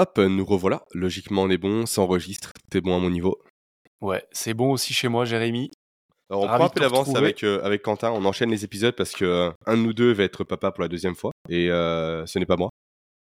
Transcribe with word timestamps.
Hop, 0.00 0.16
nous 0.16 0.46
revoilà. 0.46 0.82
Logiquement, 0.94 1.42
on 1.42 1.50
est 1.50 1.58
bon, 1.58 1.84
ça 1.84 2.00
enregistre, 2.00 2.54
t'es 2.70 2.80
bon 2.80 2.96
à 2.96 2.98
mon 2.98 3.10
niveau. 3.10 3.38
Ouais, 4.00 4.24
c'est 4.32 4.54
bon 4.54 4.72
aussi 4.72 4.94
chez 4.94 5.08
moi, 5.08 5.26
Jérémy. 5.26 5.70
Alors, 6.30 6.44
on 6.44 6.46
Ravi 6.46 6.56
prend 6.56 6.64
un 6.64 6.68
peu 6.70 6.80
d'avance 6.80 7.14
avec, 7.14 7.44
euh, 7.44 7.60
avec 7.62 7.82
Quentin, 7.82 8.10
on 8.10 8.24
enchaîne 8.24 8.50
les 8.50 8.64
épisodes 8.64 8.96
parce 8.96 9.12
que 9.12 9.26
euh, 9.26 9.50
un 9.66 9.76
de 9.76 9.82
nous 9.82 9.92
deux 9.92 10.14
va 10.14 10.24
être 10.24 10.42
papa 10.42 10.70
pour 10.70 10.80
la 10.80 10.88
deuxième 10.88 11.14
fois 11.14 11.32
et 11.50 11.70
euh, 11.70 12.24
ce 12.24 12.38
n'est 12.38 12.46
pas 12.46 12.56
moi. 12.56 12.70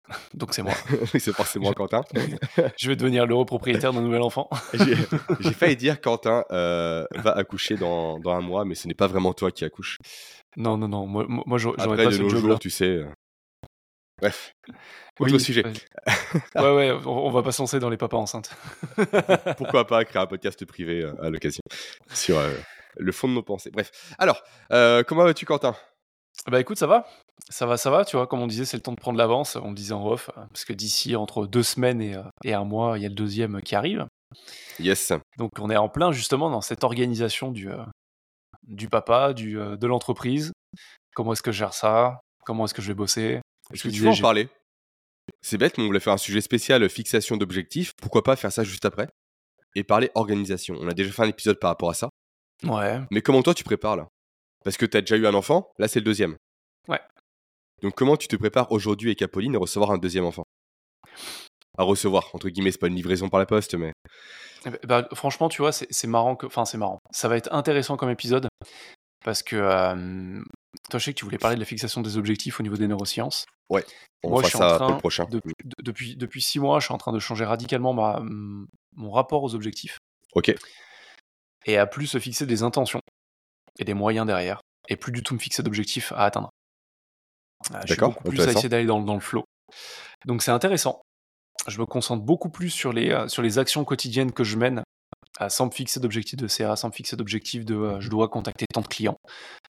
Donc 0.32 0.54
c'est 0.54 0.62
moi. 0.62 0.72
c'est 1.12 1.34
forcément 1.34 1.74
Quentin. 1.74 2.04
Je 2.78 2.88
vais 2.88 2.96
devenir 2.96 3.26
l'heureux 3.26 3.44
propriétaire 3.44 3.92
d'un 3.92 4.00
nouvel 4.00 4.22
enfant. 4.22 4.48
J'ai 4.72 5.52
failli 5.52 5.76
dire 5.76 6.00
Quentin 6.00 6.44
euh, 6.52 7.04
va 7.16 7.32
accoucher 7.32 7.76
dans, 7.76 8.18
dans 8.18 8.30
un 8.30 8.40
mois, 8.40 8.64
mais 8.64 8.76
ce 8.76 8.88
n'est 8.88 8.94
pas 8.94 9.08
vraiment 9.08 9.34
toi 9.34 9.50
qui 9.50 9.66
accouches. 9.66 9.98
Non, 10.56 10.78
non, 10.78 10.88
non. 10.88 11.06
Moi, 11.06 11.26
moi 11.28 11.58
j'aurais 11.58 11.76
pas 11.76 12.06
de 12.06 12.12
ce 12.12 12.28
jours, 12.30 12.58
tu 12.58 12.70
sais. 12.70 13.04
Bref, 14.22 14.54
autre 15.18 15.32
Oui, 15.32 15.40
sujet. 15.40 15.64
ouais, 16.54 16.74
ouais, 16.74 16.92
on, 17.04 17.26
on 17.26 17.30
va 17.30 17.42
pas 17.42 17.50
se 17.50 17.60
lancer 17.60 17.80
dans 17.80 17.90
les 17.90 17.96
papas 17.96 18.18
enceintes. 18.18 18.54
Pourquoi 19.58 19.84
pas 19.84 20.04
créer 20.04 20.22
un 20.22 20.26
podcast 20.26 20.64
privé 20.64 21.02
euh, 21.02 21.12
à 21.20 21.28
l'occasion 21.28 21.60
sur 22.14 22.38
euh, 22.38 22.52
le 22.96 23.10
fond 23.10 23.26
de 23.26 23.32
nos 23.34 23.42
pensées. 23.42 23.72
Bref, 23.72 23.90
alors, 24.18 24.40
euh, 24.72 25.02
comment 25.02 25.24
vas-tu, 25.24 25.44
Quentin? 25.44 25.74
Bah 26.46 26.60
écoute, 26.60 26.78
ça 26.78 26.86
va. 26.86 27.04
Ça 27.48 27.66
va, 27.66 27.76
ça 27.76 27.90
va. 27.90 28.04
Tu 28.04 28.14
vois, 28.16 28.28
comme 28.28 28.40
on 28.40 28.46
disait, 28.46 28.64
c'est 28.64 28.76
le 28.76 28.82
temps 28.82 28.92
de 28.92 29.00
prendre 29.00 29.18
l'avance. 29.18 29.56
On 29.56 29.70
le 29.70 29.74
disait 29.74 29.92
en 29.92 30.06
off. 30.06 30.30
Parce 30.34 30.64
que 30.64 30.72
d'ici, 30.72 31.16
entre 31.16 31.46
deux 31.46 31.64
semaines 31.64 32.00
et, 32.00 32.16
et 32.44 32.54
un 32.54 32.64
mois, 32.64 32.96
il 32.98 33.02
y 33.02 33.06
a 33.06 33.08
le 33.08 33.14
deuxième 33.16 33.60
qui 33.60 33.74
arrive. 33.74 34.06
Yes. 34.78 35.12
Donc 35.36 35.50
on 35.58 35.68
est 35.68 35.76
en 35.76 35.88
plein 35.88 36.12
justement 36.12 36.48
dans 36.48 36.60
cette 36.62 36.84
organisation 36.84 37.50
du, 37.50 37.70
euh, 37.70 37.82
du 38.62 38.88
papa, 38.88 39.32
du, 39.34 39.54
de 39.56 39.86
l'entreprise. 39.86 40.52
Comment 41.14 41.32
est-ce 41.32 41.42
que 41.42 41.52
je 41.52 41.58
gère 41.58 41.74
ça? 41.74 42.20
Comment 42.46 42.64
est-ce 42.64 42.74
que 42.74 42.82
je 42.82 42.88
vais 42.88 42.94
bosser? 42.94 43.40
Est-ce 43.72 43.84
que 43.84 43.88
tu 43.88 44.00
veux 44.00 44.08
en 44.08 44.16
parler? 44.16 44.48
C'est 45.40 45.58
bête, 45.58 45.78
mais 45.78 45.84
on 45.84 45.86
voulait 45.86 46.00
faire 46.00 46.12
un 46.12 46.18
sujet 46.18 46.40
spécial 46.40 46.82
euh, 46.82 46.88
fixation 46.88 47.36
d'objectifs. 47.36 47.92
Pourquoi 48.00 48.22
pas 48.22 48.36
faire 48.36 48.52
ça 48.52 48.64
juste 48.64 48.84
après? 48.84 49.08
Et 49.74 49.84
parler 49.84 50.10
organisation. 50.14 50.76
On 50.80 50.88
a 50.88 50.94
déjà 50.94 51.10
fait 51.10 51.22
un 51.22 51.28
épisode 51.28 51.58
par 51.58 51.70
rapport 51.70 51.90
à 51.90 51.94
ça. 51.94 52.10
Ouais. 52.64 53.00
Mais 53.10 53.22
comment 53.22 53.42
toi 53.42 53.54
tu 53.54 53.64
prépares 53.64 53.96
là? 53.96 54.08
Parce 54.64 54.76
que 54.76 54.86
tu 54.86 54.96
as 54.96 55.00
déjà 55.00 55.16
eu 55.16 55.26
un 55.26 55.34
enfant, 55.34 55.70
là 55.78 55.88
c'est 55.88 56.00
le 56.00 56.04
deuxième. 56.04 56.36
Ouais. 56.88 57.00
Donc 57.82 57.94
comment 57.94 58.16
tu 58.16 58.28
te 58.28 58.36
prépares 58.36 58.70
aujourd'hui 58.70 59.10
avec 59.10 59.22
Apolline 59.22 59.56
à 59.56 59.58
recevoir 59.58 59.90
un 59.90 59.98
deuxième 59.98 60.24
enfant? 60.24 60.44
À 61.78 61.84
recevoir, 61.84 62.30
entre 62.34 62.48
guillemets, 62.48 62.70
c'est 62.70 62.78
pas 62.78 62.88
une 62.88 62.96
livraison 62.96 63.28
par 63.28 63.40
la 63.40 63.46
poste, 63.46 63.74
mais. 63.74 63.92
Eh 64.66 64.70
ben, 64.70 64.78
bah, 64.84 65.08
franchement, 65.14 65.48
tu 65.48 65.62
vois, 65.62 65.72
c'est 65.72 65.86
c'est 65.90 66.06
marrant 66.06 66.36
que. 66.36 66.46
Enfin, 66.46 66.64
c'est 66.64 66.78
marrant. 66.78 66.98
Ça 67.10 67.28
va 67.28 67.36
être 67.36 67.52
intéressant 67.52 67.96
comme 67.96 68.10
épisode. 68.10 68.48
Parce 69.24 69.42
que. 69.42 69.56
euh, 69.56 70.42
toi, 70.88 70.98
je 70.98 71.04
sais 71.04 71.12
que 71.12 71.18
tu 71.18 71.24
voulais 71.24 71.38
parler 71.38 71.56
de 71.56 71.60
la 71.60 71.66
fixation 71.66 72.00
des 72.00 72.16
objectifs 72.16 72.60
au 72.60 72.62
niveau 72.62 72.76
des 72.76 72.86
neurosciences. 72.88 73.44
On 73.70 74.30
Moi, 74.30 74.42
fera 74.42 74.42
je 74.42 74.48
suis 74.48 74.56
en 74.56 74.60
ça 74.60 74.68
pour 74.68 74.86
train 74.86 74.94
le 74.94 74.98
prochain. 74.98 75.26
Depuis, 75.30 75.54
de- 75.64 75.82
depuis, 75.82 76.16
depuis 76.16 76.42
six 76.42 76.58
mois, 76.60 76.78
je 76.80 76.86
suis 76.86 76.94
en 76.94 76.98
train 76.98 77.12
de 77.12 77.18
changer 77.18 77.44
radicalement 77.44 77.92
ma, 77.94 78.20
mon 78.96 79.10
rapport 79.10 79.42
aux 79.42 79.54
objectifs. 79.54 79.98
Ok. 80.34 80.54
Et 81.66 81.78
à 81.78 81.86
plus 81.86 82.06
se 82.06 82.18
fixer 82.18 82.46
des 82.46 82.62
intentions 82.62 83.00
et 83.78 83.84
des 83.84 83.94
moyens 83.94 84.26
derrière. 84.26 84.60
Et 84.88 84.96
plus 84.96 85.12
du 85.12 85.22
tout 85.22 85.34
me 85.34 85.38
fixer 85.38 85.62
d'objectifs 85.62 86.12
à 86.12 86.24
atteindre. 86.24 86.50
Je 87.70 87.78
suis 87.78 87.88
D'accord, 87.90 88.12
beaucoup 88.14 88.28
plus 88.30 88.40
à 88.40 88.50
essayer 88.50 88.68
d'aller 88.68 88.86
dans, 88.86 89.00
dans 89.00 89.14
le 89.14 89.20
flow. 89.20 89.44
Donc 90.26 90.42
c'est 90.42 90.50
intéressant. 90.50 91.00
Je 91.68 91.78
me 91.80 91.86
concentre 91.86 92.24
beaucoup 92.24 92.50
plus 92.50 92.70
sur 92.70 92.92
les, 92.92 93.10
euh, 93.10 93.28
sur 93.28 93.40
les 93.42 93.58
actions 93.58 93.84
quotidiennes 93.84 94.32
que 94.32 94.42
je 94.42 94.56
mène 94.56 94.82
sans 95.48 95.66
me 95.66 95.70
fixer 95.70 95.98
d'objectifs 96.00 96.38
de 96.38 96.46
CA, 96.46 96.76
sans 96.76 96.88
me 96.88 96.92
fixer 96.92 97.16
d'objectifs 97.16 97.64
de 97.64 97.74
euh, 97.74 98.00
je 98.00 98.08
dois 98.10 98.28
contacter 98.28 98.66
tant 98.72 98.80
de 98.82 98.88
clients. 98.88 99.16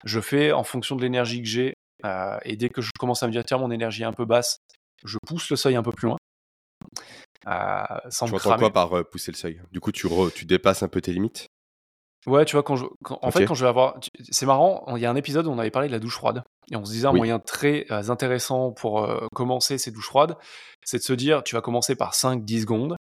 Je 0.04 0.20
fais 0.20 0.52
en 0.52 0.64
fonction 0.64 0.96
de 0.96 1.02
l'énergie 1.02 1.42
que 1.42 1.48
j'ai 1.48 1.74
euh, 2.04 2.38
et 2.44 2.56
dès 2.56 2.68
que 2.70 2.80
je 2.80 2.90
commence 2.98 3.22
à 3.22 3.26
me 3.26 3.32
dire 3.32 3.44
tiens 3.44 3.58
mon 3.58 3.70
énergie 3.70 4.02
est 4.02 4.06
un 4.06 4.12
peu 4.12 4.24
basse, 4.24 4.58
je 5.04 5.18
pousse 5.26 5.50
le 5.50 5.56
seuil 5.56 5.76
un 5.76 5.82
peu 5.82 5.92
plus 5.92 6.08
loin. 6.08 6.16
euh, 7.46 7.84
sans 8.10 8.26
Tu 8.26 8.34
entends 8.34 8.56
quoi 8.56 8.72
par 8.72 8.96
euh, 8.96 9.04
pousser 9.04 9.32
le 9.32 9.36
seuil? 9.36 9.60
Du 9.72 9.80
coup, 9.80 9.92
tu, 9.92 10.06
re- 10.06 10.32
tu 10.32 10.44
dépasses 10.44 10.82
un 10.82 10.88
peu 10.88 11.00
tes 11.00 11.12
limites? 11.12 11.46
Ouais, 12.26 12.44
tu 12.44 12.54
vois, 12.54 12.62
quand 12.62 12.76
je, 12.76 12.84
quand- 13.02 13.18
en 13.22 13.30
fait, 13.30 13.46
quand 13.46 13.54
je 13.54 13.64
vais 13.64 13.68
avoir. 13.70 13.98
C'est 14.30 14.44
marrant, 14.44 14.84
il 14.96 15.02
y 15.02 15.06
a 15.06 15.10
un 15.10 15.16
épisode 15.16 15.46
où 15.46 15.50
on 15.50 15.58
avait 15.58 15.70
parlé 15.70 15.88
de 15.88 15.92
la 15.92 15.98
douche 15.98 16.16
froide. 16.16 16.42
Et 16.70 16.76
on 16.76 16.84
se 16.84 16.92
disait 16.92 17.06
un 17.06 17.12
Oui. 17.12 17.16
moyen 17.18 17.38
très 17.38 17.86
euh, 17.90 18.10
intéressant 18.10 18.72
pour 18.72 19.08
commencer 19.34 19.78
ces 19.78 19.90
douches 19.90 20.06
froides, 20.06 20.36
c'est 20.84 20.98
de 20.98 21.02
se 21.02 21.14
dire, 21.14 21.42
tu 21.42 21.54
vas 21.54 21.62
commencer 21.62 21.94
par 21.96 22.12
5-10 22.14 22.60
secondes. 22.60 22.96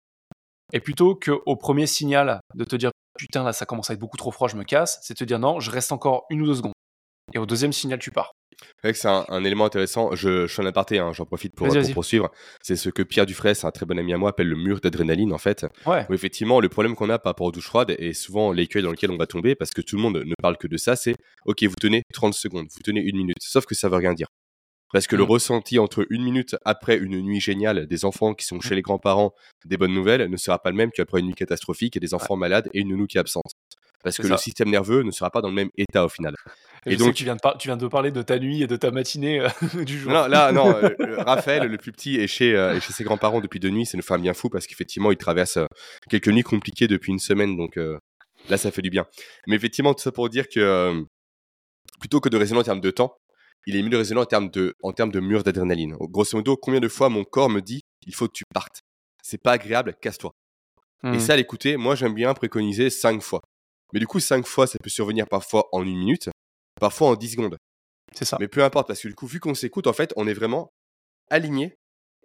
Et 0.73 0.79
plutôt 0.79 1.15
qu'au 1.15 1.55
premier 1.55 1.87
signal 1.87 2.39
de 2.55 2.63
te 2.63 2.75
dire, 2.75 2.91
putain, 3.17 3.43
là, 3.43 3.53
ça 3.53 3.65
commence 3.65 3.89
à 3.89 3.93
être 3.93 3.99
beaucoup 3.99 4.17
trop 4.17 4.31
froid, 4.31 4.47
je 4.47 4.57
me 4.57 4.63
casse, 4.63 4.99
c'est 5.01 5.13
te 5.13 5.23
dire, 5.23 5.39
non, 5.39 5.59
je 5.59 5.71
reste 5.71 5.91
encore 5.91 6.25
une 6.29 6.41
ou 6.41 6.45
deux 6.45 6.55
secondes. 6.55 6.73
Et 7.33 7.39
au 7.39 7.45
deuxième 7.45 7.73
signal, 7.73 7.99
tu 7.99 8.11
pars. 8.11 8.31
C'est 8.59 8.87
vrai 8.87 8.93
que 8.93 8.99
c'est 8.99 9.07
un, 9.07 9.25
un 9.29 9.43
élément 9.43 9.65
intéressant. 9.65 10.15
Je, 10.15 10.47
je 10.47 10.53
suis 10.53 10.61
en 10.61 10.65
aparté, 10.65 10.97
hein, 10.97 11.11
j'en 11.13 11.25
profite 11.25 11.55
pour, 11.55 11.67
poursuivre. 11.93 12.31
C'est 12.63 12.75
ce 12.75 12.89
que 12.89 13.03
Pierre 13.03 13.25
Dufresne, 13.25 13.55
un 13.63 13.71
très 13.71 13.85
bon 13.85 13.99
ami 13.99 14.13
à 14.13 14.17
moi, 14.17 14.31
appelle 14.31 14.47
le 14.47 14.55
mur 14.55 14.79
d'adrénaline, 14.79 15.31
en 15.33 15.37
fait. 15.37 15.65
Ouais. 15.85 16.05
Où 16.09 16.13
effectivement, 16.13 16.59
le 16.59 16.69
problème 16.69 16.95
qu'on 16.95 17.09
a 17.09 17.19
par 17.19 17.31
rapport 17.31 17.47
aux 17.47 17.51
douches 17.51 17.67
froides 17.67 17.95
et 17.99 18.13
souvent 18.13 18.51
l'écueil 18.51 18.81
dans 18.81 18.91
lequel 18.91 19.11
on 19.11 19.17
va 19.17 19.27
tomber, 19.27 19.55
parce 19.55 19.71
que 19.71 19.81
tout 19.81 19.95
le 19.95 20.01
monde 20.01 20.23
ne 20.25 20.33
parle 20.41 20.57
que 20.57 20.67
de 20.67 20.77
ça, 20.77 20.95
c'est 20.95 21.15
OK, 21.45 21.63
vous 21.63 21.75
tenez 21.79 22.03
30 22.13 22.33
secondes, 22.33 22.67
vous 22.71 22.81
tenez 22.83 23.01
une 23.01 23.17
minute. 23.17 23.37
Sauf 23.41 23.65
que 23.65 23.75
ça 23.75 23.89
veut 23.89 23.97
rien 23.97 24.13
dire. 24.13 24.27
Parce 24.93 25.05
que 25.07 25.15
le 25.17 25.23
Mm. 25.23 25.27
ressenti 25.29 25.79
entre 25.79 26.05
une 26.09 26.23
minute 26.23 26.55
après 26.63 26.97
une 26.97 27.19
nuit 27.21 27.41
géniale 27.41 27.87
des 27.87 28.05
enfants 28.05 28.33
qui 28.33 28.45
sont 28.45 28.61
chez 28.61 28.73
les 28.75 28.81
grands-parents, 28.81 29.33
des 29.65 29.75
bonnes 29.77 29.93
nouvelles, 29.93 30.29
ne 30.29 30.37
sera 30.37 30.59
pas 30.59 30.69
le 30.71 30.77
même 30.77 30.91
qu'après 30.91 31.19
une 31.19 31.27
nuit 31.27 31.33
catastrophique 31.35 31.97
et 31.97 31.99
des 31.99 32.13
enfants 32.13 32.37
malades 32.37 32.69
et 32.73 32.79
une 32.81 32.89
nounou 32.89 33.05
qui 33.05 33.17
est 33.17 33.19
absente. 33.19 33.51
Parce 34.03 34.15
C'est 34.15 34.23
que 34.23 34.27
le 34.27 34.37
système 34.37 34.69
nerveux 34.69 35.01
ne 35.03 35.11
sera 35.11 35.29
pas 35.31 35.41
dans 35.41 35.49
le 35.49 35.55
même 35.55 35.69
état 35.77 36.05
au 36.05 36.09
final. 36.09 36.35
Et, 36.85 36.95
donc- 36.95 37.15
tu 37.15 37.23
viens, 37.25 37.35
de 37.35 37.41
par- 37.41 37.57
tu 37.57 37.67
viens 37.67 37.75
de 37.75 37.87
parler 37.87 38.11
de 38.11 38.21
ta 38.21 38.39
nuit 38.39 38.61
et 38.61 38.67
de 38.67 38.77
ta 38.77 38.91
matinée 38.91 39.41
euh, 39.41 39.49
du 39.85 39.99
jour. 39.99 40.11
Non, 40.13 40.27
là, 40.27 40.51
non, 40.53 40.69
euh, 40.83 41.21
Raphaël, 41.23 41.67
le 41.67 41.77
plus 41.77 41.91
petit, 41.91 42.15
est 42.17 42.27
chez, 42.27 42.55
euh, 42.55 42.75
est 42.75 42.79
chez 42.79 42.93
ses 42.93 43.03
grands-parents 43.03 43.41
depuis 43.41 43.59
deux 43.59 43.69
nuits. 43.71 43.85
Ça 43.85 43.97
nous 43.97 44.03
fait 44.03 44.13
un 44.13 44.19
bien 44.19 44.33
fou 44.33 44.49
parce 44.49 44.67
qu'effectivement, 44.67 45.11
il 45.11 45.17
traverse 45.17 45.57
quelques 46.09 46.29
nuits 46.29 46.43
compliquées 46.43 46.87
depuis 46.87 47.11
une 47.11 47.19
semaine. 47.19 47.57
Donc 47.57 47.77
là, 48.47 48.57
ça 48.57 48.71
fait 48.71 48.83
du 48.83 48.89
bien. 48.91 49.05
Mais 49.47 49.55
effectivement, 49.57 49.93
tout 49.93 50.01
ça 50.03 50.11
pour 50.13 50.29
dire 50.29 50.45
que 50.47 51.03
plutôt 51.99 52.21
que 52.21 52.29
de 52.29 52.37
raisonner 52.37 52.61
en 52.61 52.63
termes 52.63 52.81
de 52.81 52.91
temps, 52.91 53.17
il 53.67 53.75
est 53.75 53.83
mieux 53.83 53.89
de 53.89 53.97
raisonner 53.97 54.21
en 54.21 54.25
termes 54.25 54.49
de, 54.49 54.73
en 54.81 54.91
termes 54.93 55.11
de 55.11 55.19
mur 55.19 55.43
d'adrénaline. 55.43 55.95
Grosso 55.99 56.35
modo, 56.37 56.57
combien 56.57 56.79
de 56.79 56.87
fois 56.87 57.09
mon 57.09 57.23
corps 57.23 57.49
me 57.49 57.61
dit 57.61 57.81
il 58.07 58.15
faut 58.15 58.27
que 58.27 58.33
tu 58.33 58.43
partes 58.53 58.79
C'est 59.21 59.37
pas 59.41 59.51
agréable, 59.51 59.93
casse-toi. 60.01 60.31
Et 61.03 61.17
Hmm. 61.17 61.19
ça, 61.19 61.35
l'écouter, 61.35 61.77
moi, 61.77 61.93
j'aime 61.95 62.15
bien 62.15 62.33
préconiser 62.33 62.89
cinq 62.89 63.21
fois. 63.21 63.41
Mais 63.93 63.99
du 63.99 64.07
coup, 64.07 64.19
cinq 64.19 64.47
fois, 64.47 64.65
ça 64.65 64.79
peut 64.83 64.89
survenir 64.89 65.27
parfois 65.29 65.67
en 65.71 65.83
une 65.83 65.95
minute, 65.97 66.29
parfois 66.79 67.09
en 67.09 67.15
10 67.15 67.29
secondes. 67.33 67.57
c'est 68.13 68.25
ça. 68.25 68.37
Mais 68.39 68.47
peu 68.47 68.63
importe, 68.63 68.87
parce 68.87 69.01
que 69.01 69.07
du 69.09 69.13
coup, 69.15 69.27
vu 69.27 69.39
qu'on 69.39 69.53
s'écoute, 69.53 69.85
en 69.85 69.93
fait, 69.93 70.11
on 70.15 70.27
est 70.27 70.33
vraiment 70.33 70.69
aligné 71.29 71.75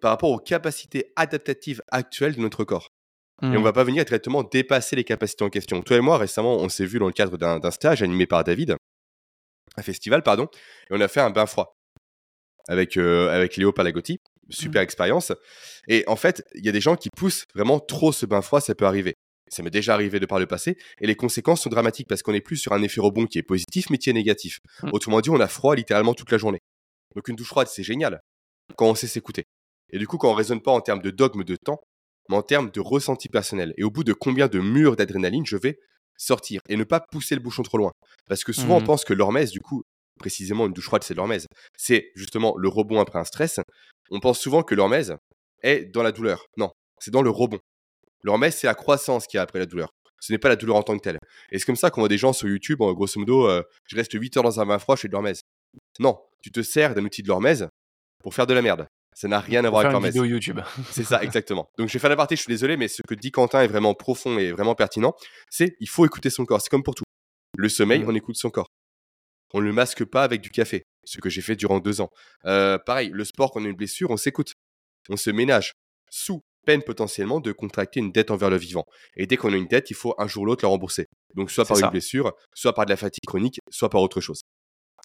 par 0.01 0.11
rapport 0.11 0.31
aux 0.31 0.39
capacités 0.39 1.11
adaptatives 1.15 1.81
actuelles 1.91 2.35
de 2.35 2.41
notre 2.41 2.63
corps. 2.63 2.87
Et 3.41 3.47
on 3.57 3.59
Hmm. 3.59 3.63
va 3.63 3.73
pas 3.73 3.83
venir 3.83 4.05
directement 4.05 4.43
dépasser 4.43 4.95
les 4.95 5.03
capacités 5.03 5.43
en 5.43 5.49
question. 5.49 5.81
Toi 5.81 5.97
et 5.97 6.01
moi, 6.01 6.17
récemment, 6.17 6.55
on 6.55 6.69
s'est 6.69 6.85
vu 6.85 6.99
dans 6.99 7.07
le 7.07 7.13
cadre 7.13 7.37
d'un 7.37 7.71
stage 7.71 8.01
animé 8.01 8.25
par 8.25 8.43
David, 8.43 8.75
un 9.75 9.81
festival, 9.81 10.23
pardon, 10.23 10.47
et 10.89 10.93
on 10.93 11.01
a 11.01 11.07
fait 11.07 11.21
un 11.21 11.29
bain 11.29 11.45
froid 11.45 11.75
avec, 12.67 12.97
euh, 12.97 13.29
avec 13.29 13.57
Léo 13.57 13.71
Palagotti. 13.71 14.19
Super 14.49 14.81
expérience. 14.81 15.31
Et 15.87 16.03
en 16.07 16.17
fait, 16.17 16.43
il 16.53 16.65
y 16.65 16.69
a 16.69 16.73
des 16.73 16.81
gens 16.81 16.95
qui 16.95 17.09
poussent 17.15 17.45
vraiment 17.55 17.79
trop 17.79 18.11
ce 18.11 18.25
bain 18.25 18.41
froid, 18.41 18.59
ça 18.59 18.75
peut 18.75 18.85
arriver. 18.85 19.15
Ça 19.49 19.63
m'est 19.63 19.69
déjà 19.69 19.93
arrivé 19.93 20.19
de 20.19 20.25
par 20.25 20.39
le 20.39 20.47
passé, 20.47 20.77
et 20.99 21.07
les 21.07 21.15
conséquences 21.15 21.61
sont 21.61 21.69
dramatiques 21.69 22.07
parce 22.07 22.23
qu'on 22.23 22.33
est 22.33 22.41
plus 22.41 22.57
sur 22.57 22.73
un 22.73 22.81
effet 22.81 22.99
rebond 22.99 23.25
qui 23.25 23.37
est 23.37 23.43
positif 23.43 23.89
mais 23.89 23.97
qui 23.97 24.09
est 24.09 24.13
négatif. 24.13 24.59
Mm. 24.81 24.89
Autrement 24.93 25.21
dit, 25.21 25.29
on 25.29 25.39
a 25.39 25.47
froid 25.47 25.75
littéralement 25.75 26.13
toute 26.13 26.31
la 26.31 26.37
journée. 26.37 26.59
Donc 27.15 27.27
une 27.27 27.35
douche 27.35 27.47
froide, 27.47 27.67
c'est 27.67 27.83
génial 27.83 28.21
quand 28.75 28.89
on 28.89 28.95
sait 28.95 29.07
s'écouter. 29.07 29.45
Et 29.91 29.99
du 29.99 30.07
coup, 30.07 30.17
quand 30.17 30.31
on 30.31 30.33
raisonne 30.33 30.61
pas 30.61 30.71
en 30.71 30.81
termes 30.81 31.01
de 31.01 31.11
dogme 31.11 31.43
de 31.43 31.55
temps, 31.55 31.81
mais 32.29 32.35
en 32.35 32.41
termes 32.41 32.71
de 32.71 32.79
ressenti 32.79 33.29
personnel. 33.29 33.73
Et 33.77 33.83
au 33.83 33.91
bout 33.91 34.03
de 34.03 34.13
combien 34.13 34.47
de 34.47 34.59
murs 34.59 34.95
d'adrénaline 34.95 35.45
je 35.45 35.57
vais 35.57 35.79
sortir 36.17 36.61
et 36.69 36.75
ne 36.75 36.83
pas 36.83 36.99
pousser 36.99 37.35
le 37.35 37.41
bouchon 37.41 37.63
trop 37.63 37.77
loin. 37.77 37.91
Parce 38.27 38.43
que 38.43 38.53
souvent, 38.53 38.77
on 38.77 38.79
Mhm. 38.79 38.85
pense 38.85 39.05
que 39.05 39.13
l'hormèse, 39.13 39.51
du 39.51 39.59
coup, 39.59 39.83
précisément 40.19 40.65
une 40.67 40.73
douche 40.73 40.85
froide, 40.85 41.03
c'est 41.03 41.13
l'hormèse. 41.13 41.47
C'est 41.77 42.11
justement 42.15 42.55
le 42.57 42.69
rebond 42.69 42.99
après 42.99 43.19
un 43.19 43.23
stress. 43.23 43.59
On 44.11 44.19
pense 44.19 44.39
souvent 44.39 44.63
que 44.63 44.75
l'hormèse 44.75 45.15
est 45.63 45.85
dans 45.85 46.03
la 46.03 46.11
douleur. 46.11 46.45
Non, 46.57 46.71
c'est 46.99 47.11
dans 47.11 47.21
le 47.21 47.29
rebond. 47.29 47.59
L'hormèse, 48.23 48.55
c'est 48.55 48.67
la 48.67 48.75
croissance 48.75 49.27
qu'il 49.27 49.37
y 49.37 49.39
a 49.39 49.43
après 49.43 49.59
la 49.59 49.65
douleur. 49.65 49.89
Ce 50.21 50.31
n'est 50.31 50.37
pas 50.37 50.47
la 50.49 50.55
douleur 50.55 50.77
en 50.77 50.83
tant 50.83 50.95
que 50.97 51.01
telle. 51.03 51.17
Et 51.51 51.59
c'est 51.59 51.65
comme 51.65 51.75
ça 51.75 51.89
qu'on 51.89 51.99
voit 52.01 52.07
des 52.09 52.17
gens 52.17 52.31
sur 52.31 52.47
YouTube, 52.47 52.81
en 52.81 52.93
grosso 52.93 53.19
modo, 53.19 53.49
euh, 53.49 53.61
je 53.87 53.95
reste 53.97 54.13
8 54.13 54.37
heures 54.37 54.43
dans 54.43 54.59
un 54.61 54.65
bain 54.65 54.79
froid, 54.79 54.95
je 54.95 55.01
fais 55.01 55.07
de 55.09 55.13
l'hormèse. 55.13 55.41
Non, 55.99 56.17
tu 56.41 56.51
te 56.51 56.61
sers 56.61 56.93
d'un 56.95 57.03
outil 57.03 57.23
de 57.23 57.27
l'hormèse 57.27 57.67
pour 58.23 58.33
faire 58.33 58.47
de 58.47 58.53
la 58.53 58.61
merde. 58.61 58.87
Ça 59.15 59.27
n'a 59.27 59.39
rien 59.39 59.63
à 59.65 59.69
voir 59.69 59.81
avec 59.81 59.91
l'hormèse. 59.91 60.13
vidéo 60.13 60.25
YouTube. 60.25 60.59
C'est 60.91 61.03
ça, 61.03 61.23
exactement. 61.23 61.69
Donc 61.77 61.87
je 61.89 61.93
vais 61.93 61.99
faire 61.99 62.09
l'aparté, 62.09 62.35
je 62.35 62.41
suis 62.41 62.51
désolé, 62.51 62.77
mais 62.77 62.87
ce 62.87 63.01
que 63.07 63.13
dit 63.15 63.31
Quentin 63.31 63.61
est 63.61 63.67
vraiment 63.67 63.93
profond 63.93 64.37
et 64.37 64.51
vraiment 64.51 64.75
pertinent. 64.75 65.13
C'est 65.49 65.75
il 65.79 65.89
faut 65.89 66.05
écouter 66.05 66.29
son 66.29 66.45
corps. 66.45 66.61
C'est 66.61 66.69
comme 66.69 66.83
pour 66.83 66.95
tout. 66.95 67.03
Le 67.57 67.69
sommeil, 67.69 68.03
Mm. 68.03 68.09
on 68.09 68.15
écoute 68.15 68.35
son 68.37 68.49
corps. 68.49 68.67
On 69.53 69.59
ne 69.61 69.65
le 69.65 69.73
masque 69.73 70.03
pas 70.05 70.23
avec 70.23 70.41
du 70.41 70.49
café, 70.49 70.83
ce 71.05 71.19
que 71.19 71.29
j'ai 71.29 71.41
fait 71.41 71.55
durant 71.55 71.79
deux 71.79 72.01
ans. 72.01 72.09
Euh, 72.45 72.79
pareil, 72.79 73.11
le 73.13 73.23
sport, 73.23 73.51
quand 73.51 73.61
on 73.61 73.65
a 73.65 73.67
une 73.67 73.75
blessure, 73.75 74.09
on 74.09 74.17
s'écoute. 74.17 74.53
On 75.09 75.17
se 75.17 75.29
ménage. 75.29 75.73
Sous 76.09 76.41
peine 76.65 76.81
potentiellement 76.81 77.39
de 77.41 77.51
contracter 77.51 77.99
une 77.99 78.11
dette 78.11 78.31
envers 78.31 78.49
le 78.49 78.57
vivant. 78.57 78.85
Et 79.17 79.27
dès 79.27 79.35
qu'on 79.37 79.53
a 79.53 79.57
une 79.57 79.67
dette, 79.67 79.91
il 79.91 79.95
faut 79.95 80.15
un 80.17 80.27
jour 80.27 80.43
ou 80.43 80.45
l'autre 80.45 80.63
la 80.65 80.69
rembourser. 80.69 81.05
Donc 81.35 81.51
soit 81.51 81.65
par 81.65 81.77
une 81.77 81.89
blessure, 81.89 82.31
soit 82.55 82.73
par 82.73 82.85
de 82.85 82.89
la 82.91 82.95
fatigue 82.97 83.25
chronique, 83.27 83.59
soit 83.69 83.89
par 83.89 84.01
autre 84.01 84.21
chose. 84.21 84.41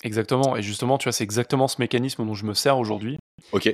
Exactement. 0.04 0.56
Et 0.56 0.62
justement, 0.62 0.96
tu 0.98 1.04
vois, 1.04 1.12
c'est 1.12 1.24
exactement 1.24 1.66
ce 1.68 1.80
mécanisme 1.80 2.24
dont 2.24 2.34
je 2.34 2.44
me 2.46 2.54
sers 2.54 2.78
aujourd'hui. 2.78 3.18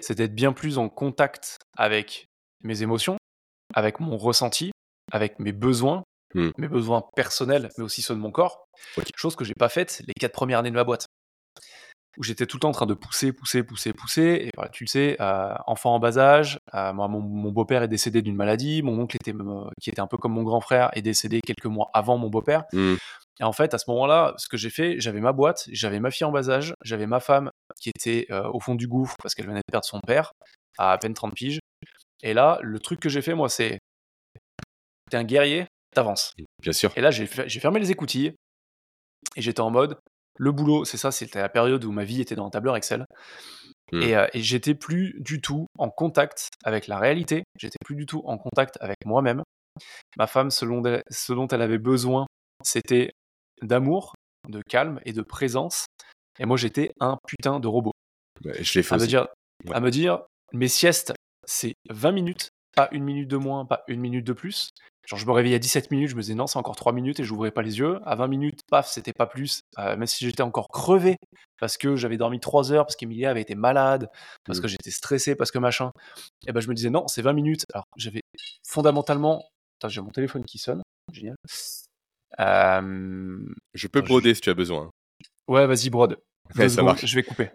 C'est 0.02 0.14
d'être 0.14 0.34
bien 0.34 0.52
plus 0.52 0.78
en 0.78 0.88
contact 0.88 1.58
avec 1.76 2.26
mes 2.62 2.82
émotions, 2.82 3.16
avec 3.74 4.00
mon 4.00 4.16
ressenti, 4.16 4.70
avec 5.12 5.38
mes 5.38 5.52
besoins, 5.52 6.02
Hmm. 6.34 6.50
mes 6.58 6.66
besoins 6.66 7.04
personnels, 7.14 7.68
mais 7.78 7.84
aussi 7.84 8.02
ceux 8.02 8.14
de 8.14 8.20
mon 8.20 8.32
corps. 8.32 8.66
Chose 9.14 9.36
que 9.36 9.44
j'ai 9.44 9.54
pas 9.54 9.68
faite 9.68 10.02
les 10.06 10.14
quatre 10.14 10.32
premières 10.32 10.58
années 10.58 10.70
de 10.70 10.74
ma 10.74 10.82
boîte. 10.82 11.06
Où 12.16 12.22
j'étais 12.22 12.46
tout 12.46 12.56
le 12.56 12.60
temps 12.60 12.68
en 12.68 12.72
train 12.72 12.86
de 12.86 12.94
pousser, 12.94 13.32
pousser, 13.32 13.62
pousser, 13.62 13.92
pousser. 13.92 14.46
Et 14.46 14.50
voilà, 14.56 14.70
tu 14.70 14.84
le 14.84 14.88
sais, 14.88 15.16
euh, 15.20 15.54
enfant 15.66 15.94
en 15.94 15.98
bas 15.98 16.18
âge, 16.18 16.58
euh, 16.74 16.92
moi, 16.92 17.08
mon, 17.08 17.20
mon 17.20 17.50
beau-père 17.50 17.82
est 17.82 17.88
décédé 17.88 18.22
d'une 18.22 18.36
maladie. 18.36 18.82
Mon 18.82 18.98
oncle, 19.00 19.16
était, 19.16 19.34
euh, 19.34 19.68
qui 19.80 19.90
était 19.90 20.00
un 20.00 20.06
peu 20.06 20.16
comme 20.16 20.32
mon 20.32 20.42
grand 20.42 20.60
frère, 20.60 20.90
est 20.94 21.02
décédé 21.02 21.40
quelques 21.40 21.66
mois 21.66 21.90
avant 21.92 22.18
mon 22.18 22.28
beau-père. 22.28 22.64
Hmm. 22.72 22.94
Et 23.40 23.44
en 23.44 23.52
fait, 23.52 23.74
à 23.74 23.78
ce 23.78 23.90
moment-là, 23.90 24.34
ce 24.36 24.48
que 24.48 24.56
j'ai 24.56 24.70
fait, 24.70 25.00
j'avais 25.00 25.20
ma 25.20 25.32
boîte, 25.32 25.64
j'avais 25.72 25.98
ma 25.98 26.10
fille 26.10 26.24
en 26.24 26.30
bas 26.30 26.48
âge, 26.50 26.74
j'avais 26.84 27.06
ma 27.06 27.20
femme 27.20 27.50
qui 27.80 27.90
était 27.90 28.26
euh, 28.30 28.48
au 28.52 28.60
fond 28.60 28.74
du 28.74 28.86
gouffre 28.86 29.16
parce 29.22 29.34
qu'elle 29.34 29.46
venait 29.46 29.60
de 29.60 29.70
perdre 29.72 29.86
son 29.86 30.00
père 30.00 30.32
à 30.78 30.92
à 30.92 30.98
peine 30.98 31.14
30 31.14 31.34
piges. 31.34 31.58
Et 32.22 32.32
là, 32.32 32.58
le 32.62 32.78
truc 32.78 33.00
que 33.00 33.08
j'ai 33.08 33.22
fait, 33.22 33.34
moi, 33.34 33.48
c'est 33.48 33.78
t'es 35.10 35.16
un 35.16 35.24
guerrier, 35.24 35.66
t'avances. 35.94 36.32
Bien 36.62 36.72
sûr. 36.72 36.92
Et 36.96 37.00
là, 37.00 37.10
j'ai 37.10 37.26
fermé 37.26 37.80
les 37.80 37.90
écoutilles 37.90 38.34
et 39.36 39.42
j'étais 39.42 39.60
en 39.60 39.70
mode 39.70 39.98
le 40.38 40.52
boulot, 40.52 40.84
c'est 40.84 40.96
ça, 40.96 41.12
c'était 41.12 41.40
la 41.40 41.48
période 41.48 41.84
où 41.84 41.92
ma 41.92 42.04
vie 42.04 42.20
était 42.20 42.34
dans 42.34 42.46
un 42.46 42.50
tableur 42.50 42.76
Excel. 42.76 43.04
Hmm. 43.92 44.02
Et, 44.02 44.16
euh, 44.16 44.26
et 44.32 44.40
j'étais 44.42 44.74
plus 44.74 45.14
du 45.20 45.40
tout 45.40 45.66
en 45.78 45.90
contact 45.90 46.48
avec 46.64 46.86
la 46.88 46.98
réalité, 46.98 47.44
j'étais 47.56 47.78
plus 47.84 47.94
du 47.94 48.06
tout 48.06 48.22
en 48.24 48.38
contact 48.38 48.76
avec 48.80 48.96
moi-même. 49.04 49.42
Ma 50.16 50.26
femme, 50.26 50.50
selon 50.50 50.80
de- 50.80 51.02
ce 51.10 51.32
dont 51.32 51.46
elle 51.48 51.62
avait 51.62 51.78
besoin, 51.78 52.26
c'était 52.64 53.10
d'amour, 53.62 54.14
de 54.48 54.60
calme 54.68 55.00
et 55.04 55.12
de 55.12 55.22
présence. 55.22 55.86
Et 56.38 56.46
moi, 56.46 56.56
j'étais 56.56 56.92
un 57.00 57.16
putain 57.26 57.60
de 57.60 57.68
robot. 57.68 57.92
Ouais, 58.44 58.62
je 58.62 58.78
l'ai 58.78 58.82
fait 58.82 58.94
À 58.94 58.98
me, 58.98 59.06
dire, 59.06 59.26
Ouais. 59.66 59.74
à 59.74 59.80
me 59.80 59.90
dire, 59.90 60.22
mes 60.52 60.68
siestes, 60.68 61.12
c'est 61.46 61.74
20 61.90 62.12
minutes, 62.12 62.48
pas 62.76 62.88
une 62.90 63.04
minute 63.04 63.28
de 63.28 63.36
moins, 63.36 63.64
pas 63.64 63.84
une 63.88 64.00
minute 64.00 64.26
de 64.26 64.32
plus. 64.32 64.70
Genre, 65.06 65.18
je 65.18 65.26
me 65.26 65.32
réveillais 65.32 65.56
à 65.56 65.58
17 65.58 65.90
minutes, 65.90 66.08
je 66.08 66.16
me 66.16 66.22
disais 66.22 66.34
non, 66.34 66.46
c'est 66.46 66.58
encore 66.58 66.76
3 66.76 66.92
minutes 66.92 67.20
et 67.20 67.24
j'ouvrais 67.24 67.50
pas 67.50 67.60
les 67.62 67.78
yeux. 67.78 68.00
À 68.04 68.14
20 68.16 68.26
minutes, 68.26 68.60
paf, 68.70 68.88
c'était 68.88 69.12
pas 69.12 69.26
plus. 69.26 69.60
Euh, 69.78 69.96
même 69.96 70.06
si 70.06 70.24
j'étais 70.24 70.42
encore 70.42 70.68
crevé 70.68 71.16
parce 71.60 71.76
que 71.76 71.94
j'avais 71.94 72.16
dormi 72.16 72.40
3 72.40 72.72
heures, 72.72 72.86
parce 72.86 72.96
qu'Emilia 72.96 73.30
avait 73.30 73.42
été 73.42 73.54
malade, 73.54 74.08
parce 74.44 74.58
Mm. 74.58 74.62
que 74.62 74.68
j'étais 74.68 74.90
stressé, 74.90 75.34
parce 75.36 75.50
que 75.50 75.58
machin. 75.58 75.90
Et 76.46 76.52
ben, 76.52 76.60
je 76.60 76.68
me 76.68 76.74
disais 76.74 76.88
non, 76.90 77.06
c'est 77.06 77.20
20 77.22 77.34
minutes. 77.34 77.64
Alors, 77.74 77.84
j'avais 77.96 78.22
fondamentalement. 78.66 79.44
J'ai 79.86 80.00
mon 80.00 80.10
téléphone 80.10 80.44
qui 80.44 80.56
sonne. 80.58 80.82
Génial. 81.12 81.36
Je 82.38 83.86
peux 83.88 84.00
je- 84.00 84.06
broder 84.06 84.34
si 84.34 84.40
tu 84.40 84.50
as 84.50 84.54
besoin. 84.54 84.90
Ouais, 85.48 85.66
vas-y, 85.66 85.90
brode. 85.90 86.18
Ouais, 86.56 86.68
ça 86.68 86.82
marche. 86.82 87.04
Je 87.06 87.14
vais 87.14 87.22
couper. 87.22 87.50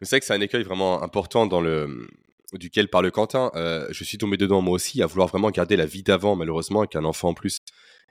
C'est 0.00 0.10
vrai 0.10 0.20
que 0.20 0.26
c'est 0.26 0.34
un 0.34 0.40
écueil 0.40 0.64
vraiment 0.64 1.02
important 1.02 1.46
dans 1.46 1.60
le 1.60 2.08
duquel 2.52 2.88
parle 2.88 3.10
Quentin. 3.10 3.50
Euh, 3.54 3.86
je 3.90 4.04
suis 4.04 4.18
tombé 4.18 4.36
dedans 4.36 4.60
moi 4.60 4.74
aussi 4.74 5.02
à 5.02 5.06
vouloir 5.06 5.28
vraiment 5.28 5.50
garder 5.50 5.76
la 5.76 5.86
vie 5.86 6.02
d'avant 6.02 6.36
malheureusement 6.36 6.80
avec 6.80 6.94
un 6.96 7.04
enfant 7.04 7.30
en 7.30 7.34
plus. 7.34 7.58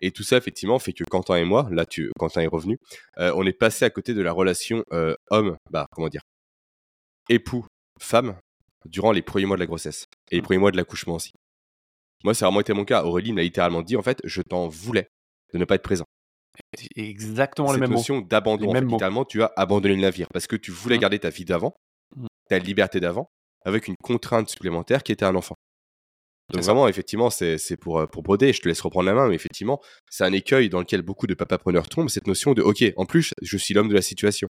Et 0.01 0.12
tout 0.12 0.24
ça 0.24 0.38
effectivement 0.38 0.80
fait 0.80 0.92
que 0.92 1.04
Quentin 1.06 1.36
et 1.36 1.45
moi, 1.45 1.68
là 1.72 1.86
tu, 1.86 2.12
Quentin 2.18 2.42
est 2.42 2.48
revenu, 2.48 2.78
euh, 3.19 3.31
on 3.36 3.46
est 3.46 3.54
passé 3.54 3.86
à 3.86 3.89
côté 3.89 4.13
de 4.13 4.22
la 4.22 4.31
relation 4.31 4.84
euh, 4.92 5.16
homme, 5.30 5.56
bah 5.69 5.86
comment 5.92 6.10
dire, 6.10 6.24
époux, 7.30 7.66
femme 8.01 8.36
durant 8.86 9.12
les 9.12 9.22
premiers 9.22 9.46
mois 9.46 9.56
de 9.56 9.62
la 9.62 9.66
grossesse 9.68 10.07
et 10.31 10.36
les 10.36 10.42
premiers 10.42 10.60
mois 10.60 10.72
de 10.72 10.78
l'accouchement 10.78 11.16
aussi. 11.16 11.31
Moi, 12.24 12.34
ça 12.34 12.46
a 12.46 12.50
vraiment 12.50 12.62
été 12.62 12.74
mon 12.74 12.86
cas. 12.86 13.04
Aurélie 13.04 13.31
me 13.31 13.38
l'a 13.38 13.44
littéralement 13.44 13.81
dit. 13.81 13.96
En 13.96 14.01
fait, 14.01 14.19
je 14.24 14.42
t'en 14.42 14.68
voulais 14.68 15.07
de 15.53 15.57
ne 15.57 15.65
pas 15.65 15.75
être 15.75 15.83
présent. 15.83 16.05
Exactement 16.95 17.67
le 17.69 17.73
Cette 17.73 17.81
même 17.81 17.89
mot. 17.91 17.97
notion 17.97 18.21
d'abandon. 18.21 18.69
En 18.69 18.73
fait, 18.73 18.81
littéralement, 18.81 19.25
tu 19.25 19.41
as 19.44 19.51
abandonné 19.55 19.95
le 19.95 20.01
navire 20.01 20.27
parce 20.31 20.47
que 20.47 20.55
tu 20.55 20.71
voulais 20.71 20.97
Mm. 20.97 21.01
garder 21.01 21.19
ta 21.19 21.29
vie 21.29 21.45
d'avant, 21.45 21.73
Mm. 22.15 22.25
ta 22.50 22.59
liberté 22.59 23.00
d'avant, 23.00 23.29
avec 23.65 23.88
une 23.88 23.95
contrainte 24.03 24.50
supplémentaire 24.50 25.03
qui 25.03 25.11
était 25.11 25.25
un 25.25 25.35
enfant. 25.35 25.55
Donc 26.51 26.61
vraiment, 26.63 26.88
effectivement, 26.88 27.29
c'est 27.29 27.77
pour, 27.77 28.00
euh, 28.00 28.05
pour 28.05 28.21
broder. 28.21 28.53
Je 28.53 28.61
te 28.61 28.67
laisse 28.67 28.81
reprendre 28.81 29.05
la 29.05 29.13
main, 29.13 29.29
mais 29.29 29.35
effectivement, 29.35 29.79
c'est 30.11 30.25
un 30.25 30.33
écueil 30.33 30.69
dans 30.69 30.79
lequel 30.79 31.01
beaucoup 31.01 31.25
de 31.25 31.33
papapreneurs 31.33 31.88
tombent, 31.89 32.09
cette 32.09 32.27
notion 32.27 32.53
de 32.53 32.61
OK, 32.61 32.83
en 32.97 33.05
plus, 33.05 33.33
je 33.41 33.57
suis 33.57 33.73
l'homme 33.73 33.88
de 33.89 33.94
la 33.95 34.01
situation. 34.01 34.47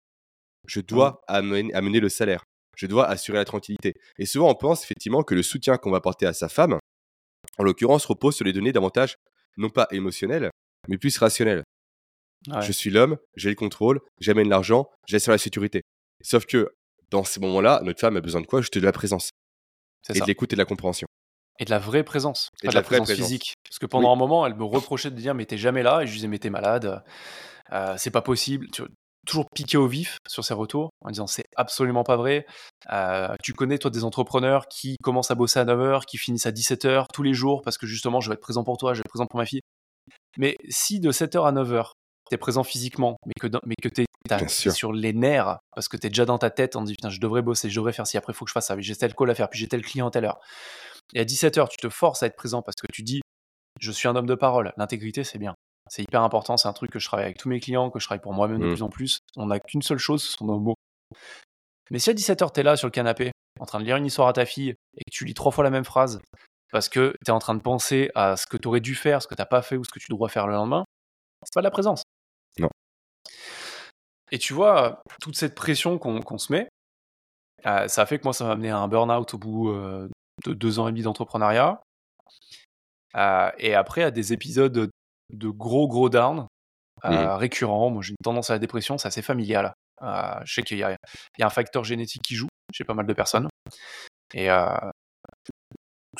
Je 0.67 0.79
dois 0.79 1.21
Mm. 1.27 1.33
amener, 1.33 1.73
amener 1.73 1.99
le 1.99 2.09
salaire. 2.09 2.43
Je 2.77 2.87
dois 2.87 3.05
assurer 3.07 3.37
la 3.37 3.45
tranquillité. 3.45 3.93
Et 4.17 4.25
souvent, 4.25 4.49
on 4.49 4.55
pense 4.55 4.83
effectivement 4.85 5.21
que 5.23 5.35
le 5.35 5.43
soutien 5.43 5.77
qu'on 5.77 5.91
va 5.91 5.97
apporter 5.97 6.25
à 6.25 6.33
sa 6.33 6.47
femme, 6.49 6.79
en 7.57 7.63
l'occurrence, 7.63 8.05
repose 8.05 8.35
sur 8.35 8.45
les 8.45 8.53
données 8.53 8.71
davantage, 8.71 9.15
non 9.57 9.69
pas 9.69 9.87
émotionnelles, 9.91 10.49
mais 10.87 10.97
plus 10.97 11.17
rationnelles. 11.17 11.63
Ouais. 12.47 12.61
Je 12.61 12.71
suis 12.71 12.89
l'homme, 12.89 13.17
j'ai 13.35 13.49
le 13.49 13.55
contrôle, 13.55 14.01
j'amène 14.19 14.49
l'argent, 14.49 14.89
j'assure 15.07 15.31
la 15.31 15.37
sécurité. 15.37 15.81
Sauf 16.23 16.45
que 16.45 16.73
dans 17.11 17.23
ces 17.23 17.39
moments-là, 17.39 17.81
notre 17.83 17.99
femme 17.99 18.17
a 18.17 18.21
besoin 18.21 18.41
de 18.41 18.47
quoi? 18.47 18.61
Juste 18.61 18.77
de 18.77 18.85
la 18.85 18.91
présence, 18.91 19.29
et 20.09 20.13
ça. 20.13 20.19
de 20.19 20.25
l'écoute 20.27 20.51
et 20.53 20.55
de 20.55 20.61
la 20.61 20.65
compréhension. 20.65 21.07
Et 21.59 21.65
de 21.65 21.69
la 21.69 21.79
vraie 21.79 22.03
présence. 22.03 22.49
Et 22.63 22.67
de 22.67 22.73
la, 22.73 22.79
la 22.79 22.81
vraie 22.81 22.97
présence, 22.97 23.07
présence. 23.09 23.25
physique. 23.27 23.53
Parce 23.69 23.77
que 23.77 23.85
pendant 23.85 24.11
un 24.11 24.15
moment, 24.15 24.45
elle 24.47 24.55
me 24.55 24.63
reprochait 24.63 25.11
de 25.11 25.15
dire 25.15 25.35
Mais 25.35 25.45
t'es 25.45 25.57
jamais 25.57 25.83
là. 25.83 26.01
Et 26.01 26.07
je 26.07 26.13
disais 26.13 26.27
Mais 26.27 26.39
t'es 26.39 26.49
malade. 26.49 27.03
Euh, 27.71 27.93
c'est 27.97 28.09
pas 28.09 28.21
possible. 28.21 28.67
Tu 28.71 28.81
toujours 29.27 29.45
piqué 29.53 29.77
au 29.77 29.87
vif 29.87 30.17
sur 30.27 30.43
ses 30.43 30.55
retours 30.55 30.89
en 31.01 31.11
disant 31.11 31.27
C'est 31.27 31.45
absolument 31.55 32.03
pas 32.03 32.15
vrai. 32.15 32.45
Euh, 32.91 33.35
tu 33.43 33.53
connais, 33.53 33.77
toi, 33.77 33.91
des 33.91 34.03
entrepreneurs 34.03 34.67
qui 34.67 34.95
commencent 35.03 35.29
à 35.29 35.35
bosser 35.35 35.59
à 35.59 35.65
9h, 35.65 36.05
qui 36.05 36.17
finissent 36.17 36.47
à 36.47 36.51
17h 36.51 37.05
tous 37.13 37.21
les 37.21 37.33
jours 37.33 37.61
parce 37.61 37.77
que 37.77 37.85
justement, 37.85 38.21
je 38.21 38.29
vais 38.29 38.33
être 38.33 38.41
présent 38.41 38.63
pour 38.63 38.77
toi, 38.77 38.93
je 38.93 38.99
vais 38.99 39.03
être 39.05 39.09
présent 39.09 39.27
pour 39.27 39.39
ma 39.39 39.45
fille. 39.45 39.61
Mais 40.37 40.55
si 40.69 40.99
de 40.99 41.11
7h 41.11 41.45
à 41.47 41.51
9h, 41.51 41.91
t'es 42.29 42.37
présent 42.37 42.63
physiquement, 42.63 43.17
mais 43.25 43.33
que, 43.39 43.47
dans- 43.47 43.59
mais 43.65 43.75
que 43.81 43.89
t'es 43.89 44.05
sûr. 44.47 44.71
sur 44.71 44.93
les 44.93 45.11
nerfs, 45.13 45.57
parce 45.75 45.89
que 45.89 45.97
t'es 45.97 46.07
déjà 46.09 46.25
dans 46.25 46.37
ta 46.37 46.49
tête, 46.49 46.75
on 46.75 46.81
te 46.81 46.85
dit 46.87 46.93
putain, 46.93 47.09
je 47.09 47.19
devrais 47.19 47.41
bosser, 47.41 47.69
je 47.69 47.75
devrais 47.75 47.91
faire 47.93 48.07
ci, 48.07 48.17
après 48.17 48.31
il 48.31 48.35
faut 48.35 48.45
que 48.45 48.49
je 48.49 48.53
fasse 48.53 48.67
ça, 48.67 48.75
j'ai 48.79 48.95
tel 48.95 49.13
call 49.13 49.29
à 49.29 49.35
faire, 49.35 49.49
puis 49.49 49.59
j'ai 49.59 49.67
tel 49.67 49.81
client 49.83 50.07
à 50.07 50.11
telle 50.11 50.25
heure. 50.25 50.39
Et 51.13 51.19
à 51.19 51.25
17h, 51.25 51.67
tu 51.69 51.77
te 51.77 51.89
forces 51.89 52.23
à 52.23 52.27
être 52.27 52.35
présent 52.37 52.61
parce 52.61 52.75
que 52.75 52.87
tu 52.93 53.03
dis 53.03 53.21
je 53.79 53.91
suis 53.91 54.07
un 54.07 54.15
homme 54.15 54.27
de 54.27 54.35
parole. 54.35 54.71
L'intégrité, 54.77 55.23
c'est 55.23 55.39
bien. 55.39 55.55
C'est 55.89 56.03
hyper 56.03 56.21
important, 56.21 56.55
c'est 56.55 56.67
un 56.67 56.73
truc 56.73 56.91
que 56.91 56.99
je 56.99 57.05
travaille 57.07 57.25
avec 57.25 57.37
tous 57.37 57.49
mes 57.49 57.59
clients, 57.59 57.89
que 57.89 57.99
je 57.99 58.05
travaille 58.05 58.21
pour 58.21 58.33
moi-même 58.33 58.59
de 58.59 58.65
Mm. 58.67 58.69
plus 58.73 58.81
en 58.83 58.89
plus. 58.89 59.19
On 59.35 59.47
n'a 59.47 59.59
qu'une 59.59 59.81
seule 59.81 59.97
chose, 59.97 60.23
ce 60.23 60.31
sont 60.37 60.45
nos 60.45 60.59
mots. 60.59 60.75
Mais 61.89 61.99
si 61.99 62.09
à 62.09 62.13
17h, 62.13 62.51
t'es 62.53 62.63
là 62.63 62.77
sur 62.77 62.87
le 62.87 62.91
canapé, 62.91 63.31
en 63.59 63.65
train 63.65 63.79
de 63.79 63.83
lire 63.85 63.97
une 63.97 64.05
histoire 64.05 64.27
à 64.27 64.33
ta 64.33 64.45
fille, 64.45 64.69
et 64.95 65.01
que 65.03 65.11
tu 65.11 65.25
lis 65.25 65.33
trois 65.33 65.51
fois 65.51 65.63
la 65.63 65.69
même 65.71 65.83
phrase, 65.83 66.21
parce 66.71 66.89
que 66.89 67.15
t'es 67.23 67.31
en 67.31 67.39
train 67.39 67.55
de 67.55 67.61
penser 67.61 68.09
à 68.15 68.37
ce 68.37 68.47
que 68.47 68.57
t'aurais 68.57 68.79
dû 68.79 68.95
faire, 68.95 69.21
ce 69.21 69.27
que 69.27 69.35
t'as 69.35 69.45
pas 69.45 69.61
fait 69.61 69.77
ou 69.77 69.83
ce 69.83 69.91
que 69.91 69.99
tu 69.99 70.07
dois 70.09 70.29
faire 70.29 70.47
le 70.47 70.53
lendemain, 70.53 70.85
c'est 71.43 71.53
pas 71.53 71.61
de 71.61 71.65
la 71.65 71.71
présence. 71.71 72.03
Non. 72.59 72.69
Et 74.31 74.39
tu 74.39 74.53
vois, 74.53 75.01
toute 75.21 75.35
cette 75.35 75.55
pression 75.55 75.97
qu'on 75.97 76.37
se 76.37 76.51
met, 76.51 76.69
euh, 77.65 77.87
ça 77.87 78.03
a 78.03 78.05
fait 78.05 78.17
que 78.17 78.23
moi, 78.23 78.33
ça 78.33 78.45
m'a 78.45 78.51
amené 78.51 78.69
à 78.69 78.77
un 78.77 78.87
burn-out 78.87 79.33
au 79.33 79.37
bout 79.37 79.69
euh, 79.69 80.07
de 80.45 80.53
deux 80.53 80.79
ans 80.79 80.87
et 80.87 80.91
demi 80.91 81.03
d'entrepreneuriat. 81.03 81.81
Euh, 83.15 83.51
et 83.57 83.75
après, 83.75 84.03
à 84.03 84.11
des 84.11 84.33
épisodes 84.33 84.89
de 85.29 85.49
gros, 85.49 85.87
gros 85.87 86.09
down 86.09 86.47
Mhm. 87.03 87.25
récurrents. 87.37 87.89
Moi, 87.89 88.03
j'ai 88.03 88.11
une 88.11 88.23
tendance 88.23 88.49
à 88.51 88.53
la 88.53 88.59
dépression, 88.59 88.97
c'est 88.97 89.07
assez 89.07 89.21
familial. 89.21 89.73
Je 90.01 90.53
sais 90.53 90.61
qu'il 90.63 90.77
y, 90.77 90.81
y 90.81 90.83
a 90.83 90.97
un 91.45 91.49
facteur 91.49 91.83
génétique 91.83 92.21
qui 92.21 92.35
joue 92.35 92.47
chez 92.73 92.83
pas 92.83 92.93
mal 92.93 93.05
de 93.05 93.13
personnes. 93.13 93.47
Et 94.33 94.49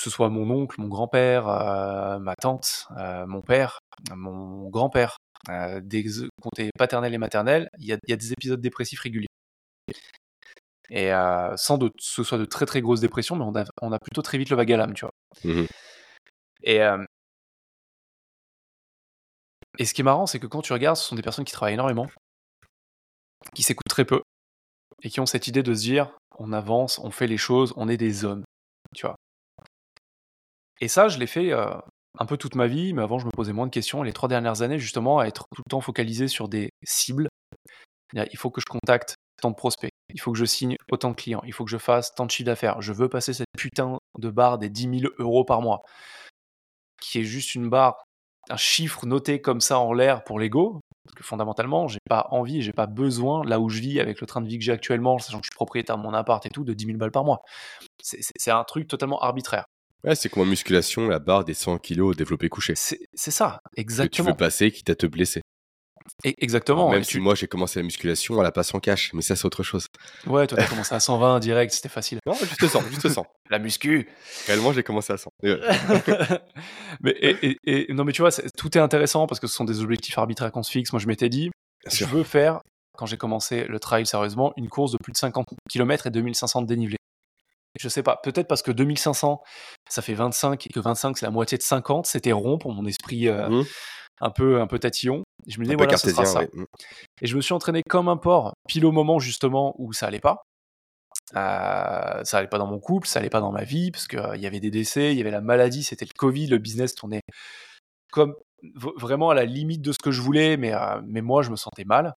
que 0.02 0.06
ce 0.06 0.16
soit 0.16 0.30
mon 0.30 0.50
oncle, 0.50 0.82
mon 0.82 0.88
grand-père, 0.88 1.48
euh, 1.48 2.18
ma 2.18 2.36
tante, 2.36 2.88
euh, 2.98 3.28
mon 3.28 3.42
père, 3.42 3.78
mon 4.16 4.68
grand-père, 4.70 5.18
euh, 5.50 5.80
des 5.80 6.04
comtés 6.42 6.72
paternels 6.76 7.14
et 7.14 7.20
maternels, 7.20 7.70
il 7.78 7.86
y, 7.86 7.94
a, 7.94 7.98
il 8.08 8.10
y 8.10 8.14
a 8.14 8.16
des 8.16 8.34
épisodes 8.34 8.60
dépressifs 8.60 9.00
réguliers. 9.00 9.28
Et 10.90 11.12
sans 11.56 11.78
de, 11.78 11.92
ce 12.00 12.24
soit 12.24 12.38
de 12.38 12.46
très 12.46 12.66
très 12.66 12.82
grosses 12.82 13.00
dépressions, 13.00 13.36
mais 13.36 13.46
on 13.46 13.56
a, 13.56 13.64
on 13.82 13.94
a 13.94 14.00
plutôt 14.00 14.22
très 14.22 14.38
vite 14.38 14.50
le 14.50 14.58
vague 14.58 14.74
à 14.74 14.78
l'âme, 14.78 14.94
tu 14.94 15.06
vois. 15.06 15.14
Mhm. 15.46 15.68
Et, 16.64 16.80
et 19.78 19.86
ce 19.86 19.94
qui 19.94 20.02
est 20.02 20.04
marrant, 20.04 20.26
c'est 20.26 20.40
que 20.40 20.48
quand 20.48 20.62
tu 20.62 20.74
regardes, 20.74 20.98
ce 20.98 21.06
sont 21.06 21.16
des 21.16 21.22
personnes 21.22 21.46
qui 21.46 21.54
travaillent 21.54 21.76
énormément, 21.76 22.08
qui 23.54 23.64
s'écoutent 23.64 23.88
très 23.88 24.04
peu, 24.04 24.22
et 25.04 25.10
qui 25.10 25.20
ont 25.20 25.26
cette 25.26 25.48
idée 25.48 25.64
de 25.64 25.74
se 25.74 25.82
dire 25.82 26.18
on 26.38 26.52
avance, 26.52 27.00
on 27.00 27.12
fait 27.12 27.28
les 27.28 27.38
choses, 27.38 27.72
on 27.78 27.88
est 27.88 27.98
des 27.98 28.26
hommes, 28.26 28.44
tu 28.94 29.06
vois. 29.06 29.16
Et 30.82 30.88
ça, 30.88 31.08
je 31.08 31.18
l'ai 31.18 31.28
fait 31.28 31.54
euh, 31.54 31.72
un 32.20 32.26
peu 32.26 32.38
toute 32.38 32.56
ma 32.56 32.68
vie, 32.68 32.94
mais 32.94 33.02
avant, 33.04 33.20
je 33.20 33.26
me 33.26 33.32
posais 33.32 33.54
moins 33.54 33.68
de 33.68 33.72
questions. 33.72 34.04
Les 34.04 34.14
trois 34.14 34.28
dernières 34.28 34.62
années, 34.62 34.80
justement, 34.80 35.20
à 35.20 35.26
être 35.26 35.46
tout 35.56 35.62
le 35.66 35.70
temps 35.70 35.82
focalisé 35.82 36.28
sur 36.28 36.50
des 36.50 36.70
cibles. 36.84 37.30
Il 38.14 38.38
faut 38.38 38.50
que 38.50 38.60
je 38.60 38.66
contacte 38.66 39.16
tant 39.42 39.52
de 39.52 39.56
prospects, 39.56 39.92
il 40.14 40.20
faut 40.20 40.34
que 40.34 40.38
je 40.38 40.46
signe 40.46 40.76
autant 40.92 41.10
de 41.12 41.16
clients, 41.16 41.42
il 41.46 41.54
faut 41.54 41.64
que 41.64 41.72
je 41.72 41.78
fasse 41.78 42.14
tant 42.14 42.26
de 42.26 42.32
chiffre 42.32 42.48
d'affaires. 42.48 42.82
Je 42.82 42.92
veux 42.94 43.08
passer 43.10 43.34
cette 43.34 43.48
putain 43.58 43.98
de 44.20 44.30
barre 44.30 44.58
des 44.58 44.70
10 44.70 45.00
000 45.00 45.14
euros 45.18 45.46
par 45.46 45.62
mois, 45.62 45.82
qui 47.02 47.20
est 47.20 47.24
juste 47.24 47.56
une 47.56 47.70
barre, 47.70 48.04
un 48.50 48.58
chiffre 48.58 49.06
noté 49.06 49.42
comme 49.42 49.62
ça 49.62 49.80
en 49.80 49.94
l'air 49.94 50.24
pour 50.24 50.40
l'ego. 50.40 50.80
Parce 51.06 51.16
que 51.16 51.24
fondamentalement, 51.24 51.88
j'ai 51.88 52.00
pas 52.08 52.28
envie, 52.30 52.62
j'ai 52.62 52.74
pas 52.74 52.86
besoin, 52.86 53.44
là 53.46 53.60
où 53.60 53.70
je 53.70 53.80
vis, 53.80 54.00
avec 54.00 54.22
le 54.22 54.28
train 54.28 54.42
de 54.42 54.48
vie 54.48 54.60
que 54.60 54.64
j'ai 54.64 54.72
actuellement, 54.72 55.18
sachant 55.18 55.40
que 55.40 55.46
je 55.46 55.50
suis 55.52 55.56
propriétaire 55.56 55.98
de 55.98 56.04
mon 56.04 56.14
appart 56.14 56.46
et 56.46 56.50
tout, 56.50 56.64
de 56.64 56.74
10 56.74 56.86
000 56.86 56.98
balles 56.98 57.12
par 57.12 57.24
mois. 57.24 57.42
C'est- 58.04 58.52
un 58.52 58.64
truc 58.64 58.88
totalement 58.88 59.20
arbitraire. 59.22 59.66
Ouais, 60.04 60.16
c'est 60.16 60.30
comme 60.30 60.44
en 60.44 60.46
musculation, 60.46 61.08
la 61.08 61.20
barre 61.20 61.46
des 61.46 61.54
100 61.54 61.78
kilos 61.78 62.16
développé 62.16 62.50
couché. 62.50 62.74
C'est 62.76 62.98
ça, 63.16 63.60
Que 63.70 63.76
tu 63.76 63.82
exactement. 63.82 64.30
veux 64.30 64.36
passer, 64.36 64.72
quitte 64.72 64.90
à 64.90 64.96
te 64.96 65.06
blesser. 65.06 65.42
Et- 66.24 66.34
exactement. 66.44 66.90
Même 66.90 67.04
si 67.04 67.12
tu- 67.12 67.20
moi 67.20 67.36
j'ai 67.36 67.48
commencé 67.48 67.80
la 67.80 67.84
musculation 67.84 68.40
à 68.40 68.44
la 68.44 68.52
passe 68.52 68.74
en 68.74 68.80
cash, 68.80 69.14
mais 69.14 69.22
ça 69.22 69.36
c'est 69.36 69.46
autre 69.46 69.62
chose. 69.62 69.86
Ouais, 70.26 70.48
toi, 70.48 70.58
t'as 70.58 70.66
commencé 70.84 70.96
à 70.96 71.00
120 71.00 71.40
direct, 71.40 71.72
c'était 71.72 71.90
facile. 71.90 72.18
Non, 72.26 72.34
juste 72.34 72.68
100, 72.68 72.82
juste 72.90 73.08
100. 73.10 73.26
La 73.52 73.60
muscu 73.60 74.10
Réellement, 74.48 74.74
j'ai 74.74 74.82
commencé 74.82 75.14
à 75.14 75.18
100. 75.18 75.30
Et 75.44 75.52
ouais. 75.54 75.60
mais, 77.02 77.12
et, 77.12 77.48
et- 77.66 77.92
et- 77.92 77.94
non, 77.94 78.04
mais 78.04 78.14
tu 78.14 78.22
vois, 78.24 78.32
tout 78.58 78.78
est 78.78 78.82
intéressant 78.82 79.28
parce 79.28 79.40
que 79.40 79.46
ce 79.48 79.54
sont 79.56 79.64
des 79.66 79.82
objectifs 79.82 80.18
arbitraires 80.18 80.52
qu'on 80.52 80.64
se 80.64 80.72
fixe. 80.72 80.92
Moi, 80.92 81.00
je 81.00 81.08
m'étais 81.08 81.30
dit, 81.30 81.52
Bien 81.84 81.92
je 81.92 81.98
sûr. 81.98 82.08
veux 82.08 82.24
faire, 82.24 82.62
quand 82.98 83.06
j'ai 83.06 83.18
commencé 83.18 83.66
le 83.66 83.80
trail 83.80 84.06
sérieusement, 84.06 84.54
une 84.58 84.70
course 84.70 84.92
de 84.94 84.98
plus 84.98 85.12
de 85.12 85.18
50 85.18 85.48
km 85.70 86.08
et 86.08 86.12
2500 86.12 86.64
de 86.64 86.68
dénivelé. 86.68 86.98
Je 87.80 87.88
sais 87.90 88.04
pas, 88.04 88.18
peut-être 88.24 88.48
parce 88.48 88.62
que 88.62 88.72
2500, 88.72 89.42
ça 89.90 90.02
fait 90.02 90.14
25 90.14 90.68
et 90.68 90.70
que 90.70 90.80
25, 90.80 91.18
c'est 91.18 91.26
la 91.26 91.32
moitié 91.32 91.58
de 91.58 91.64
50. 91.64 92.06
C'était 92.06 92.32
rond 92.32 92.58
pour 92.58 92.74
mon 92.74 92.86
esprit 92.86 93.28
euh, 93.28 93.48
Mhm. 93.50 93.66
un, 94.22 94.30
peu, 94.30 94.62
un 94.62 94.68
peu 94.68 94.78
tatillon. 94.80 95.24
Je 95.48 95.58
me 95.60 95.64
disais, 95.64 95.76
voilà, 95.76 95.98
ce 95.98 96.10
sera 96.10 96.26
ça. 96.26 96.42
Mhm. 96.54 96.66
Et 97.22 97.28
je 97.28 97.36
me 97.36 97.42
suis 97.42 97.54
entraîné 97.54 97.82
comme 97.88 98.10
un 98.10 98.18
porc, 98.18 98.54
pile 98.68 98.86
au 98.86 98.92
moment 98.92 99.20
justement 99.20 99.74
où 99.78 99.94
ça 99.94 100.08
allait 100.08 100.20
pas. 100.20 100.42
Euh, 101.36 102.24
ça 102.24 102.38
allait 102.38 102.48
pas 102.48 102.58
dans 102.58 102.68
mon 102.68 102.80
couple, 102.80 103.08
ça 103.08 103.20
allait 103.20 103.30
pas 103.30 103.40
dans 103.40 103.52
ma 103.52 103.64
vie, 103.64 103.92
parce 103.92 104.08
qu'il 104.08 104.20
y 104.42 104.46
avait 104.48 104.60
des 104.60 104.72
décès, 104.72 105.14
il 105.14 105.18
y 105.18 105.22
avait 105.22 105.32
la 105.32 105.40
maladie, 105.42 105.84
c'était 105.84 106.06
le 106.06 106.14
Covid, 106.14 106.48
le 106.48 106.58
business 106.58 106.94
tournait 106.94 107.22
comme 108.12 108.36
vraiment 108.98 109.30
à 109.30 109.34
la 109.34 109.46
limite 109.46 109.82
de 109.82 109.92
ce 109.92 109.98
que 110.04 110.12
je 110.12 110.22
voulais, 110.22 110.58
mais, 110.58 110.74
euh, 110.74 111.02
mais 111.06 111.22
moi 111.22 111.42
je 111.42 111.50
me 111.50 111.56
sentais 111.56 111.86
mal. 111.86 112.14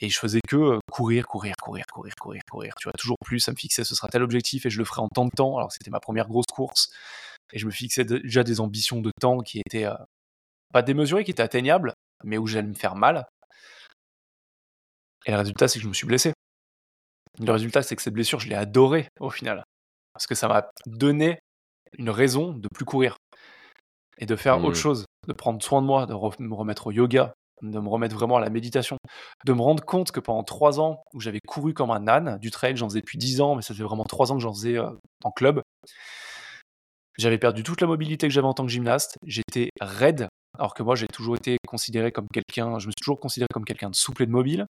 Et 0.00 0.08
je 0.08 0.18
faisais 0.18 0.40
que 0.48 0.78
courir, 0.90 1.26
courir, 1.26 1.54
courir, 1.62 1.84
courir, 1.92 2.14
courir, 2.18 2.42
courir. 2.50 2.74
Tu 2.80 2.84
vois, 2.84 2.92
toujours 2.98 3.18
plus, 3.24 3.38
ça 3.40 3.52
me 3.52 3.56
fixait, 3.56 3.84
ce 3.84 3.94
sera 3.94 4.08
tel 4.08 4.22
objectif 4.22 4.64
et 4.64 4.70
je 4.70 4.78
le 4.78 4.84
ferai 4.84 5.02
en 5.02 5.08
tant 5.08 5.26
de 5.26 5.30
temps, 5.30 5.56
alors 5.58 5.70
c'était 5.72 5.90
ma 5.90 6.00
première 6.00 6.26
grosse 6.26 6.46
course. 6.46 6.90
Et 7.52 7.58
je 7.58 7.66
me 7.66 7.70
fixais 7.70 8.04
déjà 8.04 8.42
des 8.42 8.60
ambitions 8.60 9.00
de 9.00 9.10
temps 9.20 9.40
qui 9.40 9.60
étaient 9.60 9.84
euh, 9.84 9.94
pas 10.72 10.82
démesurées, 10.82 11.24
qui 11.24 11.32
étaient 11.32 11.42
atteignables, 11.42 11.92
mais 12.24 12.38
où 12.38 12.46
j'allais 12.46 12.68
me 12.68 12.74
faire 12.74 12.94
mal. 12.94 13.26
Et 15.26 15.32
le 15.32 15.36
résultat, 15.36 15.68
c'est 15.68 15.78
que 15.78 15.82
je 15.82 15.88
me 15.88 15.94
suis 15.94 16.06
blessé. 16.06 16.32
Le 17.38 17.52
résultat, 17.52 17.82
c'est 17.82 17.94
que 17.94 18.02
cette 18.02 18.14
blessure, 18.14 18.40
je 18.40 18.48
l'ai 18.48 18.54
adorée 18.54 19.08
au 19.18 19.30
final. 19.30 19.64
Parce 20.14 20.26
que 20.26 20.34
ça 20.34 20.48
m'a 20.48 20.70
donné 20.86 21.38
une 21.98 22.10
raison 22.10 22.52
de 22.52 22.68
plus 22.72 22.84
courir. 22.84 23.16
Et 24.18 24.26
de 24.26 24.36
faire 24.36 24.58
autre 24.64 24.76
chose, 24.76 25.04
de 25.26 25.32
prendre 25.32 25.62
soin 25.62 25.82
de 25.82 25.86
moi, 25.86 26.06
de 26.06 26.14
re- 26.14 26.40
me 26.42 26.54
remettre 26.54 26.86
au 26.86 26.90
yoga, 26.90 27.32
de 27.62 27.78
me 27.78 27.88
remettre 27.88 28.14
vraiment 28.14 28.36
à 28.36 28.40
la 28.40 28.50
méditation, 28.50 28.96
de 29.44 29.52
me 29.52 29.60
rendre 29.60 29.84
compte 29.84 30.12
que 30.12 30.20
pendant 30.20 30.42
trois 30.42 30.80
ans 30.80 31.02
où 31.12 31.20
j'avais 31.20 31.40
couru 31.46 31.74
comme 31.74 31.90
un 31.90 32.08
âne, 32.08 32.38
du 32.38 32.50
trail, 32.50 32.76
j'en 32.76 32.88
faisais 32.88 33.00
depuis 33.00 33.18
dix 33.18 33.40
ans, 33.40 33.54
mais 33.54 33.62
ça 33.62 33.74
faisait 33.74 33.84
vraiment 33.84 34.04
trois 34.04 34.32
ans 34.32 34.36
que 34.36 34.42
j'en 34.42 34.52
faisais 34.52 34.78
euh, 34.78 34.90
en 35.24 35.30
club, 35.30 35.62
j'avais 37.18 37.38
perdu 37.38 37.62
toute 37.62 37.80
la 37.80 37.86
mobilité 37.86 38.26
que 38.28 38.32
j'avais 38.32 38.46
en 38.46 38.54
tant 38.54 38.64
que 38.64 38.72
gymnaste, 38.72 39.16
j'étais 39.26 39.70
raide, 39.80 40.28
alors 40.58 40.74
que 40.74 40.82
moi 40.82 40.94
j'ai 40.94 41.06
toujours 41.06 41.36
été 41.36 41.58
considéré 41.66 42.12
comme 42.12 42.26
quelqu'un, 42.32 42.78
je 42.78 42.86
me 42.86 42.92
suis 42.92 43.02
toujours 43.02 43.20
considéré 43.20 43.48
comme 43.52 43.64
quelqu'un 43.64 43.90
de 43.90 43.96
souple 43.96 44.22
et 44.22 44.26
de 44.26 44.32
mobile. 44.32 44.66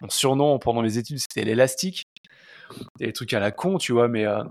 Mon 0.00 0.08
surnom 0.08 0.58
pendant 0.58 0.82
les 0.82 0.98
études 0.98 1.18
c'était 1.18 1.44
l'élastique, 1.44 2.04
des 2.98 3.12
trucs 3.12 3.32
à 3.34 3.40
la 3.40 3.52
con, 3.52 3.78
tu 3.78 3.92
vois, 3.92 4.08
mais 4.08 4.26
euh, 4.26 4.42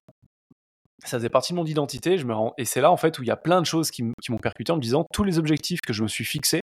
ça 1.04 1.18
faisait 1.18 1.30
partie 1.30 1.54
de 1.54 1.58
mon 1.58 1.66
identité. 1.66 2.18
Je 2.18 2.26
me 2.26 2.34
rends... 2.34 2.54
Et 2.58 2.66
c'est 2.66 2.82
là 2.82 2.92
en 2.92 2.98
fait 2.98 3.20
où 3.20 3.24
il 3.24 3.28
y 3.28 3.32
a 3.32 3.38
plein 3.38 3.60
de 3.60 3.66
choses 3.66 3.92
qui 3.92 4.04
m'ont 4.04 4.38
percuté 4.42 4.72
en 4.72 4.76
me 4.76 4.82
disant 4.82 5.06
tous 5.12 5.24
les 5.24 5.40
objectifs 5.40 5.82
que 5.82 5.94
je 5.94 6.04
me 6.04 6.08
suis 6.08 6.26
fixés, 6.26 6.61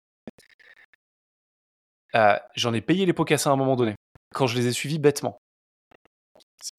euh, 2.16 2.38
j'en 2.56 2.74
ai 2.74 2.82
payé 2.82 3.06
les 3.06 3.14
pots 3.14 3.26
cassés 3.26 3.50
à 3.50 3.52
un 3.52 3.56
moment 3.56 3.76
donné, 3.76 3.96
quand 4.34 4.48
je 4.48 4.56
les 4.56 4.68
ai 4.68 4.72
suivis 4.72 5.00
bêtement. 5.00 5.38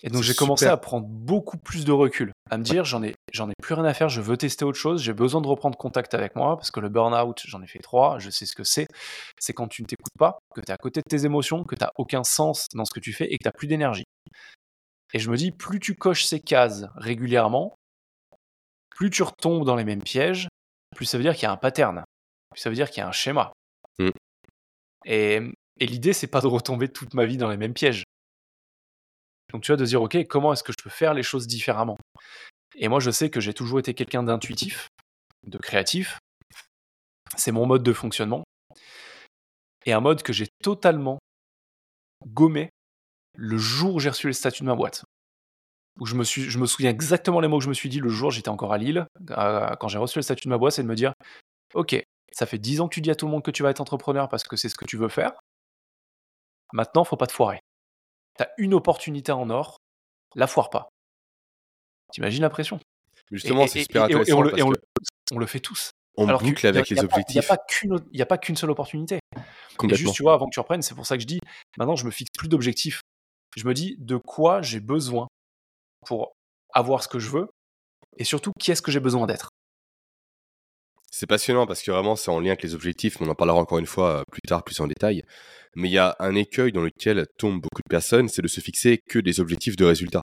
Et 0.02 0.08
donc 0.08 0.22
j'ai 0.22 0.34
commencé 0.34 0.64
à 0.66 0.76
prendre 0.78 1.06
beaucoup 1.06 1.58
plus 1.58 1.84
de 1.84 1.92
recul, 1.92 2.32
à 2.50 2.56
me 2.56 2.62
dire 2.62 2.84
j'en 2.84 3.02
ai, 3.02 3.14
j'en 3.32 3.50
ai 3.50 3.54
plus 3.62 3.74
rien 3.74 3.84
à 3.84 3.92
faire, 3.92 4.08
je 4.08 4.22
veux 4.22 4.36
tester 4.36 4.64
autre 4.64 4.78
chose, 4.78 5.02
j'ai 5.02 5.12
besoin 5.12 5.42
de 5.42 5.46
reprendre 5.46 5.76
contact 5.76 6.14
avec 6.14 6.36
moi, 6.36 6.56
parce 6.56 6.70
que 6.70 6.80
le 6.80 6.88
burn-out, 6.88 7.42
j'en 7.46 7.62
ai 7.62 7.66
fait 7.66 7.80
trois, 7.80 8.18
je 8.18 8.30
sais 8.30 8.46
ce 8.46 8.54
que 8.54 8.64
c'est. 8.64 8.86
C'est 9.38 9.52
quand 9.52 9.68
tu 9.68 9.82
ne 9.82 9.86
t'écoutes 9.86 10.16
pas, 10.18 10.38
que 10.54 10.62
tu 10.62 10.70
es 10.70 10.74
à 10.74 10.78
côté 10.78 11.00
de 11.00 11.08
tes 11.08 11.26
émotions, 11.26 11.64
que 11.64 11.74
tu 11.74 11.84
n'as 11.84 11.90
aucun 11.96 12.24
sens 12.24 12.66
dans 12.74 12.86
ce 12.86 12.94
que 12.94 13.00
tu 13.00 13.12
fais 13.12 13.26
et 13.26 13.36
que 13.36 13.42
tu 13.42 13.48
n'as 13.48 13.52
plus 13.52 13.66
d'énergie. 13.66 14.04
Et 15.12 15.18
je 15.18 15.30
me 15.30 15.36
dis, 15.36 15.52
plus 15.52 15.80
tu 15.80 15.94
coches 15.94 16.24
ces 16.24 16.40
cases 16.40 16.86
régulièrement, 16.96 17.76
plus 18.90 19.10
tu 19.10 19.22
retombes 19.22 19.64
dans 19.64 19.76
les 19.76 19.84
mêmes 19.84 20.02
pièges, 20.02 20.48
plus 20.96 21.04
ça 21.04 21.18
veut 21.18 21.24
dire 21.24 21.34
qu'il 21.34 21.42
y 21.42 21.46
a 21.46 21.52
un 21.52 21.56
pattern, 21.56 22.04
plus 22.50 22.60
ça 22.60 22.70
veut 22.70 22.76
dire 22.76 22.88
qu'il 22.90 23.00
y 23.00 23.04
a 23.04 23.08
un 23.08 23.12
schéma. 23.12 23.52
Mm. 23.98 24.10
Et, 25.04 25.40
l'idée, 25.80 26.12
c'est 26.12 26.26
pas 26.26 26.40
de 26.40 26.46
retomber 26.46 26.88
toute 26.88 27.14
ma 27.14 27.24
vie 27.24 27.36
dans 27.36 27.50
les 27.50 27.56
mêmes 27.56 27.74
pièges. 27.74 28.04
Donc 29.52 29.62
tu 29.62 29.70
vois, 29.70 29.76
de 29.76 29.84
dire, 29.84 30.02
ok, 30.02 30.26
comment 30.26 30.52
est-ce 30.52 30.62
que 30.62 30.72
je 30.72 30.82
peux 30.82 30.90
faire 30.90 31.14
les 31.14 31.22
choses 31.22 31.46
différemment? 31.46 31.96
Et 32.76 32.88
moi, 32.88 33.00
je 33.00 33.10
sais 33.10 33.30
que 33.30 33.40
j'ai 33.40 33.54
toujours 33.54 33.78
été 33.78 33.94
quelqu'un 33.94 34.22
d'intuitif, 34.22 34.88
de 35.46 35.58
créatif. 35.58 36.18
C'est 37.36 37.52
mon 37.52 37.66
mode 37.66 37.82
de 37.82 37.92
fonctionnement. 37.92 38.44
Et 39.86 39.92
un 39.92 40.00
mode 40.00 40.22
que 40.22 40.32
j'ai 40.32 40.48
totalement 40.62 41.18
gommé 42.26 42.70
le 43.36 43.58
jour 43.58 43.94
où 43.94 44.00
j'ai 44.00 44.08
reçu 44.08 44.26
le 44.26 44.32
statut 44.32 44.62
de 44.62 44.68
ma 44.68 44.74
boîte. 44.74 45.04
Où 46.00 46.06
je 46.06 46.14
me, 46.14 46.24
suis, 46.24 46.42
je 46.42 46.58
me 46.58 46.66
souviens 46.66 46.90
exactement 46.90 47.40
les 47.40 47.48
mots 47.48 47.58
que 47.58 47.64
je 47.64 47.68
me 47.68 47.74
suis 47.74 47.88
dit 47.88 48.00
le 48.00 48.08
jour, 48.08 48.30
j'étais 48.30 48.48
encore 48.48 48.72
à 48.72 48.78
Lille, 48.78 49.06
euh, 49.30 49.76
quand 49.76 49.88
j'ai 49.88 49.98
reçu 49.98 50.18
le 50.18 50.22
statut 50.22 50.48
de 50.48 50.50
ma 50.50 50.58
boîte, 50.58 50.74
c'est 50.74 50.82
de 50.82 50.88
me 50.88 50.96
dire, 50.96 51.12
ok, 51.74 52.02
ça 52.34 52.46
fait 52.46 52.58
10 52.58 52.80
ans 52.80 52.88
que 52.88 52.94
tu 52.94 53.00
dis 53.00 53.10
à 53.10 53.14
tout 53.14 53.26
le 53.26 53.32
monde 53.32 53.42
que 53.42 53.50
tu 53.50 53.62
vas 53.62 53.70
être 53.70 53.80
entrepreneur 53.80 54.28
parce 54.28 54.44
que 54.44 54.56
c'est 54.56 54.68
ce 54.68 54.74
que 54.74 54.84
tu 54.84 54.96
veux 54.96 55.08
faire. 55.08 55.32
Maintenant, 56.72 57.04
faut 57.04 57.16
pas 57.16 57.26
te 57.26 57.32
foirer. 57.32 57.60
T'as 58.36 58.48
une 58.58 58.74
opportunité 58.74 59.30
en 59.32 59.48
or, 59.50 59.76
la 60.34 60.46
foire 60.46 60.70
pas. 60.70 60.88
T'imagines 62.12 62.42
la 62.42 62.50
pression? 62.50 62.80
Justement, 63.30 63.66
c'est 63.66 63.82
super 63.82 64.08
et- 64.08 64.12
et 64.28 64.32
on 64.32 64.42
le- 64.42 64.50
parce 64.50 64.60
et 64.60 64.62
on 64.62 64.70
que 64.70 64.74
le- 64.74 64.82
On 65.32 65.38
le 65.38 65.46
fait 65.46 65.60
tous. 65.60 65.90
on 66.16 66.28
Alors 66.28 66.42
boucle 66.42 66.66
avec 66.66 66.88
les 66.90 67.02
objectifs 67.02 67.50
Il 67.82 68.00
n'y 68.12 68.20
a 68.22 68.26
pas 68.26 68.38
qu'une 68.38 68.56
seule 68.56 68.70
opportunité. 68.70 69.20
Et 69.90 69.94
juste, 69.94 70.14
tu 70.14 70.22
vois, 70.22 70.34
avant 70.34 70.46
que 70.46 70.52
tu 70.52 70.60
reprennes, 70.60 70.82
c'est 70.82 70.94
pour 70.94 71.06
ça 71.06 71.16
que 71.16 71.22
je 71.22 71.26
dis, 71.26 71.40
maintenant, 71.78 71.96
je 71.96 72.04
me 72.04 72.10
fixe 72.10 72.30
plus 72.36 72.48
d'objectifs. 72.48 73.00
Je 73.56 73.66
me 73.66 73.74
dis 73.74 73.96
de 73.98 74.16
quoi 74.16 74.60
j'ai 74.62 74.80
besoin 74.80 75.26
pour 76.06 76.32
avoir 76.72 77.02
ce 77.02 77.08
que 77.08 77.18
je 77.18 77.30
veux, 77.30 77.48
et 78.18 78.24
surtout, 78.24 78.52
qui 78.60 78.70
est-ce 78.70 78.82
que 78.82 78.90
j'ai 78.92 79.00
besoin 79.00 79.26
d'être? 79.26 79.48
C'est 81.16 81.28
passionnant 81.28 81.64
parce 81.64 81.80
que 81.80 81.92
vraiment 81.92 82.16
c'est 82.16 82.32
en 82.32 82.40
lien 82.40 82.48
avec 82.48 82.64
les 82.64 82.74
objectifs, 82.74 83.20
mais 83.20 83.28
on 83.28 83.30
en 83.30 83.34
parlera 83.36 83.56
encore 83.56 83.78
une 83.78 83.86
fois 83.86 84.18
euh, 84.18 84.22
plus 84.32 84.40
tard, 84.48 84.64
plus 84.64 84.80
en 84.80 84.88
détail. 84.88 85.22
Mais 85.76 85.88
il 85.88 85.92
y 85.92 85.98
a 85.98 86.16
un 86.18 86.34
écueil 86.34 86.72
dans 86.72 86.80
lequel 86.80 87.24
tombent 87.38 87.60
beaucoup 87.60 87.82
de 87.86 87.88
personnes, 87.88 88.28
c'est 88.28 88.42
de 88.42 88.48
se 88.48 88.60
fixer 88.60 88.98
que 89.08 89.20
des 89.20 89.38
objectifs 89.38 89.76
de 89.76 89.84
résultats. 89.84 90.22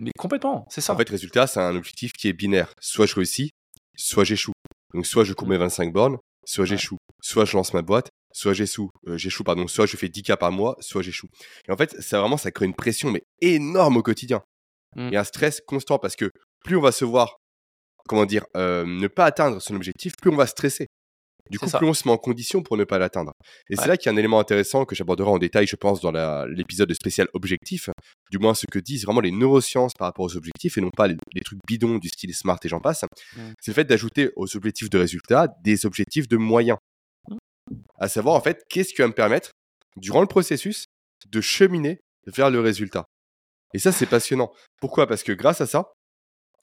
Mais 0.00 0.10
complètement, 0.18 0.66
c'est 0.68 0.80
ça. 0.80 0.94
En 0.94 0.96
fait, 0.96 1.08
résultat, 1.08 1.46
c'est 1.46 1.60
un 1.60 1.76
objectif 1.76 2.10
qui 2.12 2.26
est 2.26 2.32
binaire. 2.32 2.72
Soit 2.80 3.06
je 3.06 3.14
réussis, 3.14 3.50
soit 3.96 4.24
j'échoue. 4.24 4.50
Donc 4.94 5.06
soit 5.06 5.22
je 5.22 5.32
cours 5.32 5.46
mes 5.46 5.58
25 5.58 5.92
bornes, 5.92 6.18
soit 6.44 6.64
j'échoue. 6.64 6.96
Soit 7.22 7.44
je 7.44 7.56
lance 7.56 7.72
ma 7.72 7.82
boîte, 7.82 8.08
soit 8.32 8.52
j'échoue. 8.52 8.90
Euh, 9.06 9.16
j'échoue, 9.16 9.44
pardon. 9.44 9.68
Soit 9.68 9.86
je 9.86 9.96
fais 9.96 10.08
10 10.08 10.24
cas 10.24 10.36
par 10.36 10.50
mois, 10.50 10.74
soit 10.80 11.02
j'échoue. 11.02 11.28
Et 11.68 11.70
en 11.70 11.76
fait, 11.76 11.94
ça 12.00 12.18
vraiment, 12.18 12.36
ça 12.36 12.50
crée 12.50 12.66
une 12.66 12.74
pression 12.74 13.12
mais 13.12 13.22
énorme 13.40 13.98
au 13.98 14.02
quotidien. 14.02 14.42
Mm. 14.96 15.12
Et 15.12 15.16
un 15.16 15.24
stress 15.24 15.60
constant 15.64 16.00
parce 16.00 16.16
que 16.16 16.32
plus 16.64 16.76
on 16.76 16.80
va 16.80 16.90
se 16.90 17.04
voir, 17.04 17.36
comment 18.08 18.26
dire, 18.26 18.44
euh, 18.56 18.84
ne 18.86 19.08
pas 19.08 19.24
atteindre 19.24 19.60
son 19.60 19.74
objectif, 19.74 20.14
plus 20.20 20.30
on 20.30 20.36
va 20.36 20.46
stresser. 20.46 20.86
Du 21.50 21.58
coup, 21.58 21.68
ça. 21.68 21.78
plus 21.78 21.88
on 21.88 21.92
se 21.92 22.06
met 22.06 22.12
en 22.12 22.18
condition 22.18 22.62
pour 22.62 22.76
ne 22.76 22.84
pas 22.84 22.98
l'atteindre. 22.98 23.32
Et 23.68 23.76
c'est 23.76 23.88
là 23.88 23.96
qu'il 23.96 24.06
y 24.06 24.08
a 24.08 24.14
un 24.14 24.16
élément 24.16 24.38
intéressant 24.38 24.84
que 24.84 24.94
j'aborderai 24.94 25.28
en 25.28 25.38
détail, 25.38 25.66
je 25.66 25.76
pense, 25.76 26.00
dans 26.00 26.12
l'épisode 26.46 26.92
spécial 26.94 27.28
objectif, 27.34 27.90
du 28.30 28.38
moins 28.38 28.54
ce 28.54 28.66
que 28.66 28.78
disent 28.78 29.04
vraiment 29.04 29.20
les 29.20 29.32
neurosciences 29.32 29.92
par 29.98 30.06
rapport 30.06 30.24
aux 30.24 30.36
objectifs 30.36 30.78
et 30.78 30.80
non 30.80 30.90
pas 30.90 31.08
les, 31.08 31.16
les 31.34 31.42
trucs 31.42 31.58
bidons 31.66 31.98
du 31.98 32.08
style 32.08 32.34
smart 32.34 32.58
et 32.62 32.68
j'en 32.68 32.80
passe. 32.80 33.02
Mm. 33.36 33.40
C'est 33.60 33.72
le 33.72 33.74
fait 33.74 33.84
d'ajouter 33.84 34.30
aux 34.36 34.56
objectifs 34.56 34.88
de 34.88 34.98
résultats 34.98 35.48
des 35.62 35.84
objectifs 35.84 36.28
de 36.28 36.36
moyens. 36.36 36.78
À 37.98 38.08
savoir, 38.08 38.34
en 38.34 38.40
fait, 38.40 38.62
qu'est-ce 38.70 38.94
qui 38.94 39.02
va 39.02 39.08
me 39.08 39.12
permettre, 39.12 39.50
durant 39.96 40.20
le 40.20 40.26
processus, 40.26 40.86
de 41.28 41.40
cheminer 41.40 42.00
vers 42.26 42.50
le 42.50 42.60
résultat. 42.60 43.06
Et 43.74 43.78
ça, 43.78 43.92
c'est 43.92 44.06
passionnant. 44.06 44.52
Pourquoi? 44.80 45.06
Parce 45.06 45.22
que 45.22 45.32
grâce 45.32 45.60
à 45.60 45.66
ça, 45.66 45.92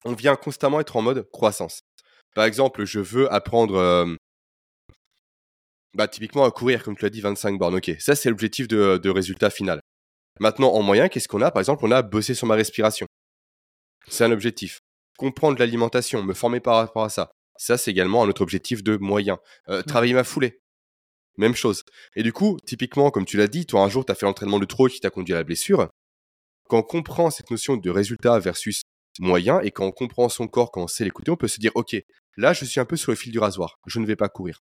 on 0.05 0.13
vient 0.13 0.35
constamment 0.35 0.79
être 0.79 0.95
en 0.95 1.01
mode 1.01 1.29
croissance. 1.31 1.81
Par 2.35 2.45
exemple, 2.45 2.85
je 2.85 2.99
veux 2.99 3.31
apprendre, 3.33 3.75
euh, 3.75 4.15
bah, 5.93 6.07
typiquement 6.07 6.45
à 6.45 6.51
courir, 6.51 6.83
comme 6.83 6.95
tu 6.95 7.03
l'as 7.03 7.09
dit, 7.09 7.21
25 7.21 7.57
bornes. 7.57 7.75
Ok, 7.75 7.91
ça 7.99 8.15
c'est 8.15 8.29
l'objectif 8.29 8.67
de, 8.67 8.97
de 8.97 9.09
résultat 9.09 9.49
final. 9.49 9.81
Maintenant, 10.39 10.71
en 10.71 10.81
moyen, 10.81 11.09
qu'est-ce 11.09 11.27
qu'on 11.27 11.41
a? 11.41 11.51
Par 11.51 11.59
exemple, 11.59 11.85
on 11.85 11.91
a 11.91 12.01
bossé 12.01 12.33
sur 12.33 12.47
ma 12.47 12.55
respiration. 12.55 13.07
C'est 14.07 14.23
un 14.23 14.31
objectif. 14.31 14.79
Comprendre 15.17 15.59
l'alimentation, 15.59 16.23
me 16.23 16.33
former 16.33 16.59
par 16.59 16.75
rapport 16.75 17.03
à 17.03 17.09
ça. 17.09 17.31
Ça, 17.57 17.77
c'est 17.77 17.91
également 17.91 18.23
un 18.23 18.29
autre 18.29 18.41
objectif 18.41 18.83
de 18.83 18.95
moyen. 18.95 19.37
Euh, 19.67 19.81
travailler 19.81 20.13
ma 20.13 20.23
foulée. 20.23 20.61
Même 21.37 21.55
chose. 21.55 21.83
Et 22.15 22.23
du 22.23 22.31
coup, 22.31 22.57
typiquement, 22.65 23.11
comme 23.11 23.25
tu 23.25 23.35
l'as 23.37 23.47
dit, 23.47 23.65
toi, 23.65 23.81
un 23.81 23.89
jour, 23.89 24.05
tu 24.05 24.11
as 24.11 24.15
fait 24.15 24.25
l'entraînement 24.25 24.59
de 24.59 24.65
trop 24.65 24.87
qui 24.87 25.01
t'a 25.01 25.09
conduit 25.09 25.33
à 25.33 25.37
la 25.37 25.43
blessure. 25.43 25.89
Quand 26.69 26.79
on 26.79 26.83
comprend 26.83 27.29
cette 27.31 27.51
notion 27.51 27.75
de 27.75 27.89
résultat 27.89 28.39
versus 28.39 28.83
moyen 29.19 29.59
et 29.61 29.71
quand 29.71 29.85
on 29.85 29.91
comprend 29.91 30.29
son 30.29 30.47
corps, 30.47 30.71
quand 30.71 30.81
on 30.83 30.87
sait 30.87 31.03
l'écouter, 31.03 31.29
on 31.31 31.35
peut 31.37 31.47
se 31.47 31.59
dire, 31.59 31.71
OK, 31.75 31.95
là, 32.37 32.53
je 32.53 32.65
suis 32.65 32.79
un 32.79 32.85
peu 32.85 32.95
sur 32.97 33.11
le 33.11 33.15
fil 33.15 33.31
du 33.31 33.39
rasoir. 33.39 33.75
Je 33.85 33.99
ne 33.99 34.05
vais 34.05 34.15
pas 34.15 34.29
courir. 34.29 34.59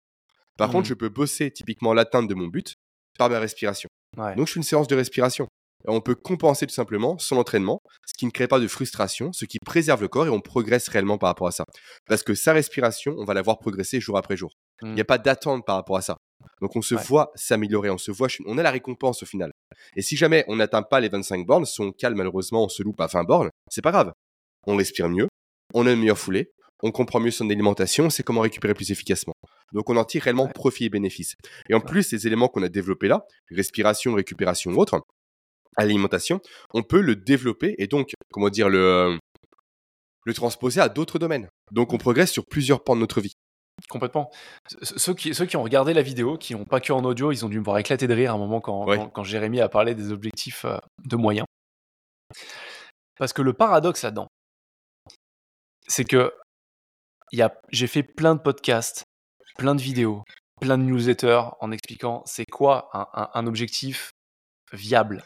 Par 0.57 0.71
contre, 0.71 0.87
je 0.89 0.95
peux 0.95 1.09
bosser 1.09 1.51
typiquement 1.51 1.93
l'atteinte 1.93 2.29
de 2.29 2.35
mon 2.35 2.47
but 2.47 2.75
par 3.19 3.29
ma 3.29 3.41
respiration. 3.41 3.89
Ouais. 4.17 4.35
Donc, 4.37 4.47
je 4.47 4.53
fais 4.55 4.61
une 4.61 4.65
séance 4.65 4.87
de 4.87 4.95
respiration. 4.95 5.49
On 5.87 6.01
peut 6.01 6.15
compenser 6.15 6.67
tout 6.67 6.73
simplement 6.73 7.19
son 7.19 7.37
entraînement, 7.37 7.81
ce 8.07 8.15
qui 8.15 8.25
ne 8.25 8.31
crée 8.31 8.49
pas 8.49 8.59
de 8.59 8.67
frustration, 8.69 9.33
ce 9.35 9.45
qui 9.45 9.59
préserve 9.59 10.01
le 10.01 10.09
corps 10.09 10.27
et 10.27 10.31
on 10.31 10.41
progresse 10.41 10.89
réellement 10.89 11.19
par 11.19 11.29
rapport 11.29 11.49
à 11.49 11.51
ça. 11.51 11.65
Parce 12.07 12.23
que 12.23 12.35
sa 12.35 12.55
respiration, 12.55 13.15
on 13.19 13.25
va 13.25 13.35
la 13.35 13.43
voir 13.43 13.59
progresser 13.59 14.01
jour 14.01 14.17
après 14.17 14.37
jour. 14.37 14.53
Il 14.83 14.95
n'y 14.95 15.01
a 15.01 15.05
pas 15.05 15.19
d'attente 15.19 15.67
par 15.67 15.77
rapport 15.77 15.97
à 15.97 16.03
ça. 16.03 16.17
Donc 16.63 16.75
on 16.77 16.83
se 16.83 16.95
Ouais. 16.95 17.03
voit 17.03 17.33
s'améliorer, 17.35 17.91
on 17.91 17.99
se 17.99 18.11
voit, 18.11 18.29
on 18.47 18.57
a 18.59 18.63
la 18.63 18.71
récompense 18.71 19.23
au 19.23 19.27
final. 19.27 19.51
Et 19.97 20.03
si 20.03 20.17
jamais 20.17 20.45
on 20.49 20.57
n'atteint 20.57 20.83
pas 20.83 21.01
les 21.01 21.09
25 21.09 21.47
bornes, 21.47 21.65
si 21.67 21.81
on 21.81 21.93
cale 21.93 22.15
malheureusement, 22.15 22.65
on 22.65 22.69
se 22.69 22.83
loupe 22.83 23.01
à 23.01 23.07
20 23.07 23.25
bornes, 23.25 23.51
c'est 23.71 23.83
pas 23.83 23.93
grave. 23.93 24.13
On 24.67 24.77
respire 24.77 25.09
mieux, 25.09 25.29
on 25.75 25.87
a 25.87 25.93
une 25.93 26.01
meilleure 26.01 26.19
foulée, 26.19 26.51
on 26.83 26.91
comprend 26.91 27.21
mieux 27.21 27.31
son 27.31 27.49
alimentation, 27.51 28.07
on 28.07 28.11
sait 28.11 28.23
comment 28.23 28.41
récupérer 28.43 28.75
plus 28.75 28.91
efficacement. 28.91 29.35
Donc 29.73 29.89
on 29.91 29.97
en 29.97 30.05
tire 30.05 30.23
réellement 30.23 30.45
Ouais. 30.45 30.53
profit 30.53 30.85
et 30.87 30.89
bénéfice. 30.91 31.35
Et 31.69 31.75
en 31.75 31.81
plus, 31.81 32.03
ces 32.03 32.27
éléments 32.27 32.49
qu'on 32.49 32.63
a 32.63 32.69
développés 32.69 33.09
là, 33.09 33.25
respiration, 33.51 34.15
récupération 34.15 34.71
ou 34.73 34.77
autre, 34.79 35.01
alimentation, 35.77 36.41
on 36.73 36.83
peut 36.83 37.01
le 37.01 37.17
développer 37.17 37.75
et 37.79 37.87
donc, 37.87 38.13
comment 38.33 38.49
dire, 38.51 38.69
le, 38.69 39.19
le 40.25 40.35
transposer 40.35 40.81
à 40.81 40.89
d'autres 40.89 41.19
domaines. 41.19 41.49
Donc 41.73 41.93
on 41.93 41.99
progresse 41.99 42.31
sur 42.31 42.45
plusieurs 42.47 42.85
pans 42.85 42.95
de 42.95 43.01
notre 43.01 43.21
vie. 43.21 43.33
Complètement. 43.89 44.31
Ce- 44.83 44.97
Ceux 44.99 45.15
qui, 45.15 45.35
ceux 45.35 45.47
qui 45.47 45.57
ont 45.57 45.65
regardé 45.65 45.93
la 45.95 46.03
vidéo, 46.03 46.39
qui 46.39 46.55
n'ont 46.55 46.65
pas 46.65 46.81
que 46.81 46.93
en 46.93 47.05
audio, 47.05 47.33
ils 47.33 47.45
ont 47.45 47.49
dû 47.49 47.59
me 47.59 47.65
voir 47.65 47.79
éclater 47.79 48.07
de 48.07 48.15
rire 48.15 48.31
à 48.31 48.35
un 48.35 48.39
moment 48.39 48.61
quand, 48.61 48.87
Ouais. 48.87 48.97
quand, 48.97 49.09
quand 49.09 49.25
Jérémy 49.25 49.61
a 49.61 49.69
parlé 49.69 49.97
des 49.97 50.13
objectifs 50.13 50.65
euh, 50.65 50.77
de 51.05 51.17
moyens. 51.17 51.47
Parce 53.19 53.33
que 53.33 53.43
le 53.43 53.53
paradoxe 53.53 54.03
là-dedans, 54.03 54.29
c'est 55.89 56.05
que 56.05 56.33
j'ai 57.71 57.87
fait 57.87 58.03
plein 58.03 58.35
de 58.35 58.41
podcasts, 58.41 59.05
plein 59.59 59.75
de 59.75 59.83
vidéos, 59.83 60.23
plein 60.61 60.79
de 60.79 60.85
newsletters 60.85 61.43
en 61.61 61.73
expliquant 61.73 62.23
c'est 62.27 62.45
quoi 62.51 62.89
un, 62.93 63.07
un- 63.13 63.31
un 63.35 63.47
objectif 63.47 64.11
viable. 64.73 65.25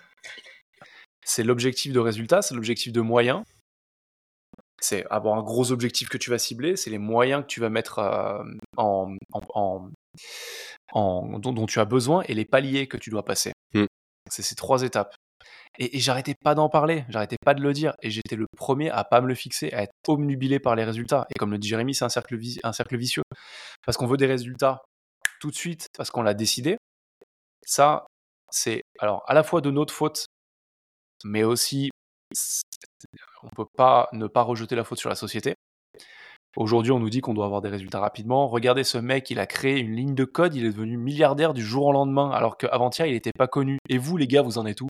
C'est 1.25 1.45
l'objectif 1.45 1.93
de 1.93 1.99
résultat, 1.99 2.41
c'est 2.43 2.55
l'objectif 2.55 2.93
de 2.93 3.01
moyens. 3.03 3.43
C'est 4.81 5.05
avoir 5.11 5.37
un 5.37 5.43
gros 5.43 5.73
objectif 5.73 6.09
que 6.09 6.17
tu 6.19 6.31
vas 6.31 6.39
cibler, 6.39 6.77
c'est 6.77 6.91
les 6.91 6.99
moyens 6.99 7.43
que 7.43 7.49
tu 7.49 7.61
vas 7.61 7.69
mettre 7.69 7.99
euh, 7.99 8.43
en, 8.77 9.17
en- 9.33 9.41
en- 9.55 9.91
en- 10.93 11.39
dont, 11.41 11.53
dont 11.53 11.67
tu 11.67 11.81
as 11.81 11.85
besoin 11.85 12.23
et 12.29 12.35
les 12.35 12.45
paliers 12.45 12.87
que 12.87 12.97
tu 12.97 13.11
dois 13.11 13.25
passer. 13.25 13.53
Mm. 13.75 13.87
C'est 14.31 14.43
ces 14.43 14.55
trois 14.55 14.83
étapes. 14.83 15.15
Et, 15.79 15.99
j'arrêtais 16.01 16.35
pas 16.35 16.55
d'en 16.55 16.69
parler, 16.69 17.05
j'arrêtais 17.09 17.37
pas 17.45 17.55
de 17.55 17.63
le 17.63 17.73
dire, 17.73 17.95
et 18.03 18.11
j'étais 18.11 18.37
le 18.37 18.47
premier 18.57 18.91
à 18.91 19.05
pas 19.05 19.21
me 19.21 19.29
le 19.29 19.35
fixer, 19.35 19.73
à 19.73 19.83
être 19.83 19.93
obnubilé 20.09 20.59
par 20.59 20.75
les 20.75 20.85
résultats. 20.85 21.27
Et 21.31 21.39
comme 21.39 21.51
le 21.51 21.59
dit 21.59 21.69
Jérémy, 21.69 21.95
c'est 21.95 22.05
un 22.05 22.09
cercle, 22.09 22.39
un 22.63 22.73
cercle 22.73 22.97
vicieux. 22.97 23.23
Parce 23.85 23.97
qu'on 23.97 24.07
veut 24.07 24.17
des 24.17 24.27
résultats 24.27 24.83
tout 25.41 25.51
de 25.51 25.57
suite, 25.57 25.89
parce 25.97 26.11
qu'on 26.11 26.23
l'a 26.23 26.35
décidé. 26.35 26.79
Ça, 27.65 28.07
c'est 28.51 28.83
alors 28.99 29.23
à 29.29 29.35
la 29.35 29.43
fois 29.43 29.61
de 29.61 29.71
notre 29.71 29.95
faute, 29.95 30.27
mais 31.25 31.45
aussi 31.45 31.91
on 33.43 33.49
peut 33.49 33.67
pas 33.77 34.09
ne 34.13 34.27
pas 34.27 34.43
rejeter 34.43 34.75
la 34.75 34.85
faute 34.85 34.99
sur 34.99 35.09
la 35.09 35.15
société. 35.15 35.55
Aujourd'hui, 36.57 36.93
on 36.93 36.99
nous 36.99 37.11
dit 37.11 37.21
qu'on 37.21 37.35
doit 37.35 37.45
avoir 37.45 37.61
des 37.61 37.69
résultats 37.69 38.01
rapidement. 38.01 38.49
Regardez 38.49 38.83
ce 38.83 38.99
mec, 38.99 39.31
il 39.31 39.39
a 39.39 39.47
créé 39.47 39.79
une 39.79 39.95
ligne 39.95 40.15
de 40.15 40.25
code, 40.25 40.55
il 40.55 40.65
est 40.65 40.71
devenu 40.71 40.97
milliardaire 40.97 41.55
du 41.55 41.63
jour 41.63 41.87
au 41.87 41.93
lendemain, 41.93 42.31
alors 42.31 42.57
qu'avant-hier, 42.57 43.07
il 43.07 43.13
n'était 43.13 43.33
pas 43.37 43.47
connu. 43.47 43.79
Et 43.89 43.99
vous, 43.99 44.17
les 44.17 44.27
gars, 44.27 44.43
vous 44.43 44.59
en 44.59 44.67
êtes 44.67 44.81
où? 44.81 44.89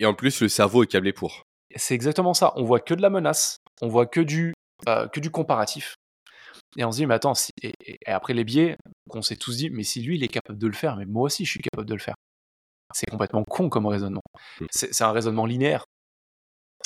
Et 0.00 0.06
en 0.06 0.14
plus, 0.14 0.40
le 0.40 0.48
cerveau 0.48 0.82
est 0.82 0.86
câblé 0.86 1.12
pour. 1.12 1.42
C'est 1.76 1.94
exactement 1.94 2.34
ça. 2.34 2.52
On 2.56 2.64
voit 2.64 2.80
que 2.80 2.94
de 2.94 3.02
la 3.02 3.10
menace, 3.10 3.58
on 3.82 3.88
voit 3.88 4.06
que 4.06 4.20
du, 4.20 4.54
euh, 4.88 5.08
que 5.08 5.20
du 5.20 5.30
comparatif. 5.30 5.94
Et 6.76 6.84
on 6.84 6.92
se 6.92 6.98
dit, 6.98 7.06
mais 7.06 7.14
attends, 7.14 7.34
si- 7.34 7.50
et, 7.62 7.72
et- 7.84 7.98
et 8.06 8.10
après 8.10 8.34
les 8.34 8.44
biais, 8.44 8.76
qu'on 9.08 9.22
s'est 9.22 9.36
tous 9.36 9.56
dit, 9.56 9.70
mais 9.70 9.82
si 9.82 10.00
lui, 10.02 10.16
il 10.16 10.22
est 10.24 10.28
capable 10.28 10.58
de 10.58 10.66
le 10.66 10.72
faire, 10.72 10.96
mais 10.96 11.04
moi 11.06 11.24
aussi, 11.24 11.44
je 11.44 11.50
suis 11.50 11.60
capable 11.60 11.88
de 11.88 11.94
le 11.94 12.00
faire. 12.00 12.14
C'est 12.94 13.06
complètement 13.10 13.44
con 13.44 13.68
comme 13.68 13.86
raisonnement. 13.86 14.22
Mm. 14.60 14.66
C'est 14.70 15.02
un 15.04 15.12
raisonnement 15.12 15.46
linéaire. 15.46 15.84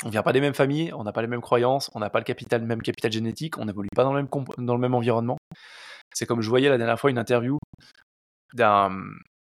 On 0.05 0.09
vient 0.09 0.23
pas 0.23 0.33
des 0.33 0.41
mêmes 0.41 0.55
familles, 0.55 0.93
on 0.95 1.05
n'a 1.05 1.13
pas 1.13 1.23
les 1.23 1.29
mêmes 1.29 1.41
croyances, 1.43 1.91
on 1.95 2.01
n'a 2.01 2.11
pas 2.11 2.19
le 2.19 2.25
capital, 2.25 2.63
même 2.65 2.83
capital 2.83 3.13
génétique, 3.13 3.59
on 3.59 3.67
n'évolue 3.67 3.89
pas 3.95 4.03
dans 4.03 4.13
le 4.13 4.23
même, 4.23 4.29
dans 4.59 4.75
le 4.75 4.81
même 4.81 4.95
environnement. 4.95 5.37
C'est 6.13 6.27
comme 6.27 6.41
je 6.41 6.49
voyais 6.49 6.69
la 6.69 6.79
dernière 6.79 6.99
fois 6.99 7.11
une 7.11 7.19
interview 7.19 7.59
d'un. 8.55 8.91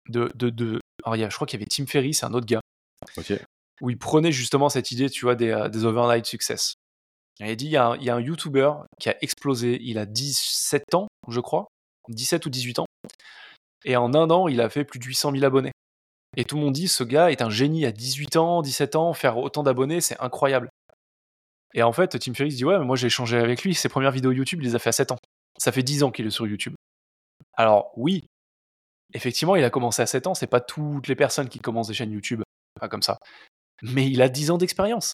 De, 0.09 0.31
de, 0.35 0.49
de, 0.49 0.79
alors, 1.03 1.15
il 1.15 1.19
y 1.19 1.23
a- 1.23 1.29
je 1.29 1.35
crois 1.35 1.45
qu'il 1.45 1.59
y 1.59 1.61
avait 1.63 1.69
Tim 1.69 1.85
Ferry, 1.85 2.13
c'est 2.15 2.25
un 2.25 2.33
autre 2.33 2.47
gars 2.47 2.61
Ok. 3.15 3.33
Où 3.81 3.89
il 3.89 3.97
prenait 3.97 4.31
justement 4.31 4.69
cette 4.69 4.91
idée, 4.91 5.09
tu 5.09 5.25
vois, 5.25 5.35
des, 5.35 5.49
euh, 5.49 5.85
overnight 5.85 6.25
success. 6.25 6.75
Il 7.39 7.55
dit, 7.55 7.65
il 7.65 7.71
y 7.71 7.77
a 7.77 7.87
un, 7.87 7.95
il 7.97 8.03
y 8.03 8.09
a 8.09 8.15
un 8.15 8.19
YouTuber 8.19 8.71
qui 8.99 9.09
a 9.09 9.15
explosé, 9.21 9.79
il 9.81 9.97
a 9.97 10.05
17 10.05 10.93
ans, 10.95 11.07
je 11.29 11.39
crois, 11.39 11.67
17 12.09 12.45
ou 12.45 12.49
18 12.49 12.79
ans, 12.79 12.85
et 13.85 13.95
en 13.95 14.13
un 14.13 14.29
an, 14.29 14.47
il 14.47 14.61
a 14.61 14.69
fait 14.69 14.83
plus 14.83 14.99
de 14.99 15.05
800 15.05 15.31
000 15.31 15.43
abonnés. 15.45 15.71
Et 16.37 16.43
tout 16.43 16.57
le 16.57 16.61
monde 16.61 16.73
dit, 16.73 16.87
ce 16.87 17.03
gars 17.03 17.31
est 17.31 17.41
un 17.41 17.49
génie 17.49 17.85
à 17.85 17.91
18 17.91 18.35
ans, 18.35 18.61
17 18.61 18.95
ans, 18.95 19.13
faire 19.13 19.37
autant 19.37 19.63
d'abonnés, 19.63 20.01
c'est 20.01 20.19
incroyable. 20.19 20.69
Et 21.73 21.83
en 21.83 21.91
fait, 21.91 22.19
Tim 22.19 22.33
Ferriss 22.33 22.55
dit, 22.55 22.65
ouais, 22.65 22.77
mais 22.77 22.85
moi 22.85 22.95
j'ai 22.95 23.07
échangé 23.07 23.37
avec 23.37 23.63
lui, 23.63 23.73
ses 23.73 23.89
premières 23.89 24.11
vidéos 24.11 24.31
YouTube, 24.31 24.59
il 24.61 24.65
les 24.65 24.75
a 24.75 24.79
fait 24.79 24.89
à 24.89 24.93
7 24.93 25.11
ans. 25.11 25.17
Ça 25.57 25.71
fait 25.71 25.83
10 25.83 26.03
ans 26.03 26.11
qu'il 26.11 26.25
est 26.25 26.31
sur 26.31 26.47
YouTube. 26.47 26.73
Alors 27.53 27.91
oui, 27.95 28.25
effectivement, 29.13 29.55
il 29.55 29.63
a 29.63 29.69
commencé 29.69 30.01
à 30.01 30.05
7 30.05 30.27
ans, 30.27 30.33
c'est 30.33 30.47
pas 30.47 30.61
toutes 30.61 31.07
les 31.07 31.15
personnes 31.15 31.49
qui 31.49 31.59
commencent 31.59 31.87
des 31.87 31.93
chaînes 31.93 32.11
YouTube, 32.11 32.41
pas 32.79 32.89
comme 32.89 33.01
ça. 33.01 33.17
Mais 33.81 34.07
il 34.09 34.21
a 34.21 34.29
10 34.29 34.51
ans 34.51 34.57
d'expérience. 34.57 35.13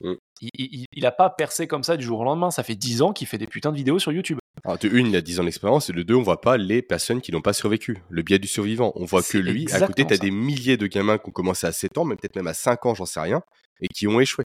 Mm. 0.00 0.14
Il, 0.40 0.50
il, 0.54 0.84
il 0.92 1.06
a 1.06 1.12
pas 1.12 1.30
percé 1.30 1.66
comme 1.66 1.84
ça 1.84 1.96
du 1.96 2.04
jour 2.04 2.20
au 2.20 2.24
lendemain, 2.24 2.50
ça 2.50 2.62
fait 2.62 2.74
10 2.74 3.02
ans 3.02 3.12
qu'il 3.12 3.26
fait 3.26 3.38
des 3.38 3.46
putains 3.46 3.70
de 3.72 3.76
vidéos 3.76 3.98
sur 3.98 4.12
YouTube. 4.12 4.38
Alors, 4.64 4.78
de 4.78 4.88
une, 4.88 5.08
il 5.08 5.16
a 5.16 5.20
10 5.20 5.40
ans 5.40 5.44
d'expérience, 5.44 5.90
et 5.90 5.92
de 5.92 6.02
deux, 6.02 6.14
on 6.14 6.22
voit 6.22 6.40
pas 6.40 6.56
les 6.56 6.80
personnes 6.80 7.20
qui 7.20 7.32
n'ont 7.32 7.42
pas 7.42 7.52
survécu. 7.52 8.02
Le 8.08 8.22
biais 8.22 8.38
du 8.38 8.48
survivant. 8.48 8.92
On 8.94 9.04
voit 9.04 9.22
que 9.22 9.36
lui. 9.38 9.70
À 9.72 9.80
côté, 9.86 10.06
tu 10.06 10.14
as 10.14 10.16
ça. 10.16 10.22
des 10.22 10.30
milliers 10.30 10.76
de 10.76 10.86
gamins 10.86 11.18
qui 11.18 11.28
ont 11.28 11.32
commencé 11.32 11.66
à 11.66 11.72
7 11.72 11.98
ans, 11.98 12.04
mais 12.04 12.16
peut-être 12.16 12.36
même 12.36 12.46
à 12.46 12.54
5 12.54 12.86
ans, 12.86 12.94
j'en 12.94 13.04
sais 13.06 13.20
rien, 13.20 13.42
et 13.80 13.88
qui 13.88 14.06
ont 14.06 14.20
échoué. 14.20 14.44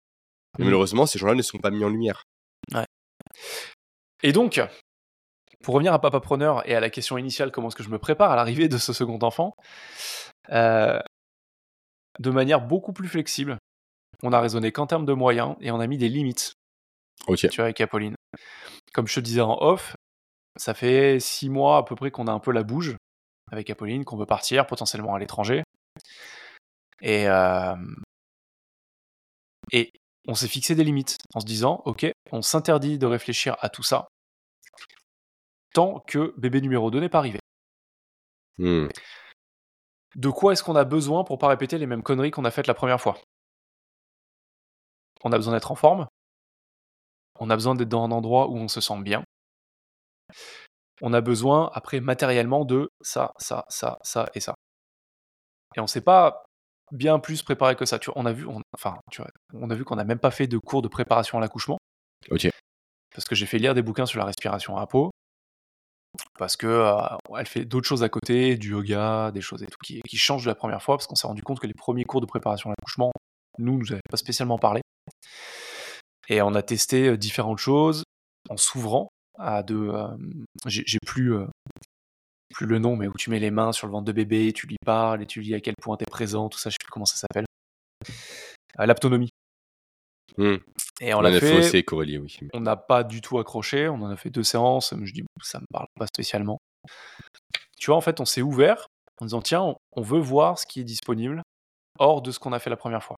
Et 0.58 0.62
Mm. 0.62 0.66
malheureusement, 0.66 1.06
ces 1.06 1.20
gens-là 1.20 1.36
ne 1.36 1.42
sont 1.42 1.60
pas 1.60 1.70
mis 1.72 1.84
en 1.86 1.90
lumière. 1.90 2.24
Et 4.24 4.32
donc, 4.34 4.62
pour 5.64 5.76
revenir 5.76 5.94
à 5.94 6.00
Papa 6.02 6.20
Preneur 6.20 6.68
et 6.70 6.76
à 6.76 6.80
la 6.80 6.90
question 6.90 7.18
initiale, 7.18 7.52
comment 7.52 7.68
est-ce 7.70 7.76
que 7.76 7.84
je 7.84 7.90
me 7.90 8.00
prépare 8.00 8.32
à 8.32 8.36
l'arrivée 8.36 8.68
de 8.68 8.78
ce 8.78 8.92
second 8.94 9.20
enfant 9.22 9.56
euh, 10.52 11.00
De 12.20 12.30
manière 12.30 12.62
beaucoup 12.62 12.94
plus 12.94 13.08
flexible, 13.08 13.58
on 14.24 14.34
a 14.34 14.40
raisonné 14.40 14.72
qu'en 14.72 14.88
termes 14.88 15.06
de 15.06 15.14
moyens 15.14 15.56
et 15.62 15.72
on 15.72 15.80
a 15.80 15.88
mis 15.88 15.98
des 15.98 16.10
limites, 16.10 16.54
Ok. 17.28 17.40
tu 17.40 17.56
vois, 17.56 17.66
avec 17.66 17.80
Apolline. 17.82 18.16
Comme 18.94 19.08
je 19.08 19.16
te 19.16 19.20
disais 19.22 19.42
en 19.42 19.58
off, 19.62 19.96
ça 20.58 20.74
fait 20.74 21.20
six 21.20 21.50
mois 21.50 21.78
à 21.78 21.84
peu 21.84 21.96
près 21.96 22.12
qu'on 22.12 22.28
a 22.28 22.32
un 22.32 22.40
peu 22.40 22.52
la 22.52 22.64
bouge 22.64 22.98
avec 23.52 23.70
Apolline, 23.70 24.04
qu'on 24.04 24.18
veut 24.18 24.26
partir 24.26 24.68
potentiellement 24.68 25.16
à 25.16 25.20
l'étranger. 25.20 25.64
Et, 27.02 27.28
euh, 27.28 27.76
et 29.72 29.92
on 30.28 30.36
s'est 30.36 30.48
fixé 30.48 30.76
des 30.76 30.84
limites 30.84 31.18
en 31.34 31.40
se 31.40 31.46
disant, 31.46 31.82
ok, 31.86 32.06
on 32.32 32.42
s'interdit 32.42 32.98
de 33.00 33.06
réfléchir 33.06 33.56
à 33.62 33.70
tout 33.70 33.84
ça 33.84 34.08
tant 35.74 36.00
que 36.08 36.34
bébé 36.38 36.62
numéro 36.62 36.92
2 36.92 37.00
n'est 37.00 37.10
pas 37.10 37.20
arrivé. 37.20 37.40
Hmm. 38.58 38.88
De 40.16 40.30
quoi 40.30 40.54
est-ce 40.54 40.64
qu'on 40.64 40.76
a 40.76 40.86
besoin 40.86 41.24
pour 41.24 41.38
pas 41.38 41.48
répéter 41.48 41.78
les 41.78 41.86
mêmes 41.86 42.04
conneries 42.04 42.32
qu'on 42.32 42.46
a 42.46 42.52
faites 42.52 42.68
la 42.68 42.74
première 42.74 43.00
fois? 43.00 43.18
On 45.24 45.32
a 45.32 45.38
besoin 45.38 45.54
d'être 45.54 45.72
en 45.72 45.76
forme. 45.76 46.08
On 47.40 47.50
a 47.50 47.56
besoin 47.56 47.76
d'être 47.76 47.90
dans 47.90 48.04
un 48.04 48.12
endroit 48.12 48.48
où 48.48 48.58
on 48.58 48.68
se 48.68 48.82
sent 48.82 49.00
bien. 49.02 49.24
On 51.02 51.14
a 51.14 51.22
besoin, 51.22 51.70
après, 51.74 52.02
matériellement, 52.02 52.66
de 52.66 52.90
ça, 53.02 53.32
ça, 53.38 53.66
ça, 53.70 54.00
ça 54.04 54.30
et 54.34 54.40
ça. 54.40 54.56
Et 55.76 55.80
on 55.80 55.88
s'est 55.88 56.02
pas 56.02 56.46
bien 56.92 57.20
plus 57.20 57.44
préparé 57.44 57.76
que 57.76 57.86
ça. 57.86 58.00
Tu 58.00 58.12
vois, 58.12 58.20
on 58.20 58.26
a 58.26 58.34
vu, 58.34 58.46
on, 58.46 58.62
enfin, 58.74 58.98
tu 59.12 59.22
vois, 59.22 59.30
on 59.54 59.70
a 59.70 59.76
vu 59.76 59.86
qu'on 59.86 59.96
n'a 59.96 60.04
même 60.04 60.20
pas 60.20 60.32
fait 60.32 60.48
de 60.48 60.58
cours 60.58 60.82
de 60.82 60.88
préparation 60.88 61.38
à 61.38 61.42
l'accouchement. 61.42 61.78
Ok. 62.32 62.50
Parce 63.14 63.26
que 63.26 63.36
j'ai 63.36 63.46
fait 63.46 63.60
lire 63.60 63.76
des 63.76 63.82
bouquins 63.82 64.06
sur 64.06 64.20
la 64.20 64.26
respiration 64.26 64.78
à 64.78 64.88
peau. 64.88 65.12
Parce 66.38 66.58
que 66.58 66.86
elle 67.38 67.46
fait 67.46 67.66
d'autres 67.66 67.88
choses 67.88 68.04
à 68.04 68.10
côté, 68.10 68.58
du 68.58 68.72
yoga, 68.72 69.32
des 69.32 69.42
choses 69.42 69.64
et 69.64 69.68
tout, 69.68 69.78
qui, 69.84 70.02
qui 70.08 70.18
changent 70.18 70.44
de 70.44 70.50
la 70.50 70.56
première 70.56 70.82
fois, 70.82 70.98
parce 70.98 71.08
qu'on 71.08 71.16
s'est 71.16 71.28
rendu 71.28 71.44
compte 71.44 71.60
que 71.60 71.68
les 71.68 71.74
premiers 71.74 72.06
cours 72.06 72.22
de 72.22 72.26
préparation 72.26 72.70
à 72.70 72.74
l'accouchement, 72.74 73.12
nous, 73.58 73.78
nous 73.78 73.92
avaient 73.92 74.02
pas 74.10 74.18
spécialement 74.18 74.58
parlé. 74.58 74.82
Et 76.28 76.42
on 76.42 76.54
a 76.56 76.62
testé 76.62 77.18
différentes 77.18 77.58
choses 77.58 78.04
en 78.50 78.58
s'ouvrant 78.58 79.10
à 79.38 79.64
de. 79.64 79.76
euh, 79.76 80.08
j'ai 80.66 81.00
plus, 81.06 81.34
plus 82.54 82.66
le 82.66 82.80
nom, 82.80 82.96
mais 82.96 83.08
où 83.08 83.14
tu 83.18 83.30
mets 83.30 83.40
les 83.40 83.52
mains 83.52 83.72
sur 83.72 83.88
le 83.88 83.92
ventre 83.92 84.06
de 84.06 84.12
bébé, 84.12 84.52
tu 84.54 84.68
lui 84.68 84.78
parles 84.86 85.22
et 85.22 85.26
tu 85.26 85.40
lui 85.40 85.48
dis 85.48 85.56
à 85.56 85.62
quel 85.62 85.76
point 85.82 85.98
tu 85.98 86.04
es 86.04 86.06
présent, 86.06 86.50
tout 86.50 86.60
ça, 86.60 86.70
je 86.70 86.74
sais 86.74 86.84
plus 86.84 86.92
comment 86.92 87.06
ça 87.06 87.16
s'appelle. 87.16 87.46
Euh, 88.80 88.86
Hmm. 90.40 90.56
Et 91.02 91.14
on 91.14 91.18
On, 91.18 91.22
l'a 91.22 91.32
fait 91.34 91.40
fait, 91.40 91.58
aussi 91.60 91.84
oui. 92.42 92.50
on 92.54 92.62
n'a 92.62 92.78
pas 92.78 93.04
du 93.04 93.20
tout 93.22 93.40
accroché, 93.40 93.90
on 93.90 93.96
en 94.02 94.10
a 94.10 94.16
fait 94.16 94.30
deux 94.30 94.44
séances, 94.44 94.94
je 95.04 95.12
dis 95.14 95.24
ça 95.44 95.60
me 95.60 95.66
parle 95.72 95.88
pas 96.00 96.08
spécialement. 96.08 96.58
Tu 97.78 97.88
vois, 97.88 97.98
en 97.98 98.02
fait, 98.02 98.20
on 98.22 98.26
s'est 98.26 98.42
ouvert 98.42 98.88
en 99.22 99.26
disant 99.26 99.42
tiens, 99.42 99.76
on- 99.96 100.02
veut 100.02 100.20
voir 100.20 100.58
ce 100.58 100.66
qui 100.66 100.80
est 100.80 100.86
disponible 100.86 101.42
hors 102.00 102.22
de 102.22 102.32
ce 102.32 102.40
qu'on 102.40 102.54
a 102.54 102.60
fait 102.60 102.70
la 102.70 102.78
première 102.78 103.04
fois. 103.04 103.18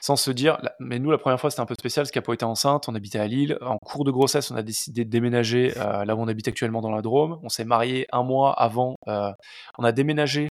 Sans 0.00 0.14
se 0.14 0.30
dire, 0.30 0.58
mais 0.78 0.98
nous 1.00 1.10
la 1.10 1.18
première 1.18 1.40
fois 1.40 1.50
c'était 1.50 1.62
un 1.62 1.66
peu 1.66 1.74
spécial 1.74 2.04
parce 2.04 2.12
qu'Apo 2.12 2.32
était 2.32 2.44
enceinte, 2.44 2.88
on 2.88 2.94
habitait 2.94 3.18
à 3.18 3.26
Lille, 3.26 3.58
en 3.62 3.78
cours 3.78 4.04
de 4.04 4.10
grossesse 4.12 4.50
on 4.52 4.56
a 4.56 4.62
décidé 4.62 5.04
de 5.04 5.10
déménager 5.10 5.76
euh, 5.78 6.04
là 6.04 6.14
où 6.14 6.20
on 6.20 6.28
habite 6.28 6.46
actuellement 6.46 6.80
dans 6.82 6.90
la 6.92 7.02
Drôme, 7.02 7.40
on 7.42 7.48
s'est 7.48 7.64
marié 7.64 8.06
un 8.12 8.22
mois 8.22 8.52
avant, 8.52 8.94
euh, 9.08 9.32
on 9.78 9.84
a 9.84 9.90
déménagé 9.92 10.48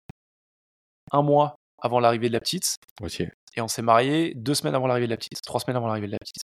un 1.13 1.23
mois 1.23 1.57
avant 1.83 1.99
l'arrivée 1.99 2.29
de 2.29 2.35
la 2.35 2.41
petite, 2.41 2.77
Ok. 3.03 3.23
Et 3.57 3.61
on 3.61 3.69
s'est 3.69 3.83
marié 3.83 4.33
deux 4.37 4.55
semaines 4.55 4.75
avant 4.75 4.87
l'arrivée 4.87 5.07
de 5.07 5.11
la 5.13 5.17
petite, 5.17 5.41
trois 5.45 5.61
semaines 5.61 5.77
avant 5.77 5.87
l'arrivée 5.89 6.07
de 6.07 6.13
la 6.13 6.19
petite. 6.19 6.43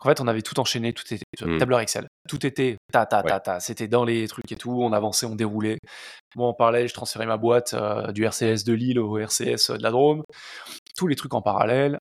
En 0.00 0.08
fait, 0.08 0.20
on 0.20 0.28
avait 0.28 0.42
tout 0.42 0.58
enchaîné, 0.60 0.92
tout 0.92 1.02
était 1.12 1.24
sur 1.36 1.48
Mm. 1.48 1.58
tableur 1.58 1.80
Excel. 1.80 2.06
Tout 2.28 2.46
était 2.46 2.76
ta 2.92 3.04
ta 3.04 3.22
ta 3.22 3.34
Ouais. 3.34 3.40
ta. 3.40 3.58
C'était 3.60 3.88
dans 3.88 4.04
les 4.04 4.28
trucs 4.28 4.50
et 4.52 4.56
tout. 4.56 4.70
On 4.70 4.92
avançait, 4.92 5.26
on 5.26 5.34
déroulait. 5.34 5.78
Moi, 6.36 6.46
en 6.46 6.54
parallèle, 6.54 6.88
je 6.88 6.94
transférais 6.94 7.26
ma 7.26 7.36
boîte 7.36 7.74
euh, 7.74 8.12
du 8.12 8.24
RCS 8.24 8.62
de 8.64 8.74
Lille 8.74 9.00
au 9.00 9.18
RCS 9.18 9.70
de 9.72 9.82
la 9.82 9.90
Drôme. 9.90 10.22
Tous 10.96 11.08
les 11.08 11.16
trucs 11.16 11.34
en 11.34 11.42
parallèle. 11.42 11.98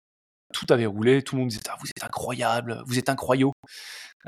Tout 0.53 0.65
avait 0.69 0.87
roulé. 0.87 1.21
Tout 1.21 1.35
le 1.35 1.41
monde 1.41 1.49
disait 1.49 1.61
ah, 1.69 1.75
Vous 1.79 1.87
êtes 1.87 2.03
incroyable, 2.03 2.81
vous 2.87 2.97
êtes 2.97 3.09
incroyaux. 3.09 3.51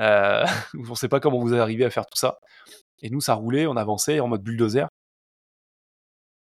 Euh, 0.00 0.44
on 0.74 0.90
ne 0.90 0.94
sait 0.94 1.08
pas 1.08 1.18
comment 1.18 1.40
vous 1.40 1.54
arrivez 1.54 1.84
à 1.84 1.90
faire 1.90 2.06
tout 2.06 2.18
ça. 2.18 2.38
Et 3.02 3.10
nous, 3.10 3.20
ça 3.20 3.34
roulait, 3.34 3.66
on 3.66 3.76
avançait 3.76 4.20
en 4.20 4.28
mode 4.28 4.42
bulldozer. 4.42 4.86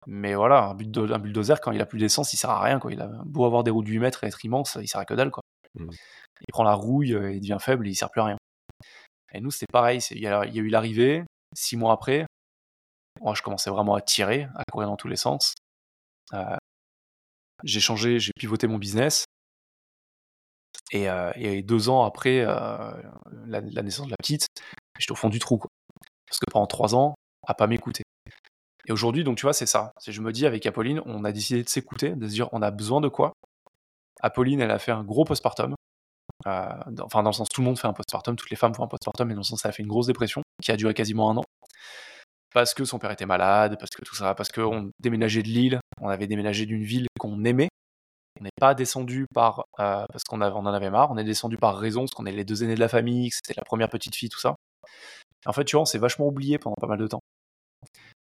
Mais 0.07 0.35
voilà, 0.35 0.65
un, 0.69 0.75
bulldozer, 0.75 1.59
quand 1.61 1.71
il 1.71 1.81
a 1.81 1.85
plus 1.85 1.99
d'essence, 1.99 2.33
il 2.33 2.37
sert 2.37 2.49
à 2.49 2.61
rien. 2.61 2.79
Quoi. 2.79 2.93
Il 2.93 3.01
a 3.01 3.07
beau 3.25 3.45
avoir 3.45 3.63
des 3.63 3.71
roues 3.71 3.83
de 3.83 3.89
8 3.89 3.99
mètres 3.99 4.23
et 4.23 4.27
être 4.27 4.43
immense, 4.45 4.77
il 4.79 4.87
sert 4.87 5.01
à 5.01 5.05
que 5.05 5.13
dalle. 5.13 5.31
Quoi. 5.31 5.41
Mmh. 5.75 5.89
Il 6.41 6.51
prend 6.51 6.63
la 6.63 6.73
rouille, 6.73 7.13
euh, 7.13 7.33
il 7.33 7.39
devient 7.39 7.57
faible 7.59 7.87
et 7.87 7.91
il 7.91 7.95
sert 7.95 8.09
plus 8.09 8.21
à 8.21 8.25
rien. 8.25 8.37
Et 9.33 9.41
nous, 9.41 9.51
c'était 9.51 9.71
pareil. 9.71 9.99
Il 10.11 10.19
y, 10.19 10.27
a, 10.27 10.45
eu 10.45 10.69
l'arrivée, 10.69 11.23
six 11.55 11.75
mois 11.75 11.93
après. 11.93 12.25
Moi, 13.21 13.33
je 13.33 13.41
commençais 13.41 13.69
vraiment 13.69 13.95
à 13.95 14.01
tirer, 14.01 14.47
à 14.55 14.63
courir 14.71 14.87
dans 14.87 14.97
tous 14.97 15.07
les 15.07 15.15
sens. 15.15 15.55
Euh, 16.33 16.55
j'ai 17.63 17.79
changé, 17.79 18.19
j'ai 18.19 18.31
pivoté 18.37 18.67
mon 18.67 18.77
business. 18.77 19.25
Et, 20.91 21.09
euh, 21.09 21.61
deux 21.63 21.89
ans 21.89 22.03
après 22.03 22.45
la, 22.45 23.61
naissance 23.61 24.05
de 24.05 24.11
la 24.11 24.17
petite, 24.17 24.47
j'étais 24.99 25.11
au 25.11 25.15
fond 25.15 25.29
du 25.29 25.39
trou. 25.39 25.57
Parce 26.27 26.39
que 26.39 26.51
pendant 26.51 26.67
trois 26.67 26.95
ans, 26.95 27.15
à 27.47 27.53
pas 27.53 27.67
m'écouter. 27.67 28.03
Et 28.87 28.91
aujourd'hui, 28.91 29.23
donc 29.23 29.37
tu 29.37 29.43
vois, 29.43 29.53
c'est 29.53 29.65
ça. 29.65 29.93
Je 30.05 30.21
me 30.21 30.31
dis 30.31 30.45
avec 30.45 30.65
Apolline, 30.65 31.01
on 31.05 31.23
a 31.23 31.31
décidé 31.31 31.63
de 31.63 31.69
s'écouter, 31.69 32.11
de 32.11 32.27
se 32.27 32.33
dire 32.33 32.49
on 32.51 32.61
a 32.61 32.71
besoin 32.71 33.01
de 33.01 33.07
quoi. 33.07 33.33
Apolline, 34.21 34.61
elle 34.61 34.71
a 34.71 34.79
fait 34.79 34.91
un 34.91 35.03
gros 35.03 35.25
postpartum. 35.25 35.75
Euh, 36.47 36.69
enfin, 37.01 37.23
dans 37.23 37.29
le 37.29 37.35
sens, 37.35 37.49
tout 37.49 37.61
le 37.61 37.65
monde 37.65 37.79
fait 37.79 37.87
un 37.87 37.93
postpartum, 37.93 38.35
toutes 38.35 38.49
les 38.49 38.55
femmes 38.55 38.73
font 38.73 38.83
un 38.83 38.87
postpartum, 38.87 39.27
mais 39.27 39.33
dans 39.33 39.41
le 39.41 39.45
sens, 39.45 39.61
ça 39.61 39.69
a 39.69 39.71
fait 39.71 39.83
une 39.83 39.89
grosse 39.89 40.07
dépression 40.07 40.41
qui 40.61 40.71
a 40.71 40.77
duré 40.77 40.93
quasiment 40.93 41.31
un 41.31 41.37
an. 41.37 41.43
Parce 42.53 42.73
que 42.73 42.85
son 42.85 42.99
père 42.99 43.11
était 43.11 43.25
malade, 43.25 43.77
parce 43.79 43.91
que 43.91 44.05
tout 44.05 44.15
ça, 44.15 44.33
parce 44.35 44.49
qu'on 44.49 44.91
déménageait 44.99 45.43
de 45.43 45.47
Lille, 45.47 45.79
on 46.01 46.07
avait 46.07 46.27
déménagé 46.27 46.65
d'une 46.65 46.83
ville 46.83 47.07
qu'on 47.19 47.43
aimait. 47.43 47.69
On 48.39 48.43
n'est 48.43 48.49
pas 48.59 48.75
descendu 48.75 49.25
par 49.33 49.65
euh, 49.79 50.05
parce 50.11 50.23
qu'on 50.23 50.41
en 50.41 50.65
avait 50.65 50.89
marre, 50.89 51.09
on 51.11 51.17
est 51.17 51.23
descendu 51.23 51.57
par 51.57 51.77
raison, 51.77 52.01
parce 52.01 52.11
qu'on 52.11 52.25
est 52.25 52.31
les 52.31 52.45
deux 52.45 52.63
aînés 52.63 52.75
de 52.75 52.79
la 52.79 52.89
famille, 52.89 53.29
que 53.29 53.35
c'était 53.35 53.53
la 53.57 53.63
première 53.63 53.89
petite 53.89 54.15
fille, 54.15 54.29
tout 54.29 54.39
ça. 54.39 54.55
En 55.45 55.53
fait, 55.53 55.65
tu 55.65 55.75
vois, 55.75 55.83
on 55.83 55.85
s'est 55.85 55.97
vachement 55.97 56.27
oublié 56.27 56.57
pendant 56.57 56.75
pas 56.79 56.87
mal 56.87 56.99
de 56.99 57.07
temps. 57.07 57.21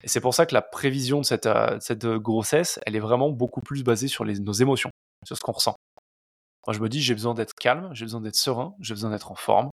Et 0.04 0.08
c'est 0.08 0.22
pour 0.22 0.34
ça 0.34 0.46
que 0.46 0.54
la 0.54 0.62
prévision 0.62 1.20
de 1.20 1.26
cette, 1.26 1.46
euh, 1.46 1.78
cette, 1.80 2.06
grossesse, 2.06 2.80
elle 2.86 2.96
est 2.96 3.00
vraiment 3.00 3.30
beaucoup 3.30 3.62
plus 3.62 3.84
basée 3.84 4.08
sur 4.08 4.26
les, 4.26 4.40
nos 4.40 4.54
émotions, 4.54 4.90
sur 5.26 5.38
ce 5.38 5.42
qu'on 5.42 5.52
ressent. 5.52 5.76
Moi, 6.68 6.74
je 6.74 6.80
me 6.80 6.90
dis, 6.90 7.02
j'ai 7.02 7.14
besoin 7.14 7.34
d'être 7.34 7.54
calme, 7.54 7.90
j'ai 7.94 8.06
besoin 8.06 8.22
d'être 8.22 8.36
serein, 8.36 8.76
j'ai 8.80 8.94
besoin 8.94 9.12
d'être 9.12 9.32
en 9.32 9.36
forme. 9.36 9.70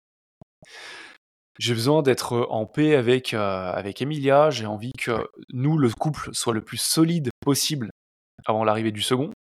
J'ai 1.57 1.73
besoin 1.73 2.01
d'être 2.01 2.33
euh, 2.33 2.45
en 2.49 2.65
paix 2.65 2.95
avec, 2.95 3.33
euh, 3.33 3.71
avec 3.71 4.01
Emilia. 4.01 4.49
J'ai 4.49 4.65
envie 4.65 4.91
que 4.97 5.27
nous, 5.53 5.77
le 5.77 5.89
couple, 5.89 6.29
soit 6.33 6.53
le 6.53 6.63
plus 6.63 6.77
solide 6.77 7.29
possible 7.41 7.89
avant 8.45 8.63
l'arrivée 8.63 8.91
du 8.91 9.01
second. 9.01 9.31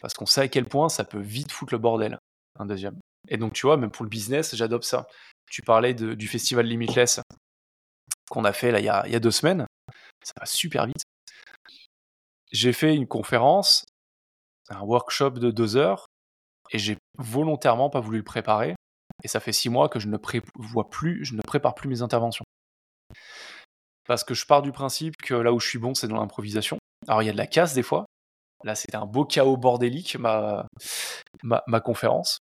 Parce 0.00 0.14
qu'on 0.14 0.26
sait 0.26 0.42
à 0.42 0.48
quel 0.48 0.66
point 0.66 0.88
ça 0.88 1.04
peut 1.04 1.20
vite 1.20 1.52
foutre 1.52 1.72
le 1.72 1.78
bordel, 1.78 2.18
un 2.58 2.66
deuxième. 2.66 2.98
Et 3.28 3.36
donc, 3.36 3.52
tu 3.52 3.66
vois, 3.66 3.76
même 3.76 3.90
pour 3.90 4.04
le 4.04 4.10
business, 4.10 4.54
j'adopte 4.54 4.84
ça. 4.84 5.06
Tu 5.50 5.62
parlais 5.62 5.94
du 5.94 6.28
festival 6.28 6.66
Limitless 6.66 7.20
qu'on 8.28 8.44
a 8.44 8.52
fait 8.52 8.72
là, 8.72 8.80
il, 8.80 8.84
y 8.84 8.88
a, 8.88 9.06
il 9.06 9.12
y 9.12 9.16
a 9.16 9.20
deux 9.20 9.30
semaines. 9.30 9.66
Ça 10.26 10.32
va 10.40 10.46
super 10.46 10.86
vite. 10.86 11.04
J'ai 12.50 12.72
fait 12.72 12.96
une 12.96 13.06
conférence, 13.06 13.84
un 14.68 14.80
workshop 14.80 15.30
de 15.30 15.52
deux 15.52 15.76
heures, 15.76 16.06
et 16.72 16.78
j'ai 16.78 16.98
volontairement 17.16 17.90
pas 17.90 18.00
voulu 18.00 18.18
le 18.18 18.24
préparer. 18.24 18.74
Et 19.22 19.28
ça 19.28 19.38
fait 19.38 19.52
six 19.52 19.68
mois 19.68 19.88
que 19.88 20.00
je 20.00 20.08
ne 20.08 20.16
prévois 20.16 20.90
plus, 20.90 21.24
je 21.24 21.34
ne 21.34 21.42
prépare 21.42 21.76
plus 21.76 21.88
mes 21.88 22.02
interventions. 22.02 22.44
Parce 24.08 24.24
que 24.24 24.34
je 24.34 24.44
pars 24.46 24.62
du 24.62 24.72
principe 24.72 25.16
que 25.16 25.34
là 25.34 25.52
où 25.52 25.60
je 25.60 25.68
suis 25.68 25.78
bon, 25.78 25.94
c'est 25.94 26.08
dans 26.08 26.18
l'improvisation. 26.18 26.76
Alors 27.06 27.22
il 27.22 27.26
y 27.26 27.28
a 27.28 27.32
de 27.32 27.36
la 27.36 27.46
casse 27.46 27.74
des 27.74 27.84
fois. 27.84 28.04
Là, 28.64 28.74
c'était 28.74 28.96
un 28.96 29.06
beau 29.06 29.24
chaos 29.24 29.56
bordélique, 29.56 30.16
ma, 30.16 30.66
ma 31.44 31.80
conférence. 31.80 32.38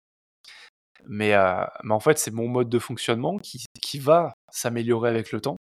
Mais, 1.07 1.33
euh, 1.33 1.64
mais 1.83 1.95
en 1.95 2.01
fait, 2.01 2.19
c'est 2.19 2.31
mon 2.31 2.47
mode 2.47 2.69
de 2.69 2.79
fonctionnement 2.79 3.38
qui, 3.38 3.64
qui 3.81 3.99
va 3.99 4.35
s'améliorer 4.53 5.09
avec 5.09 5.33
le 5.33 5.40
temps. 5.40 5.57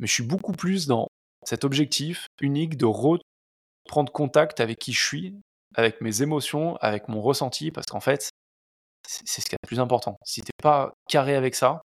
Mais 0.00 0.06
je 0.06 0.12
suis 0.12 0.22
beaucoup 0.22 0.52
plus 0.52 0.86
dans 0.86 1.08
cet 1.44 1.64
objectif 1.64 2.26
unique 2.40 2.76
de 2.76 2.86
reprendre 2.86 4.12
contact 4.12 4.60
avec 4.60 4.78
qui 4.78 4.92
je 4.92 5.04
suis, 5.04 5.34
avec 5.74 6.00
mes 6.00 6.22
émotions, 6.22 6.76
avec 6.76 7.08
mon 7.08 7.20
ressenti, 7.20 7.70
parce 7.70 7.86
qu'en 7.86 8.00
fait, 8.00 8.30
c'est 9.06 9.40
ce 9.40 9.46
qui 9.46 9.54
est 9.54 9.58
le 9.62 9.66
plus 9.66 9.80
important. 9.80 10.16
Si 10.24 10.40
t'es 10.42 10.52
pas 10.62 10.92
carré 11.08 11.36
avec 11.36 11.54
ça, 11.54 11.82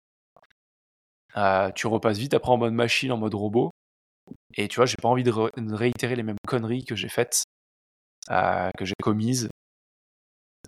euh, 1.37 1.71
tu 1.71 1.87
repasses 1.87 2.17
vite 2.17 2.33
après 2.33 2.51
en 2.51 2.57
mode 2.57 2.73
machine, 2.73 3.11
en 3.11 3.17
mode 3.17 3.33
robot. 3.33 3.71
Et 4.55 4.67
tu 4.67 4.77
vois, 4.77 4.85
j'ai 4.85 4.97
pas 5.01 5.09
envie 5.09 5.23
de, 5.23 5.31
réitérer 5.31 6.15
les 6.15 6.23
mêmes 6.23 6.37
conneries 6.47 6.85
que 6.85 6.95
j'ai 6.95 7.09
faites, 7.09 7.43
euh, 8.31 8.69
que 8.77 8.85
j'ai 8.85 8.93
commises 9.01 9.49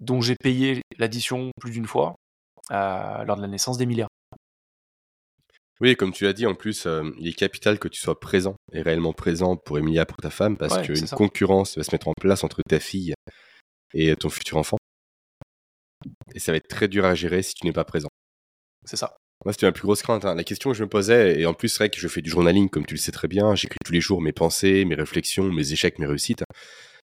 dont 0.02 0.22
j'ai 0.22 0.36
payé 0.36 0.82
l'addition 0.98 1.52
plus 1.60 1.72
d'une 1.72 1.86
fois 1.86 2.16
euh, 2.72 3.24
lors 3.24 3.38
de 3.38 3.42
la 3.42 3.48
naissance 3.48 3.78
d'Emilia. 3.78 4.08
Oui, 5.82 5.96
comme 5.96 6.14
tu 6.14 6.24
l'as 6.24 6.34
dit, 6.34 6.46
en 6.46 6.56
plus, 6.56 6.86
euh, 6.86 7.04
il 7.20 7.28
est 7.28 7.34
capital 7.34 7.80
que 7.80 7.90
tu 7.90 8.00
sois 8.00 8.20
présent 8.20 8.56
et 8.72 8.82
réellement 8.82 9.12
présent 9.12 9.58
pour 9.58 9.78
Emilia, 9.78 10.06
pour 10.06 10.18
ta 10.18 10.30
femme, 10.30 10.56
parce 10.56 10.82
qu'une 10.82 11.08
concurrence 11.10 11.78
va 11.78 11.84
se 11.84 11.92
mettre 11.92 12.08
en 12.08 12.14
place 12.20 12.44
entre 12.44 12.62
ta 12.68 12.80
fille 12.80 13.14
et 13.94 14.16
ton 14.16 14.30
futur 14.30 14.58
enfant. 14.58 14.78
Et 16.34 16.40
ça 16.40 16.52
va 16.52 16.58
être 16.58 16.68
très 16.68 16.88
dur 16.88 17.04
à 17.04 17.14
gérer 17.14 17.44
si 17.44 17.54
tu 17.56 17.66
n'es 17.66 17.74
pas 17.74 17.84
présent. 17.84 18.08
C'est 18.86 18.98
ça. 18.98 19.18
Moi, 19.44 19.52
c'était 19.52 19.66
ma 19.66 19.74
plus 19.74 19.84
grosse 19.84 20.02
crainte. 20.02 20.24
Hein. 20.24 20.36
La 20.36 20.44
question 20.44 20.72
que 20.72 20.78
je 20.78 20.84
me 20.84 20.90
posais, 20.90 21.40
et 21.40 21.46
en 21.46 21.54
plus, 21.54 21.70
c'est 21.70 21.80
vrai 21.80 21.90
que 21.90 22.00
je 22.00 22.08
fais 22.08 22.22
du 22.22 22.30
journaling, 22.30 22.70
comme 22.70 22.86
tu 22.86 22.94
le 22.94 23.00
sais 23.00 23.12
très 23.12 23.28
bien, 23.28 23.54
j'écris 23.56 23.78
tous 23.84 23.92
les 23.92 24.02
jours 24.02 24.22
mes 24.22 24.32
pensées, 24.32 24.86
mes 24.86 24.96
réflexions, 24.96 25.52
mes 25.52 25.74
échecs, 25.74 26.00
mes 26.00 26.06
réussites. 26.06 26.44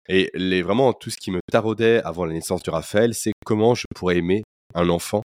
Et 0.10 0.30
les, 0.34 0.62
vraiment, 0.62 0.92
tout 0.94 1.12
ce 1.12 1.18
qui 1.18 1.32
me 1.32 1.40
taraudait 1.52 2.02
avant 2.04 2.26
la 2.26 2.34
naissance 2.34 2.64
de 2.64 2.72
Raphaël, 2.72 3.14
c'est 3.14 3.32
comment 3.46 3.74
je 3.74 3.86
pourrais 3.96 4.18
aimer 4.18 4.44
un 4.74 4.90
enfant 4.90 5.22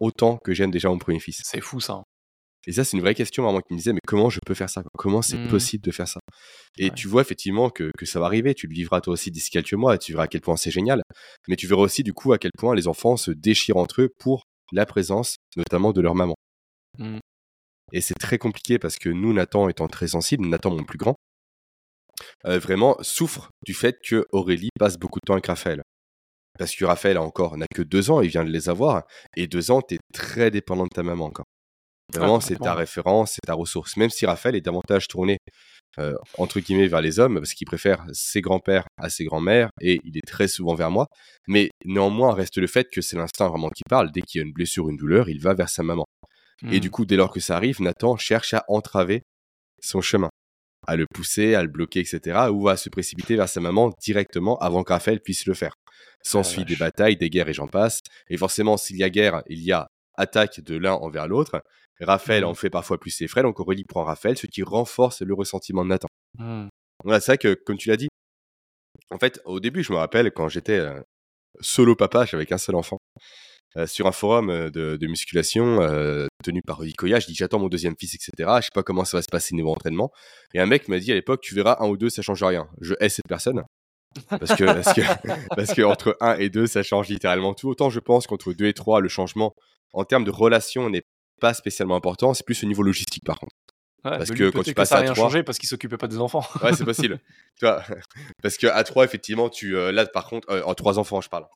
autant 0.00 0.38
que 0.38 0.54
j'aime 0.54 0.70
déjà 0.70 0.88
mon 0.88 0.98
premier 0.98 1.20
fils. 1.20 1.42
C'est 1.44 1.60
fou 1.60 1.80
ça. 1.80 2.02
Et 2.66 2.72
ça, 2.72 2.84
c'est 2.84 2.96
une 2.96 3.02
vraie 3.02 3.14
question 3.14 3.42
vraiment 3.42 3.60
qui 3.60 3.74
me 3.74 3.78
disait, 3.78 3.92
mais 3.92 4.00
comment 4.06 4.30
je 4.30 4.40
peux 4.44 4.54
faire 4.54 4.70
ça 4.70 4.82
Comment 4.96 5.22
c'est 5.22 5.36
mmh. 5.36 5.48
possible 5.48 5.84
de 5.84 5.90
faire 5.90 6.08
ça? 6.08 6.20
Et 6.78 6.90
tu 6.90 7.08
vois 7.08 7.22
effectivement 7.22 7.70
que, 7.70 7.90
que, 7.96 8.06
ça 8.06 8.20
va 8.20 8.26
arriver. 8.26 8.54
Tu 8.54 8.66
le 8.66 8.74
vivras 8.74 9.00
toi 9.00 9.12
aussi 9.12 9.30
d'ici 9.30 9.50
quelques 9.50 9.74
mois 9.74 9.94
et 9.94 9.98
tu 9.98 10.12
verras 10.12 10.24
à 10.24 10.28
quel 10.28 10.40
point 10.40 10.56
c'est 10.56 10.70
génial. 10.70 11.02
Mais 11.48 11.56
tu 11.56 11.66
verras 11.66 11.82
aussi 11.82 12.02
du 12.02 12.12
coup 12.12 12.32
à 12.32 12.38
quel 12.38 12.52
point 12.56 12.74
les 12.74 12.88
enfants 12.88 13.16
se 13.16 13.30
déchirent 13.30 13.76
entre 13.76 14.02
eux 14.02 14.08
pour 14.18 14.44
la 14.72 14.86
présence, 14.86 15.36
notamment 15.56 15.92
de 15.92 16.00
leur 16.00 16.14
maman. 16.14 16.34
Mmh. 16.98 17.18
Et 17.92 18.00
c'est 18.00 18.14
très 18.14 18.38
compliqué 18.38 18.78
parce 18.78 18.96
que 18.96 19.08
nous, 19.08 19.32
Nathan 19.32 19.68
étant 19.68 19.88
très 19.88 20.08
sensible, 20.08 20.46
Nathan 20.46 20.70
mon 20.70 20.84
plus 20.84 20.98
grand, 20.98 21.16
euh, 22.46 22.58
vraiment 22.58 22.96
souffre 23.02 23.50
du 23.66 23.74
fait 23.74 23.98
que 24.02 24.26
Aurélie 24.32 24.70
passe 24.78 24.96
beaucoup 24.96 25.18
de 25.18 25.26
temps 25.26 25.34
avec 25.34 25.46
Raphaël. 25.46 25.82
Parce 26.58 26.74
que 26.74 26.84
Raphaël 26.84 27.16
a 27.16 27.22
encore 27.22 27.56
n'a 27.56 27.66
que 27.72 27.82
deux 27.82 28.10
ans, 28.10 28.20
il 28.20 28.28
vient 28.28 28.44
de 28.44 28.50
les 28.50 28.68
avoir, 28.68 29.04
et 29.36 29.46
deux 29.46 29.70
ans, 29.70 29.82
tu 29.82 29.96
es 29.96 29.98
très 30.12 30.50
dépendant 30.50 30.84
de 30.84 30.94
ta 30.94 31.02
maman 31.02 31.26
encore. 31.26 31.46
Vraiment, 32.12 32.40
c'est 32.40 32.56
ta 32.56 32.74
référence, 32.74 33.32
c'est 33.32 33.46
ta 33.46 33.54
ressource. 33.54 33.96
Même 33.96 34.10
si 34.10 34.26
Raphaël 34.26 34.54
est 34.54 34.60
davantage 34.60 35.08
tourné, 35.08 35.38
euh, 35.98 36.14
entre 36.38 36.60
guillemets, 36.60 36.86
vers 36.86 37.00
les 37.00 37.18
hommes, 37.18 37.36
parce 37.36 37.54
qu'il 37.54 37.66
préfère 37.66 38.04
ses 38.12 38.40
grands-pères 38.40 38.84
à 38.98 39.08
ses 39.08 39.24
grands-mères, 39.24 39.70
et 39.80 40.00
il 40.04 40.16
est 40.16 40.26
très 40.26 40.48
souvent 40.48 40.74
vers 40.74 40.90
moi. 40.90 41.06
Mais 41.48 41.70
néanmoins, 41.84 42.34
reste 42.34 42.58
le 42.58 42.66
fait 42.66 42.88
que 42.90 43.00
c'est 43.00 43.16
l'instinct 43.16 43.48
vraiment 43.48 43.70
qui 43.70 43.82
parle. 43.88 44.10
Dès 44.12 44.20
qu'il 44.20 44.40
y 44.40 44.44
a 44.44 44.46
une 44.46 44.52
blessure, 44.52 44.88
une 44.88 44.96
douleur, 44.96 45.28
il 45.28 45.40
va 45.40 45.54
vers 45.54 45.68
sa 45.68 45.82
maman. 45.82 46.04
Et 46.70 46.80
du 46.80 46.88
mmh. 46.88 46.90
coup, 46.90 47.04
dès 47.04 47.16
lors 47.16 47.32
que 47.32 47.40
ça 47.40 47.56
arrive, 47.56 47.80
Nathan 47.82 48.16
cherche 48.16 48.54
à 48.54 48.64
entraver 48.68 49.22
son 49.82 50.00
chemin 50.00 50.30
à 50.86 50.96
le 50.96 51.06
pousser, 51.12 51.54
à 51.54 51.62
le 51.62 51.68
bloquer, 51.68 52.00
etc. 52.00 52.48
Ou 52.50 52.68
à 52.68 52.76
se 52.76 52.88
précipiter 52.88 53.36
vers 53.36 53.48
sa 53.48 53.60
maman 53.60 53.92
directement 54.02 54.58
avant 54.58 54.82
que 54.82 54.92
Raphaël 54.92 55.20
puisse 55.20 55.46
le 55.46 55.54
faire. 55.54 55.74
S'ensuit 56.22 56.62
ah, 56.62 56.68
des 56.68 56.76
batailles, 56.76 57.16
des 57.16 57.30
guerres 57.30 57.48
et 57.48 57.54
j'en 57.54 57.68
passe. 57.68 58.00
Et 58.28 58.36
forcément, 58.36 58.76
s'il 58.76 58.96
y 58.96 59.04
a 59.04 59.10
guerre, 59.10 59.42
il 59.48 59.62
y 59.62 59.72
a 59.72 59.88
attaque 60.16 60.60
de 60.60 60.76
l'un 60.76 60.94
envers 60.94 61.26
l'autre. 61.26 61.62
Raphaël 62.00 62.42
mmh. 62.44 62.48
en 62.48 62.54
fait 62.54 62.70
parfois 62.70 62.98
plus 62.98 63.10
ses 63.10 63.28
frais, 63.28 63.42
donc 63.42 63.60
Aurélie 63.60 63.84
prend 63.84 64.04
Raphaël, 64.04 64.36
ce 64.36 64.46
qui 64.46 64.62
renforce 64.62 65.22
le 65.22 65.34
ressentiment 65.34 65.84
de 65.84 65.90
Nathan. 65.90 66.08
Mmh. 66.38 66.68
Voilà, 67.04 67.20
c'est 67.20 67.32
vrai 67.32 67.38
que, 67.38 67.54
comme 67.54 67.76
tu 67.76 67.88
l'as 67.88 67.96
dit, 67.96 68.08
en 69.10 69.18
fait, 69.18 69.40
au 69.44 69.60
début, 69.60 69.82
je 69.82 69.92
me 69.92 69.98
rappelle 69.98 70.30
quand 70.32 70.48
j'étais 70.48 70.78
euh, 70.78 71.00
solo 71.60 71.94
papa, 71.94 72.24
j'avais 72.24 72.46
qu'un 72.46 72.58
seul 72.58 72.74
enfant. 72.74 72.98
Euh, 73.76 73.88
sur 73.88 74.06
un 74.06 74.12
forum 74.12 74.50
euh, 74.50 74.70
de, 74.70 75.06
musculation 75.08 75.80
euh, 75.80 76.28
tenu 76.44 76.62
par 76.62 76.84
Ikoya. 76.84 77.18
Je 77.18 77.26
dis 77.26 77.34
j'attends 77.34 77.58
mon 77.58 77.68
deuxième 77.68 77.96
fils, 77.98 78.14
etc. 78.14 78.48
Je 78.58 78.66
sais 78.66 78.70
pas 78.72 78.84
comment 78.84 79.04
ça 79.04 79.16
va 79.16 79.22
se 79.22 79.28
passer 79.28 79.56
niveau 79.56 79.70
entraînement. 79.70 80.12
Et 80.54 80.60
un 80.60 80.66
mec 80.66 80.86
m'a 80.86 80.98
dit 81.00 81.10
à 81.10 81.14
l'époque 81.14 81.40
tu 81.40 81.56
verras 81.56 81.78
un 81.80 81.88
ou 81.88 81.96
deux 81.96 82.08
ça 82.08 82.22
change 82.22 82.42
rien. 82.44 82.68
Je 82.80 82.94
hais 83.00 83.08
cette 83.08 83.26
personne. 83.26 83.64
Parce 84.28 84.54
que, 84.54 84.64
parce 84.64 84.92
que, 84.92 85.00
parce 85.56 85.74
que 85.74 85.82
entre 85.82 86.16
1 86.20 86.36
et 86.36 86.50
2, 86.50 86.68
ça 86.68 86.84
change 86.84 87.08
littéralement 87.08 87.52
tout. 87.52 87.68
Autant 87.68 87.90
je 87.90 87.98
pense 87.98 88.28
qu'entre 88.28 88.52
2 88.52 88.66
et 88.66 88.74
3, 88.74 89.00
le 89.00 89.08
changement 89.08 89.56
en 89.92 90.04
termes 90.04 90.24
de 90.24 90.30
relation 90.30 90.88
n'est 90.88 91.02
pas 91.44 91.54
spécialement 91.54 91.96
important. 91.96 92.34
C'est 92.34 92.46
plus 92.46 92.62
au 92.64 92.66
niveau 92.66 92.82
logistique 92.82 93.24
par 93.24 93.38
contre. 93.38 93.54
parce 94.02 94.30
que 94.30 94.50
quand 94.50 94.62
tu 94.62 94.74
passes 94.74 94.92
à 94.92 95.02
3 95.02 95.14
changé 95.14 95.42
parce 95.42 95.58
qu'il 95.58 95.68
s'occupait 95.68 95.96
pas 95.98 96.08
des 96.08 96.18
enfants. 96.18 96.44
ouais, 96.62 96.72
c'est 96.74 96.84
possible. 96.84 97.18
tu 97.58 97.66
vois, 97.66 97.82
parce 98.42 98.56
que 98.56 98.66
à 98.66 98.84
3 98.84 99.04
effectivement, 99.04 99.48
tu 99.48 99.72
là 99.92 100.06
par 100.06 100.26
contre 100.26 100.62
en 100.64 100.74
3 100.74 100.98
enfants, 100.98 101.20
je 101.20 101.28
parle 101.28 101.46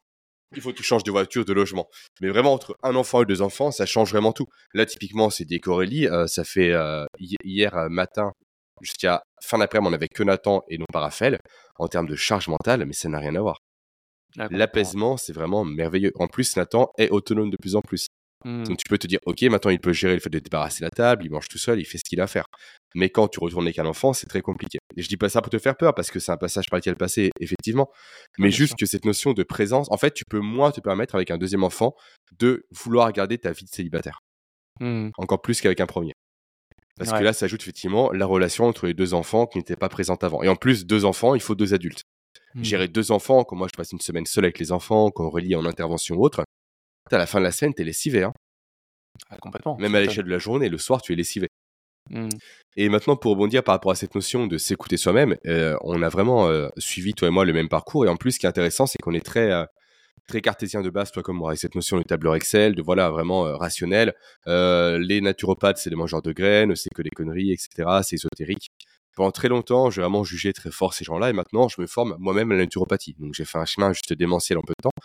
il 0.56 0.62
faut 0.62 0.70
que 0.70 0.76
tu 0.76 0.82
changes 0.82 1.04
de 1.04 1.10
voiture, 1.10 1.44
de 1.44 1.52
logement. 1.52 1.88
Mais 2.20 2.28
vraiment, 2.28 2.52
entre 2.54 2.76
un 2.82 2.94
enfant 2.96 3.22
et 3.22 3.26
deux 3.26 3.42
enfants, 3.42 3.70
ça 3.70 3.86
change 3.86 4.10
vraiment 4.12 4.32
tout. 4.32 4.46
Là, 4.72 4.86
typiquement, 4.86 5.30
c'est 5.30 5.44
des 5.44 5.60
Corélie. 5.60 6.08
Euh, 6.08 6.26
ça 6.26 6.44
fait 6.44 6.72
euh, 6.72 7.04
hier 7.18 7.76
euh, 7.76 7.88
matin, 7.88 8.32
Jusqu'à 8.80 9.22
fin 9.42 9.58
d'après-midi, 9.58 9.90
on 9.90 9.92
avait 9.92 10.08
que 10.08 10.22
Nathan 10.22 10.62
et 10.68 10.78
non 10.78 10.86
pas 10.92 11.00
Raphaël 11.00 11.40
en 11.80 11.88
termes 11.88 12.06
de 12.06 12.14
charge 12.14 12.48
mentale, 12.48 12.84
mais 12.86 12.92
ça 12.92 13.08
n'a 13.08 13.18
rien 13.18 13.34
à 13.34 13.40
voir. 13.40 13.58
L'apaisement, 14.50 15.16
c'est 15.16 15.32
vraiment 15.32 15.64
merveilleux. 15.64 16.12
En 16.16 16.28
plus, 16.28 16.56
Nathan 16.56 16.90
est 16.96 17.10
autonome 17.10 17.50
de 17.50 17.56
plus 17.56 17.74
en 17.74 17.80
plus. 17.80 18.06
Mmh. 18.44 18.64
Donc 18.64 18.76
tu 18.78 18.84
peux 18.88 18.98
te 18.98 19.06
dire, 19.06 19.18
ok, 19.26 19.42
maintenant 19.42 19.70
il 19.70 19.80
peut 19.80 19.92
gérer 19.92 20.14
le 20.14 20.20
fait 20.20 20.30
de 20.30 20.38
débarrasser 20.38 20.84
la 20.84 20.90
table, 20.90 21.24
il 21.24 21.30
mange 21.30 21.48
tout 21.48 21.58
seul, 21.58 21.80
il 21.80 21.84
fait 21.84 21.98
ce 21.98 22.04
qu'il 22.04 22.20
a 22.20 22.24
à 22.24 22.26
faire. 22.26 22.46
Mais 22.94 23.10
quand 23.10 23.28
tu 23.28 23.40
retournes 23.40 23.66
avec 23.66 23.78
un 23.78 23.86
enfant, 23.86 24.12
c'est 24.12 24.26
très 24.26 24.42
compliqué. 24.42 24.78
Et 24.96 25.02
je 25.02 25.08
dis 25.08 25.16
pas 25.16 25.28
ça 25.28 25.42
pour 25.42 25.50
te 25.50 25.58
faire 25.58 25.76
peur, 25.76 25.94
parce 25.94 26.10
que 26.10 26.20
c'est 26.20 26.32
un 26.32 26.36
passage 26.36 26.66
par 26.70 26.78
lequel 26.78 26.96
passer, 26.96 27.30
effectivement. 27.40 27.90
Mais 28.38 28.48
bien 28.48 28.56
juste 28.56 28.70
sûr. 28.70 28.76
que 28.78 28.86
cette 28.86 29.04
notion 29.04 29.32
de 29.32 29.42
présence, 29.42 29.90
en 29.90 29.96
fait, 29.96 30.12
tu 30.12 30.24
peux 30.28 30.40
moins 30.40 30.70
te 30.70 30.80
permettre 30.80 31.14
avec 31.14 31.30
un 31.30 31.38
deuxième 31.38 31.64
enfant 31.64 31.94
de 32.38 32.66
vouloir 32.70 33.12
garder 33.12 33.38
ta 33.38 33.52
vie 33.52 33.64
de 33.64 33.70
célibataire. 33.70 34.20
Mmh. 34.80 35.10
Encore 35.18 35.42
plus 35.42 35.60
qu'avec 35.60 35.80
un 35.80 35.86
premier. 35.86 36.12
Parce 36.96 37.12
que 37.12 37.22
là, 37.22 37.32
ça 37.32 37.44
ajoute 37.44 37.62
effectivement 37.62 38.10
la 38.10 38.26
relation 38.26 38.64
entre 38.64 38.86
les 38.86 38.94
deux 38.94 39.14
enfants 39.14 39.46
qui 39.46 39.58
n'était 39.58 39.76
pas 39.76 39.88
présente 39.88 40.24
avant. 40.24 40.42
Et 40.42 40.48
en 40.48 40.56
plus, 40.56 40.84
deux 40.84 41.04
enfants, 41.04 41.36
il 41.36 41.40
faut 41.40 41.54
deux 41.54 41.72
adultes. 41.72 42.02
Mmh. 42.54 42.64
Gérer 42.64 42.88
deux 42.88 43.12
enfants, 43.12 43.44
quand 43.44 43.54
moi 43.54 43.68
je 43.72 43.76
passe 43.76 43.92
une 43.92 44.00
semaine 44.00 44.26
seule 44.26 44.44
avec 44.44 44.58
les 44.58 44.72
enfants, 44.72 45.10
quand 45.10 45.24
Aurélie 45.24 45.52
est 45.52 45.56
en 45.56 45.64
intervention 45.64 46.16
ou 46.16 46.24
autre, 46.24 46.42
à 47.14 47.18
la 47.18 47.26
fin 47.26 47.38
de 47.38 47.44
la 47.44 47.52
semaine, 47.52 47.74
t'es 47.74 47.84
lessivé. 47.84 48.22
Hein. 48.22 48.32
Ah, 49.30 49.36
complètement. 49.36 49.76
Même 49.78 49.94
à 49.94 50.00
l'échelle 50.00 50.24
de 50.24 50.30
la 50.30 50.38
journée, 50.38 50.68
le 50.68 50.78
soir, 50.78 51.02
tu 51.02 51.12
es 51.12 51.16
lessivé. 51.16 51.48
Mmh. 52.10 52.28
Et 52.76 52.88
maintenant, 52.88 53.16
pour 53.16 53.32
rebondir 53.32 53.62
par 53.62 53.74
rapport 53.74 53.92
à 53.92 53.94
cette 53.94 54.14
notion 54.14 54.46
de 54.46 54.56
s'écouter 54.56 54.96
soi-même, 54.96 55.36
euh, 55.46 55.76
on 55.82 56.02
a 56.02 56.08
vraiment 56.08 56.48
euh, 56.48 56.68
suivi, 56.78 57.12
toi 57.12 57.28
et 57.28 57.30
moi, 57.30 57.44
le 57.44 57.52
même 57.52 57.68
parcours. 57.68 58.06
Et 58.06 58.08
en 58.08 58.16
plus, 58.16 58.32
ce 58.32 58.38
qui 58.38 58.46
est 58.46 58.48
intéressant, 58.48 58.86
c'est 58.86 58.98
qu'on 58.98 59.14
est 59.14 59.24
très, 59.24 59.50
euh, 59.52 59.64
très 60.26 60.40
cartésien 60.40 60.82
de 60.82 60.90
base, 60.90 61.10
toi 61.12 61.22
comme 61.22 61.36
moi, 61.36 61.50
avec 61.50 61.60
cette 61.60 61.74
notion 61.74 61.98
de 61.98 62.02
tableur 62.02 62.34
Excel, 62.34 62.74
de 62.74 62.82
voilà, 62.82 63.10
vraiment 63.10 63.46
euh, 63.46 63.56
rationnel. 63.56 64.14
Les 64.46 65.20
naturopathes, 65.20 65.78
c'est 65.78 65.90
des 65.90 65.96
mangeurs 65.96 66.22
de 66.22 66.32
graines, 66.32 66.74
c'est 66.76 66.90
que 66.94 67.02
des 67.02 67.10
conneries, 67.10 67.52
etc. 67.52 68.00
C'est 68.02 68.16
ésotérique. 68.16 68.70
Pendant 69.16 69.32
très 69.32 69.48
longtemps, 69.48 69.90
j'ai 69.90 70.00
vraiment 70.00 70.22
jugé 70.22 70.52
très 70.52 70.70
fort 70.70 70.94
ces 70.94 71.04
gens-là. 71.04 71.30
Et 71.30 71.32
maintenant, 71.32 71.68
je 71.68 71.80
me 71.80 71.86
forme 71.88 72.16
moi-même 72.20 72.52
à 72.52 72.54
la 72.54 72.60
naturopathie. 72.60 73.16
Donc, 73.18 73.34
j'ai 73.34 73.44
fait 73.44 73.58
un 73.58 73.64
chemin 73.64 73.92
juste 73.92 74.12
démentiel 74.12 74.58
en 74.58 74.62
peu 74.62 74.74
de 74.78 74.82
temps. 74.82 75.02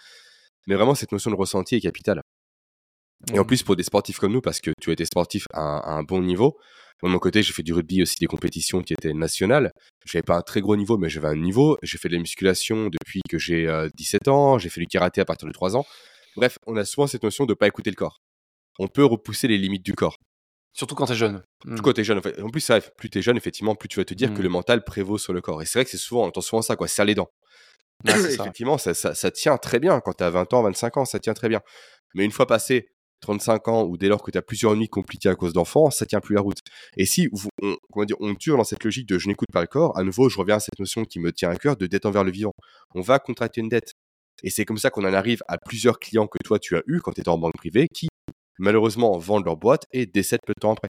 Mais 0.67 0.75
vraiment, 0.75 0.95
cette 0.95 1.11
notion 1.11 1.31
de 1.31 1.35
ressenti 1.35 1.75
est 1.75 1.81
capitale. 1.81 2.21
Et 3.33 3.39
en 3.39 3.43
Mmh. 3.43 3.47
plus, 3.47 3.63
pour 3.63 3.75
des 3.75 3.83
sportifs 3.83 4.19
comme 4.19 4.33
nous, 4.33 4.41
parce 4.41 4.59
que 4.59 4.71
tu 4.81 4.89
as 4.89 4.93
été 4.93 5.05
sportif 5.05 5.45
à 5.53 5.61
un, 5.61 5.77
à 5.79 5.91
un 5.91 6.03
bon 6.03 6.21
niveau, 6.21 6.57
moi, 7.03 7.09
de 7.09 7.13
mon 7.13 7.19
côté, 7.19 7.43
j'ai 7.43 7.51
fait 7.51 7.63
du 7.63 7.73
rugby 7.73 8.01
aussi, 8.01 8.15
des 8.19 8.27
compétitions 8.27 8.81
qui 8.81 8.93
étaient 8.93 9.13
nationales. 9.13 9.73
J'avais 10.05 10.23
pas 10.23 10.37
un 10.37 10.41
très 10.41 10.61
gros 10.61 10.77
niveau, 10.77 10.97
mais 10.97 11.09
j'avais 11.09 11.27
un 11.27 11.35
niveau. 11.35 11.77
J'ai 11.83 11.97
fait 11.97 12.07
de 12.07 12.13
la 12.13 12.19
musculation 12.21 12.85
depuis 12.85 13.19
que 13.29 13.37
j'ai 13.37 13.67
euh, 13.67 13.89
17 13.95 14.29
ans. 14.29 14.57
J'ai 14.57 14.69
fait 14.69 14.79
du 14.79 14.87
karaté 14.87 15.19
à 15.19 15.25
partir 15.25 15.45
de 15.45 15.53
3 15.53 15.75
ans. 15.75 15.85
Bref, 16.37 16.57
on 16.65 16.77
a 16.77 16.85
souvent 16.85 17.05
cette 17.05 17.23
notion 17.23 17.45
de 17.45 17.53
pas 17.53 17.67
écouter 17.67 17.89
le 17.89 17.97
corps. 17.97 18.21
On 18.79 18.87
peut 18.87 19.03
repousser 19.03 19.49
les 19.49 19.57
limites 19.57 19.83
du 19.83 19.93
corps. 19.93 20.17
Surtout 20.71 20.95
quand 20.95 21.07
t'es 21.07 21.15
jeune. 21.15 21.43
Mmh. 21.65 21.81
Quand 21.81 21.91
t'es 21.91 22.05
jeune, 22.05 22.19
en, 22.19 22.21
fait. 22.21 22.41
en 22.41 22.49
plus, 22.49 22.61
ça, 22.61 22.79
plus 22.79 23.09
t'es 23.09 23.21
jeune, 23.21 23.35
effectivement, 23.35 23.75
plus 23.75 23.89
tu 23.89 23.99
vas 23.99 24.05
te 24.05 24.13
dire 24.13 24.33
que 24.33 24.41
le 24.41 24.49
mental 24.49 24.85
prévaut 24.85 25.17
sur 25.17 25.33
le 25.33 25.41
corps. 25.41 25.61
Et 25.61 25.65
c'est 25.65 25.79
vrai 25.79 25.83
que 25.83 25.91
c'est 25.91 25.97
souvent, 25.97 26.23
on 26.23 26.27
entend 26.27 26.39
souvent 26.41 26.61
ça, 26.61 26.77
quoi, 26.77 26.87
serre 26.87 27.05
les 27.05 27.15
dents. 27.15 27.29
Effectivement, 28.07 28.77
ça, 28.77 28.93
ça, 28.93 29.15
ça 29.15 29.31
tient 29.31 29.57
très 29.57 29.79
bien. 29.79 29.99
Quand 29.99 30.13
tu 30.13 30.23
as 30.23 30.29
20 30.29 30.53
ans, 30.53 30.63
25 30.63 30.97
ans, 30.97 31.05
ça 31.05 31.19
tient 31.19 31.33
très 31.33 31.49
bien. 31.49 31.61
Mais 32.15 32.25
une 32.25 32.31
fois 32.31 32.45
passé 32.45 32.89
35 33.21 33.67
ans 33.69 33.83
ou 33.83 33.97
dès 33.97 34.07
lors 34.07 34.21
que 34.21 34.31
tu 34.31 34.37
as 34.37 34.41
plusieurs 34.41 34.75
nuits 34.75 34.89
compliquées 34.89 35.29
à 35.29 35.35
cause 35.35 35.53
d'enfants, 35.53 35.89
ça 35.89 36.05
tient 36.05 36.19
plus 36.19 36.35
la 36.35 36.41
route. 36.41 36.59
Et 36.97 37.05
si 37.05 37.29
on, 37.61 37.75
comment 37.91 38.05
dire, 38.05 38.17
on 38.19 38.33
dure 38.33 38.57
dans 38.57 38.63
cette 38.63 38.83
logique 38.83 39.07
de 39.07 39.17
je 39.17 39.27
n'écoute 39.27 39.49
pas 39.51 39.61
le 39.61 39.67
corps, 39.67 39.97
à 39.97 40.03
nouveau, 40.03 40.29
je 40.29 40.37
reviens 40.37 40.57
à 40.57 40.59
cette 40.59 40.77
notion 40.79 41.05
qui 41.05 41.19
me 41.19 41.31
tient 41.31 41.49
à 41.49 41.55
cœur 41.55 41.77
de 41.77 41.87
dette 41.87 42.05
envers 42.05 42.23
le 42.23 42.31
vivant. 42.31 42.51
On 42.93 43.01
va 43.01 43.19
contracter 43.19 43.61
une 43.61 43.69
dette. 43.69 43.93
Et 44.43 44.49
c'est 44.49 44.65
comme 44.65 44.77
ça 44.77 44.89
qu'on 44.89 45.05
en 45.05 45.13
arrive 45.13 45.41
à 45.47 45.57
plusieurs 45.57 45.99
clients 45.99 46.27
que 46.27 46.37
toi 46.43 46.59
tu 46.59 46.75
as 46.75 46.83
eu 46.87 46.99
quand 46.99 47.13
tu 47.13 47.21
étais 47.21 47.29
en 47.29 47.37
banque 47.37 47.55
privée 47.55 47.87
qui 47.93 48.09
malheureusement 48.59 49.17
vendent 49.17 49.45
leur 49.45 49.57
boîte 49.57 49.85
et 49.91 50.05
décèdent 50.05 50.41
peu 50.45 50.53
de 50.55 50.59
temps 50.59 50.73
après. 50.73 50.89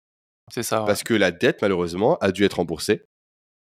C'est 0.54 0.63
ça. 0.63 0.82
ouais. 0.82 0.88
Parce 0.88 1.04
que 1.04 1.13
la 1.13 1.32
dette, 1.32 1.62
malheureusement, 1.62 2.17
a 2.17 2.32
dû 2.32 2.43
être 2.43 2.56
remboursée. 2.56 3.04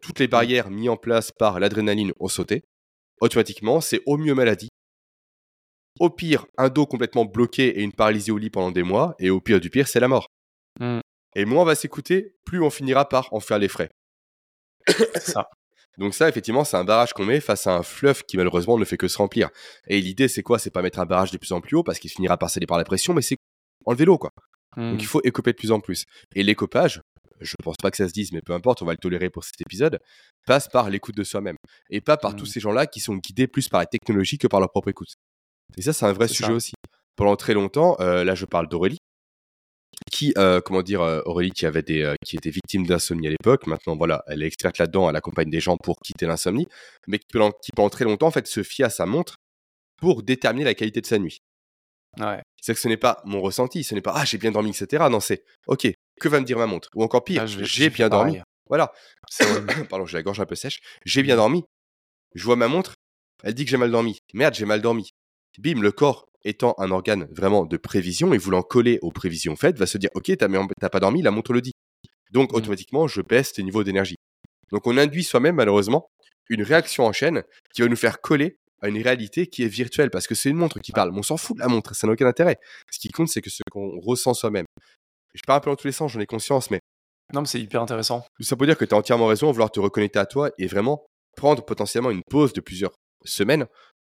Toutes 0.01 0.19
les 0.19 0.27
barrières 0.27 0.69
mises 0.69 0.89
en 0.89 0.97
place 0.97 1.31
par 1.31 1.59
l'adrénaline 1.59 2.11
ont 2.19 2.27
sauté. 2.27 2.63
Automatiquement, 3.23 3.79
c'est 3.79 4.01
au 4.05 4.17
mieux 4.17 4.35
maladie. 4.35 4.67
Au 6.01 6.09
pire, 6.09 6.45
un 6.57 6.67
dos 6.67 6.85
complètement 6.85 7.23
bloqué 7.23 7.79
et 7.79 7.81
une 7.81 7.93
paralysie 7.93 8.31
au 8.31 8.37
lit 8.37 8.49
pendant 8.49 8.71
des 8.71 8.83
mois. 8.83 9.15
Et 9.17 9.29
au 9.29 9.39
pire 9.39 9.61
du 9.61 9.69
pire, 9.69 9.87
c'est 9.87 10.01
la 10.01 10.09
mort. 10.09 10.27
Mm. 10.81 10.99
Et 11.37 11.45
moins 11.45 11.61
on 11.61 11.65
va 11.65 11.75
s'écouter, 11.75 12.35
plus 12.45 12.61
on 12.61 12.69
finira 12.69 13.07
par 13.07 13.33
en 13.33 13.39
faire 13.39 13.59
les 13.59 13.69
frais. 13.69 13.89
Ça. 15.15 15.49
Donc 15.97 16.13
ça, 16.13 16.27
effectivement, 16.27 16.65
c'est 16.65 16.75
un 16.75 16.83
barrage 16.83 17.13
qu'on 17.13 17.23
met 17.23 17.39
face 17.39 17.65
à 17.65 17.77
un 17.77 17.83
fleuve 17.83 18.23
qui 18.23 18.35
malheureusement 18.35 18.77
ne 18.77 18.83
fait 18.83 18.97
que 18.97 19.07
se 19.07 19.17
remplir. 19.17 19.49
Et 19.87 20.01
l'idée, 20.01 20.27
c'est 20.27 20.43
quoi? 20.43 20.59
C'est 20.59 20.69
pas 20.69 20.81
mettre 20.81 20.99
un 20.99 21.05
barrage 21.05 21.31
de 21.31 21.37
plus 21.37 21.53
en 21.53 21.61
plus 21.61 21.77
haut 21.77 21.83
parce 21.83 21.99
qu'il 21.99 22.11
finira 22.11 22.35
par 22.35 22.49
céder 22.49 22.65
par 22.65 22.77
la 22.77 22.83
pression, 22.83 23.13
mais 23.13 23.21
c'est 23.21 23.37
enlever 23.85 24.03
l'eau, 24.03 24.17
quoi. 24.17 24.31
Mmh. 24.75 24.91
Donc 24.91 25.01
il 25.01 25.07
faut 25.07 25.21
écoper 25.23 25.53
de 25.53 25.57
plus 25.57 25.71
en 25.71 25.79
plus. 25.79 26.03
Et 26.35 26.43
l'écopage, 26.43 26.99
je 27.43 27.55
pense 27.63 27.75
pas 27.81 27.91
que 27.91 27.97
ça 27.97 28.07
se 28.07 28.13
dise, 28.13 28.31
mais 28.31 28.41
peu 28.41 28.53
importe, 28.53 28.81
on 28.81 28.85
va 28.85 28.93
le 28.93 28.97
tolérer 28.97 29.29
pour 29.29 29.43
cet 29.43 29.59
épisode, 29.61 29.99
passe 30.45 30.67
par 30.67 30.89
l'écoute 30.89 31.15
de 31.15 31.23
soi-même. 31.23 31.57
Et 31.89 32.01
pas 32.01 32.17
par 32.17 32.35
tous 32.35 32.45
ces 32.45 32.59
gens-là 32.59 32.87
qui 32.87 32.99
sont 32.99 33.15
guidés 33.15 33.47
plus 33.47 33.69
par 33.69 33.79
la 33.79 33.85
technologie 33.85 34.37
que 34.37 34.47
par 34.47 34.59
leur 34.59 34.69
propre 34.69 34.89
écoute. 34.89 35.13
Et 35.77 35.81
ça, 35.81 35.93
c'est 35.93 36.05
un 36.05 36.13
vrai 36.13 36.27
sujet 36.27 36.47
ça. 36.47 36.53
aussi. 36.53 36.73
Pendant 37.15 37.35
très 37.35 37.53
longtemps, 37.53 37.95
euh, 37.99 38.23
là 38.23 38.35
je 38.35 38.45
parle 38.45 38.67
d'Aurélie, 38.67 38.97
qui, 40.11 40.33
euh, 40.37 40.61
comment 40.61 40.81
dire, 40.81 41.01
euh, 41.01 41.21
Aurélie 41.25 41.51
qui 41.51 41.65
avait 41.65 41.81
des, 41.81 42.01
euh, 42.03 42.15
qui 42.25 42.35
était 42.35 42.49
victime 42.49 42.85
d'insomnie 42.85 43.27
à 43.27 43.29
l'époque. 43.29 43.67
Maintenant, 43.67 43.95
voilà, 43.95 44.23
elle 44.27 44.43
est 44.43 44.47
experte 44.47 44.77
là-dedans, 44.77 45.09
elle 45.09 45.15
accompagne 45.15 45.49
des 45.49 45.59
gens 45.59 45.77
pour 45.77 45.99
quitter 45.99 46.25
l'insomnie, 46.25 46.67
mais 47.07 47.19
qui 47.19 47.27
pendant, 47.31 47.51
qui 47.51 47.71
pendant 47.75 47.89
très 47.89 48.05
longtemps, 48.05 48.27
en 48.27 48.31
fait, 48.31 48.47
se 48.47 48.63
fie 48.63 48.83
à 48.83 48.89
sa 48.89 49.05
montre 49.05 49.35
pour 49.97 50.23
déterminer 50.23 50.65
la 50.65 50.73
qualité 50.73 51.01
de 51.01 51.05
sa 51.05 51.19
nuit. 51.19 51.39
Ouais. 52.19 52.41
C'est 52.61 52.73
que 52.73 52.79
ce 52.79 52.87
n'est 52.87 52.97
pas 52.97 53.21
mon 53.25 53.41
ressenti, 53.41 53.83
ce 53.83 53.95
n'est 53.95 54.01
pas 54.01 54.13
ah 54.15 54.25
j'ai 54.25 54.37
bien 54.37 54.51
dormi, 54.51 54.69
etc. 54.69 55.05
Non, 55.09 55.19
c'est 55.19 55.43
ok, 55.67 55.87
que 56.23 56.29
va 56.29 56.39
me 56.39 56.45
dire 56.45 56.57
ma 56.57 56.65
montre 56.65 56.89
Ou 56.95 57.03
encore 57.03 57.23
pire, 57.23 57.43
Ah, 57.43 57.47
j'ai 57.47 57.89
bien 57.89 58.09
dormi. 58.09 58.33
pareil. 58.33 58.43
Voilà. 58.69 58.91
Pardon, 59.89 60.05
j'ai 60.05 60.17
la 60.17 60.23
gorge 60.23 60.39
un 60.39 60.45
peu 60.45 60.55
sèche. 60.55 60.79
J'ai 61.05 61.21
bien 61.23 61.35
dormi. 61.35 61.63
Je 62.35 62.43
vois 62.43 62.55
ma 62.55 62.67
montre, 62.67 62.95
elle 63.43 63.53
dit 63.53 63.65
que 63.65 63.71
j'ai 63.71 63.77
mal 63.77 63.91
dormi. 63.91 64.17
Merde, 64.33 64.53
j'ai 64.55 64.65
mal 64.65 64.81
dormi. 64.81 65.09
Bim, 65.59 65.81
le 65.81 65.91
corps 65.91 66.25
étant 66.43 66.73
un 66.77 66.91
organe 66.91 67.27
vraiment 67.31 67.65
de 67.65 67.77
prévision 67.77 68.33
et 68.33 68.37
voulant 68.37 68.63
coller 68.63 68.99
aux 69.01 69.11
prévisions 69.11 69.55
faites, 69.55 69.77
va 69.77 69.85
se 69.85 69.97
dire 69.97 70.09
ok, 70.15 70.31
t'as 70.37 70.89
pas 70.89 70.99
dormi, 70.99 71.21
la 71.21 71.31
montre 71.31 71.53
le 71.53 71.61
dit. 71.61 71.73
Donc 72.31 72.51
Mm. 72.51 72.55
automatiquement, 72.55 73.07
je 73.07 73.21
baisse 73.21 73.53
tes 73.53 73.63
niveaux 73.63 73.83
d'énergie. 73.83 74.15
Donc 74.71 74.87
on 74.87 74.97
induit 74.97 75.23
soi-même 75.23 75.55
malheureusement 75.55 76.07
une 76.49 76.63
réaction 76.63 77.05
en 77.05 77.13
chaîne 77.13 77.43
qui 77.73 77.81
va 77.83 77.87
nous 77.87 77.95
faire 77.95 78.19
coller 78.21 78.57
à 78.81 78.87
une 78.89 79.01
réalité 79.01 79.47
qui 79.47 79.63
est 79.63 79.67
virtuelle 79.67 80.09
parce 80.09 80.25
que 80.27 80.35
c'est 80.35 80.49
une 80.49 80.57
montre 80.57 80.79
qui 80.79 80.91
parle. 80.91 81.11
Mais 81.11 81.19
on 81.19 81.23
s'en 81.23 81.37
fout 81.37 81.55
de 81.55 81.61
la 81.61 81.67
montre, 81.69 81.95
ça 81.95 82.07
n'a 82.07 82.13
aucun 82.13 82.25
intérêt. 82.25 82.57
Ce 82.91 82.99
qui 82.99 83.09
compte, 83.09 83.29
c'est 83.29 83.41
que 83.41 83.49
ce 83.49 83.61
qu'on 83.71 83.99
ressent 84.01 84.33
soi-même. 84.33 84.65
Je 85.33 85.41
pars 85.45 85.55
un 85.57 85.59
peu 85.59 85.69
dans 85.69 85.75
tous 85.75 85.87
les 85.87 85.93
sens, 85.93 86.11
j'en 86.11 86.19
ai 86.19 86.25
conscience, 86.25 86.69
mais 86.69 86.79
Non, 87.33 87.41
mais 87.41 87.47
c'est 87.47 87.59
hyper 87.61 87.81
intéressant. 87.81 88.25
ça 88.39 88.55
pour 88.55 88.65
dire 88.67 88.77
que 88.77 88.85
tu 88.85 88.93
as 88.93 88.97
entièrement 88.97 89.27
raison 89.27 89.49
à 89.49 89.51
vouloir 89.51 89.71
te 89.71 89.79
reconnecter 89.79 90.19
à 90.19 90.25
toi 90.25 90.51
et 90.57 90.67
vraiment 90.67 91.05
prendre 91.35 91.63
potentiellement 91.65 92.11
une 92.11 92.21
pause 92.29 92.53
de 92.53 92.61
plusieurs 92.61 92.91
semaines 93.25 93.65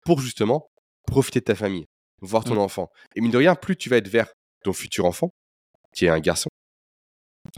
pour 0.06 0.20
justement 0.20 0.68
profiter 1.06 1.40
de 1.40 1.44
ta 1.44 1.54
famille, 1.54 1.84
voir 2.22 2.44
ton 2.44 2.54
Mm. 2.54 2.58
enfant. 2.58 2.88
Et 3.16 3.20
mine 3.20 3.30
de 3.32 3.38
rien, 3.38 3.54
plus 3.54 3.76
tu 3.76 3.88
vas 3.90 3.96
être 3.98 4.08
vers 4.08 4.32
ton 4.64 4.72
futur 4.72 5.04
enfant, 5.04 5.30
qui 5.94 6.06
est 6.06 6.08
un 6.08 6.20
garçon, 6.20 6.48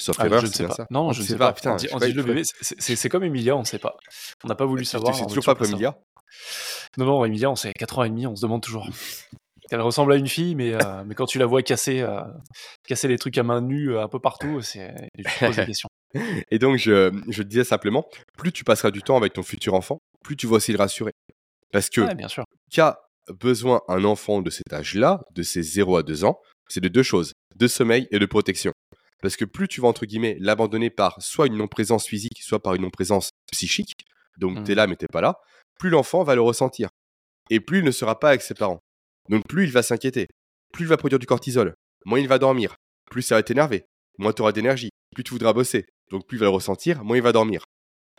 sauf 0.00 0.16
Ah, 0.18 0.26
erreur, 0.26 0.40
je 0.40 0.46
ne 0.46 0.50
c'est 0.50 0.58
sais 0.58 0.66
pas. 0.68 0.74
ça. 0.74 0.86
Non, 0.90 1.08
On 1.08 1.12
je 1.12 1.22
ne 1.22 1.26
sais 1.26 1.36
pas. 1.36 1.52
putain, 1.52 1.72
on 1.74 1.76
dit, 1.76 1.88
on 1.92 1.98
le 1.98 2.22
bébé, 2.22 2.42
c'est- 2.44 2.74
c'est 2.80 2.96
c'est 2.96 3.08
comme 3.08 3.22
Emilia, 3.24 3.54
on 3.56 3.60
ne 3.60 3.64
sait 3.64 3.78
pas. 3.78 3.96
On 4.42 4.48
n'a 4.48 4.54
pas 4.56 4.66
voulu 4.66 4.84
savoir. 4.84 5.12
tu 5.12 5.18
sais 5.18 5.24
on 5.24 5.28
veut 5.28 5.34
toujours 5.34 5.44
pas 5.44 5.54
pour. 5.54 5.66
Emilia 5.66 5.96
Non, 6.96 7.04
non, 7.04 7.24
Emilia, 7.24 7.50
on 7.50 7.56
sait 7.56 7.72
4 7.72 7.98
ans 7.98 8.04
et 8.04 8.08
demi, 8.08 8.26
on 8.26 8.34
se 8.34 8.42
demande 8.42 8.62
toujours. 8.62 8.88
Elle 9.72 9.80
ressemble 9.80 10.12
à 10.12 10.16
une 10.16 10.28
fille, 10.28 10.54
mais, 10.54 10.74
euh, 10.74 11.02
mais 11.06 11.14
quand 11.14 11.24
tu 11.24 11.38
la 11.38 11.46
vois 11.46 11.62
casser, 11.62 12.02
euh, 12.02 12.20
casser 12.86 13.08
les 13.08 13.16
trucs 13.16 13.38
à 13.38 13.42
main 13.42 13.62
nue 13.62 13.94
euh, 13.94 14.02
un 14.02 14.08
peu 14.08 14.18
partout, 14.18 14.60
c'est 14.60 14.94
des 15.16 15.24
questions. 15.64 15.88
Et 16.50 16.58
donc, 16.58 16.76
je, 16.76 17.42
disais 17.42 17.64
simplement, 17.64 18.06
plus 18.36 18.52
tu 18.52 18.64
passeras 18.64 18.90
du 18.90 19.02
temps 19.02 19.16
avec 19.16 19.32
ton 19.32 19.42
futur 19.42 19.72
enfant, 19.72 19.98
plus 20.22 20.36
tu 20.36 20.46
vas 20.46 20.56
aussi 20.56 20.72
le 20.72 20.78
rassurer. 20.78 21.12
Parce 21.72 21.88
que 21.88 22.02
Ouais, 22.02 22.14
bien 22.14 22.28
sûr. 22.28 22.44
qu'a 22.70 23.00
besoin 23.40 23.80
un 23.88 24.04
enfant 24.04 24.42
de 24.42 24.50
cet 24.50 24.70
âge-là, 24.74 25.22
de 25.34 25.42
ses 25.42 25.62
0 25.62 25.96
à 25.96 26.02
2 26.02 26.26
ans, 26.26 26.38
c'est 26.68 26.80
de 26.80 26.88
deux 26.88 27.02
choses, 27.02 27.32
de 27.56 27.66
sommeil 27.66 28.08
et 28.10 28.18
de 28.18 28.26
protection. 28.26 28.72
Parce 29.22 29.36
que 29.36 29.46
plus 29.46 29.68
tu 29.68 29.80
vas, 29.80 29.88
entre 29.88 30.04
guillemets, 30.04 30.36
l'abandonner 30.38 30.90
par 30.90 31.22
soit 31.22 31.46
une 31.46 31.56
non-présence 31.56 32.06
physique, 32.06 32.42
soit 32.42 32.62
par 32.62 32.74
une 32.74 32.82
non-présence 32.82 33.30
psychique, 33.50 34.04
donc 34.36 34.64
t'es 34.64 34.74
là 34.74 34.86
mais 34.86 34.96
t'es 34.96 35.06
pas 35.06 35.22
là, 35.22 35.38
plus 35.78 35.88
l'enfant 35.88 36.24
va 36.24 36.34
le 36.34 36.42
ressentir. 36.42 36.90
Et 37.48 37.60
plus 37.60 37.78
il 37.78 37.84
ne 37.84 37.90
sera 37.90 38.20
pas 38.20 38.28
avec 38.28 38.42
ses 38.42 38.54
parents. 38.54 38.82
Donc 39.28 39.46
plus 39.48 39.64
il 39.64 39.72
va 39.72 39.82
s'inquiéter, 39.82 40.26
plus 40.72 40.84
il 40.84 40.88
va 40.88 40.96
produire 40.96 41.18
du 41.18 41.26
cortisol, 41.26 41.74
moins 42.04 42.18
il 42.18 42.28
va 42.28 42.38
dormir, 42.38 42.74
plus 43.10 43.22
ça 43.22 43.36
va 43.36 43.42
t'énerver, 43.42 43.84
moins 44.18 44.32
tu 44.32 44.42
auras 44.42 44.52
d'énergie, 44.52 44.90
plus 45.14 45.24
tu 45.24 45.32
voudras 45.32 45.52
bosser, 45.52 45.86
donc 46.10 46.26
plus 46.26 46.36
il 46.36 46.40
va 46.40 46.46
le 46.46 46.50
ressentir, 46.50 47.04
moins 47.04 47.16
il 47.16 47.22
va 47.22 47.32
dormir. 47.32 47.64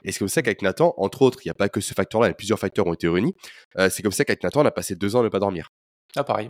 Et 0.06 0.12
c'est 0.12 0.20
comme 0.20 0.28
ça 0.28 0.42
qu'avec 0.42 0.62
Nathan, 0.62 0.94
entre 0.98 1.22
autres, 1.22 1.40
il 1.44 1.48
n'y 1.48 1.52
a 1.52 1.56
pas 1.56 1.70
que 1.70 1.80
ce 1.82 1.94
facteur-là, 1.94 2.28
a 2.28 2.34
plusieurs 2.34 2.60
facteurs 2.60 2.88
ont 2.88 2.94
été 2.94 3.08
réunis, 3.08 3.34
euh, 3.78 3.90
c'est 3.90 4.04
comme 4.04 4.12
ça 4.12 4.26
qu'avec 4.26 4.44
Nathan, 4.44 4.62
on 4.62 4.66
a 4.66 4.72
passé 4.72 4.96
deux 4.96 5.16
ans 5.16 5.22
à 5.22 5.24
ne 5.24 5.30
pas 5.30 5.40
dormir. 5.40 5.68
Ah, 6.16 6.24
pareil. 6.24 6.50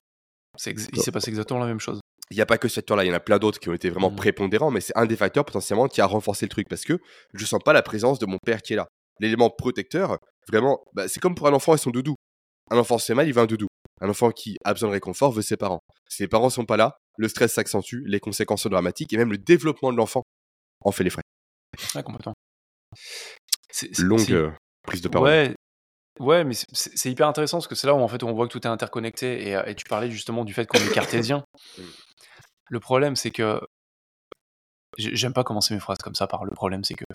Il 0.66 1.02
s'est 1.02 1.12
passé 1.12 1.30
exactement 1.30 1.60
la 1.60 1.66
même 1.66 1.80
chose. 1.80 2.00
Il 2.30 2.36
n'y 2.36 2.42
a 2.42 2.46
pas 2.46 2.58
que 2.58 2.68
ce 2.68 2.76
facteur-là, 2.76 3.04
il 3.04 3.08
y 3.08 3.12
en 3.12 3.16
a 3.16 3.20
plein 3.20 3.38
d'autres 3.38 3.60
qui 3.60 3.70
ont 3.70 3.74
été 3.74 3.89
vraiment 3.89 4.10
Mhm. 4.10 4.16
prépondérants, 4.16 4.72
mais 4.72 4.82
c'est 4.82 4.96
un 4.96 5.06
des 5.06 5.16
facteurs 5.16 5.46
potentiellement 5.46 5.88
qui 5.88 6.00
a 6.02 6.06
renforcé 6.06 6.46
le 6.46 6.50
truc 6.50 6.68
parce 6.70 6.84
que 6.84 7.00
je 7.34 7.46
sens 7.46 7.60
pas 7.63 7.74
la 7.74 7.82
présence 7.82 8.18
de 8.20 8.26
mon 8.26 8.38
père 8.44 8.62
qui 8.62 8.74
est 8.74 8.76
là. 8.76 8.88
L'élément 9.20 9.50
protecteur, 9.50 10.18
vraiment, 10.48 10.84
bah, 10.94 11.08
c'est 11.08 11.20
comme 11.20 11.36
pour 11.36 11.48
un 11.48 11.54
enfant 11.54 11.74
et 11.76 11.78
son 11.78 11.92
doudou. 11.92 12.16
Un 12.74 12.78
enfant 12.80 12.98
se 12.98 13.06
fait 13.06 13.14
mal, 13.14 13.28
il 13.28 13.34
veut 13.34 13.42
un 13.42 13.46
doudou. 13.46 13.68
Un 14.02 14.10
enfant 14.10 14.32
qui 14.32 14.58
a 14.66 14.74
besoin 14.74 14.90
de 14.90 14.94
réconfort 14.94 15.32
veut 15.32 15.44
ses 15.44 15.58
parents. 15.58 15.80
Si 16.10 16.24
les 16.24 16.28
parents 16.28 16.50
sont 16.50 16.66
pas 16.66 16.76
là, 16.76 16.98
le 17.18 17.28
stress 17.28 17.54
s'accentue, 17.54 18.02
les 18.06 18.20
conséquences 18.20 18.64
sont 18.64 18.70
dramatiques 18.70 19.14
et 19.14 19.18
même 19.18 19.32
le 19.32 19.38
développement 19.38 19.92
de 19.92 19.98
l'enfant 19.98 20.24
en 20.84 20.92
fait 20.92 21.04
les 21.04 21.10
frais. 21.12 21.22
Ouais, 21.96 22.02
complètement. 22.04 22.34
c'est- 23.72 23.94
c'est- 23.94 24.02
Longue 24.04 24.32
euh, 24.32 24.52
prise 24.84 25.02
de 25.02 25.08
parole. 25.08 25.30
Ouais, 25.30 25.56
ouais, 26.20 26.44
mais 26.44 26.54
c'est- 26.56 27.10
hyper 27.10 27.28
intéressant 27.28 27.58
parce 27.58 27.68
que 27.68 27.76
c'est 27.76 27.88
là 27.88 27.94
où 27.96 28.00
en 28.02 28.08
fait 28.08 28.24
on 28.24 28.34
voit 28.34 28.48
que 28.48 28.52
tout 28.52 28.62
est 28.62 28.68
interconnecté 28.70 29.48
et, 29.50 29.56
euh, 29.56 29.64
et 29.66 29.76
tu 29.76 29.84
parlais 29.88 30.10
justement 30.12 30.44
du 30.46 30.54
fait 30.54 30.66
qu'on 30.68 30.80
est 30.80 30.92
cartésien. 31.32 31.44
Le 32.70 32.80
problème 32.80 33.16
c'est 33.16 33.32
que 33.32 33.62
j'ai- 34.98 35.16
j'aime 35.16 35.34
pas 35.34 35.44
commencer 35.44 35.74
mes 35.74 35.80
phrases 35.80 35.98
comme 36.00 36.16
ça 36.16 36.28
par 36.28 36.46
le 36.46 36.52
problème 36.52 36.84
c'est 36.84 36.94
que, 36.96 37.06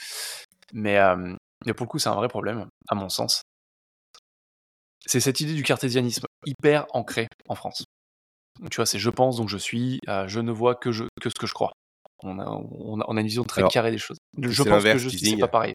mais, 0.72 0.98
euh, 0.98 1.34
mais 1.66 1.74
pour 1.74 1.84
le 1.86 1.90
coup 1.90 1.98
c'est 1.98 2.08
un 2.08 2.14
vrai 2.16 2.28
problème 2.28 2.66
à 2.88 2.94
mon 2.94 3.08
sens. 3.08 3.42
C'est 5.08 5.20
cette 5.20 5.40
idée 5.40 5.54
du 5.54 5.62
cartésianisme 5.62 6.26
hyper 6.44 6.86
ancrée 6.90 7.28
en 7.48 7.54
France. 7.54 7.84
Tu 8.70 8.76
vois, 8.76 8.86
c'est 8.86 8.98
je 8.98 9.08
pense 9.10 9.36
donc 9.36 9.48
je 9.48 9.56
suis, 9.56 10.00
euh, 10.08 10.28
je 10.28 10.40
ne 10.40 10.52
vois 10.52 10.74
que 10.74 10.92
je 10.92 11.04
que 11.20 11.30
ce 11.30 11.34
que 11.34 11.46
je 11.46 11.54
crois. 11.54 11.72
On 12.22 12.38
a, 12.38 12.44
on 12.46 13.00
a, 13.00 13.04
on 13.08 13.16
a 13.16 13.20
une 13.20 13.26
vision 13.26 13.44
très 13.44 13.60
Alors, 13.62 13.72
carrée 13.72 13.90
des 13.92 13.98
choses. 13.98 14.18
Je 14.36 14.62
pense 14.62 14.82
que 14.84 14.98
je 14.98 15.08
suis, 15.08 15.18
c'est 15.30 15.36
pas 15.38 15.48
pareil. 15.48 15.74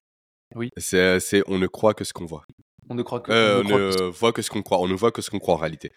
C'est, 0.78 1.20
c'est 1.20 1.42
on 1.48 1.58
ne 1.58 1.66
croit 1.68 1.94
que 1.96 2.04
ce 2.04 2.14
qu'on 2.14 2.26
voit. 2.26 2.44
On 2.90 2.96
ne 2.96 3.02
croit 3.02 3.22
que. 3.22 3.32
Euh, 3.32 3.56
on 3.56 3.60
on 3.62 3.64
ne 3.64 3.70
croit 3.70 3.80
que- 3.80 4.04
ne 4.04 4.10
voit 4.10 4.34
que 4.34 4.42
ce 4.44 4.50
qu'on 4.52 4.62
croit. 4.62 4.80
On 4.80 4.88
ne 4.88 4.94
voit 4.94 5.12
que 5.12 5.22
ce 5.22 5.32
qu'on 5.32 5.40
croit 5.40 5.56
en 5.56 5.58
réalité. 5.58 5.90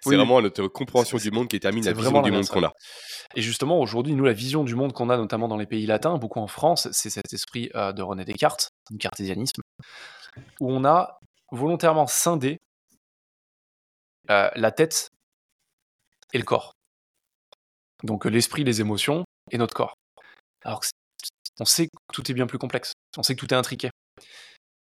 C'est 0.00 0.08
Oui, 0.08 0.14
oui. 0.14 0.16
vraiment 0.16 0.40
notre 0.40 0.66
compréhension 0.66 1.18
du 1.18 1.30
monde 1.30 1.46
qui 1.48 1.56
détermine 1.56 1.84
la 1.84 1.92
vision 1.92 2.22
du 2.22 2.32
monde 2.32 2.46
qu'on 2.48 2.64
a. 2.64 2.72
Et 3.36 3.42
justement, 3.42 3.78
aujourd'hui, 3.78 4.14
nous, 4.14 4.24
la 4.24 4.32
vision 4.32 4.64
du 4.64 4.74
monde 4.74 4.94
qu'on 4.94 5.10
a, 5.10 5.16
notamment 5.18 5.46
dans 5.46 5.58
les 5.58 5.66
pays 5.66 5.84
latins, 5.86 6.16
beaucoup 6.16 6.40
en 6.40 6.46
France, 6.48 6.88
c'est 6.92 7.10
cet 7.10 7.32
esprit 7.34 7.70
euh, 7.74 7.92
de 7.92 8.02
René 8.02 8.24
Descartes, 8.24 8.70
du 8.90 8.96
cartésianisme, 8.96 9.60
où 10.58 10.72
on 10.72 10.84
a 10.86 11.18
volontairement 11.52 12.06
scindé 12.06 12.56
euh, 14.28 14.50
la 14.54 14.72
tête 14.72 15.08
et 16.32 16.38
le 16.38 16.44
corps. 16.44 16.72
Donc 18.02 18.26
euh, 18.26 18.30
l'esprit, 18.30 18.64
les 18.64 18.80
émotions 18.80 19.24
et 19.50 19.58
notre 19.58 19.74
corps. 19.74 19.94
Alors 20.64 20.80
on 21.58 21.64
sait 21.64 21.86
que 21.86 21.98
tout 22.12 22.30
est 22.30 22.34
bien 22.34 22.46
plus 22.46 22.58
complexe. 22.58 22.92
On 23.16 23.22
sait 23.22 23.34
que 23.34 23.40
tout 23.40 23.52
est 23.52 23.56
intriqué. 23.56 23.90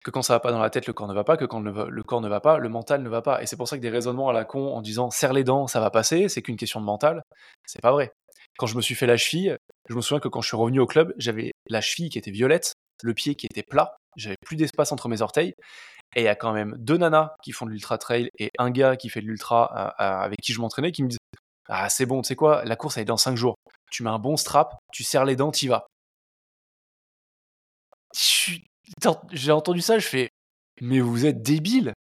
Que 0.04 0.10
quand 0.10 0.22
ça 0.22 0.34
va 0.34 0.40
pas 0.40 0.52
dans 0.52 0.62
la 0.62 0.70
tête, 0.70 0.88
le 0.88 0.94
corps 0.94 1.08
ne 1.08 1.14
va 1.14 1.24
pas. 1.24 1.38
Que 1.38 1.46
quand 1.46 1.60
le, 1.60 1.90
le 1.90 2.04
corps 2.04 2.22
ne 2.22 2.30
va 2.30 2.40
pas, 2.40 2.58
le 2.58 2.70
mental 2.70 3.04
ne 3.04 3.10
va 3.10 3.22
pas. 3.22 3.42
Et 3.42 3.46
c'est 3.46 3.58
pour 3.58 3.68
ça 3.68 3.78
que 3.78 3.82
des 3.82 3.90
raisonnements 3.90 4.30
à 4.30 4.34
la 4.34 4.46
con 4.46 4.74
en 4.74 4.82
disant 4.82 5.12
serre 5.12 5.34
les 5.34 5.44
dents, 5.44 5.68
ça 5.68 5.80
va 5.80 5.92
passer, 5.92 6.30
c'est 6.30 6.42
qu'une 6.42 6.58
question 6.58 6.80
de 6.80 6.86
mental. 6.86 7.22
C'est 7.66 7.82
pas 7.82 7.92
vrai. 7.92 8.12
Quand 8.58 8.68
je 8.68 8.76
me 8.76 8.82
suis 8.82 8.96
fait 8.96 9.06
la 9.06 9.18
cheville, 9.18 9.58
je 9.90 9.96
me 9.96 10.02
souviens 10.02 10.20
que 10.20 10.28
quand 10.28 10.42
je 10.42 10.48
suis 10.48 10.58
revenu 10.58 10.80
au 10.80 10.88
club, 10.88 11.14
j'avais 11.18 11.52
la 11.68 11.82
cheville 11.82 12.10
qui 12.10 12.18
était 12.18 12.32
violette, 12.32 12.74
le 13.04 13.14
pied 13.14 13.36
qui 13.36 13.46
était 13.46 13.64
plat, 13.64 13.96
j'avais 14.16 14.36
plus 14.46 14.56
d'espace 14.56 14.92
entre 14.92 15.08
mes 15.08 15.22
orteils. 15.22 15.54
Et 16.16 16.22
il 16.22 16.26
y 16.26 16.28
a 16.28 16.36
quand 16.36 16.52
même 16.54 16.76
deux 16.78 16.98
nanas 16.98 17.36
qui 17.42 17.52
font 17.52 17.66
de 17.66 17.72
l'ultra 17.72 17.98
trail 17.98 18.30
et 18.38 18.52
un 18.58 18.70
gars 18.70 18.98
qui 18.98 19.10
fait 19.10 19.22
de 19.22 19.28
l'ultra 19.28 19.96
euh, 20.00 20.04
euh, 20.04 20.20
avec 20.22 20.40
qui 20.42 20.54
je 20.54 20.60
m'entraînais 20.60 20.92
qui 20.92 21.04
me 21.04 21.08
disent 21.08 21.20
Ah, 21.68 21.90
c'est 21.90 22.06
bon, 22.06 22.22
tu 22.22 22.28
sais 22.28 22.36
quoi, 22.36 22.66
la 22.66 22.76
course 22.76 22.98
elle 22.98 23.04
est 23.04 23.06
dans 23.06 23.18
5 23.18 23.36
jours. 23.38 23.56
Tu 23.92 24.04
mets 24.04 24.10
un 24.10 24.20
bon 24.20 24.38
strap, 24.38 24.76
tu 24.92 25.04
serres 25.04 25.26
les 25.26 25.36
dents, 25.36 25.52
t'y 25.52 25.68
vas. 25.68 25.88
J'ai 29.32 29.52
entendu 29.52 29.82
ça, 29.82 30.00
je 30.00 30.08
fais 30.08 30.30
Mais 30.82 31.00
vous 31.00 31.26
êtes 31.26 31.42
débile 31.42 31.94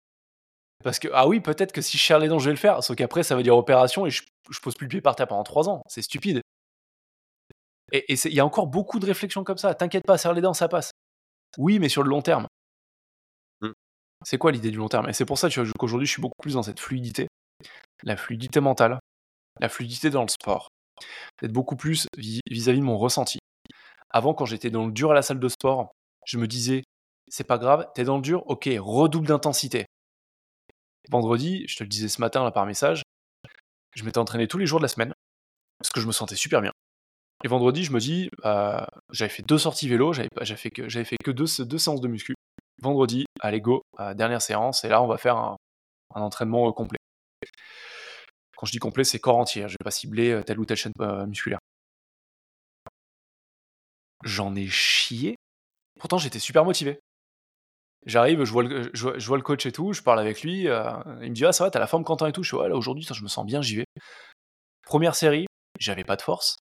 Parce 0.82 0.98
que, 0.98 1.08
ah 1.12 1.28
oui, 1.28 1.40
peut-être 1.40 1.72
que 1.72 1.82
si 1.82 1.98
je 1.98 2.02
serre 2.04 2.18
les 2.18 2.28
dents, 2.28 2.38
je 2.38 2.46
vais 2.46 2.52
le 2.52 2.56
faire, 2.56 2.82
sauf 2.82 2.96
qu'après 2.96 3.22
ça 3.22 3.36
veut 3.36 3.42
dire 3.42 3.56
opération 3.56 4.06
et 4.06 4.10
je, 4.10 4.22
je 4.50 4.60
pose 4.60 4.74
plus 4.74 4.86
le 4.86 4.90
pied 4.90 5.00
par 5.02 5.16
terre 5.16 5.28
pendant 5.28 5.44
3 5.44 5.68
ans. 5.68 5.82
C'est 5.86 6.02
stupide. 6.02 6.40
Et 7.92 8.04
il 8.12 8.34
y 8.34 8.40
a 8.40 8.44
encore 8.44 8.66
beaucoup 8.66 8.98
de 8.98 9.06
réflexions 9.06 9.44
comme 9.44 9.58
ça. 9.58 9.74
T'inquiète 9.74 10.04
pas, 10.06 10.18
serre 10.18 10.34
les 10.34 10.42
dents, 10.42 10.54
ça 10.54 10.68
passe. 10.68 10.92
Oui, 11.56 11.78
mais 11.78 11.88
sur 11.88 12.02
le 12.02 12.10
long 12.10 12.22
terme. 12.22 12.46
C'est 14.24 14.38
quoi 14.38 14.52
l'idée 14.52 14.70
du 14.70 14.78
long 14.78 14.88
terme? 14.88 15.08
Et 15.08 15.12
c'est 15.12 15.24
pour 15.24 15.38
ça 15.38 15.48
qu'aujourd'hui, 15.48 16.06
je 16.06 16.12
suis 16.12 16.22
beaucoup 16.22 16.40
plus 16.42 16.54
dans 16.54 16.62
cette 16.62 16.80
fluidité. 16.80 17.28
La 18.02 18.16
fluidité 18.16 18.60
mentale, 18.60 18.98
la 19.60 19.68
fluidité 19.68 20.10
dans 20.10 20.22
le 20.22 20.28
sport. 20.28 20.68
D'être 21.40 21.52
beaucoup 21.52 21.76
plus 21.76 22.06
vis- 22.16 22.40
vis-à-vis 22.50 22.80
de 22.80 22.84
mon 22.84 22.98
ressenti. 22.98 23.38
Avant, 24.10 24.34
quand 24.34 24.46
j'étais 24.46 24.70
dans 24.70 24.86
le 24.86 24.92
dur 24.92 25.10
à 25.12 25.14
la 25.14 25.22
salle 25.22 25.38
de 25.38 25.48
sport, 25.48 25.92
je 26.26 26.38
me 26.38 26.46
disais, 26.46 26.82
c'est 27.28 27.44
pas 27.44 27.58
grave, 27.58 27.86
t'es 27.94 28.04
dans 28.04 28.16
le 28.16 28.22
dur, 28.22 28.42
ok, 28.46 28.68
redouble 28.78 29.26
d'intensité. 29.26 29.86
Vendredi, 31.10 31.64
je 31.68 31.76
te 31.76 31.82
le 31.84 31.88
disais 31.88 32.08
ce 32.08 32.20
matin 32.20 32.42
là 32.42 32.50
par 32.50 32.66
message, 32.66 33.02
je 33.94 34.04
m'étais 34.04 34.18
entraîné 34.18 34.48
tous 34.48 34.58
les 34.58 34.66
jours 34.66 34.78
de 34.78 34.84
la 34.84 34.88
semaine, 34.88 35.12
parce 35.78 35.90
que 35.90 36.00
je 36.00 36.06
me 36.06 36.12
sentais 36.12 36.36
super 36.36 36.60
bien. 36.60 36.72
Et 37.44 37.48
vendredi, 37.48 37.84
je 37.84 37.92
me 37.92 38.00
dis, 38.00 38.30
euh, 38.44 38.84
j'avais 39.10 39.28
fait 39.28 39.42
deux 39.42 39.58
sorties 39.58 39.88
vélo, 39.88 40.12
j'avais 40.12 40.28
fait 40.56 40.70
que, 40.70 40.88
fait 40.88 41.16
que 41.22 41.30
deux, 41.30 41.46
deux 41.64 41.78
séances 41.78 42.00
de 42.00 42.08
muscu. 42.08 42.34
Vendredi, 42.80 43.26
allez 43.40 43.60
go, 43.60 43.82
dernière 44.14 44.42
séance, 44.42 44.84
et 44.84 44.88
là 44.88 45.02
on 45.02 45.06
va 45.06 45.18
faire 45.18 45.36
un, 45.36 45.56
entraînement 46.14 46.68
euh, 46.68 46.72
complet. 46.72 46.98
Quand 48.56 48.66
je 48.66 48.72
dis 48.72 48.78
complet, 48.78 49.04
c'est 49.04 49.18
corps 49.18 49.36
entier, 49.36 49.64
hein, 49.64 49.68
je 49.68 49.72
vais 49.72 49.84
pas 49.84 49.90
cibler 49.90 50.30
euh, 50.30 50.42
telle 50.42 50.58
ou 50.58 50.64
telle 50.64 50.76
chaîne 50.76 50.92
euh, 51.00 51.26
musculaire. 51.26 51.58
J'en 54.24 54.54
ai 54.56 54.66
chié. 54.66 55.36
Pourtant, 56.00 56.18
j'étais 56.18 56.40
super 56.40 56.64
motivé. 56.64 56.98
J'arrive, 58.06 58.44
je 58.44 58.52
vois, 58.52 58.62
le, 58.62 58.90
je, 58.94 59.08
le 59.08 59.42
coach 59.42 59.66
et 59.66 59.72
tout, 59.72 59.92
je 59.92 60.02
parle 60.02 60.20
avec 60.20 60.42
lui. 60.42 60.62
il 60.62 60.68
me 60.68 61.28
dit 61.30 61.44
Ah, 61.44 61.52
ça 61.52 61.64
va, 61.64 61.70
t'as 61.70 61.78
la 61.78 61.86
forme 61.86 62.04
Quentin 62.04 62.26
et 62.26 62.32
tout? 62.32 62.42
Je 62.42 62.48
suis 62.48 62.68
là, 62.68 62.74
aujourd'hui, 62.74 63.04
je 63.04 63.22
me 63.22 63.28
sens 63.28 63.44
bien, 63.44 63.60
j'y 63.60 63.76
vais. 63.76 63.84
Première 64.86 65.14
série, 65.14 65.46
j'avais 65.78 66.04
pas 66.04 66.16
de 66.16 66.22
force. 66.22 66.56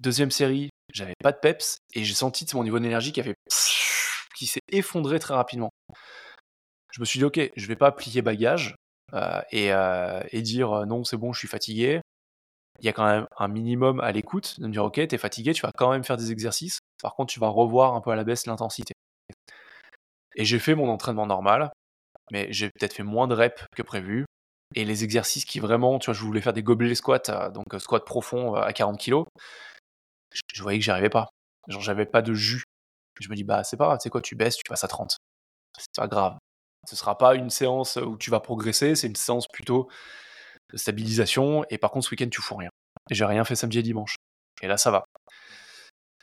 Deuxième 0.00 0.30
série, 0.30 0.70
j'avais 0.92 1.14
pas 1.22 1.32
de 1.32 1.38
peps. 1.38 1.78
Et 1.94 2.04
j'ai 2.04 2.14
senti 2.14 2.46
mon 2.54 2.64
niveau 2.64 2.78
d'énergie 2.78 3.12
qui 3.12 3.20
a 3.20 3.24
fait. 3.24 3.34
Qui 4.38 4.46
s'est 4.46 4.62
effondré 4.68 5.18
très 5.18 5.34
rapidement. 5.34 5.70
Je 6.92 7.00
me 7.00 7.04
suis 7.04 7.18
dit 7.18 7.24
Ok, 7.24 7.40
je 7.56 7.66
vais 7.66 7.76
pas 7.76 7.90
plier 7.90 8.22
bagage 8.22 8.76
euh, 9.14 9.40
et, 9.50 9.72
euh, 9.72 10.22
et 10.30 10.42
dire 10.42 10.72
euh, 10.72 10.86
Non, 10.86 11.02
c'est 11.04 11.16
bon, 11.16 11.32
je 11.32 11.40
suis 11.40 11.48
fatigué. 11.48 12.00
Il 12.78 12.86
y 12.86 12.88
a 12.88 12.92
quand 12.92 13.06
même 13.06 13.26
un 13.36 13.48
minimum 13.48 13.98
à 14.00 14.12
l'écoute 14.12 14.60
de 14.60 14.66
me 14.68 14.72
dire 14.72 14.84
Ok, 14.84 15.04
t'es 15.06 15.18
fatigué, 15.18 15.52
tu 15.52 15.62
vas 15.62 15.72
quand 15.76 15.90
même 15.90 16.04
faire 16.04 16.16
des 16.16 16.30
exercices. 16.30 16.78
Par 17.02 17.14
contre, 17.16 17.32
tu 17.32 17.40
vas 17.40 17.48
revoir 17.48 17.94
un 17.94 18.00
peu 18.00 18.10
à 18.10 18.16
la 18.16 18.24
baisse 18.24 18.46
l'intensité. 18.46 18.94
Et 20.36 20.44
j'ai 20.44 20.60
fait 20.60 20.76
mon 20.76 20.88
entraînement 20.88 21.26
normal, 21.26 21.72
mais 22.30 22.46
j'ai 22.52 22.70
peut-être 22.70 22.94
fait 22.94 23.02
moins 23.02 23.26
de 23.26 23.34
reps 23.34 23.64
que 23.74 23.82
prévu. 23.82 24.24
Et 24.76 24.84
les 24.84 25.02
exercices 25.02 25.46
qui 25.46 25.58
vraiment, 25.58 25.98
tu 25.98 26.06
vois, 26.06 26.14
je 26.14 26.22
voulais 26.22 26.42
faire 26.42 26.52
des 26.52 26.62
gobelets 26.62 26.94
squats, 26.94 27.50
donc 27.52 27.64
squat 27.78 28.04
profond 28.04 28.54
à 28.54 28.72
40 28.72 29.00
kg, 29.00 29.24
je, 30.32 30.42
je 30.52 30.62
voyais 30.62 30.78
que 30.78 30.84
j'y 30.84 30.90
arrivais 30.90 31.08
pas. 31.08 31.28
Genre, 31.68 31.80
j'avais 31.80 32.06
pas 32.06 32.22
de 32.22 32.34
jus. 32.34 32.62
Je 33.20 33.28
me 33.28 33.34
dis, 33.34 33.44
bah, 33.44 33.64
c'est 33.64 33.76
pas 33.76 33.86
grave, 33.86 33.98
sais 34.00 34.10
quoi, 34.10 34.20
tu 34.20 34.34
baisses, 34.34 34.56
tu 34.56 34.64
passes 34.68 34.84
à 34.84 34.88
30. 34.88 35.16
C'est 35.78 35.86
pas 35.96 36.08
grave. 36.08 36.36
Ce 36.86 36.96
sera 36.96 37.18
pas 37.18 37.34
une 37.34 37.50
séance 37.50 37.96
où 37.96 38.16
tu 38.16 38.30
vas 38.30 38.40
progresser, 38.40 38.94
c'est 38.94 39.06
une 39.06 39.16
séance 39.16 39.46
plutôt 39.46 39.88
de 40.72 40.76
stabilisation. 40.76 41.64
Et 41.70 41.78
par 41.78 41.90
contre, 41.90 42.06
ce 42.06 42.10
week-end, 42.10 42.28
tu 42.30 42.40
fous 42.40 42.56
rien. 42.56 42.70
Et 43.10 43.14
j'ai 43.14 43.24
rien 43.24 43.44
fait 43.44 43.56
samedi 43.56 43.78
et 43.78 43.82
dimanche. 43.82 44.16
Et 44.62 44.68
là, 44.68 44.76
ça 44.76 44.90
va. 44.90 45.04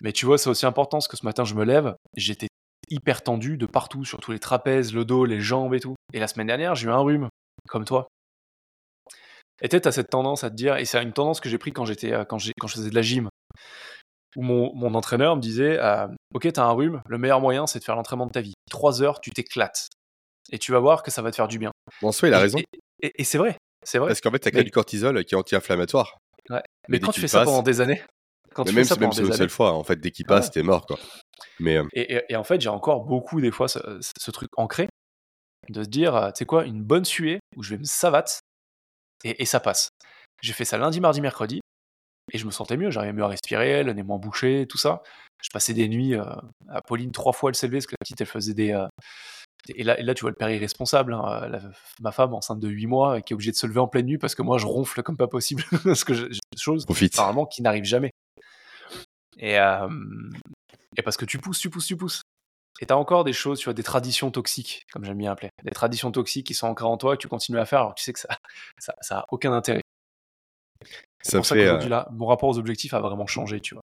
Mais 0.02 0.12
tu 0.12 0.26
vois, 0.26 0.38
c'est 0.38 0.50
aussi 0.50 0.66
important 0.66 0.98
parce 0.98 1.08
que 1.08 1.18
ce 1.18 1.26
matin, 1.26 1.46
je 1.46 1.56
me 1.56 1.64
lève, 1.64 1.96
j'étais 2.16 2.48
hyper 2.90 3.24
tendu 3.24 3.58
de 3.58 3.66
partout, 3.66 4.06
sur 4.06 4.20
tous 4.20 4.32
les 4.32 4.40
trapèzes, 4.40 4.94
le 4.94 5.06
dos, 5.06 5.26
les 5.26 5.40
jambes 5.40 5.74
et 5.74 5.80
tout. 5.80 5.96
Et 6.14 6.20
la 6.20 6.28
semaine 6.28 6.48
dernière, 6.48 6.76
j'ai 6.76 6.88
eu 6.88 6.92
un 6.92 7.00
rhume, 7.00 7.30
comme 7.68 7.86
toi. 7.86 8.08
Et 9.62 9.70
tu 9.70 9.76
as 9.84 9.92
cette 9.92 10.10
tendance 10.10 10.44
à 10.44 10.50
te 10.50 10.56
dire, 10.56 10.76
et 10.76 10.86
c'est 10.86 11.02
une 11.02 11.14
tendance 11.14 11.40
que 11.40 11.50
j'ai 11.50 11.58
pris 11.58 11.72
quand 11.72 11.86
j'étais, 11.86 12.12
euh, 12.12 12.26
quand, 12.26 12.38
quand 12.60 12.68
je 12.68 12.76
faisais 12.76 12.90
de 12.90 12.96
la 12.96 13.02
gym, 13.02 13.30
où 14.36 14.42
mon, 14.42 14.74
mon 14.76 14.94
entraîneur 14.96 15.36
me 15.36 15.42
disait, 15.42 15.78
euh, 15.80 16.08
ok, 16.34 16.52
t'as 16.54 16.64
un 16.64 16.72
rhume, 16.72 17.02
le 17.08 17.18
meilleur 17.18 17.40
moyen, 17.42 17.68
c'est 17.68 17.80
de 17.80 17.84
faire 17.84 17.96
l'entraînement 17.96 18.26
de 18.28 18.32
ta 18.32 18.42
vie. 18.42 18.54
Trois 18.70 19.02
heures, 19.02 19.22
tu 19.22 19.32
t'éclates. 19.32 19.88
Et 20.52 20.60
tu 20.60 20.72
vas 20.72 20.80
voir 20.80 21.04
que 21.04 21.12
ça 21.12 21.22
va 21.22 21.32
te 21.32 21.36
faire 21.36 21.48
du 21.48 21.58
bien. 21.60 21.72
En 22.04 22.12
soi, 22.12 22.28
il 22.28 22.34
a 22.34 22.38
Et- 22.38 22.42
raison. 22.42 22.60
Et, 23.02 23.24
c'est 23.24 23.38
vrai, 23.38 23.58
c'est 23.84 23.98
vrai. 24.00 24.10
Parce 24.10 24.22
qu'en 24.22 24.32
fait, 24.32 24.40
t'as 24.40 24.52
Mais- 24.54 24.60
que 24.60 24.66
du 24.66 24.72
cortisol 24.72 25.24
qui 25.26 25.36
est 25.36 25.38
anti-inflammatoire. 25.38 26.18
Mais 26.50 26.62
mais 26.90 27.00
quand 27.00 27.12
tu 27.12 27.22
fais 27.22 27.28
ça 27.28 27.44
pendant 27.44 27.64
des 27.64 27.82
années, 27.82 28.04
quand 28.54 28.64
Mais 28.66 28.70
tu 28.70 28.76
même, 28.76 28.84
fais 28.86 28.90
ça 28.90 28.96
même 28.96 29.02
pendant 29.10 29.12
si 29.14 29.20
des 29.22 29.26
c'est 29.26 29.32
une 29.32 29.38
seule 29.38 29.50
fois, 29.50 29.74
en 29.74 29.84
fait, 29.84 29.96
dès 30.00 30.12
qu'il 30.12 30.26
Ah 30.30 30.36
passe, 30.36 30.46
ouais. 30.46 30.52
t'es 30.52 30.64
mort, 30.64 30.86
quoi. 30.86 30.98
Mais 31.60 31.78
euh, 31.78 31.84
Et, 31.94 32.14
et- 32.16 32.22
et 32.30 32.36
en 32.36 32.44
fait, 32.44 32.62
j'ai 32.62 32.70
encore 32.70 33.04
beaucoup, 33.06 33.42
des 33.42 33.52
fois, 33.52 33.68
ce, 33.68 33.80
ce 34.02 34.32
truc 34.32 34.50
ancré 34.58 34.88
de 35.70 35.84
se 35.84 35.90
dire, 35.90 36.16
euh, 36.16 36.28
tu 36.30 36.40
sais 36.40 36.46
quoi, 36.46 36.66
une 36.66 36.84
bonne 36.84 37.06
suée 37.06 37.40
où 37.56 37.64
je 37.64 37.72
vais 37.72 37.80
me 37.80 37.84
savate 37.86 38.40
et, 39.24 39.42
et 39.42 39.46
ça 39.46 39.60
passe. 39.60 39.90
J'ai 40.42 40.54
fait 40.54 40.66
ça 40.66 40.78
lundi, 40.78 41.00
mardi, 41.02 41.22
mercredi 41.22 41.60
et 42.32 42.38
je 42.38 42.46
me 42.46 42.52
sentais 42.52 42.78
mieux. 42.78 42.90
J'arrivais 42.92 43.14
mieux 43.14 43.24
à 43.24 43.28
respirer, 43.28 43.84
le 43.84 43.94
nez 43.94 44.04
moins 44.04 44.18
bouché, 44.18 44.66
tout 44.68 44.78
ça. 44.78 45.02
Je 45.44 45.50
passais 45.50 45.74
des 45.74 45.88
nuits 45.90 46.16
euh, 46.16 46.24
à 46.70 46.82
Pauline 46.82 47.12
trois 47.12 47.34
fois 47.34 47.52
elle 47.52 47.56
s'élevait 47.56 47.78
parce 47.78 47.88
que 47.88 47.94
la 47.94 48.04
petite, 48.04 48.22
elle 48.22 48.28
faisait 48.28 48.54
des. 48.54 48.72
euh, 48.74 48.88
et, 49.70 49.84
là, 49.84 50.00
et 50.00 50.04
là, 50.04 50.14
tu 50.14 50.22
vois 50.22 50.30
le 50.32 50.36
père 50.36 50.50
irresponsable, 50.52 51.14
hein, 51.14 51.48
la- 51.50 51.62
ma 52.02 52.12
femme 52.12 52.34
enceinte 52.34 52.60
de 52.60 52.68
8 52.70 52.88
mois 52.88 53.22
qui 53.22 53.34
est 53.34 53.36
obligée 53.36 53.52
de 53.52 53.56
se 53.58 53.68
lever 53.68 53.80
en 53.80 53.88
pleine 53.88 54.06
nuit 54.06 54.18
parce 54.20 54.36
que 54.36 54.42
moi, 54.44 54.58
je 54.60 54.66
ronfle 54.68 55.02
comme 55.04 55.18
pas 55.18 55.28
possible. 55.28 55.64
parce 55.84 56.04
que 56.04 56.14
j'ai 56.14 56.28
des 56.30 56.60
choses 56.60 56.86
profite. 56.86 57.16
normalement 57.18 57.46
qui 57.46 57.62
n'arrive 57.64 57.84
jamais. 57.86 58.12
Et, 59.38 59.60
euh, 59.60 59.88
et 60.98 61.02
parce 61.02 61.18
que 61.18 61.26
tu 61.26 61.38
pousses, 61.40 61.60
tu 61.60 61.70
pousses, 61.70 61.88
tu 61.88 61.98
pousses. 61.98 62.22
Et 62.82 62.86
t'as 62.88 62.96
encore 62.96 63.24
des 63.24 63.34
choses, 63.34 63.60
tu 63.60 63.66
vois, 63.66 63.74
des 63.74 63.84
traditions 63.84 64.32
toxiques, 64.32 64.86
comme 64.92 65.06
j'aime 65.06 65.18
bien 65.18 65.32
appeler. 65.32 65.50
Des 65.64 65.72
traditions 65.72 66.12
toxiques 66.12 66.48
qui 66.48 66.54
sont 66.54 66.68
ancrées 66.68 66.86
en 66.86 66.98
toi 66.98 67.14
et 67.14 67.18
que 67.18 67.22
tu 67.22 67.28
continues 67.30 67.60
à 67.60 67.66
faire 67.66 67.80
alors 67.80 67.96
que 67.96 68.00
tu 68.00 68.04
sais 68.06 68.14
que 68.14 68.20
ça, 68.20 68.30
ça, 68.80 68.96
ça 69.02 69.20
a 69.20 69.26
aucun 69.32 69.54
intérêt. 69.54 69.82
C'est 71.26 71.32
Ça 71.32 71.38
pour 71.40 71.46
ça 71.48 71.56
fait, 71.56 71.62
qu'aujourd'hui, 71.64 71.90
là, 71.90 72.08
mon 72.12 72.28
rapport 72.28 72.50
aux 72.50 72.60
objectifs 72.60 72.94
a 72.94 73.00
vraiment 73.00 73.26
changé, 73.26 73.60
tu 73.60 73.74
vois. 73.74 73.82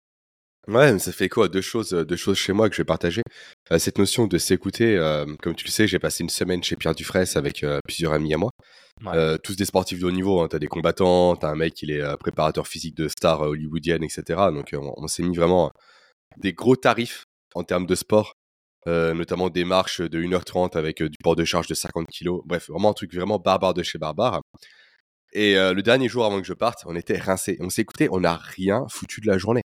Ouais, 0.68 0.93
mais 0.93 0.99
ça 0.99 1.12
fait 1.12 1.28
quoi 1.28 1.49
Deux 1.49 1.61
choses, 1.61 1.93
euh, 1.93 2.05
deux 2.05 2.16
choses 2.16 2.39
chez 2.39 2.53
moi 2.53 2.68
que 2.68 2.74
je 2.74 2.80
vais 2.80 2.87
partager? 2.87 3.22
Euh, 3.70 3.78
cette 3.78 3.99
notion 3.99 4.26
de 4.26 4.39
s'écouter, 4.39 4.97
euh, 4.97 5.26
comme 5.43 5.55
tu 5.55 5.64
le 5.66 5.70
sais, 5.70 5.87
j'ai 5.87 5.99
passé 5.99 6.24
une 6.24 6.30
semaine 6.30 6.62
chez 6.64 6.74
Pierre 6.76 6.95
Dufresne 6.95 7.26
avec 7.37 7.62
euh, 7.62 7.78
plusieurs 7.84 8.14
amis 8.14 8.34
à 8.34 8.39
moi. 8.39 8.51
Ouais. 9.05 9.12
Euh, 9.14 9.37
tous 9.39 9.55
des 9.55 9.66
sportifs 9.66 10.01
de 10.01 10.07
haut 10.07 10.11
niveau. 10.11 10.41
Hein. 10.41 10.49
T'as 10.49 10.59
des 10.59 10.66
combattants, 10.66 11.37
t'as 11.37 11.51
un 11.51 11.55
mec 11.55 11.74
qui 11.74 11.93
est 11.93 12.01
euh, 12.01 12.16
préparateur 12.16 12.66
physique 12.66 12.97
de 12.97 13.07
stars 13.07 13.43
euh, 13.43 13.49
hollywoodiennes, 13.51 14.03
etc. 14.03 14.22
Donc 14.51 14.72
euh, 14.72 14.78
on, 14.78 14.95
on 14.97 15.07
s'est 15.07 15.22
mis 15.22 15.37
vraiment 15.37 15.70
des 16.39 16.53
gros 16.53 16.74
tarifs 16.74 17.26
en 17.55 17.62
termes 17.62 17.87
de 17.87 17.95
sport 17.95 18.32
euh, 18.87 19.14
notamment 19.14 19.51
des 19.51 19.64
marches 19.64 20.01
de 20.01 20.22
1h30 20.22 20.76
avec 20.76 21.03
euh, 21.03 21.09
du 21.09 21.16
port 21.22 21.34
de 21.34 21.45
charge 21.45 21.66
de 21.66 21.74
50 21.74 22.07
kg. 22.07 22.41
Bref, 22.45 22.70
vraiment 22.70 22.91
un 22.91 22.93
truc 22.93 23.12
vraiment 23.12 23.39
barbare 23.39 23.74
de 23.74 23.82
chez 23.82 23.99
barbare. 23.99 24.43
Et 25.33 25.57
euh, 25.57 25.74
le 25.74 25.83
dernier 25.83 26.09
jour 26.09 26.24
avant 26.24 26.41
que 26.41 26.47
je 26.47 26.53
parte, 26.53 26.85
on 26.87 26.97
était 26.97 27.18
rincés. 27.18 27.57
On 27.61 27.70
s'est 27.70 27.83
écouté, 27.83 28.09
on 28.11 28.20
n'a 28.20 28.37
rien 28.37 28.87
foutu 28.89 29.20
de 29.20 29.27
la 29.27 29.39
journée. 29.39 29.62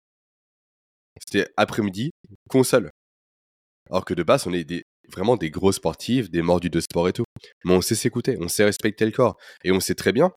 C'était 1.26 1.48
après-midi, 1.56 2.10
console. 2.48 2.90
Alors 3.90 4.04
que 4.04 4.14
de 4.14 4.22
base, 4.22 4.46
on 4.46 4.52
est 4.52 4.64
des, 4.64 4.84
vraiment 5.10 5.36
des 5.36 5.50
gros 5.50 5.72
sportifs, 5.72 6.30
des 6.30 6.42
mordus 6.42 6.70
de 6.70 6.80
sport 6.80 7.08
et 7.08 7.12
tout. 7.12 7.24
Mais 7.64 7.74
on 7.74 7.80
sait 7.80 7.94
s'écouter, 7.94 8.36
on 8.40 8.48
sait 8.48 8.64
respecter 8.64 9.04
le 9.04 9.12
corps. 9.12 9.36
Et 9.62 9.72
on 9.72 9.80
sait 9.80 9.94
très 9.94 10.12
bien 10.12 10.32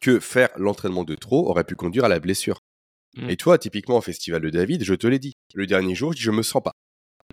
que 0.00 0.20
faire 0.20 0.50
l'entraînement 0.56 1.04
de 1.04 1.14
trop 1.14 1.48
aurait 1.48 1.64
pu 1.64 1.74
conduire 1.74 2.04
à 2.04 2.08
la 2.08 2.20
blessure. 2.20 2.58
Mm. 3.16 3.30
Et 3.30 3.36
toi, 3.36 3.58
typiquement 3.58 3.98
au 3.98 4.02
festival 4.02 4.42
de 4.42 4.50
David, 4.50 4.84
je 4.84 4.94
te 4.94 5.06
l'ai 5.06 5.18
dit, 5.18 5.34
le 5.54 5.66
dernier 5.66 5.94
jour, 5.94 6.12
je 6.16 6.30
me 6.30 6.42
sens 6.42 6.62
pas. 6.62 6.72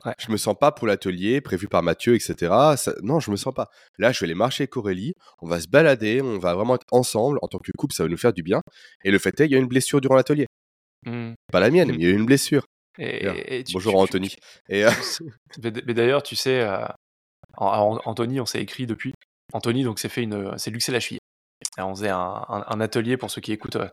Ouais. 0.05 0.13
Je 0.19 0.31
me 0.31 0.37
sens 0.37 0.55
pas 0.59 0.71
pour 0.71 0.87
l'atelier 0.87 1.41
prévu 1.41 1.67
par 1.67 1.83
Mathieu, 1.83 2.15
etc. 2.15 2.35
Ça- 2.77 2.93
non, 3.03 3.19
je 3.19 3.29
me 3.29 3.35
sens 3.35 3.53
pas. 3.53 3.67
Là, 3.99 4.11
je 4.11 4.19
vais 4.19 4.25
aller 4.25 4.33
marcher 4.35 4.63
avec 4.63 4.75
Aurélie, 4.77 5.13
on 5.41 5.47
va 5.47 5.59
se 5.61 5.67
balader, 5.67 6.21
on 6.21 6.39
va 6.39 6.55
vraiment 6.55 6.75
être 6.75 6.85
ensemble 6.91 7.37
en 7.41 7.47
tant 7.47 7.59
que 7.59 7.71
couple, 7.77 7.93
ça 7.93 8.03
va 8.03 8.09
nous 8.09 8.17
faire 8.17 8.33
du 8.33 8.41
bien. 8.41 8.61
Et 9.03 9.11
le 9.11 9.19
fait 9.19 9.39
est, 9.41 9.45
il 9.45 9.51
y 9.51 9.55
a 9.55 9.59
une 9.59 9.67
blessure 9.67 10.01
durant 10.01 10.15
l'atelier. 10.15 10.47
Mm. 11.05 11.33
Pas 11.51 11.59
la 11.59 11.69
mienne, 11.69 11.89
Mm. 11.89 11.91
mais 11.91 11.97
il 11.97 12.03
y 12.03 12.07
a 12.07 12.09
eu 12.09 12.15
une 12.17 12.25
blessure. 12.25 12.63
Et, 12.97 13.19
Bien. 13.21 13.33
et 13.45 13.63
tu- 13.63 13.73
Bonjour 13.73 13.93
tu- 13.93 13.99
Anthony. 13.99 14.29
tu- 14.29 14.37
Et 14.69 14.85
euh, 14.85 14.91
Mais, 15.63 15.93
d'ailleurs, 15.93 16.23
tu 16.23 16.35
sais, 16.35 16.61
euh, 16.61 16.83
en- 17.57 17.97
en- 17.97 18.01
Anthony, 18.05 18.39
on 18.39 18.45
s'est 18.45 18.61
écrit 18.61 18.85
depuis. 18.87 19.13
Anthony, 19.53 19.83
donc, 19.83 19.99
s'est 19.99 20.09
fait 20.09 20.23
une, 20.23 20.57
c'est 20.57 20.71
luxé 20.71 20.91
la 20.91 20.99
cheville. 20.99 21.19
On 21.77 21.93
faisait 21.95 22.09
un, 22.09 22.17
un- 22.47 22.65
un 22.67 22.81
atelier 22.81 23.17
pour 23.17 23.29
ceux 23.29 23.41
qui 23.41 23.51
écoutent 23.51 23.75
euh, 23.77 23.87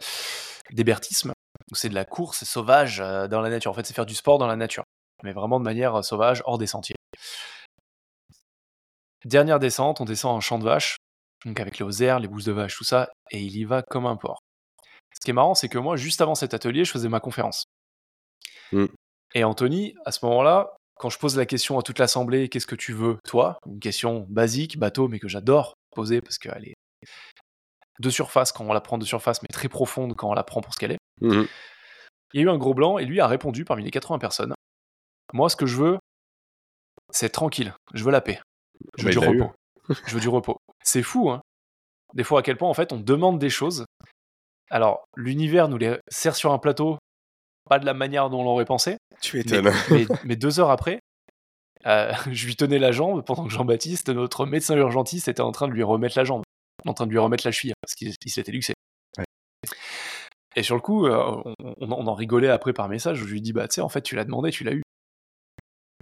d'hébertisme. 0.71 1.33
C'est 1.73 1.89
de 1.89 1.95
la 1.95 2.05
course 2.05 2.45
sauvage 2.45 3.01
euh, 3.01 3.29
dans 3.29 3.41
la 3.41 3.51
nature. 3.51 3.71
En 3.71 3.75
fait, 3.75 3.85
c'est 3.87 3.95
faire 3.95 4.07
du 4.07 4.15
sport 4.15 4.39
dans 4.39 4.47
la 4.47 4.57
nature, 4.57 4.85
mais 5.23 5.33
vraiment 5.33 5.59
de 5.59 5.65
manière 5.65 5.95
euh, 5.97 6.03
sauvage, 6.03 6.43
hors 6.47 6.59
des 6.59 6.67
sentiers. 6.67 6.97
Dernière 9.25 9.59
descente, 9.59 10.01
on 10.01 10.05
descend 10.05 10.37
en 10.37 10.41
champ 10.41 10.59
de 10.59 10.65
vache, 10.65 10.97
donc 11.45 11.59
avec 11.61 11.79
les 11.79 11.85
hausers, 11.85 12.21
les 12.21 12.29
bousses 12.29 12.45
de 12.45 12.53
vache, 12.53 12.77
tout 12.77 12.85
ça, 12.85 13.11
et 13.31 13.41
il 13.41 13.57
y 13.57 13.65
va 13.65 13.83
comme 13.83 14.07
un 14.07 14.17
porc. 14.17 14.41
Ce 15.15 15.21
qui 15.21 15.31
est 15.31 15.35
marrant, 15.35 15.55
c'est 15.55 15.69
que 15.69 15.79
moi, 15.79 15.97
juste 15.97 16.21
avant 16.21 16.35
cet 16.35 16.55
atelier, 16.55 16.85
je 16.85 16.93
faisais 16.93 17.09
ma 17.09 17.21
conférence. 17.21 17.65
Mm. 18.73 18.87
Et 19.35 19.45
Anthony, 19.45 19.95
à 20.05 20.13
ce 20.13 20.25
moment-là, 20.27 20.77
quand 20.99 21.11
je 21.11 21.19
pose 21.19 21.37
la 21.37 21.47
question 21.47 21.79
à 21.79 21.83
toute 21.83 21.99
l'assemblée, 21.99 22.49
qu'est-ce 22.49 22.67
que 22.67 22.75
tu 22.75 22.93
veux, 22.93 23.19
toi? 23.25 23.59
Une 23.67 23.81
question 23.81 24.27
basique, 24.29 24.79
bateau, 24.79 25.09
mais 25.09 25.19
que 25.19 25.29
j'adore 25.29 25.75
poser 25.95 26.21
parce 26.21 26.39
qu'elle 26.39 26.69
est 26.69 26.75
de 27.99 28.11
surface 28.11 28.53
quand 28.53 28.65
on 28.65 28.73
la 28.73 28.81
prend 28.81 28.99
de 28.99 29.05
surface, 29.05 29.43
mais 29.43 29.49
très 29.53 29.69
profonde 29.69 30.15
quand 30.15 30.31
on 30.31 30.35
la 30.35 30.45
prend 30.45 30.61
pour 30.61 30.75
ce 30.75 30.79
qu'elle 30.79 30.93
est. 30.93 30.99
mhm. 31.21 31.47
Il 32.35 32.41
y 32.41 32.43
a 32.43 32.47
eu 32.47 32.51
un 32.51 32.59
gros 32.59 32.75
blanc 32.75 32.99
et 32.99 33.07
lui 33.07 33.21
a 33.21 33.27
répondu 33.27 33.65
parmi 33.65 33.83
les 33.83 33.91
80 33.91 34.19
personnes 34.19 34.53
Moi, 35.33 35.49
ce 35.51 35.57
que 35.57 35.67
je 35.67 35.77
veux, 35.77 35.99
c'est 37.11 37.29
tranquille. 37.31 37.75
Je 37.95 38.05
veux 38.05 38.11
la 38.13 38.21
paix. 38.21 38.41
Je 38.97 39.05
veux 39.05 39.15
Bah, 39.15 39.21
du 39.21 39.37
eu. 39.37 39.43
repos. 39.43 39.55
je 40.07 40.15
veux 40.15 40.21
du 40.21 40.29
repos. 40.29 40.57
C'est 40.83 41.03
fou, 41.03 41.31
hein 41.31 41.41
Des 42.15 42.25
fois, 42.25 42.41
à 42.41 42.43
quel 42.43 42.57
point, 42.57 42.69
en 42.69 42.75
fait, 42.75 42.93
on 42.93 42.99
demande 43.01 43.39
des 43.39 43.51
choses. 43.51 43.85
Alors, 44.71 45.05
l'univers 45.17 45.69
nous 45.69 45.79
les 45.79 45.99
sert 46.09 46.37
sur 46.37 46.53
un 46.53 46.59
plateau, 46.59 46.99
pas 47.69 47.79
de 47.79 47.87
la 47.87 47.95
manière 47.95 48.31
dont 48.31 48.41
on 48.41 48.45
l'aurait 48.45 48.65
pensé, 48.65 48.97
tu 49.21 49.37
mais, 49.39 49.45
m'étonnes. 49.45 49.73
mais- 49.91 50.07
mais 50.25 50.37
deux 50.37 50.61
heures 50.61 50.71
après, 50.71 51.01
euh, 51.87 52.13
je 52.33 52.47
lui 52.47 52.57
tenais 52.57 52.79
la 52.79 52.93
jambe 52.93 53.25
pendant 53.25 53.45
que 53.45 53.51
Jean-Baptiste, 53.51 54.09
notre 54.11 54.47
médecin 54.47 54.77
urgentiste, 54.77 55.29
était 55.29 55.41
en 55.43 55.53
train 55.53 55.69
de 55.69 55.73
lui 55.73 55.83
remettre 55.83 56.19
la 56.19 56.25
jambe, 56.25 56.43
en 56.87 56.95
train 56.95 57.07
de 57.07 57.11
lui 57.13 57.19
remettre 57.19 57.47
la 57.47 57.53
cheville, 57.53 57.75
parce 57.83 57.95
qu'il 57.95 58.13
il 58.25 58.31
s'était 58.31 58.53
luxé. 58.53 58.75
Ouais. 59.19 59.25
Et 60.57 60.63
sur 60.63 60.75
le 60.75 60.81
coup, 60.83 61.07
euh, 61.07 61.17
on, 61.59 61.75
on- 61.81 61.93
on 61.93 62.07
en 62.07 62.15
rigolait 62.15 62.49
après 62.49 62.73
par 62.73 62.89
message, 62.89 63.23
où 63.23 63.27
je 63.27 63.33
lui 63.33 63.41
dis, 63.43 63.53
bah 63.53 63.69
tu 63.69 63.75
sais, 63.77 63.81
en 63.81 63.89
fait, 63.89 64.03
tu 64.03 64.17
l'as 64.17 64.25
demandé, 64.25 64.51
tu 64.51 64.65
l'as 64.65 64.73
eu. 64.73 64.83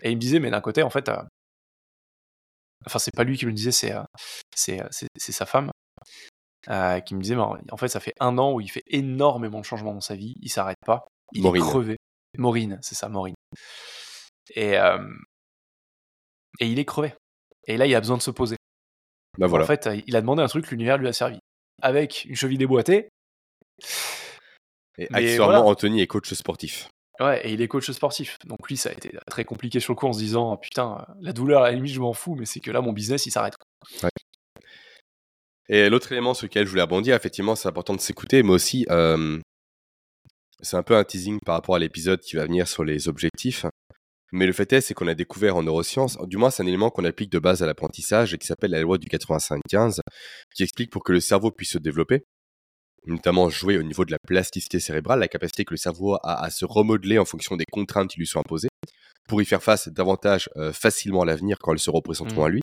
Et 0.06 0.10
il 0.10 0.14
me 0.16 0.20
disait, 0.20 0.38
mais 0.38 0.50
d'un 0.50 0.60
côté, 0.60 0.84
en 0.84 0.90
fait, 0.90 1.08
euh, 1.08 1.20
enfin, 2.86 3.00
c'est 3.00 3.10
pas 3.14 3.24
lui 3.24 3.36
qui 3.36 3.44
me 3.44 3.50
le 3.50 3.56
disait, 3.56 3.72
c'est 3.72 3.92
euh, 3.92 4.02
c'est 4.54 4.80
euh, 4.80 4.86
c'est- 4.92 5.08
c'est 5.18 5.32
sa 5.32 5.46
femme, 5.46 5.72
euh, 6.68 7.00
qui 7.00 7.16
me 7.16 7.20
disait, 7.22 7.34
mais 7.34 7.42
en 7.42 7.76
fait, 7.76 7.88
ça 7.88 7.98
fait 7.98 8.14
un 8.20 8.38
an 8.38 8.52
où 8.52 8.60
il 8.60 8.70
fait 8.70 8.84
énormément 8.86 9.58
de 9.58 9.64
changements 9.64 9.94
dans 9.94 10.00
sa 10.00 10.14
vie, 10.14 10.34
il 10.40 10.48
s'arrête 10.48 10.76
pas, 10.86 11.08
il 11.32 11.42
Maureen. 11.42 11.60
est 11.62 11.66
crevé. 11.66 11.96
Maureen, 12.38 12.78
c'est 12.82 12.94
ça, 12.94 13.08
Maureen. 13.08 13.34
Et, 14.54 14.78
euh, 14.78 15.04
et 16.60 16.68
il 16.68 16.78
est 16.78 16.84
crevé. 16.84 17.12
Et 17.66 17.76
là, 17.76 17.86
il 17.86 17.94
a 17.96 18.00
besoin 18.00 18.16
de 18.16 18.22
se 18.22 18.30
poser. 18.30 18.54
Bah 19.38 19.48
voilà. 19.48 19.64
En 19.64 19.66
fait, 19.66 19.88
il 20.06 20.14
a 20.14 20.20
demandé 20.20 20.40
un 20.42 20.46
truc, 20.46 20.70
l'univers 20.70 20.98
lui 20.98 21.08
a 21.08 21.12
servi. 21.12 21.40
Avec 21.82 22.26
une 22.26 22.36
cheville 22.36 22.58
déboîtée, 22.58 23.08
et 24.98 25.08
accessoirement, 25.12 25.54
voilà. 25.56 25.68
Anthony 25.70 26.00
est 26.00 26.06
coach 26.06 26.32
sportif. 26.32 26.88
Ouais, 27.20 27.46
et 27.46 27.52
il 27.52 27.62
est 27.62 27.68
coach 27.68 27.90
sportif. 27.90 28.38
Donc 28.46 28.68
lui, 28.68 28.76
ça 28.76 28.90
a 28.90 28.92
été 28.92 29.16
très 29.26 29.44
compliqué 29.44 29.80
sur 29.80 29.92
le 29.92 29.96
coup 29.96 30.06
en 30.06 30.12
se 30.12 30.18
disant, 30.18 30.52
oh, 30.52 30.56
putain, 30.56 31.06
la 31.20 31.32
douleur, 31.32 31.62
à 31.62 31.70
la 31.70 31.72
limite, 31.72 31.92
je 31.92 32.00
m'en 32.00 32.12
fous, 32.12 32.34
mais 32.34 32.46
c'est 32.46 32.60
que 32.60 32.70
là, 32.70 32.80
mon 32.80 32.92
business, 32.92 33.26
il 33.26 33.30
s'arrête. 33.30 33.54
Et 35.68 35.88
l'autre 35.88 36.12
élément 36.12 36.34
sur 36.34 36.46
lequel 36.46 36.64
je 36.64 36.70
voulais 36.70 36.82
rebondir, 36.82 37.16
effectivement, 37.16 37.56
c'est 37.56 37.68
important 37.68 37.94
de 37.94 38.00
s'écouter, 38.00 38.42
mais 38.42 38.52
aussi, 38.52 38.86
c'est 40.60 40.76
un 40.76 40.82
peu 40.82 40.96
un 40.96 41.04
teasing 41.04 41.38
par 41.44 41.54
rapport 41.56 41.74
à 41.74 41.78
l'épisode 41.78 42.20
qui 42.20 42.36
va 42.36 42.44
venir 42.44 42.68
sur 42.68 42.84
les 42.84 43.08
objectifs. 43.08 43.66
Mais 44.32 44.46
le 44.46 44.52
fait 44.52 44.72
est, 44.72 44.80
c'est 44.80 44.92
qu'on 44.92 45.06
a 45.06 45.14
découvert 45.14 45.56
en 45.56 45.62
neurosciences, 45.62 46.18
du 46.26 46.36
moins 46.36 46.50
c'est 46.50 46.62
un 46.62 46.66
élément 46.66 46.90
qu'on 46.90 47.04
applique 47.04 47.30
de 47.30 47.38
base 47.38 47.62
à 47.62 47.66
l'apprentissage 47.66 48.34
et 48.34 48.38
qui 48.38 48.46
s'appelle 48.46 48.72
la 48.72 48.80
loi 48.80 48.98
du 48.98 49.06
85-15, 49.06 50.00
qui 50.54 50.64
explique 50.64 50.90
pour 50.90 51.04
que 51.04 51.12
le 51.12 51.20
cerveau 51.20 51.52
puisse 51.52 51.70
se 51.70 51.78
développer, 51.78 52.24
notamment 53.06 53.48
jouer 53.48 53.78
au 53.78 53.82
niveau 53.82 54.04
de 54.04 54.12
la 54.12 54.18
plasticité 54.26 54.80
cérébrale, 54.80 55.20
la 55.20 55.28
capacité 55.28 55.64
que 55.64 55.74
le 55.74 55.78
cerveau 55.78 56.14
a 56.14 56.42
à 56.44 56.50
se 56.50 56.64
remodeler 56.64 57.18
en 57.18 57.24
fonction 57.24 57.56
des 57.56 57.64
contraintes 57.70 58.10
qui 58.10 58.18
lui 58.18 58.26
sont 58.26 58.40
imposées, 58.40 58.68
pour 59.28 59.40
y 59.42 59.44
faire 59.44 59.62
face 59.62 59.88
davantage 59.88 60.48
euh, 60.56 60.72
facilement 60.72 61.22
à 61.22 61.24
l'avenir 61.24 61.56
quand 61.60 61.72
elles 61.72 61.78
se 61.78 61.90
représenteront 61.90 62.42
Mhm. 62.42 62.46
à 62.46 62.48
lui, 62.50 62.60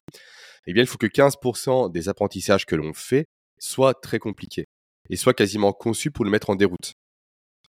eh 0.67 0.73
bien 0.73 0.83
il 0.83 0.87
faut 0.87 0.97
que 0.97 1.07
15% 1.07 1.89
des 1.89 2.09
apprentissages 2.09 2.65
que 2.65 2.75
l'on 2.75 2.93
fait 2.93 3.25
soient 3.59 3.93
très 3.93 4.19
compliqués 4.19 4.65
et 5.09 5.15
soient 5.17 5.33
quasiment 5.33 5.73
conçus 5.73 6.11
pour 6.11 6.23
le 6.25 6.31
mettre 6.31 6.49
en 6.49 6.55
déroute. 6.55 6.93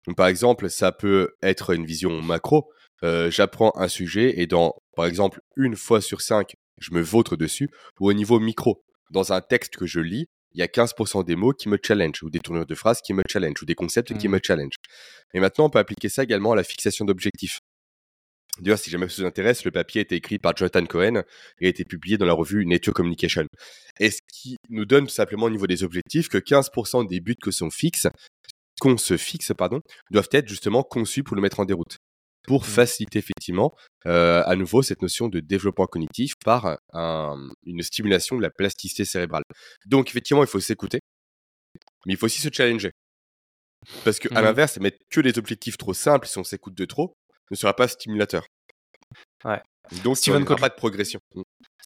Donc, 0.07 0.17
par 0.17 0.27
exemple, 0.27 0.69
ça 0.69 0.93
peut 0.93 1.31
être 1.43 1.71
une 1.71 1.87
vision 1.87 2.21
macro. 2.21 2.71
Euh, 3.03 3.31
J'apprends 3.31 3.73
un 3.77 3.89
sujet 3.89 4.39
et 4.39 4.47
dans, 4.47 4.75
par 4.97 5.07
exemple, 5.07 5.41
une 5.57 5.77
fois 5.77 6.03
sur 6.03 6.21
cinq, 6.21 6.53
je 6.79 6.93
me 6.93 7.01
vautre 7.01 7.37
dessus. 7.37 7.71
Ou 8.01 8.11
au 8.11 8.13
niveau 8.13 8.39
micro, 8.39 8.83
dans 9.11 9.33
un 9.33 9.41
texte 9.41 9.77
que 9.77 9.87
je 9.87 10.01
lis, 10.01 10.27
il 10.55 10.61
y 10.61 10.63
a 10.63 10.69
15% 10.69 11.25
des 11.25 11.37
mots 11.37 11.53
qui 11.53 11.69
me 11.69 11.79
challenge, 11.83 12.23
ou 12.23 12.31
des 12.31 12.41
tournures 12.41 12.67
de 12.67 12.75
phrases 12.75 13.01
qui 13.01 13.13
me 13.13 13.23
challenge, 13.29 13.63
ou 13.63 13.65
des 13.65 13.75
concepts 13.75 14.17
qui 14.17 14.29
Mhm. 14.29 14.35
me 14.35 14.41
challenge. 14.43 14.75
Et 15.35 15.41
maintenant, 15.41 15.67
on 15.67 15.71
peut 15.71 15.79
appliquer 15.79 16.09
ça 16.09 16.23
également 16.23 16.53
à 16.53 16.57
la 16.57 16.65
fixation 16.65 17.05
d'objectifs. 17.05 17.59
D'ailleurs, 18.61 18.79
si 18.79 18.89
jamais 18.89 19.09
ça 19.09 19.23
vous 19.23 19.27
intéresse, 19.27 19.65
le 19.65 19.73
papier 19.73 20.01
a 20.01 20.03
été 20.03 20.15
écrit 20.15 20.39
par 20.39 20.57
Jonathan 20.57 20.87
Cohen 20.87 21.23
et 21.61 21.67
a 21.67 21.69
été 21.69 21.85
publié 21.85 22.19
dans 22.19 22.27
la 22.27 22.35
revue 22.35 22.65
Nature 22.65 22.95
Communication. 22.95 23.47
Et 23.99 24.11
ce 24.11 24.21
qui 24.33 24.57
nous 24.69 24.85
donne 24.85 25.07
tout 25.09 25.13
simplement 25.15 25.47
au 25.47 25.51
niveau 25.51 25.67
des 25.67 25.83
objectifs 25.83 26.29
que 26.29 26.39
15% 26.39 27.03
des 27.03 27.21
buts 27.21 27.35
que 27.35 27.51
sont 27.51 27.71
fixes, 27.71 28.07
qu'on 28.81 28.97
se 28.97 29.17
fixe, 29.17 29.53
pardon, 29.59 29.81
doivent 30.13 30.29
être 30.31 30.49
justement 30.49 30.85
conçus 30.85 31.25
pour 31.25 31.35
le 31.35 31.43
mettre 31.43 31.59
en 31.59 31.65
déroute. 31.65 31.99
Pour 32.47 32.63
Mhm. 32.63 32.69
faciliter 32.69 33.19
effectivement 33.19 33.75
euh, 34.07 34.43
à 34.45 34.55
nouveau 34.55 34.83
cette 34.83 35.01
notion 35.01 35.29
de 35.29 35.41
développement 35.41 35.87
cognitif 35.87 36.35
par 36.45 36.79
un- 36.93 37.49
une 37.65 37.83
stimulation 37.83 38.37
de 38.37 38.43
la 38.43 38.51
plasticité 38.51 39.05
cérébrale. 39.07 39.43
Donc 39.87 40.11
effectivement, 40.11 40.43
il 40.43 40.47
faut 40.47 40.61
s'écouter, 40.61 41.01
mais 42.07 42.13
il 42.13 42.17
faut 42.19 42.27
aussi 42.27 42.43
se 42.43 42.51
challenger. 42.53 42.91
Parce 44.05 44.19
que 44.19 44.29
à 44.35 44.39
Mhm. 44.41 44.45
l'inverse, 44.45 44.79
mettre 44.79 44.99
que 45.11 45.21
des 45.21 45.39
objectifs 45.39 45.77
trop 45.79 45.95
simples 45.95 46.27
si 46.27 46.37
on 46.39 46.45
s'écoute 46.45 46.75
de 46.75 46.85
trop 46.85 47.15
ne 47.51 47.57
sera 47.57 47.75
pas 47.75 47.89
stimulateur. 47.89 48.47
Ouais. 49.45 49.61
Donc 50.03 50.17
Steven 50.17 50.41
il 50.41 50.45
n'y 50.45 50.47
aura 50.47 50.55
Kotler- 50.57 50.61
pas 50.61 50.69
de 50.71 50.75
progression. 50.75 51.21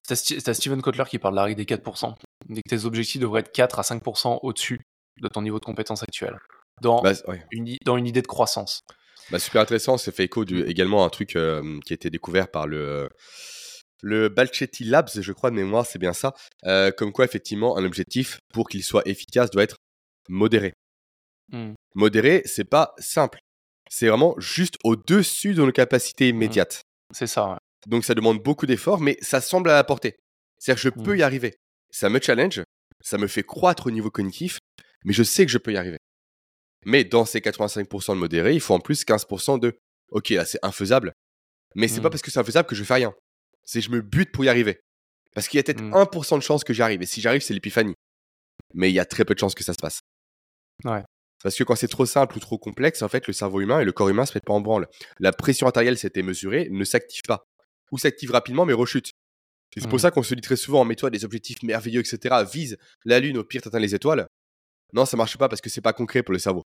T'as 0.07 0.15
Sti- 0.15 0.43
t'as 0.43 0.55
Steven 0.55 0.81
Kotler 0.81 1.05
qui 1.09 1.19
parle 1.19 1.35
de 1.35 1.37
la 1.37 1.45
règle 1.45 1.57
des 1.59 1.67
4%. 1.67 2.17
Et 2.51 2.63
que 2.63 2.69
tes 2.69 2.85
objectifs 2.85 3.21
devraient 3.21 3.41
être 3.41 3.53
4 3.53 3.79
à 3.79 3.83
5% 3.83 4.39
au-dessus 4.43 4.81
de 5.21 5.29
ton 5.29 5.43
niveau 5.43 5.59
de 5.59 5.65
compétence 5.65 6.03
actuel. 6.03 6.39
Dans, 6.81 7.03
Bah, 7.03 7.13
ouais. 7.27 7.45
une, 7.51 7.67
i- 7.69 7.79
dans 7.85 7.97
une 7.97 8.07
idée 8.07 8.23
de 8.23 8.27
croissance. 8.29 8.83
Bah, 9.31 9.39
super 9.39 9.63
intéressant, 9.63 9.99
c'est 9.99 10.15
fait 10.15 10.25
écho 10.25 10.45
du, 10.45 10.63
également 10.65 11.03
à 11.03 11.07
un 11.07 11.11
truc 11.11 11.37
euh, 11.37 11.79
qui 11.85 11.93
a 11.93 11.95
été 11.95 12.09
découvert 12.11 12.51
par 12.51 12.67
le, 12.67 13.09
le 14.03 14.29
Balchetti 14.29 14.85
Labs, 14.85 15.11
je 15.21 15.33
crois 15.33 15.51
de 15.51 15.57
mémoire, 15.57 15.85
c'est 15.85 15.99
bien 15.99 16.13
ça. 16.13 16.35
Euh, 16.65 16.91
comme 16.91 17.13
quoi, 17.13 17.25
effectivement, 17.25 17.77
un 17.77 17.85
objectif, 17.85 18.39
pour 18.53 18.69
qu'il 18.69 18.83
soit 18.83 19.07
efficace, 19.07 19.51
doit 19.51 19.63
être 19.63 19.77
modéré. 20.29 20.73
Hmm. 21.53 21.75
Modéré, 21.95 22.43
c'est 22.47 22.65
pas 22.65 22.95
simple. 22.99 23.39
C'est 23.91 24.09
vraiment 24.09 24.35
juste 24.39 24.77
au-dessus 24.85 25.55
de 25.55 25.63
nos 25.63 25.73
capacités 25.73 26.29
immédiates. 26.29 26.83
C'est 27.15 27.27
ça, 27.27 27.49
ouais. 27.51 27.57
Donc 27.87 28.05
ça 28.05 28.15
demande 28.15 28.43
beaucoup 28.43 28.67
d'efforts, 28.67 29.01
mais 29.01 29.17
ça 29.23 29.41
semble 29.41 29.71
à 29.71 29.75
la 29.75 29.85
portée. 29.85 30.17
C'est-à-dire 30.59 30.83
que 30.83 30.89
je 30.91 31.03
peux 31.05 31.15
Mm. 31.15 31.19
y 31.19 31.23
arriver. 31.23 31.55
Ça 31.91 32.09
me 32.09 32.21
challenge, 32.21 32.63
ça 33.03 33.17
me 33.19 33.27
fait 33.27 33.43
croître 33.45 33.87
au 33.87 33.91
niveau 33.91 34.11
cognitif, 34.11 34.59
mais 35.05 35.13
je 35.13 35.23
sais 35.23 35.47
que 35.47 35.53
je 35.53 35.59
peux 35.59 35.73
y 35.73 35.77
arriver. 35.77 35.98
Mais 36.87 37.05
dans 37.05 37.25
ces 37.25 37.41
85% 37.41 38.15
de 38.15 38.19
modéré, 38.21 38.55
il 38.55 38.61
faut 38.61 38.75
en 38.75 38.81
plus 38.81 39.05
15% 39.05 39.59
de 39.59 39.79
OK, 40.11 40.31
là 40.31 40.45
c'est 40.45 40.59
infaisable. 40.63 41.13
Mais 41.75 41.89
c'est 41.89 42.01
Mm. 42.01 42.03
pas 42.05 42.11
parce 42.11 42.23
que 42.23 42.31
c'est 42.31 42.39
infaisable 42.41 42.69
que 42.69 42.75
je 42.75 42.85
fais 42.85 42.95
rien. 42.95 43.13
C'est 43.65 43.81
je 43.81 43.91
me 43.91 44.01
bute 44.01 44.33
pour 44.33 44.45
y 44.45 44.49
arriver. 44.49 44.81
Parce 45.35 45.49
qu'il 45.49 45.59
y 45.59 45.61
a 45.61 45.63
peut-être 45.63 45.83
Mm. 45.83 45.93
1% 45.95 46.37
de 46.39 46.43
chance 46.43 46.65
que 46.65 46.73
j'y 46.73 46.83
arrive. 46.83 47.03
Et 47.03 47.07
si 47.07 47.21
j'arrive, 47.21 47.43
c'est 47.43 47.53
l'épiphanie. 47.55 47.95
Mais 48.75 48.91
il 48.91 48.95
y 48.95 49.01
a 49.01 49.05
très 49.05 49.25
peu 49.25 49.35
de 49.35 49.39
chances 49.39 49.55
que 49.55 49.65
ça 49.65 49.73
se 49.75 49.79
passe. 49.79 50.01
Ouais. 50.85 51.03
Parce 51.43 51.55
que 51.57 51.65
quand 51.65 51.77
c'est 51.77 51.89
trop 51.89 52.07
simple 52.07 52.37
ou 52.37 52.41
trop 52.41 52.59
complexe, 52.59 53.03
en 53.03 53.09
fait, 53.09 53.27
le 53.27 53.33
cerveau 53.33 53.61
humain 53.61 53.81
et 53.81 53.85
le 53.85 53.93
corps 53.93 54.09
humain 54.09 54.27
se 54.27 54.33
mettent 54.35 54.45
pas 54.47 54.55
en 54.55 54.61
branle. 54.61 54.89
La 55.21 55.33
pression 55.33 55.67
artérielle, 55.67 55.99
c'était 55.99 56.23
mesurée, 56.23 56.69
ne 56.71 56.85
s'active 56.85 57.23
pas. 57.27 57.45
ou 57.91 57.97
s'active 57.97 58.31
rapidement 58.33 58.67
mais 58.67 58.75
rechute. 58.75 59.13
C'est 59.75 59.83
pour 59.85 59.95
Mhm. 59.95 59.99
ça 59.99 60.11
qu'on 60.11 60.23
se 60.23 60.35
dit 60.35 60.43
très 60.43 60.57
souvent, 60.57 60.85
mets-toi 60.85 61.09
des 61.09 61.25
objectifs 61.25 61.63
merveilleux, 61.63 62.01
etc. 62.01 62.45
Vise 62.53 62.77
la 63.07 63.19
lune, 63.19 63.39
au 63.39 63.45
pire 63.45 63.63
t'atteins 63.63 63.79
les 63.79 63.95
étoiles. 63.95 64.27
Non, 64.93 65.05
ça 65.05 65.17
marche 65.17 65.37
pas 65.37 65.49
parce 65.49 65.61
que 65.61 65.69
c'est 65.71 65.81
pas 65.81 65.93
concret 65.93 66.23
pour 66.23 66.33
le 66.33 66.39
cerveau. 66.39 66.63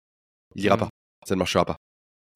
Il 0.55 0.63
ira 0.63 0.75
Mhm. 0.75 0.81
pas. 0.81 0.89
Ça 1.27 1.35
ne 1.35 1.39
marchera 1.39 1.65
pas. 1.65 1.75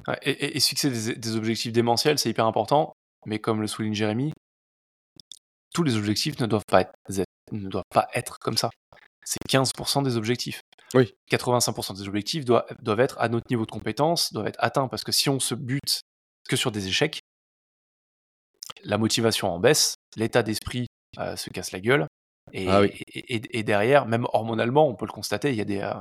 Ouais, 0.07 0.17
et, 0.23 0.59
fixer 0.59 0.89
des, 0.89 1.15
des 1.15 1.35
objectifs 1.35 1.71
démentiels, 1.71 2.19
c'est 2.19 2.29
hyper 2.29 2.45
important, 2.45 2.93
mais 3.25 3.39
comme 3.39 3.61
le 3.61 3.67
souligne 3.67 3.93
Jérémy, 3.93 4.33
tous 5.73 5.83
les 5.83 5.95
objectifs 5.95 6.39
ne 6.39 6.45
doivent 6.45 6.65
pas 6.67 6.81
être, 6.81 6.93
ne 7.51 7.69
doivent 7.69 7.83
pas 7.89 8.07
être 8.13 8.37
comme 8.39 8.57
ça. 8.57 8.69
C'est 9.25 9.39
15% 9.49 10.03
des 10.03 10.17
objectifs. 10.17 10.61
Oui. 10.93 11.13
85% 11.31 11.93
des 11.95 12.07
objectifs 12.07 12.45
doivent, 12.45 12.65
doivent 12.81 12.99
être 12.99 13.17
à 13.19 13.29
notre 13.29 13.47
niveau 13.49 13.65
de 13.65 13.71
compétence, 13.71 14.33
doivent 14.33 14.47
être 14.47 14.59
atteints, 14.61 14.87
parce 14.87 15.03
que 15.03 15.11
si 15.11 15.29
on 15.29 15.39
se 15.39 15.55
bute 15.55 16.01
que 16.49 16.55
sur 16.55 16.71
des 16.71 16.87
échecs, 16.87 17.19
la 18.83 18.97
motivation 18.97 19.49
en 19.53 19.59
baisse, 19.59 19.95
l'état 20.15 20.43
d'esprit 20.43 20.87
euh, 21.19 21.35
se 21.35 21.49
casse 21.49 21.71
la 21.71 21.79
gueule, 21.79 22.07
et, 22.51 22.67
Ah 22.69 22.81
oui. 22.81 22.91
et- 23.07 23.35
et- 23.35 23.59
et 23.59 23.63
derrière, 23.63 24.05
même 24.05 24.25
hormonalement, 24.33 24.87
on 24.87 24.95
peut 24.95 25.05
le 25.05 25.11
constater, 25.11 25.49
il 25.51 25.55
y, 25.55 25.61
a 25.61 25.65
des, 25.65 25.79
euh, 25.79 25.93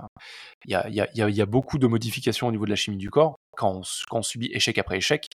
il 0.64 0.72
y, 0.72 0.74
a, 0.74 0.88
il 0.88 0.94
y 0.94 1.00
a- 1.00 1.28
il 1.28 1.34
y 1.36 1.40
a- 1.42 1.46
beaucoup 1.46 1.78
de 1.78 1.86
modifications 1.86 2.48
au 2.48 2.50
niveau 2.50 2.64
de 2.64 2.70
la 2.70 2.76
chimie 2.76 2.96
du 2.96 3.10
corps 3.10 3.36
quand 3.56 3.70
on, 3.70 3.82
quand 4.08 4.18
on 4.18 4.22
subit 4.22 4.50
échec 4.52 4.76
après 4.78 4.96
échec. 4.98 5.26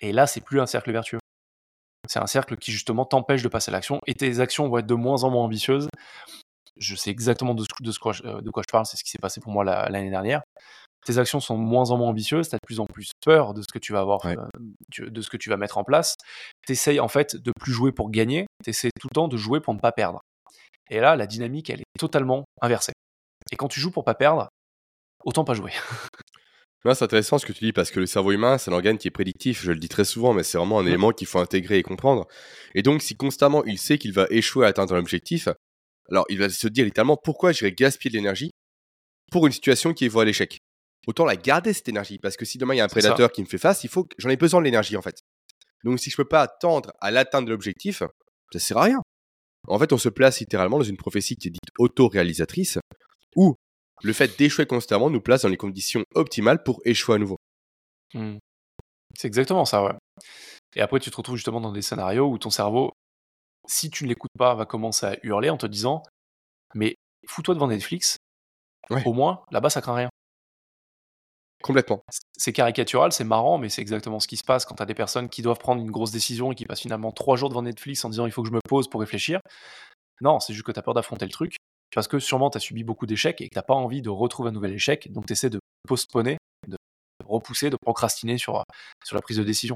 Et 0.00 0.12
là, 0.12 0.26
c'est 0.26 0.40
plus 0.40 0.60
un 0.60 0.66
cercle 0.66 0.90
vertueux. 0.92 1.18
C'est 2.08 2.18
un 2.18 2.26
cercle 2.26 2.56
qui 2.56 2.72
justement 2.72 3.04
t'empêche 3.06 3.42
de 3.42 3.48
passer 3.48 3.70
à 3.70 3.72
l'action 3.72 4.00
et 4.06 4.14
tes 4.14 4.40
actions 4.40 4.68
vont 4.68 4.78
être 4.78 4.86
de 4.86 4.94
moins 4.94 5.24
en 5.24 5.30
moins 5.30 5.44
ambitieuses. 5.44 5.88
Je 6.76 6.96
sais 6.96 7.10
exactement 7.10 7.54
de, 7.54 7.62
ce- 7.62 7.82
de, 7.82 7.92
ce 7.92 7.98
quoi, 7.98 8.12
je, 8.12 8.22
euh, 8.24 8.40
de 8.40 8.50
quoi 8.50 8.62
je 8.66 8.70
parle, 8.72 8.84
c'est 8.86 8.96
ce 8.96 9.04
qui 9.04 9.10
s'est 9.10 9.18
passé 9.18 9.40
pour 9.40 9.52
moi 9.52 9.64
la- 9.64 9.88
l'année 9.88 10.10
dernière. 10.10 10.42
Tes 11.04 11.18
actions 11.18 11.40
sont 11.40 11.58
de 11.58 11.62
moins 11.62 11.90
en 11.90 11.98
moins 11.98 12.08
ambitieuses, 12.08 12.48
tu 12.48 12.54
as 12.54 12.58
de 12.58 12.66
plus 12.66 12.80
en 12.80 12.86
plus 12.86 13.10
peur 13.24 13.52
de 13.54 13.60
ce 13.60 13.66
que 13.72 13.78
tu 13.78 13.92
vas 13.92 14.00
avoir, 14.00 14.24
Ouais. 14.24 14.36
euh, 14.38 15.10
de 15.10 15.20
ce 15.20 15.28
que 15.28 15.36
tu 15.36 15.50
vas 15.50 15.56
mettre 15.56 15.76
en 15.78 15.84
place. 15.84 16.14
Tu 16.66 16.72
essayes 16.72 17.00
en 17.00 17.08
fait 17.08 17.36
de 17.36 17.52
plus 17.60 17.72
jouer 17.72 17.92
pour 17.92 18.10
gagner, 18.10 18.46
tu 18.62 18.70
essaies 18.70 18.90
tout 18.98 19.08
le 19.10 19.14
temps 19.14 19.28
de 19.28 19.36
jouer 19.36 19.60
pour 19.60 19.74
ne 19.74 19.80
pas 19.80 19.92
perdre. 19.92 20.20
Et 20.90 21.00
là, 21.00 21.16
la 21.16 21.26
dynamique, 21.26 21.70
elle 21.70 21.80
est 21.80 21.98
totalement 21.98 22.44
inversée. 22.60 22.92
Et 23.52 23.56
quand 23.56 23.68
tu 23.68 23.80
joues 23.80 23.90
pour 23.90 24.04
pas 24.04 24.14
perdre, 24.14 24.48
autant 25.24 25.44
pas 25.44 25.54
jouer. 25.54 25.72
Non, 26.84 26.94
c'est 26.94 27.04
intéressant 27.04 27.38
ce 27.38 27.46
que 27.46 27.52
tu 27.52 27.64
dis 27.64 27.72
parce 27.72 27.90
que 27.90 28.00
le 28.00 28.06
cerveau 28.06 28.32
humain, 28.32 28.58
c'est 28.58 28.70
un 28.70 28.74
organe 28.74 28.98
qui 28.98 29.08
est 29.08 29.10
prédictif. 29.10 29.62
Je 29.62 29.72
le 29.72 29.78
dis 29.78 29.88
très 29.88 30.04
souvent, 30.04 30.32
mais 30.32 30.42
c'est 30.42 30.58
vraiment 30.58 30.78
un 30.78 30.86
élément 30.86 31.12
qu'il 31.12 31.26
faut 31.26 31.38
intégrer 31.38 31.78
et 31.78 31.82
comprendre. 31.82 32.26
Et 32.74 32.82
donc, 32.82 33.02
si 33.02 33.16
constamment 33.16 33.64
il 33.64 33.78
sait 33.78 33.98
qu'il 33.98 34.12
va 34.12 34.26
échouer 34.30 34.66
à 34.66 34.68
atteindre 34.68 34.94
un 34.94 34.98
objectif, 34.98 35.48
alors 36.10 36.26
il 36.28 36.38
va 36.38 36.48
se 36.48 36.68
dire 36.68 36.84
littéralement 36.84 37.16
pourquoi 37.16 37.52
j'irais 37.52 37.72
gaspiller 37.72 38.12
de 38.12 38.16
l'énergie 38.16 38.50
pour 39.30 39.46
une 39.46 39.52
situation 39.52 39.94
qui 39.94 40.04
est 40.04 40.08
voie 40.08 40.22
à 40.22 40.26
l'échec? 40.26 40.58
Autant 41.06 41.24
la 41.24 41.36
garder 41.36 41.72
cette 41.72 41.88
énergie 41.88 42.18
parce 42.18 42.36
que 42.36 42.44
si 42.44 42.56
demain 42.58 42.74
il 42.74 42.78
y 42.78 42.80
a 42.80 42.84
un 42.84 42.88
ça. 42.88 42.94
prédateur 42.94 43.30
qui 43.32 43.42
me 43.42 43.46
fait 43.46 43.58
face, 43.58 43.84
il 43.84 43.90
faut 43.90 44.04
que 44.04 44.14
j'en 44.18 44.30
ai 44.30 44.36
besoin 44.36 44.60
de 44.60 44.64
l'énergie 44.64 44.96
en 44.96 45.02
fait. 45.02 45.18
Donc, 45.84 45.98
si 46.00 46.08
je 46.10 46.16
peux 46.16 46.24
pas 46.24 46.40
attendre 46.40 46.92
à 47.00 47.10
l'atteinte 47.10 47.44
de 47.44 47.50
l'objectif, 47.50 48.02
ça 48.52 48.58
sert 48.58 48.78
à 48.78 48.84
rien. 48.84 49.02
En 49.68 49.78
fait, 49.78 49.92
on 49.92 49.98
se 49.98 50.08
place 50.08 50.40
littéralement 50.40 50.78
dans 50.78 50.84
une 50.84 50.96
prophétie 50.96 51.36
qui 51.36 51.48
est 51.48 51.50
dite 51.50 51.60
auto-réalisatrice 51.78 52.78
où 53.36 53.54
le 54.02 54.12
fait 54.12 54.38
d'échouer 54.38 54.66
constamment 54.66 55.10
nous 55.10 55.20
place 55.20 55.42
dans 55.42 55.48
les 55.48 55.56
conditions 55.58 56.02
optimales 56.14 56.62
pour 56.62 56.80
échouer 56.84 57.16
à 57.16 57.18
nouveau. 57.18 57.36
Hmm. 58.14 58.38
C'est 59.16 59.28
exactement 59.28 59.64
ça, 59.64 59.84
ouais. 59.84 59.92
Et 60.76 60.80
après, 60.80 61.00
tu 61.00 61.10
te 61.10 61.16
retrouves 61.16 61.36
justement 61.36 61.60
dans 61.60 61.72
des 61.72 61.82
scénarios 61.82 62.26
où 62.28 62.38
ton 62.38 62.50
cerveau, 62.50 62.90
si 63.66 63.90
tu 63.90 64.04
ne 64.04 64.08
l'écoutes 64.08 64.30
pas, 64.38 64.54
va 64.54 64.66
commencer 64.66 65.06
à 65.06 65.16
hurler 65.22 65.50
en 65.50 65.56
te 65.56 65.66
disant 65.66 66.02
Mais 66.74 66.94
fous-toi 67.26 67.54
devant 67.54 67.68
Netflix, 67.68 68.16
Ouais. 68.90 69.02
au 69.06 69.12
moins, 69.12 69.42
là-bas, 69.50 69.70
ça 69.70 69.80
craint 69.80 69.94
rien. 69.94 70.10
Complètement. 71.64 72.04
C'est 72.36 72.52
caricatural, 72.52 73.10
c'est 73.12 73.24
marrant, 73.24 73.56
mais 73.56 73.70
c'est 73.70 73.80
exactement 73.80 74.20
ce 74.20 74.28
qui 74.28 74.36
se 74.36 74.44
passe 74.44 74.66
quand 74.66 74.74
tu 74.74 74.82
as 74.82 74.86
des 74.86 74.92
personnes 74.94 75.30
qui 75.30 75.40
doivent 75.40 75.58
prendre 75.58 75.80
une 75.80 75.90
grosse 75.90 76.10
décision 76.10 76.52
et 76.52 76.54
qui 76.54 76.66
passent 76.66 76.82
finalement 76.82 77.10
trois 77.10 77.36
jours 77.36 77.48
devant 77.48 77.62
Netflix 77.62 78.04
en 78.04 78.10
disant 78.10 78.26
il 78.26 78.32
faut 78.32 78.42
que 78.42 78.48
je 78.48 78.52
me 78.52 78.60
pose 78.68 78.86
pour 78.86 79.00
réfléchir. 79.00 79.40
Non, 80.20 80.40
c'est 80.40 80.52
juste 80.52 80.66
que 80.66 80.72
tu 80.72 80.78
as 80.78 80.82
peur 80.82 80.92
d'affronter 80.92 81.24
le 81.24 81.30
truc, 81.30 81.56
parce 81.94 82.06
que 82.06 82.18
sûrement 82.18 82.50
tu 82.50 82.58
as 82.58 82.60
subi 82.60 82.84
beaucoup 82.84 83.06
d'échecs 83.06 83.40
et 83.40 83.48
que 83.48 83.58
tu 83.58 83.64
pas 83.66 83.72
envie 83.72 84.02
de 84.02 84.10
retrouver 84.10 84.50
un 84.50 84.52
nouvel 84.52 84.74
échec, 84.74 85.10
donc 85.10 85.24
tu 85.24 85.32
essaies 85.32 85.48
de 85.48 85.58
postponer, 85.88 86.36
de 86.68 86.76
repousser, 87.24 87.70
de 87.70 87.78
procrastiner 87.80 88.36
sur, 88.36 88.62
sur 89.02 89.16
la 89.16 89.22
prise 89.22 89.38
de 89.38 89.44
décision. 89.44 89.74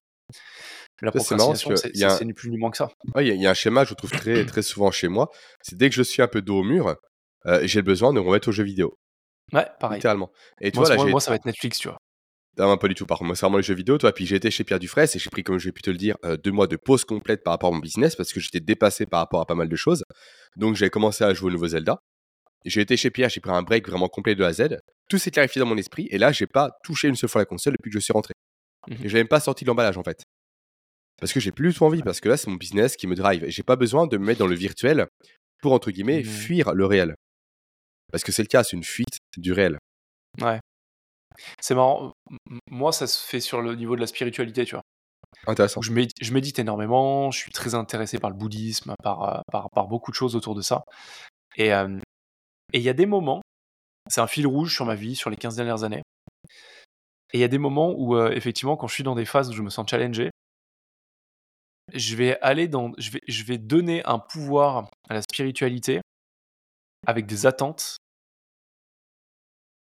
La 1.00 1.10
procrastination, 1.10 1.70
que 1.70 1.76
c'est 1.76 2.04
un- 2.04 2.24
ni 2.26 2.34
plus 2.34 2.50
ni 2.50 2.58
moins 2.58 2.70
que 2.70 2.76
ça. 2.76 2.90
Ouais, 3.14 3.24
Il 3.24 3.28
y, 3.28 3.30
a- 3.30 3.34
il 3.34 3.40
y 3.40 3.46
a 3.46 3.50
un 3.50 3.54
schéma, 3.54 3.84
je 3.84 3.94
trouve 3.94 4.10
très, 4.10 4.44
très 4.44 4.60
souvent 4.62 4.90
chez 4.90 5.08
moi. 5.08 5.30
C'est 5.62 5.78
dès 5.78 5.88
que 5.88 5.94
je 5.94 6.02
suis 6.02 6.20
un 6.20 6.28
peu 6.28 6.42
dos 6.42 6.58
au 6.58 6.64
mur, 6.64 6.96
euh, 7.46 7.60
j'ai 7.64 7.80
besoin 7.80 8.12
de 8.12 8.20
me 8.20 8.26
remettre 8.26 8.48
aux 8.48 8.52
jeux 8.52 8.64
vidéo, 8.64 8.94
Ouais, 9.52 9.66
pareil. 9.80 9.96
littéralement. 9.98 10.30
Et 10.60 10.70
tu 10.70 10.78
Moi, 10.78 10.84
vois, 10.86 10.90
là, 10.90 10.96
moi, 10.96 11.06
j'ai. 11.06 11.10
moi, 11.12 11.20
ça 11.20 11.30
va 11.30 11.36
être 11.36 11.44
Netflix, 11.46 11.78
tu 11.78 11.88
vois. 11.88 11.96
Non, 12.58 12.76
pas 12.76 12.88
du 12.88 12.94
tout, 12.94 13.06
par 13.06 13.18
contre. 13.18 13.28
Moi, 13.28 13.36
c'est 13.36 13.42
vraiment 13.46 13.56
les 13.58 13.62
jeux 13.62 13.74
vidéo, 13.74 13.98
toi. 13.98 14.12
Puis 14.12 14.26
j'ai 14.26 14.36
été 14.36 14.50
chez 14.50 14.64
Pierre 14.64 14.80
Dufresne 14.80 15.08
et 15.14 15.18
j'ai 15.18 15.30
pris, 15.30 15.44
comme 15.44 15.58
je 15.58 15.66
vais 15.66 15.72
pu 15.72 15.80
te 15.82 15.90
le 15.90 15.96
dire, 15.96 16.16
euh, 16.24 16.36
deux 16.36 16.50
mois 16.50 16.66
de 16.66 16.76
pause 16.76 17.04
complète 17.04 17.44
par 17.44 17.52
rapport 17.52 17.70
à 17.70 17.72
mon 17.72 17.78
business 17.78 18.16
parce 18.16 18.32
que 18.32 18.40
j'étais 18.40 18.60
dépassé 18.60 19.06
par 19.06 19.20
rapport 19.20 19.40
à 19.40 19.46
pas 19.46 19.54
mal 19.54 19.68
de 19.68 19.76
choses. 19.76 20.02
Donc, 20.56 20.74
j'ai 20.74 20.90
commencé 20.90 21.22
à 21.24 21.32
jouer 21.34 21.48
au 21.48 21.52
nouveau 21.52 21.68
Zelda. 21.68 21.98
J'ai 22.64 22.80
été 22.80 22.96
chez 22.96 23.10
Pierre, 23.10 23.28
j'ai 23.28 23.40
pris 23.40 23.52
un 23.52 23.62
break 23.62 23.88
vraiment 23.88 24.08
complet 24.08 24.34
de 24.34 24.42
A 24.42 24.48
à 24.48 24.52
Z. 24.52 24.78
Tout 25.08 25.18
s'est 25.18 25.30
clarifié 25.30 25.60
dans 25.60 25.66
mon 25.66 25.76
esprit 25.78 26.08
et 26.10 26.18
là, 26.18 26.32
j'ai 26.32 26.48
pas 26.48 26.72
touché 26.82 27.06
une 27.06 27.14
seule 27.14 27.30
fois 27.30 27.40
la 27.40 27.46
console 27.46 27.74
depuis 27.78 27.90
que 27.90 27.94
je 27.94 28.00
suis 28.02 28.12
rentré. 28.12 28.34
Mhm. 28.88 28.96
Et 29.04 29.08
j'ai 29.08 29.18
même 29.18 29.28
pas 29.28 29.38
sorti 29.40 29.64
de 29.64 29.68
l'emballage 29.70 29.96
en 29.96 30.02
fait. 30.02 30.22
Parce 31.20 31.32
que 31.32 31.38
j'ai 31.40 31.52
plus 31.52 31.68
du 31.70 31.74
tout 31.74 31.84
envie, 31.84 32.02
parce 32.02 32.20
que 32.20 32.28
là, 32.28 32.36
c'est 32.36 32.48
mon 32.50 32.56
business 32.56 32.96
qui 32.96 33.06
me 33.06 33.14
drive. 33.14 33.44
Et 33.44 33.50
j'ai 33.52 33.62
pas 33.62 33.76
besoin 33.76 34.06
de 34.08 34.18
me 34.18 34.24
mettre 34.26 34.38
dans 34.40 34.46
le 34.48 34.54
virtuel 34.56 35.06
pour, 35.62 35.72
entre 35.72 35.90
guillemets, 35.92 36.18
Mhm. 36.18 36.24
fuir 36.24 36.74
le 36.74 36.84
réel. 36.86 37.14
Parce 38.10 38.24
que 38.24 38.32
c'est 38.32 38.42
le 38.42 38.48
cas, 38.48 38.64
c'est 38.64 38.76
une 38.76 38.84
fuite 38.84 39.18
du 39.36 39.52
réel. 39.52 39.78
Ouais. 40.40 40.60
C'est 41.60 41.74
marrant. 41.74 42.12
Moi, 42.70 42.92
ça 42.92 43.06
se 43.06 43.24
fait 43.24 43.40
sur 43.40 43.60
le 43.60 43.74
niveau 43.74 43.96
de 43.96 44.00
la 44.00 44.06
spiritualité, 44.06 44.64
tu 44.64 44.74
vois. 44.74 44.82
Intéressant. 45.46 45.82
je, 45.82 45.92
médite, 45.92 46.16
je 46.20 46.32
médite 46.32 46.58
énormément, 46.58 47.30
je 47.30 47.38
suis 47.38 47.52
très 47.52 47.74
intéressé 47.74 48.18
par 48.18 48.30
le 48.30 48.36
bouddhisme, 48.36 48.94
par, 49.02 49.22
euh, 49.22 49.40
par, 49.52 49.68
par 49.70 49.86
beaucoup 49.86 50.10
de 50.10 50.16
choses 50.16 50.34
autour 50.34 50.54
de 50.54 50.62
ça. 50.62 50.82
Et 51.56 51.72
euh, 51.72 51.98
et 52.72 52.78
il 52.78 52.84
y 52.84 52.88
a 52.88 52.94
des 52.94 53.06
moments, 53.06 53.40
c'est 54.08 54.20
un 54.20 54.26
fil 54.26 54.46
rouge 54.46 54.74
sur 54.74 54.84
ma 54.84 54.94
vie, 54.94 55.16
sur 55.16 55.30
les 55.30 55.36
15 55.36 55.56
dernières 55.56 55.84
années. 55.84 56.02
Et 57.32 57.38
il 57.38 57.40
y 57.40 57.44
a 57.44 57.48
des 57.48 57.58
moments 57.58 57.94
où, 57.96 58.16
euh, 58.16 58.30
effectivement, 58.30 58.76
quand 58.76 58.88
je 58.88 58.94
suis 58.94 59.04
dans 59.04 59.14
des 59.14 59.24
phases 59.24 59.50
où 59.50 59.52
je 59.52 59.62
me 59.62 59.70
sens 59.70 59.88
challengé, 59.88 60.30
je 61.94 62.16
vais 62.16 62.38
aller 62.40 62.68
dans. 62.68 62.92
Je 62.98 63.10
vais, 63.10 63.20
je 63.26 63.44
vais 63.44 63.58
donner 63.58 64.04
un 64.04 64.18
pouvoir 64.18 64.90
à 65.08 65.14
la 65.14 65.22
spiritualité 65.22 66.00
avec 67.08 67.26
des 67.26 67.46
attentes. 67.46 67.96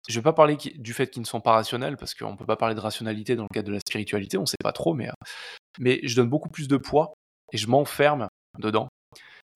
Je 0.09 0.19
vais 0.19 0.23
pas 0.25 0.33
parler 0.33 0.57
du 0.57 0.93
fait 0.93 1.09
qu'ils 1.09 1.23
ne 1.23 1.27
sont 1.27 1.41
pas 1.41 1.53
rationnels, 1.53 1.97
parce 1.97 2.15
qu'on 2.15 2.37
peut 2.37 2.45
pas 2.45 2.57
parler 2.57 2.75
de 2.75 2.81
rationalité 2.81 3.37
dans 3.37 3.45
le 3.45 3.55
cadre 3.55 3.69
de 3.69 3.73
la 3.73 3.79
spiritualité, 3.79 4.37
on 4.37 4.45
sait 4.47 4.57
pas 4.63 4.73
trop, 4.73 4.93
mais, 4.93 5.09
euh, 5.09 5.13
mais 5.79 6.01
je 6.03 6.17
donne 6.17 6.29
beaucoup 6.29 6.49
plus 6.49 6.67
de 6.67 6.77
poids 6.77 7.15
et 7.53 7.57
je 7.57 7.69
m'enferme 7.69 8.27
dedans 8.59 8.89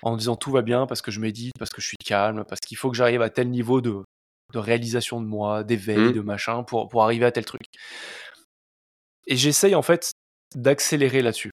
en 0.02 0.16
disant 0.16 0.36
tout 0.36 0.52
va 0.52 0.62
bien 0.62 0.86
parce 0.86 1.02
que 1.02 1.10
je 1.10 1.18
médite, 1.18 1.54
parce 1.58 1.70
que 1.70 1.80
je 1.80 1.88
suis 1.88 1.96
calme, 2.04 2.44
parce 2.48 2.60
qu'il 2.60 2.76
faut 2.76 2.90
que 2.90 2.96
j'arrive 2.96 3.22
à 3.22 3.30
tel 3.30 3.50
niveau 3.50 3.80
de, 3.80 4.04
de 4.52 4.58
réalisation 4.58 5.20
de 5.20 5.26
moi, 5.26 5.64
d'éveil, 5.64 5.98
Mhm. 5.98 6.12
de 6.12 6.20
machin, 6.20 6.62
pour, 6.62 6.88
pour 6.88 7.02
arriver 7.02 7.26
à 7.26 7.32
tel 7.32 7.44
truc. 7.44 7.62
Et 9.26 9.36
j'essaye 9.36 9.74
en 9.74 9.82
fait 9.82 10.12
d'accélérer 10.54 11.22
là-dessus. 11.22 11.50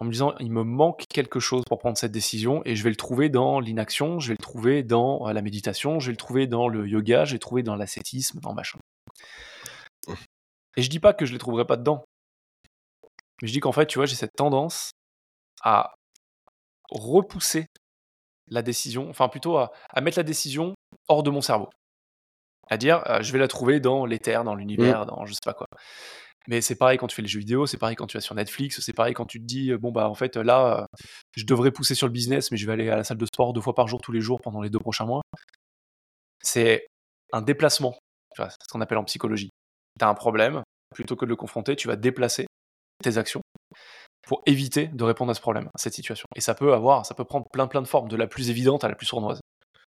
En 0.00 0.04
me 0.04 0.10
disant, 0.10 0.34
il 0.40 0.50
me 0.50 0.62
manque 0.62 1.04
quelque 1.08 1.40
chose 1.40 1.62
pour 1.66 1.78
prendre 1.78 1.96
cette 1.96 2.12
décision 2.12 2.60
et 2.64 2.76
je 2.76 2.82
vais 2.82 2.90
le 2.90 2.96
trouver 2.96 3.30
dans 3.30 3.60
l'inaction, 3.60 4.20
je 4.20 4.28
vais 4.28 4.34
le 4.34 4.42
trouver 4.42 4.82
dans 4.82 5.26
euh, 5.26 5.32
la 5.32 5.40
méditation, 5.40 6.00
je 6.00 6.06
vais 6.06 6.12
le 6.12 6.18
trouver 6.18 6.46
dans 6.46 6.68
le 6.68 6.86
yoga, 6.86 7.24
je 7.24 7.30
vais 7.30 7.36
le 7.36 7.40
trouver 7.40 7.62
dans 7.62 7.76
l'ascétisme, 7.76 8.40
dans 8.40 8.52
machin. 8.52 8.78
Et 10.76 10.82
je 10.82 10.90
dis 10.90 11.00
pas 11.00 11.14
que 11.14 11.24
je 11.24 11.32
les 11.32 11.38
trouverai 11.38 11.64
pas 11.64 11.78
dedans. 11.78 12.04
Mais 13.40 13.48
je 13.48 13.52
dis 13.52 13.60
qu'en 13.60 13.72
fait, 13.72 13.86
tu 13.86 13.98
vois, 13.98 14.06
j'ai 14.06 14.16
cette 14.16 14.34
tendance 14.36 14.90
à 15.62 15.94
repousser 16.90 17.66
la 18.48 18.62
décision, 18.62 19.08
enfin 19.08 19.28
plutôt 19.28 19.56
à, 19.56 19.72
à 19.88 20.00
mettre 20.00 20.18
la 20.18 20.22
décision 20.22 20.74
hors 21.08 21.22
de 21.22 21.30
mon 21.30 21.40
cerveau. 21.40 21.70
À 22.68 22.76
dire, 22.76 23.02
euh, 23.08 23.22
je 23.22 23.32
vais 23.32 23.38
la 23.38 23.48
trouver 23.48 23.80
dans 23.80 24.04
l'éther, 24.06 24.44
dans 24.44 24.54
l'univers, 24.54 25.06
dans 25.06 25.24
je 25.24 25.32
sais 25.32 25.40
pas 25.44 25.54
quoi. 25.54 25.66
Mais 26.48 26.60
c'est 26.60 26.76
pareil 26.76 26.98
quand 26.98 27.06
tu 27.06 27.16
fais 27.16 27.22
les 27.22 27.28
jeux 27.28 27.40
vidéo, 27.40 27.66
c'est 27.66 27.78
pareil 27.78 27.96
quand 27.96 28.06
tu 28.06 28.16
vas 28.16 28.20
sur 28.20 28.34
Netflix, 28.34 28.80
c'est 28.80 28.92
pareil 28.92 29.14
quand 29.14 29.26
tu 29.26 29.40
te 29.40 29.44
dis, 29.44 29.70
euh, 29.72 29.78
bon 29.78 29.90
bah 29.90 30.08
en 30.08 30.14
fait 30.14 30.36
là, 30.36 30.80
euh, 30.80 30.98
je 31.36 31.44
devrais 31.44 31.72
pousser 31.72 31.94
sur 31.94 32.06
le 32.06 32.12
business, 32.12 32.50
mais 32.50 32.56
je 32.56 32.66
vais 32.66 32.72
aller 32.72 32.88
à 32.88 32.96
la 32.96 33.04
salle 33.04 33.18
de 33.18 33.26
sport 33.26 33.52
deux 33.52 33.60
fois 33.60 33.74
par 33.74 33.88
jour, 33.88 34.00
tous 34.00 34.12
les 34.12 34.20
jours, 34.20 34.40
pendant 34.40 34.60
les 34.60 34.70
deux 34.70 34.78
prochains 34.78 35.06
mois. 35.06 35.22
C'est 36.42 36.86
un 37.32 37.42
déplacement, 37.42 37.98
c'est 38.36 38.44
ce 38.44 38.68
qu'on 38.70 38.80
appelle 38.80 38.98
en 38.98 39.04
psychologie. 39.04 39.50
Tu 39.98 40.04
as 40.04 40.08
un 40.08 40.14
problème, 40.14 40.62
plutôt 40.94 41.16
que 41.16 41.24
de 41.24 41.30
le 41.30 41.36
confronter, 41.36 41.76
tu 41.76 41.88
vas 41.88 41.96
déplacer 41.96 42.46
tes 43.02 43.18
actions 43.18 43.42
pour 44.26 44.42
éviter 44.46 44.88
de 44.88 45.04
répondre 45.04 45.30
à 45.30 45.34
ce 45.34 45.40
problème, 45.40 45.66
à 45.74 45.78
cette 45.78 45.94
situation. 45.94 46.26
Et 46.34 46.40
ça 46.40 46.54
peut 46.54 46.72
avoir, 46.74 47.06
ça 47.06 47.14
peut 47.14 47.24
prendre 47.24 47.46
plein 47.52 47.66
plein 47.66 47.82
de 47.82 47.86
formes, 47.86 48.08
de 48.08 48.16
la 48.16 48.26
plus 48.26 48.50
évidente 48.50 48.84
à 48.84 48.88
la 48.88 48.94
plus 48.94 49.06
sournoise. 49.06 49.40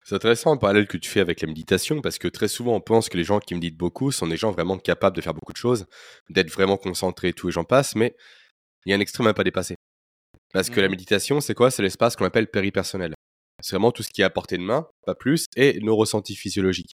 C'est 0.05 0.16
intéressant 0.16 0.53
le 0.53 0.59
parallèle 0.59 0.88
que 0.88 0.96
tu 0.96 1.09
fais 1.09 1.20
avec 1.20 1.40
la 1.40 1.46
méditation 1.48 2.00
parce 2.00 2.18
que 2.18 2.26
très 2.28 2.48
souvent 2.48 2.74
on 2.74 2.80
pense 2.80 3.09
que 3.09 3.16
les 3.16 3.24
gens 3.24 3.38
qui 3.38 3.55
méditent 3.55 3.76
beaucoup 3.76 4.11
sont 4.11 4.26
des 4.26 4.36
gens 4.36 4.50
vraiment 4.50 4.76
capables 4.78 5.14
de 5.16 5.20
faire 5.20 5.34
beaucoup 5.34 5.53
de 5.53 5.59
choses, 5.59 5.86
d'être 6.28 6.50
vraiment 6.50 6.76
concentrés, 6.76 7.32
tout 7.32 7.48
et 7.48 7.53
j'en 7.53 7.64
passe, 7.64 7.94
mais 7.94 8.16
il 8.84 8.90
y 8.90 8.92
a 8.92 8.96
un 8.96 9.00
extrême 9.00 9.28
à 9.28 9.34
pas 9.34 9.44
dépasser. 9.44 9.76
Parce 10.53 10.70
que 10.70 10.80
la 10.80 10.88
Mhm. 10.88 10.92
méditation, 10.92 11.40
c'est 11.40 11.55
quoi? 11.55 11.70
C'est 11.70 11.82
l'espace 11.82 12.16
qu'on 12.16 12.24
appelle 12.24 12.48
péripersonnel. 12.48 13.14
C'est 13.62 13.76
vraiment 13.76 13.92
tout 13.92 14.03
ce 14.03 14.11
qui 14.11 14.22
est 14.22 14.24
à 14.24 14.30
portée 14.30 14.59
de 14.59 14.62
main, 14.62 14.86
pas 15.07 15.14
plus, 15.14 15.46
et 15.57 15.78
nos 15.80 15.94
ressentis 15.96 16.34
physiologiques. 16.34 16.92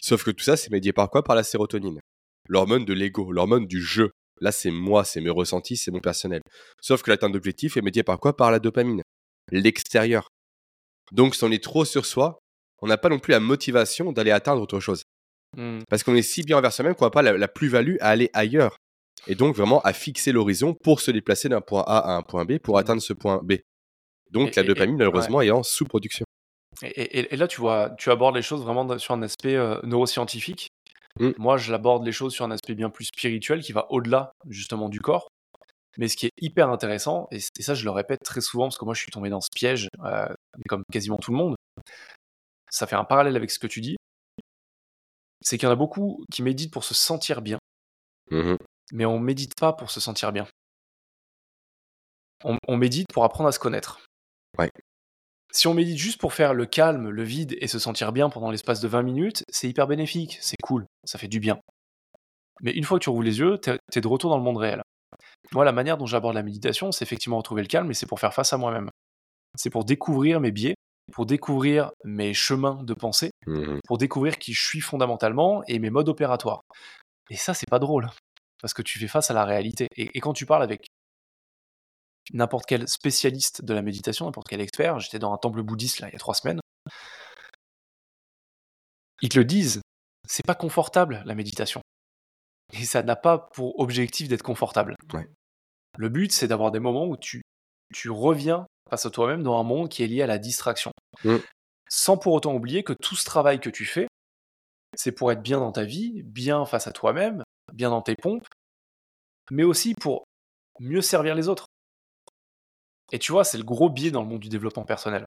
Sauf 0.00 0.22
que 0.24 0.30
tout 0.30 0.44
ça, 0.44 0.56
c'est 0.56 0.70
médié 0.70 0.92
par 0.92 1.08
quoi? 1.10 1.24
Par 1.24 1.34
la 1.34 1.42
sérotonine. 1.42 2.00
L'hormone 2.48 2.84
de 2.84 2.92
l'ego, 2.92 3.32
l'hormone 3.32 3.66
du 3.66 3.80
jeu. 3.80 4.10
Là, 4.40 4.52
c'est 4.52 4.70
moi, 4.70 5.04
c'est 5.04 5.20
mes 5.20 5.30
ressentis, 5.30 5.76
c'est 5.76 5.90
mon 5.90 6.00
personnel. 6.00 6.42
Sauf 6.80 7.02
que 7.02 7.10
l'atteinte 7.10 7.32
d'objectif 7.32 7.76
est 7.76 7.82
médiée 7.82 8.02
par 8.02 8.18
quoi? 8.20 8.36
Par 8.36 8.50
la 8.50 8.58
dopamine, 8.58 9.02
l'extérieur. 9.50 10.28
Donc, 11.12 11.34
si 11.34 11.44
on 11.44 11.50
est 11.50 11.62
trop 11.62 11.84
sur 11.84 12.04
soi, 12.06 12.38
on 12.82 12.86
n'a 12.88 12.98
pas 12.98 13.08
non 13.08 13.18
plus 13.18 13.30
la 13.32 13.40
motivation 13.40 14.12
d'aller 14.12 14.30
atteindre 14.30 14.60
autre 14.60 14.80
chose. 14.80 15.04
Mmh. 15.56 15.80
Parce 15.88 16.02
qu'on 16.02 16.14
est 16.14 16.22
si 16.22 16.42
bien 16.42 16.58
envers 16.58 16.72
soi-même 16.72 16.94
qu'on 16.94 17.04
n'a 17.06 17.10
pas 17.10 17.22
la, 17.22 17.36
la 17.36 17.48
plus-value 17.48 17.96
à 18.00 18.08
aller 18.08 18.30
ailleurs. 18.32 18.76
Et 19.28 19.34
donc, 19.34 19.54
vraiment, 19.54 19.80
à 19.82 19.92
fixer 19.92 20.32
l'horizon 20.32 20.74
pour 20.74 21.00
se 21.00 21.10
déplacer 21.10 21.48
d'un 21.48 21.60
point 21.60 21.84
A 21.86 21.98
à 21.98 22.16
un 22.16 22.22
point 22.22 22.44
B 22.44 22.58
pour 22.58 22.74
Mmh. 22.74 22.78
atteindre 22.78 23.02
ce 23.02 23.12
point 23.12 23.40
B. 23.42 23.54
Donc, 24.30 24.56
Et- 24.56 24.60
la 24.60 24.66
dopamine, 24.66 24.96
et- 24.96 24.98
malheureusement, 24.98 25.40
est 25.42 25.50
en 25.50 25.62
sous-production. 25.62 26.24
Et, 26.82 27.36
là, 27.36 27.46
tu 27.46 27.60
vois, 27.60 27.90
tu 27.98 28.10
abordes 28.10 28.34
les 28.34 28.42
choses 28.42 28.62
vraiment 28.62 28.98
sur 28.98 29.14
un 29.14 29.22
aspect 29.22 29.54
euh, 29.56 29.78
neuroscientifique. 29.84 30.68
Mm. 31.20 31.30
Moi, 31.36 31.58
je 31.58 31.70
l'aborde 31.70 32.04
les 32.04 32.12
choses 32.12 32.32
sur 32.32 32.44
un 32.46 32.50
aspect 32.50 32.74
bien 32.74 32.88
plus 32.90 33.04
spirituel 33.04 33.62
qui 33.62 33.72
va 33.72 33.86
au-delà 33.90 34.32
justement 34.48 34.88
du 34.88 35.00
corps. 35.00 35.28
Mais 35.98 36.08
ce 36.08 36.16
qui 36.16 36.26
est 36.26 36.32
hyper 36.40 36.70
intéressant, 36.70 37.28
et 37.30 37.38
ça 37.38 37.74
je 37.74 37.84
le 37.84 37.90
répète 37.90 38.20
très 38.24 38.40
souvent 38.40 38.64
parce 38.64 38.78
que 38.78 38.84
moi 38.86 38.94
je 38.94 39.00
suis 39.00 39.10
tombé 39.10 39.28
dans 39.28 39.42
ce 39.42 39.50
piège, 39.54 39.88
euh, 40.06 40.26
comme 40.66 40.82
quasiment 40.90 41.18
tout 41.18 41.32
le 41.32 41.36
monde, 41.36 41.54
ça 42.72 42.86
fait 42.86 42.96
un 42.96 43.04
parallèle 43.04 43.36
avec 43.36 43.50
ce 43.50 43.58
que 43.58 43.66
tu 43.66 43.80
dis, 43.80 43.96
c'est 45.42 45.58
qu'il 45.58 45.66
y 45.66 45.68
en 45.68 45.72
a 45.72 45.76
beaucoup 45.76 46.24
qui 46.32 46.42
méditent 46.42 46.72
pour 46.72 46.84
se 46.84 46.94
sentir 46.94 47.42
bien, 47.42 47.58
Mhm. 48.30 48.56
mais 48.92 49.04
on 49.04 49.18
médite 49.18 49.54
pas 49.58 49.72
pour 49.72 49.90
se 49.90 50.00
sentir 50.00 50.32
bien. 50.32 50.46
On, 52.44 52.56
on 52.66 52.76
médite 52.76 53.08
pour 53.12 53.24
apprendre 53.24 53.48
à 53.48 53.52
se 53.52 53.58
connaître. 53.58 54.00
Ouais. 54.58 54.70
Si 55.52 55.66
on 55.66 55.74
médite 55.74 55.98
juste 55.98 56.18
pour 56.20 56.32
faire 56.32 56.54
le 56.54 56.66
calme, 56.66 57.10
le 57.10 57.22
vide 57.22 57.56
et 57.60 57.68
se 57.68 57.78
sentir 57.78 58.12
bien 58.12 58.30
pendant 58.30 58.50
l'espace 58.50 58.80
de 58.80 58.88
20 58.88 59.02
minutes, 59.02 59.44
c'est 59.50 59.68
hyper 59.68 59.86
bénéfique, 59.86 60.38
c'est 60.40 60.56
cool, 60.62 60.86
ça 61.04 61.18
fait 61.18 61.28
du 61.28 61.40
bien. 61.40 61.60
Mais 62.62 62.72
une 62.72 62.84
fois 62.84 62.98
que 62.98 63.04
tu 63.04 63.10
rouvres 63.10 63.22
les 63.22 63.38
yeux, 63.38 63.58
t'es 63.58 63.78
es 63.94 64.00
de 64.00 64.08
retour 64.08 64.30
dans 64.30 64.38
le 64.38 64.42
monde 64.42 64.56
réel. 64.56 64.82
Moi, 65.52 65.64
la 65.64 65.72
manière 65.72 65.98
dont 65.98 66.06
j'aborde 66.06 66.34
la 66.34 66.42
méditation, 66.42 66.90
c'est 66.90 67.04
effectivement 67.04 67.36
retrouver 67.36 67.62
le 67.62 67.68
calme, 67.68 67.86
mais 67.88 67.94
c'est 67.94 68.06
pour 68.06 68.18
faire 68.20 68.32
face 68.32 68.52
à 68.52 68.56
moi-même. 68.56 68.88
C'est 69.56 69.68
pour 69.70 69.84
découvrir 69.84 70.40
mes 70.40 70.50
biais, 70.52 70.74
pour 71.12 71.26
découvrir 71.26 71.92
mes 72.04 72.34
chemins 72.34 72.82
de 72.82 72.94
pensée, 72.94 73.30
Mhm. 73.46 73.80
pour 73.86 73.98
découvrir 73.98 74.38
qui 74.38 74.52
je 74.52 74.64
suis 74.66 74.80
fondamentalement 74.80 75.62
et 75.68 75.78
mes 75.78 75.90
modes 75.90 76.08
opératoires. 76.08 76.62
Et 77.30 77.36
ça, 77.36 77.54
c'est 77.54 77.68
pas 77.68 77.78
drôle, 77.78 78.10
parce 78.60 78.74
que 78.74 78.82
tu 78.82 78.98
fais 78.98 79.08
face 79.08 79.30
à 79.30 79.34
la 79.34 79.44
réalité. 79.44 79.86
Et, 79.96 80.10
et 80.14 80.20
quand 80.20 80.32
tu 80.32 80.46
parles 80.46 80.62
avec 80.62 80.86
n'importe 82.32 82.66
quel 82.66 82.88
spécialiste 82.88 83.64
de 83.64 83.74
la 83.74 83.82
méditation, 83.82 84.26
n'importe 84.26 84.48
quel 84.48 84.60
expert, 84.60 84.98
j'étais 85.00 85.18
dans 85.18 85.32
un 85.32 85.38
temple 85.38 85.62
bouddhiste 85.62 86.00
là, 86.00 86.08
il 86.08 86.12
y 86.12 86.16
a 86.16 86.18
trois 86.18 86.34
semaines, 86.34 86.60
ils 89.22 89.28
te 89.28 89.38
le 89.38 89.44
disent, 89.44 89.80
c'est 90.28 90.46
pas 90.46 90.54
confortable 90.54 91.22
la 91.26 91.34
méditation. 91.34 91.80
Et 92.72 92.84
ça 92.84 93.02
n'a 93.02 93.16
pas 93.16 93.38
pour 93.38 93.78
objectif 93.80 94.28
d'être 94.28 94.42
confortable. 94.42 94.96
Ouais. 95.12 95.28
Le 95.98 96.08
but, 96.08 96.32
c'est 96.32 96.48
d'avoir 96.48 96.70
des 96.70 96.80
moments 96.80 97.06
où 97.06 97.16
tu, 97.16 97.42
tu 97.92 98.08
reviens 98.08 98.66
face 98.92 99.06
à 99.06 99.10
toi-même 99.10 99.42
dans 99.42 99.58
un 99.58 99.62
monde 99.62 99.88
qui 99.88 100.02
est 100.02 100.06
lié 100.06 100.20
à 100.20 100.26
la 100.26 100.36
distraction. 100.36 100.92
Mm. 101.24 101.36
Sans 101.88 102.18
pour 102.18 102.34
autant 102.34 102.52
oublier 102.52 102.84
que 102.84 102.92
tout 102.92 103.16
ce 103.16 103.24
travail 103.24 103.58
que 103.58 103.70
tu 103.70 103.86
fais, 103.86 104.06
c'est 104.94 105.12
pour 105.12 105.32
être 105.32 105.40
bien 105.40 105.60
dans 105.60 105.72
ta 105.72 105.84
vie, 105.84 106.22
bien 106.24 106.66
face 106.66 106.86
à 106.86 106.92
toi-même, 106.92 107.42
bien 107.72 107.88
dans 107.88 108.02
tes 108.02 108.16
pompes, 108.16 108.46
mais 109.50 109.64
aussi 109.64 109.94
pour 109.94 110.24
mieux 110.78 111.00
servir 111.00 111.34
les 111.34 111.48
autres. 111.48 111.68
Et 113.12 113.18
tu 113.18 113.32
vois, 113.32 113.44
c'est 113.44 113.56
le 113.56 113.64
gros 113.64 113.88
biais 113.88 114.10
dans 114.10 114.20
le 114.20 114.28
monde 114.28 114.40
du 114.40 114.50
développement 114.50 114.84
personnel. 114.84 115.24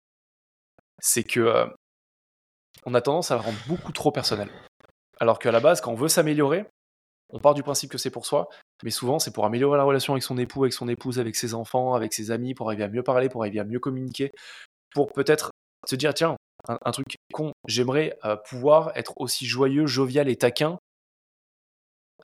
C'est 1.00 1.24
que 1.24 1.40
euh, 1.40 1.66
on 2.86 2.94
a 2.94 3.02
tendance 3.02 3.32
à 3.32 3.36
le 3.36 3.42
rendre 3.42 3.58
beaucoup 3.68 3.94
trop 3.94 4.12
personnel. 4.12 4.52
Alors 5.20 5.40
qu'à 5.40 5.52
la 5.52 5.60
base, 5.60 5.82
quand 5.82 5.92
on 5.92 5.96
veut 5.96 6.08
s'améliorer, 6.08 6.68
on 7.30 7.40
part 7.40 7.54
du 7.54 7.64
principe 7.64 7.92
que 7.92 7.98
c'est 7.98 8.12
pour 8.12 8.26
soi, 8.26 8.48
mais 8.84 8.92
souvent 8.92 9.20
c'est 9.20 9.32
pour 9.32 9.46
améliorer 9.46 9.78
la 9.78 9.84
relation 9.84 10.14
avec 10.14 10.24
son 10.24 10.38
époux, 10.38 10.64
avec 10.64 10.74
son 10.74 10.88
épouse, 10.88 11.20
avec 11.20 11.36
ses 11.36 11.54
enfants, 11.54 11.94
avec 11.94 12.14
ses 12.14 12.32
amis, 12.32 12.54
pour 12.54 12.68
arriver 12.68 12.84
à 12.84 12.90
mieux 12.90 13.04
parler, 13.04 13.30
pour 13.30 13.42
arriver 13.42 13.60
à 13.60 13.66
mieux 13.66 13.80
communiquer, 13.80 14.32
pour 14.94 15.12
peut-être 15.12 15.52
se 15.88 15.96
dire 15.96 16.14
tiens, 16.14 16.36
un, 16.68 16.78
un 16.84 16.92
truc 16.92 17.16
con, 17.34 17.52
j'aimerais 17.68 18.18
euh, 18.26 18.36
pouvoir 18.36 18.92
être 18.96 19.14
aussi 19.18 19.46
joyeux, 19.46 19.86
jovial 19.86 20.30
et 20.30 20.36
taquin 20.36 20.78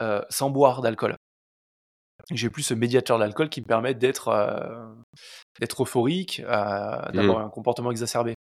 euh, 0.02 0.22
sans 0.30 0.49
boire 0.49 0.82
d'alcool. 0.82 1.16
J'ai 2.32 2.49
plus 2.49 2.64
ce 2.64 2.74
médiateur 2.74 3.20
d'alcool 3.20 3.49
qui 3.49 3.62
me 3.62 3.66
permet 3.66 3.93
d'être 3.93 4.30
euh, 4.30 4.88
d'être 5.60 5.84
euphorique, 5.84 6.41
euh, 6.45 7.12
d'avoir 7.12 7.39
un 7.39 7.49
comportement 7.49 7.91
exacerbé. 7.91 8.36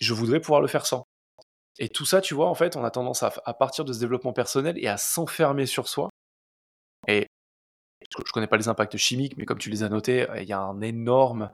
Je 0.00 0.14
voudrais 0.14 0.40
pouvoir 0.40 0.60
le 0.60 0.68
faire 0.68 0.86
sans. 0.86 1.04
Et 1.78 1.88
tout 1.88 2.04
ça, 2.04 2.20
tu 2.20 2.34
vois, 2.34 2.48
en 2.48 2.54
fait, 2.54 2.76
on 2.76 2.84
a 2.84 2.90
tendance 2.90 3.22
à, 3.22 3.32
à 3.44 3.54
partir 3.54 3.84
de 3.84 3.92
ce 3.92 4.00
développement 4.00 4.32
personnel 4.32 4.76
et 4.78 4.88
à 4.88 4.96
s'enfermer 4.96 5.66
sur 5.66 5.88
soi. 5.88 6.08
Et 7.06 7.26
je 8.10 8.18
je 8.26 8.32
connais 8.32 8.46
pas 8.46 8.56
les 8.56 8.68
impacts 8.68 8.96
chimiques, 8.96 9.36
mais 9.36 9.44
comme 9.44 9.58
tu 9.58 9.70
les 9.70 9.82
as 9.82 9.88
notés, 9.88 10.28
euh, 10.30 10.40
il 10.42 10.48
y 10.48 10.52
a 10.52 10.60
un 10.60 10.80
énorme, 10.80 11.50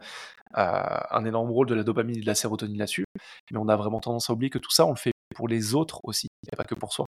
euh, 0.57 0.99
un 1.11 1.25
énorme 1.25 1.51
rôle 1.51 1.67
de 1.67 1.75
la 1.75 1.83
dopamine 1.83 2.17
et 2.19 2.21
de 2.23 2.27
la 2.27 2.35
sérotonine 2.35 2.79
là-dessus. 2.79 3.05
Mais 3.51 3.59
on 3.59 3.69
a 3.69 3.77
vraiment 3.77 4.01
tendance 4.01 4.31
à 4.31 4.33
oublier 4.33 4.51
que 4.51 4.59
tout 4.59 4.71
ça, 4.71 4.87
on 4.87 4.91
le 4.91 4.97
fait 4.97 5.13
pour 5.35 5.49
les 5.49 5.75
autres 5.75 6.01
aussi, 6.05 6.29
et 6.51 6.57
pas 6.57 6.65
que 6.65 6.75
pour 6.75 6.93
soi. 6.93 7.07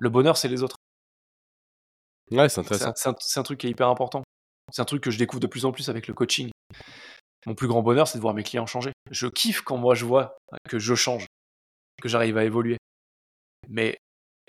Le 0.00 0.10
bonheur, 0.10 0.36
c'est 0.36 0.48
les 0.48 0.62
autres. 0.62 0.76
Ouais, 2.30 2.48
c'est 2.48 2.60
intéressant. 2.60 2.90
un, 2.90 2.92
c'est 2.96 3.08
un- 3.08 3.16
c'est 3.18 3.40
un 3.40 3.42
truc 3.42 3.58
qui 3.60 3.66
est 3.66 3.70
hyper 3.70 3.88
important. 3.88 4.22
C'est 4.72 4.82
un 4.82 4.84
truc 4.84 5.02
que 5.02 5.10
je 5.10 5.18
découvre 5.18 5.40
de 5.40 5.46
plus 5.48 5.64
en 5.64 5.72
plus 5.72 5.88
avec 5.88 6.06
le 6.06 6.14
coaching. 6.14 6.50
Mon 7.46 7.54
plus 7.54 7.66
grand 7.66 7.82
bonheur, 7.82 8.06
c'est 8.06 8.18
de 8.18 8.22
voir 8.22 8.34
mes 8.34 8.42
clients 8.42 8.66
changer. 8.66 8.92
Je 9.10 9.26
kiffe 9.26 9.62
quand 9.62 9.76
moi 9.78 9.94
je 9.94 10.04
vois 10.04 10.36
que 10.68 10.78
je 10.78 10.94
change, 10.94 11.26
que 12.00 12.08
j'arrive 12.08 12.36
à 12.36 12.44
évoluer. 12.44 12.78
Mais 13.68 13.96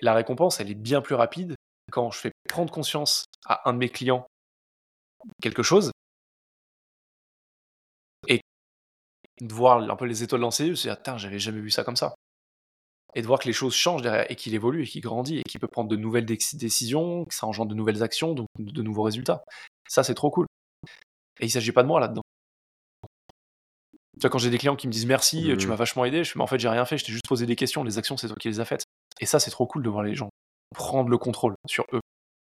la 0.02 0.14
récompense, 0.14 0.60
elle 0.60 0.72
est 0.72 0.76
bien 0.76 1.02
plus 1.02 1.16
rapide 1.16 1.56
quand 1.92 2.12
je 2.12 2.20
fais 2.20 2.32
prendre 2.48 2.72
conscience 2.72 3.26
à 3.46 3.70
un 3.70 3.74
de 3.74 3.78
mes 3.78 3.90
clients 3.90 4.26
quelque 5.42 5.64
chose 5.64 5.92
et 8.28 8.42
de 9.40 9.54
voir 9.54 9.78
un 9.90 9.96
peu 9.96 10.06
les 10.06 10.24
étoiles 10.24 10.52
ses 10.52 10.68
yeux, 10.68 10.76
se 10.76 10.88
dire, 10.88 11.02
Tain, 11.02 11.18
j'avais 11.18 11.40
jamais 11.40 11.62
vu 11.62 11.72
ça 11.72 11.84
comme 11.84 11.96
ça. 11.96 12.16
Et 13.14 13.22
de 13.22 13.28
voir 13.28 13.40
que 13.40 13.48
les 13.48 13.54
choses 13.54 13.76
changent 13.76 14.02
derrière 14.02 14.30
et 14.32 14.36
qu'il 14.36 14.56
évolue 14.56 14.84
et 14.84 14.88
qu'il 14.88 15.02
grandit 15.02 15.40
et 15.40 15.44
qu'il 15.44 15.60
peut 15.60 15.68
prendre 15.68 15.90
de 15.90 15.98
nouvelles 15.98 16.26
déc- 16.26 16.56
décisions, 16.56 17.26
que 17.26 17.36
ça 17.36 17.46
engendre 17.46 17.70
de 17.70 17.76
nouvelles 17.76 18.04
actions, 18.04 18.34
donc 18.34 18.48
de 18.58 18.82
nouveaux 18.82 19.04
résultats. 19.04 19.44
Ça, 19.90 20.04
c'est 20.04 20.16
trop 20.16 20.32
cool. 20.32 20.46
Et 21.42 21.46
il 21.46 21.52
s'agit 21.52 21.74
pas 21.74 21.84
de 21.84 21.88
moi 21.88 22.00
là-dedans. 22.00 22.22
Tu 24.22 24.28
vois, 24.28 24.30
quand 24.30 24.38
j'ai 24.38 24.52
des 24.52 24.60
clients 24.60 24.76
qui 24.76 24.86
me 24.86 24.92
disent 24.92 25.08
merci, 25.08 25.50
Mhm. 25.50 25.58
tu 25.58 25.68
m'as 25.68 25.76
vachement 25.76 26.06
aidé, 26.06 26.24
je 26.24 26.30
fais, 26.32 26.38
mais 26.38 26.44
en 26.44 26.48
fait, 26.48 26.60
j'ai 26.60 26.70
rien 26.70 26.86
fait, 26.86 26.96
je 27.00 27.06
t'ai 27.06 27.12
juste 27.12 27.28
posé 27.28 27.48
des 27.48 27.56
questions, 27.56 27.84
les 27.84 27.98
actions, 27.98 28.18
c'est 28.18 28.28
toi 28.28 28.36
qui 28.40 28.50
les 28.50 28.60
as 28.60 28.66
faites. 28.66 28.84
Et 29.20 29.26
ça, 29.26 29.40
c'est 29.40 29.50
trop 29.50 29.66
cool 29.66 29.82
de 29.82 29.90
voir 29.90 30.04
les 30.04 30.14
gens 30.14 30.30
prendre 30.76 31.10
le 31.10 31.18
contrôle 31.18 31.56
sur 31.68 31.86
eux 31.92 32.00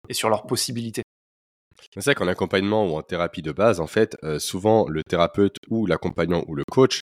et 0.09 0.13
sur 0.13 0.29
leurs 0.29 0.45
possibilités. 0.45 1.03
C'est 1.95 2.05
vrai 2.05 2.15
qu'en 2.17 2.27
accompagnement 2.27 2.85
ou 2.85 2.97
en 2.97 3.03
thérapie 3.03 3.43
de 3.43 3.53
base, 3.53 3.79
en 3.79 3.87
fait, 3.87 4.17
euh, 4.25 4.41
souvent 4.41 4.89
le 4.89 5.05
thérapeute 5.05 5.55
ou 5.71 5.87
l'accompagnant 5.87 6.43
ou 6.49 6.57
le 6.57 6.65
coach, 6.69 6.99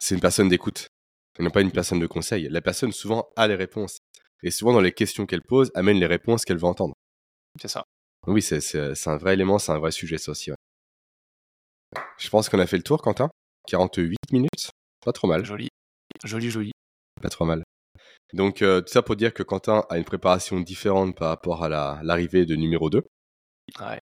c'est 0.00 0.14
une 0.14 0.22
personne 0.22 0.48
d'écoute. 0.48 0.86
N'est 1.38 1.50
pas 1.50 1.60
une 1.60 1.70
personne 1.70 2.00
de 2.00 2.06
conseil. 2.06 2.48
La 2.48 2.62
personne 2.62 2.92
souvent 2.92 3.28
a 3.36 3.46
les 3.46 3.54
réponses. 3.56 3.98
Et 4.42 4.50
souvent 4.50 4.72
dans 4.72 4.80
les 4.80 4.92
questions 4.92 5.26
qu'elle 5.26 5.42
pose, 5.42 5.70
amène 5.74 5.98
les 5.98 6.06
réponses 6.06 6.44
qu'elle 6.46 6.56
veut 6.58 6.64
entendre. 6.66 6.94
C'est 7.60 7.68
ça. 7.68 7.84
Oui, 8.26 8.40
c'est- 8.40 9.06
un 9.06 9.16
vrai 9.18 9.34
élément, 9.34 9.58
c'est 9.58 9.72
un 9.72 9.78
vrai 9.78 9.92
sujet 9.92 10.16
ça 10.16 10.30
aussi. 10.32 10.50
ouais. 10.50 10.56
Je 12.18 12.30
pense 12.30 12.48
qu'on 12.48 12.58
a 12.58 12.66
fait 12.66 12.78
le 12.78 12.82
tour, 12.82 13.02
Quentin? 13.02 13.28
48 13.68 14.16
minutes. 14.32 14.70
Pas 15.04 15.12
trop 15.12 15.28
mal. 15.28 15.44
Joli. 15.44 15.68
Joli, 16.24 16.50
joli. 16.50 16.72
Pas 17.20 17.28
trop 17.28 17.44
mal. 17.44 17.62
Donc, 18.32 18.62
euh, 18.62 18.80
tout 18.80 18.88
ça 18.92 19.02
pour 19.02 19.16
dire 19.16 19.34
que 19.34 19.42
Quentin 19.42 19.84
a 19.90 19.98
une 19.98 20.04
préparation 20.04 20.60
différente 20.60 21.16
par 21.16 21.28
rapport 21.28 21.64
à 21.64 21.68
la- 21.68 22.00
l'arrivée 22.02 22.46
de 22.46 22.56
numéro 22.56 22.88
2. 22.90 23.02
Ouais. 23.80 24.00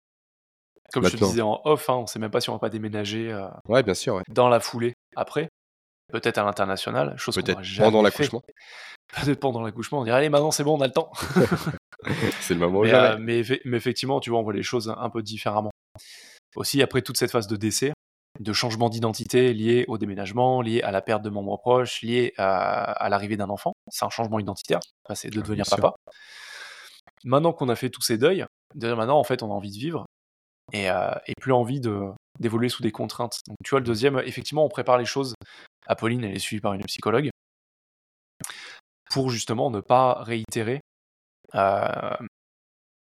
Comme 0.93 1.05
je 1.05 1.17
te 1.17 1.23
disais 1.23 1.41
en 1.41 1.61
off, 1.65 1.89
hein, 1.89 1.95
on 1.95 2.07
sait 2.07 2.19
même 2.19 2.31
pas 2.31 2.41
si 2.41 2.49
on 2.49 2.53
va 2.53 2.59
pas 2.59 2.69
déménager 2.69 3.31
euh, 3.31 3.47
Ouais, 3.67 3.83
bien 3.83 3.93
sûr, 3.93 4.15
ouais. 4.15 4.23
dans 4.29 4.49
la 4.49 4.59
foulée 4.59 4.93
après. 5.15 5.49
Peut-être 6.11 6.39
à 6.39 6.43
l'international, 6.43 7.15
chose 7.17 7.35
qu'on 7.35 7.43
Peut-être 7.43 7.61
pendant 7.77 8.01
l'accouchement. 8.01 8.41
Peut-être 9.13 9.39
pendant 9.39 9.61
l'accouchement, 9.61 9.99
on 9.99 10.03
dirait 10.03 10.17
allez 10.17 10.29
maintenant 10.29 10.49
c'est 10.49 10.63
bon, 10.63 10.77
on 10.77 10.81
a 10.81 10.87
le 10.87 10.93
temps. 10.93 11.11
C'est 12.39 12.53
le 12.53 12.61
moment 12.61 12.81
mais, 12.81 12.93
euh, 12.93 13.17
mais 13.65 13.77
effectivement, 13.77 14.19
tu 14.21 14.29
vois, 14.29 14.39
on 14.39 14.43
voit 14.43 14.53
les 14.53 14.63
choses 14.63 14.93
un 14.97 15.09
peu 15.09 15.21
différemment. 15.21 15.69
Aussi, 16.55 16.81
après 16.81 17.01
toute 17.01 17.17
cette 17.17 17.29
phase 17.31 17.47
de 17.47 17.57
décès, 17.57 17.91
de 18.39 18.53
changement 18.53 18.89
d'identité 18.89 19.53
lié 19.53 19.85
au 19.87 19.97
déménagement, 19.97 20.61
lié 20.61 20.81
à 20.81 20.91
la 20.91 21.01
perte 21.01 21.21
de 21.21 21.29
membres 21.29 21.57
proches, 21.57 22.01
lié 22.01 22.33
à, 22.37 22.91
à 22.91 23.09
l'arrivée 23.09 23.37
d'un 23.37 23.49
enfant, 23.49 23.73
c'est 23.89 24.05
un 24.05 24.09
changement 24.09 24.39
identitaire, 24.39 24.79
c'est 25.13 25.29
de 25.29 25.39
Ah, 25.39 25.43
devenir 25.43 25.65
papa. 25.69 25.93
Maintenant 27.25 27.51
qu'on 27.51 27.67
a 27.69 27.75
fait 27.75 27.89
tous 27.89 28.01
ces 28.01 28.17
deuils, 28.17 28.45
maintenant 28.75 29.19
en 29.19 29.23
fait 29.25 29.43
on 29.43 29.51
a 29.51 29.53
envie 29.53 29.71
de 29.71 29.77
vivre 29.77 30.05
et, 30.71 30.89
euh, 30.89 31.11
et 31.27 31.33
plus 31.39 31.51
envie 31.51 31.79
de 31.81 32.01
d'évoluer 32.39 32.69
sous 32.69 32.81
des 32.81 32.91
contraintes. 32.91 33.39
Donc 33.47 33.57
tu 33.65 33.71
vois 33.71 33.79
le 33.79 33.85
deuxième, 33.85 34.17
effectivement 34.19 34.63
on 34.63 34.69
prépare 34.69 34.97
les 34.97 35.05
choses. 35.05 35.33
Apolline 35.87 36.23
elle 36.23 36.35
est 36.35 36.39
suivie 36.39 36.61
par 36.61 36.73
une 36.73 36.83
psychologue 36.85 37.29
pour 39.11 39.31
justement 39.31 39.69
ne 39.71 39.81
pas 39.81 40.23
réitérer 40.23 40.79
euh, 41.55 42.15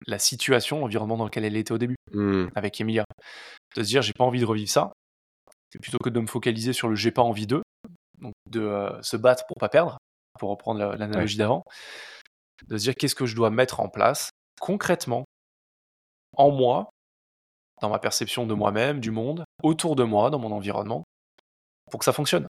la 0.08 0.20
situation, 0.20 0.80
l'environnement 0.80 1.18
dans 1.18 1.26
lequel 1.26 1.44
elle 1.44 1.58
était 1.58 1.74
au 1.74 1.78
début 1.78 1.96
Hmm, 2.14 2.48
avec 2.56 2.80
Emilia. 2.82 3.06
De 3.76 3.84
se 3.84 3.88
dire, 3.88 4.02
j'ai 4.02 4.14
pas 4.14 4.24
envie 4.24 4.40
de 4.40 4.46
revivre 4.46 4.70
ça. 4.70 4.92
Plutôt 5.82 6.00
que 6.04 6.10
de 6.10 6.20
me 6.20 6.28
focaliser 6.28 6.74
sur 6.74 6.88
le 6.88 6.96
j'ai 6.96 7.12
pas 7.12 7.22
envie 7.22 7.46
d'eux, 7.46 7.62
donc 8.20 8.34
de 8.50 8.62
euh, 8.62 9.02
se 9.02 9.18
battre 9.18 9.46
pour 9.48 9.58
pas 9.58 9.70
perdre, 9.70 9.98
pour 10.40 10.50
reprendre 10.50 10.80
la- 10.80 10.96
l'analogie 10.96 11.38
d'avant, 11.38 11.64
de 12.68 12.78
se 12.78 12.84
dire 12.84 12.96
qu'est-ce 12.96 13.16
que 13.16 13.26
je 13.26 13.36
dois 13.36 13.50
mettre 13.50 13.80
en 13.80 13.90
place 13.90 14.30
concrètement 14.60 15.26
en 16.36 16.52
moi, 16.52 16.90
dans 17.82 17.90
ma 17.90 18.00
perception 18.00 18.46
de 18.46 18.54
moi-même, 18.54 19.00
du 19.00 19.12
monde, 19.12 19.44
autour 19.64 19.96
de 19.96 20.04
moi, 20.04 20.30
dans 20.30 20.40
mon 20.40 20.52
environnement, 20.52 21.04
pour 21.92 22.00
que 22.00 22.06
ça 22.06 22.14
fonctionne. 22.14 22.48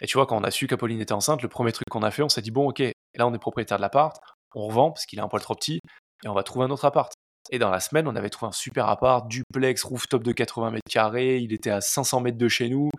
Et 0.00 0.06
tu 0.06 0.16
vois, 0.16 0.26
quand 0.26 0.36
on 0.36 0.44
a 0.44 0.50
su 0.50 0.66
qu'Apolline 0.66 1.00
était 1.00 1.12
enceinte, 1.12 1.42
le 1.42 1.48
premier 1.48 1.72
truc 1.72 1.86
qu'on 1.90 2.02
a 2.02 2.10
fait, 2.10 2.22
on 2.22 2.28
s'est 2.28 2.42
dit, 2.42 2.50
bon, 2.50 2.68
ok, 2.68 2.80
là 2.80 3.26
on 3.26 3.34
est 3.34 3.38
propriétaire 3.38 3.78
de 3.78 3.82
l'appart, 3.82 4.20
on 4.54 4.66
revend 4.66 4.92
parce 4.92 5.06
qu'il 5.06 5.18
est 5.18 5.22
un 5.22 5.28
poil 5.28 5.42
trop 5.42 5.54
petit, 5.54 5.80
et 6.24 6.28
on 6.28 6.34
va 6.34 6.42
trouver 6.42 6.66
un 6.66 6.70
autre 6.70 6.84
appart. 6.84 7.12
Et 7.50 7.58
dans 7.58 7.70
la 7.70 7.80
semaine, 7.80 8.06
on 8.06 8.16
avait 8.16 8.30
trouvé 8.30 8.48
un 8.48 8.52
super 8.52 8.88
appart, 8.88 9.26
duplex, 9.28 9.82
rooftop 9.84 10.22
de 10.22 10.32
80 10.32 10.70
mètres 10.70 10.90
carrés, 10.90 11.38
il 11.38 11.52
était 11.52 11.70
à 11.70 11.80
500 11.80 12.20
mètres 12.20 12.38
de 12.38 12.48
chez 12.48 12.68
nous. 12.68 12.90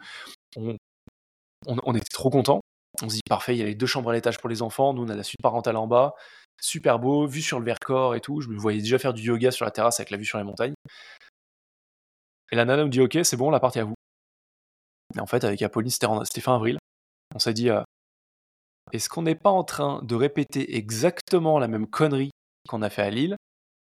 On, 0.56 1.94
était 1.94 2.06
trop 2.12 2.30
contents. 2.30 2.62
On 3.02 3.10
se 3.10 3.16
dit, 3.16 3.22
parfait, 3.30 3.56
il 3.56 3.60
y 3.60 3.62
a 3.62 3.66
les 3.66 3.76
deux 3.76 3.86
chambres 3.86 4.10
à 4.10 4.14
l'étage 4.14 4.40
pour 4.40 4.50
les 4.50 4.62
enfants, 4.62 4.94
nous 4.94 5.04
on 5.04 5.10
a 5.10 5.16
la 5.16 5.24
suite 5.24 5.42
parentale 5.42 5.78
en 5.78 5.88
bas, 5.88 6.16
super 6.60 7.00
beau, 7.00 7.28
vue 7.28 7.42
sur 7.42 7.60
le 7.60 7.66
Vercors 7.66 8.16
et 8.16 8.22
tout. 8.22 8.42
Je 8.42 8.50
me 8.50 8.58
voyais 8.58 8.82
déjà 8.82 8.98
faire 8.98 9.14
du 9.14 9.22
yoga 9.22 9.52
sur 9.52 9.66
la 9.66 9.72
terrasse 9.72 10.00
avec 10.00 10.10
la 10.10 10.18
vue 10.18 10.26
sur 10.26 10.38
les 10.38 10.44
montagnes. 10.44 10.74
Et 12.52 12.56
la 12.56 12.66
nana 12.66 12.84
nous 12.84 12.90
dit, 12.90 13.02
ok, 13.02 13.20
c'est 13.24 13.38
bon, 13.38 13.52
l'appart 13.52 13.76
est 13.78 13.82
à 13.82 13.84
vous. 13.84 13.94
Et 15.16 15.20
en 15.20 15.28
fait, 15.28 15.44
avec 15.44 15.62
Apolline, 15.62 15.92
c'était 15.92 16.42
fin 16.42 16.56
avril. 16.56 16.78
On 17.36 17.40
s'est 17.40 17.54
dit, 17.54 17.70
euh, 17.70 17.84
est-ce 18.92 19.10
qu'on 19.10 19.22
n'est 19.22 19.36
pas 19.36 19.52
en 19.52 19.64
train 19.64 20.02
de 20.04 20.16
répéter 20.16 20.76
exactement 20.78 21.60
la 21.60 21.68
même 21.68 21.88
connerie 21.88 22.32
qu'on 22.68 22.82
a 22.82 22.90
fait 22.90 23.04
à 23.04 23.10
Lille? 23.10 23.36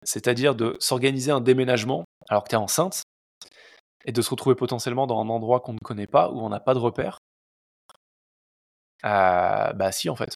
C'est-à-dire 0.05 0.55
de 0.55 0.77
s'organiser 0.81 1.31
un 1.31 1.41
déménagement 1.41 2.05
alors 2.29 2.45
que 2.45 2.49
tu 2.51 2.55
es 2.55 2.59
enceinte 2.59 3.03
et 4.05 4.13
de 4.13 4.23
se 4.23 4.31
retrouver 4.31 4.55
potentiellement 4.55 5.07
dans 5.07 5.21
un 5.21 5.29
endroit 5.29 5.61
qu'on 5.61 5.75
ne 5.75 5.79
connaît 5.79 6.07
pas, 6.07 6.31
où 6.31 6.41
on 6.41 6.49
n'a 6.49 6.61
pas 6.61 6.75
de 6.75 6.79
repère. 6.79 7.19
Euh, 9.05 9.73
bah 9.73 9.93
si 9.93 10.09
en 10.11 10.17
fait. 10.17 10.35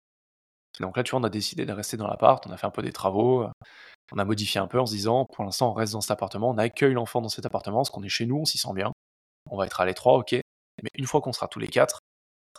Donc 0.80 0.96
là 0.96 1.02
tu 1.02 1.10
vois 1.10 1.20
on 1.20 1.24
a 1.24 1.30
décidé 1.30 1.66
de 1.66 1.72
rester 1.72 1.96
dans 1.96 2.06
l'appart, 2.06 2.44
on 2.46 2.50
a 2.50 2.56
fait 2.56 2.66
un 2.66 2.70
peu 2.70 2.82
des 2.82 2.92
travaux, 2.92 3.46
on 4.12 4.18
a 4.18 4.24
modifié 4.24 4.60
un 4.60 4.66
peu 4.66 4.80
en 4.80 4.86
se 4.86 4.92
disant 4.92 5.26
pour 5.26 5.44
l'instant 5.44 5.70
on 5.70 5.74
reste 5.74 5.92
dans 5.92 6.00
cet 6.00 6.10
appartement, 6.10 6.50
on 6.50 6.58
accueille 6.58 6.94
l'enfant 6.94 7.20
dans 7.20 7.28
cet 7.28 7.46
appartement, 7.46 7.78
parce 7.78 7.90
qu'on 7.90 8.02
est 8.02 8.08
chez 8.08 8.26
nous, 8.26 8.38
on 8.38 8.44
s'y 8.44 8.58
sent 8.58 8.72
bien, 8.74 8.92
on 9.50 9.56
va 9.56 9.66
être 9.66 9.80
à 9.80 9.86
l'étroit, 9.86 10.14
ok, 10.14 10.32
mais 10.32 10.90
une 10.94 11.06
fois 11.06 11.20
qu'on 11.20 11.32
sera 11.32 11.48
tous 11.48 11.60
les 11.60 11.68
quatre, 11.68 12.00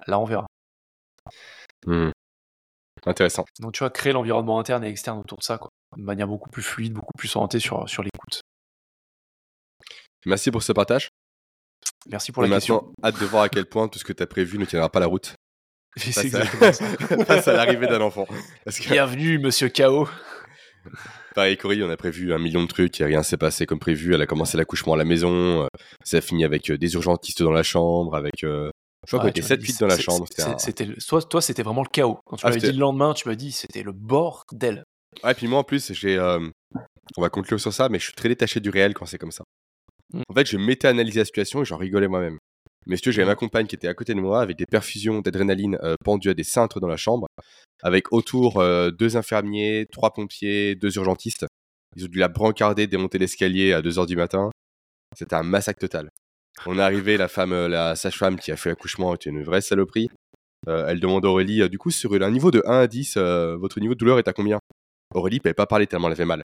là 0.07 0.19
on 0.19 0.25
verra. 0.25 0.45
Mmh. 1.85 2.11
Intéressant. 3.05 3.45
Donc 3.59 3.73
tu 3.73 3.79
vois, 3.79 3.89
créer 3.89 4.13
l'environnement 4.13 4.59
interne 4.59 4.83
et 4.83 4.89
externe 4.89 5.19
autour 5.19 5.37
de 5.37 5.43
ça, 5.43 5.57
quoi 5.57 5.69
de 5.97 6.03
manière 6.03 6.27
beaucoup 6.27 6.49
plus 6.49 6.63
fluide, 6.63 6.93
beaucoup 6.93 7.13
plus 7.17 7.33
orientée 7.35 7.59
sur, 7.59 7.87
sur 7.89 8.03
l'écoute. 8.03 8.41
Merci 10.25 10.51
pour 10.51 10.63
ce 10.63 10.71
partage. 10.71 11.09
Merci 12.09 12.31
pour 12.31 12.43
la 12.43 12.49
question. 12.49 12.91
hâte 13.03 13.19
de 13.19 13.25
voir 13.25 13.43
à 13.43 13.49
quel 13.49 13.65
point 13.65 13.87
tout 13.87 13.99
ce 13.99 14.03
que 14.03 14.13
tu 14.13 14.23
as 14.23 14.27
prévu 14.27 14.57
ne 14.57 14.65
tiendra 14.65 14.89
pas 14.89 14.99
la 14.99 15.07
route. 15.07 15.35
C'est 15.97 16.25
exactement 16.25 16.73
ça. 16.73 16.85
Face 17.25 17.47
à 17.47 17.53
l'arrivée 17.53 17.87
d'un 17.87 18.01
enfant. 18.01 18.27
Bienvenue, 18.89 19.39
monsieur 19.39 19.69
K.O. 19.69 20.07
Pareil, 21.35 21.57
Cory, 21.57 21.83
on 21.83 21.89
a 21.89 21.97
prévu 21.97 22.33
un 22.33 22.37
million 22.37 22.63
de 22.63 22.67
trucs 22.67 22.99
et 23.01 23.05
rien 23.05 23.23
s'est 23.23 23.37
passé 23.37 23.65
comme 23.65 23.79
prévu. 23.79 24.13
Elle 24.13 24.21
a 24.21 24.25
commencé 24.25 24.57
l'accouchement 24.57 24.93
à 24.93 24.97
la 24.97 25.03
maison. 25.03 25.63
Euh, 25.63 25.67
ça 26.03 26.17
a 26.17 26.21
fini 26.21 26.45
avec 26.45 26.69
euh, 26.69 26.77
des 26.77 26.93
urgentistes 26.93 27.43
dans 27.43 27.51
la 27.51 27.63
chambre, 27.63 28.15
avec. 28.15 28.43
Euh, 28.43 28.69
je 29.05 29.15
crois 29.15 29.19
qu'on 29.19 29.27
était 29.29 29.41
7 29.41 29.61
8 29.61 29.79
dans 29.79 29.87
la 29.87 29.97
chambre. 29.97 30.25
C'était 30.57 30.87
toi, 31.07 31.21
toi 31.21 31.41
c'était 31.41 31.63
vraiment 31.63 31.83
le 31.83 31.89
chaos. 31.89 32.19
Quand 32.25 32.37
tu 32.37 32.45
ah, 32.45 32.49
m'avais 32.49 32.61
dit 32.61 32.71
le 32.71 32.79
lendemain, 32.79 33.13
tu 33.13 33.27
m'as 33.27 33.35
dit 33.35 33.51
c'était 33.51 33.83
le 33.83 33.91
bordel. 33.91 34.83
Ouais, 35.23 35.33
puis 35.33 35.47
moi 35.47 35.59
en 35.59 35.63
plus, 35.63 35.93
j'ai. 35.93 36.17
Euh, 36.17 36.49
on 37.17 37.21
va 37.21 37.29
conclure 37.29 37.59
sur 37.59 37.73
ça, 37.73 37.87
mais 37.89 37.99
je 37.99 38.05
suis 38.05 38.13
très 38.13 38.29
détaché 38.29 38.59
du 38.59 38.69
réel 38.69 38.93
quand 38.93 39.05
c'est 39.05 39.17
comme 39.17 39.31
ça. 39.31 39.43
Mmh. 40.13 40.21
En 40.27 40.33
fait, 40.33 40.45
je 40.45 40.57
m'étais 40.57 40.87
analysé 40.87 41.19
la 41.19 41.25
situation 41.25 41.61
et 41.61 41.65
j'en 41.65 41.77
rigolais 41.77 42.07
moi-même. 42.07 42.37
Mais 42.87 42.97
si 42.97 43.03
tu 43.03 43.11
j'avais 43.11 43.25
mmh. 43.25 43.29
ma 43.29 43.35
compagne 43.35 43.67
qui 43.67 43.75
était 43.75 43.87
à 43.87 43.93
côté 43.93 44.13
de 44.13 44.19
moi 44.19 44.41
avec 44.41 44.57
des 44.57 44.65
perfusions 44.65 45.21
d'adrénaline 45.21 45.77
euh, 45.83 45.95
pendues 46.03 46.29
à 46.29 46.33
des 46.33 46.43
cintres 46.43 46.79
dans 46.79 46.87
la 46.87 46.97
chambre, 46.97 47.27
avec 47.81 48.11
autour 48.11 48.59
euh, 48.59 48.91
deux 48.91 49.17
infirmiers, 49.17 49.87
trois 49.91 50.11
pompiers, 50.11 50.75
deux 50.75 50.95
urgentistes. 50.97 51.45
Ils 51.95 52.05
ont 52.05 52.09
dû 52.09 52.19
la 52.19 52.27
brancarder, 52.27 52.87
démonter 52.87 53.17
l'escalier 53.17 53.73
à 53.73 53.81
2h 53.81 54.05
du 54.05 54.15
matin. 54.15 54.49
C'était 55.15 55.35
un 55.35 55.43
massacre 55.43 55.79
total. 55.79 56.09
On 56.65 56.77
est 56.79 56.81
arrivé, 56.81 57.17
la 57.17 57.27
femme, 57.27 57.67
la 57.67 57.95
sage-femme 57.95 58.39
qui 58.39 58.51
a 58.51 58.57
fait 58.57 58.69
l'accouchement 58.69 59.13
était 59.13 59.29
une 59.29 59.43
vraie 59.43 59.61
saloperie. 59.61 60.09
elle 60.67 60.99
demande 60.99 61.25
à 61.25 61.29
Aurélie, 61.29 61.67
du 61.69 61.77
coup, 61.77 61.91
sur 61.91 62.13
un 62.13 62.31
niveau 62.31 62.51
de 62.51 62.63
1 62.65 62.79
à 62.79 62.87
10, 62.87 63.17
votre 63.17 63.79
niveau 63.79 63.93
de 63.93 63.99
douleur 63.99 64.19
est 64.19 64.27
à 64.27 64.33
combien? 64.33 64.59
Aurélie 65.13 65.39
pouvait 65.39 65.53
pas 65.53 65.67
parler 65.67 65.87
tellement 65.87 66.07
elle 66.07 66.13
avait 66.13 66.25
mal. 66.25 66.43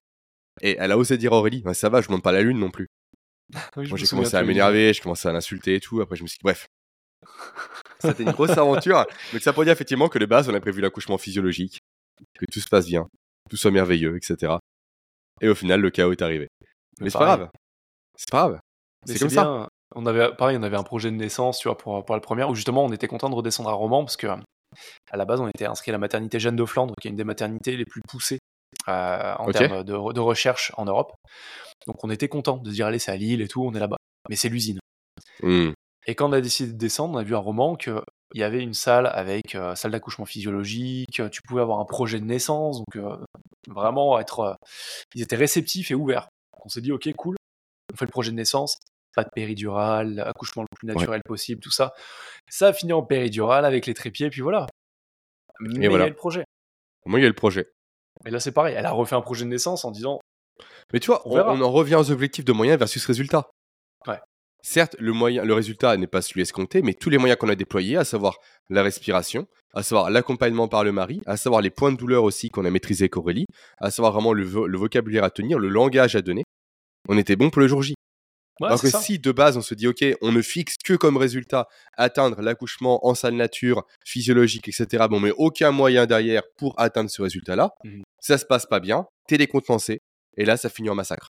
Et 0.61 0.75
elle 0.79 0.91
a 0.91 0.97
osé 0.97 1.17
dire 1.17 1.33
à 1.33 1.37
Aurélie, 1.37 1.63
ça 1.73 1.89
va, 1.89 2.01
je 2.01 2.09
monte 2.09 2.23
pas 2.23 2.31
la 2.31 2.41
lune 2.41 2.59
non 2.59 2.69
plus. 2.69 2.87
Moi 3.75 3.97
j'ai 3.97 4.07
commencé 4.07 4.35
à 4.35 4.43
m'énerver, 4.43 4.93
je 4.93 5.01
commençais 5.01 5.27
à 5.27 5.31
l'insulter 5.31 5.75
et 5.75 5.79
tout. 5.79 6.01
Après 6.01 6.15
je 6.15 6.23
me 6.23 6.27
suis 6.27 6.37
dit, 6.37 6.43
bref. 6.43 6.67
C'était 7.99 8.23
une 8.23 8.31
grosse 8.31 8.51
aventure. 8.51 9.05
Mais 9.33 9.39
ça 9.39 9.53
pour 9.53 9.63
dire 9.63 9.73
effectivement 9.73 10.09
que 10.09 10.19
de 10.19 10.25
base 10.25 10.49
on 10.49 10.53
a 10.53 10.59
prévu 10.59 10.81
l'accouchement 10.81 11.17
physiologique, 11.17 11.79
que 12.37 12.45
tout 12.51 12.59
se 12.59 12.67
passe 12.67 12.87
bien, 12.87 13.07
tout 13.49 13.57
soit 13.57 13.71
merveilleux, 13.71 14.15
etc. 14.17 14.53
Et 15.41 15.49
au 15.49 15.55
final 15.55 15.81
le 15.81 15.89
chaos 15.89 16.11
est 16.11 16.21
arrivé. 16.21 16.47
Mais, 16.99 17.09
c'est 17.09 17.17
pas 17.17 17.37
grave. 17.37 17.49
C'est 18.15 18.29
pas 18.29 18.47
grave. 18.47 18.59
C'est 19.05 19.19
comme 19.19 19.29
ça. 19.29 19.67
On 19.95 20.05
avait, 20.05 20.33
pareil, 20.35 20.57
on 20.57 20.63
avait 20.63 20.77
un 20.77 20.83
projet 20.83 21.11
de 21.11 21.15
naissance, 21.15 21.59
tu 21.59 21.67
vois, 21.67 21.77
pour, 21.77 22.03
pour 22.05 22.15
la 22.15 22.21
première, 22.21 22.49
où 22.49 22.55
justement 22.55 22.83
on 22.83 22.91
était 22.91 23.07
content 23.07 23.29
de 23.29 23.35
redescendre 23.35 23.69
à 23.69 23.73
Roman 23.73 24.03
parce 24.03 24.17
que 24.17 24.27
à 25.11 25.17
la 25.17 25.25
base 25.25 25.41
on 25.41 25.47
était 25.47 25.65
inscrit 25.65 25.91
à 25.91 25.93
la 25.93 25.97
maternité 25.97 26.39
Jeanne 26.39 26.55
de 26.55 26.65
Flandre, 26.65 26.93
qui 27.01 27.07
est 27.07 27.11
une 27.11 27.17
des 27.17 27.23
maternités 27.23 27.75
les 27.75 27.85
plus 27.85 28.01
poussées 28.07 28.39
euh, 28.87 29.33
en 29.37 29.51
termes 29.51 29.83
de, 29.83 30.19
recherche 30.19 30.71
en 30.77 30.85
Europe. 30.85 31.13
Donc 31.87 32.03
on 32.03 32.09
était 32.09 32.27
content 32.27 32.57
de 32.57 32.69
se 32.69 32.75
dire 32.75 32.87
allez 32.87 32.99
c'est 32.99 33.11
à 33.11 33.17
Lille 33.17 33.41
et 33.41 33.47
tout, 33.47 33.63
on 33.63 33.73
est 33.73 33.79
là-bas. 33.79 33.97
Mais 34.29 34.35
c'est 34.35 34.49
l'usine. 34.49 34.79
Mmh. 35.41 35.71
Et 36.07 36.15
quand 36.15 36.29
on 36.29 36.33
a 36.33 36.41
décidé 36.41 36.71
de 36.71 36.77
descendre, 36.77 37.15
on 37.15 37.17
a 37.17 37.23
vu 37.23 37.35
un 37.35 37.39
roman 37.39 37.75
qu'il 37.75 38.01
y 38.33 38.43
avait 38.43 38.63
une 38.63 38.73
salle 38.73 39.07
avec 39.07 39.55
euh, 39.55 39.75
salle 39.75 39.91
d'accouchement 39.91 40.25
physiologique, 40.25 41.21
tu 41.31 41.41
pouvais 41.41 41.61
avoir 41.61 41.79
un 41.79 41.85
projet 41.85 42.19
de 42.19 42.25
naissance, 42.25 42.77
donc 42.77 42.95
euh, 42.95 43.17
vraiment 43.67 44.19
être, 44.19 44.57
ils 45.15 45.21
étaient 45.21 45.35
réceptifs 45.35 45.91
et 45.91 45.95
ouverts. 45.95 46.27
On 46.63 46.69
s'est 46.69 46.81
dit 46.81 46.91
ok 46.91 47.11
cool, 47.17 47.35
on 47.93 47.97
fait 47.97 48.05
le 48.05 48.11
projet 48.11 48.31
de 48.31 48.35
naissance, 48.35 48.77
pas 49.15 49.23
de 49.23 49.29
péridurale, 49.33 50.19
accouchement 50.19 50.63
le 50.63 50.67
plus 50.75 50.87
naturel 50.87 51.21
possible, 51.25 51.61
tout 51.61 51.71
ça. 51.71 51.93
Ça 52.49 52.67
a 52.67 52.73
fini 52.73 52.93
en 52.93 53.03
péridurale 53.03 53.65
avec 53.65 53.85
les 53.85 53.93
trépieds, 53.93 54.29
puis 54.29 54.41
voilà. 54.41 54.67
Mais 55.59 55.87
voilà. 55.87 56.05
il 56.05 56.07
y 56.07 56.07
a 56.07 56.09
le 56.09 56.15
projet. 56.15 56.43
Moi, 57.05 57.19
il 57.19 57.23
y 57.23 57.25
a 57.25 57.29
le 57.29 57.35
projet. 57.35 57.67
Mais 58.23 58.31
là, 58.31 58.39
c'est 58.39 58.51
pareil. 58.51 58.75
Elle 58.77 58.85
a 58.85 58.91
refait 58.91 59.15
un 59.15 59.21
projet 59.21 59.45
de 59.45 59.49
naissance 59.49 59.85
en 59.85 59.91
disant. 59.91 60.19
Mais 60.93 60.99
tu 60.99 61.07
vois, 61.07 61.21
on, 61.25 61.61
en 61.61 61.71
revient 61.71 61.95
aux 61.95 62.11
objectifs 62.11 62.45
de 62.45 62.51
moyens 62.51 62.77
versus 62.77 63.05
résultat. 63.05 63.49
Ouais. 64.07 64.19
Certes, 64.61 64.95
le, 64.99 65.11
moyen, 65.11 65.43
le 65.43 65.53
résultat 65.53 65.97
n'est 65.97 66.07
pas 66.07 66.21
celui 66.21 66.41
escompté, 66.41 66.83
mais 66.83 66.93
tous 66.93 67.09
les 67.09 67.17
moyens 67.17 67.39
qu'on 67.39 67.49
a 67.49 67.55
déployés, 67.55 67.97
à 67.97 68.03
savoir 68.03 68.37
la 68.69 68.83
respiration, 68.83 69.47
à 69.73 69.81
savoir 69.81 70.11
l'accompagnement 70.11 70.67
par 70.67 70.83
le 70.83 70.91
mari, 70.91 71.21
à 71.25 71.35
savoir 71.35 71.61
les 71.61 71.71
points 71.71 71.91
de 71.91 71.97
douleur 71.97 72.23
aussi 72.23 72.49
qu'on 72.49 72.65
a 72.65 72.69
maîtrisé 72.69 73.05
avec 73.05 73.17
Aurélie, 73.17 73.47
à 73.79 73.89
savoir 73.89 74.13
vraiment 74.13 74.33
le, 74.33 74.43
vocabulaire 74.43 75.23
à 75.23 75.31
tenir, 75.31 75.57
le 75.57 75.69
langage 75.69 76.15
à 76.15 76.21
donner, 76.21 76.43
on 77.09 77.17
était 77.17 77.35
bon 77.35 77.49
pour 77.49 77.61
le 77.61 77.67
jour 77.67 77.81
J. 77.81 77.95
Alors 78.63 78.81
que 78.81 78.89
si 78.89 79.19
de 79.19 79.31
base 79.31 79.57
on 79.57 79.61
se 79.61 79.73
dit 79.73 79.87
ok, 79.87 80.03
on 80.21 80.31
ne 80.31 80.41
fixe 80.41 80.75
que 80.83 80.93
comme 80.93 81.17
résultat 81.17 81.67
atteindre 81.97 82.41
l'accouchement 82.41 83.05
en 83.05 83.15
salle 83.15 83.35
nature, 83.35 83.83
physiologique, 84.05 84.67
etc. 84.67 85.05
Bon, 85.09 85.19
mais 85.19 85.31
aucun 85.37 85.71
moyen 85.71 86.05
derrière 86.05 86.43
pour 86.57 86.79
atteindre 86.79 87.09
ce 87.09 87.21
résultat-là. 87.21 87.71
Mmh 87.83 88.01
ça 88.23 88.37
se 88.37 88.45
passe 88.45 88.67
pas 88.67 88.79
bien, 88.79 89.07
t'es 89.27 89.39
décontenancé, 89.39 89.99
et 90.37 90.45
là 90.45 90.55
ça 90.55 90.69
finit 90.69 90.91
en 90.91 90.95
massacre. 90.95 91.29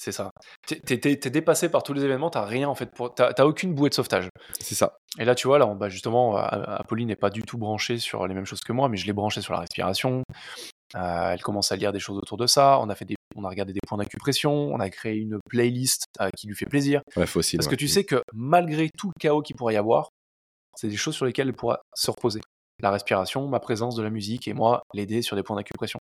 C'est 0.00 0.10
ça. 0.10 0.30
T'es 0.66 0.96
dépassé 1.30 1.68
par 1.68 1.84
tous 1.84 1.92
les 1.92 2.02
événements, 2.02 2.30
t'as 2.30 2.44
rien 2.44 2.68
en 2.68 2.74
fait, 2.74 2.90
t'as 3.14 3.44
aucune 3.44 3.74
bouée 3.74 3.90
de 3.90 3.94
sauvetage. 3.94 4.28
C'est 4.58 4.74
ça. 4.74 4.96
Et 5.18 5.24
là 5.24 5.34
tu 5.34 5.46
vois, 5.46 5.58
là, 5.58 5.66
bah, 5.66 5.88
justement, 5.88 6.36
Apolline 6.36 7.08
n'est 7.08 7.14
pas 7.14 7.30
du 7.30 7.42
tout 7.42 7.58
branchée 7.58 7.98
sur 7.98 8.26
les 8.26 8.34
mêmes 8.34 8.46
choses 8.46 8.62
que 8.62 8.72
moi, 8.72 8.88
mais 8.88 8.96
je 8.96 9.06
l'ai 9.06 9.12
branchée 9.12 9.40
sur 9.40 9.52
la 9.52 9.60
respiration. 9.60 10.24
Euh, 10.96 11.30
elle 11.30 11.42
commence 11.42 11.70
à 11.72 11.76
lire 11.76 11.92
des 11.92 12.00
choses 12.00 12.18
autour 12.18 12.36
de 12.36 12.46
ça. 12.46 12.78
On 12.80 12.88
a 12.88 12.94
fait 12.94 13.04
des 13.04 13.16
on 13.34 13.44
a 13.44 13.48
regardé 13.48 13.72
des 13.72 13.80
points 13.86 13.98
d'acupression, 13.98 14.52
on 14.52 14.80
a 14.80 14.90
créé 14.90 15.16
une 15.16 15.38
playlist 15.48 16.04
euh, 16.20 16.30
qui 16.36 16.46
lui 16.46 16.54
fait 16.54 16.66
plaisir. 16.66 17.02
Parce 17.14 17.68
que 17.68 17.74
tu 17.74 17.88
sais 17.88 18.04
que 18.04 18.22
malgré 18.32 18.88
tout 18.96 19.08
le 19.08 19.20
chaos 19.20 19.42
qu'il 19.42 19.56
pourrait 19.56 19.74
y 19.74 19.76
avoir, 19.76 20.08
c'est 20.76 20.88
des 20.88 20.96
choses 20.96 21.14
sur 21.14 21.26
lesquelles 21.26 21.48
elle 21.48 21.54
pourra 21.54 21.80
se 21.94 22.10
reposer. 22.10 22.40
La 22.82 22.90
respiration, 22.90 23.46
ma 23.48 23.60
présence 23.60 23.94
de 23.94 24.02
la 24.02 24.10
musique 24.10 24.48
et 24.48 24.54
moi 24.54 24.82
l'aider 24.92 25.22
sur 25.22 25.36
des 25.36 25.42
points 25.42 25.56
d'acupression. 25.56 25.98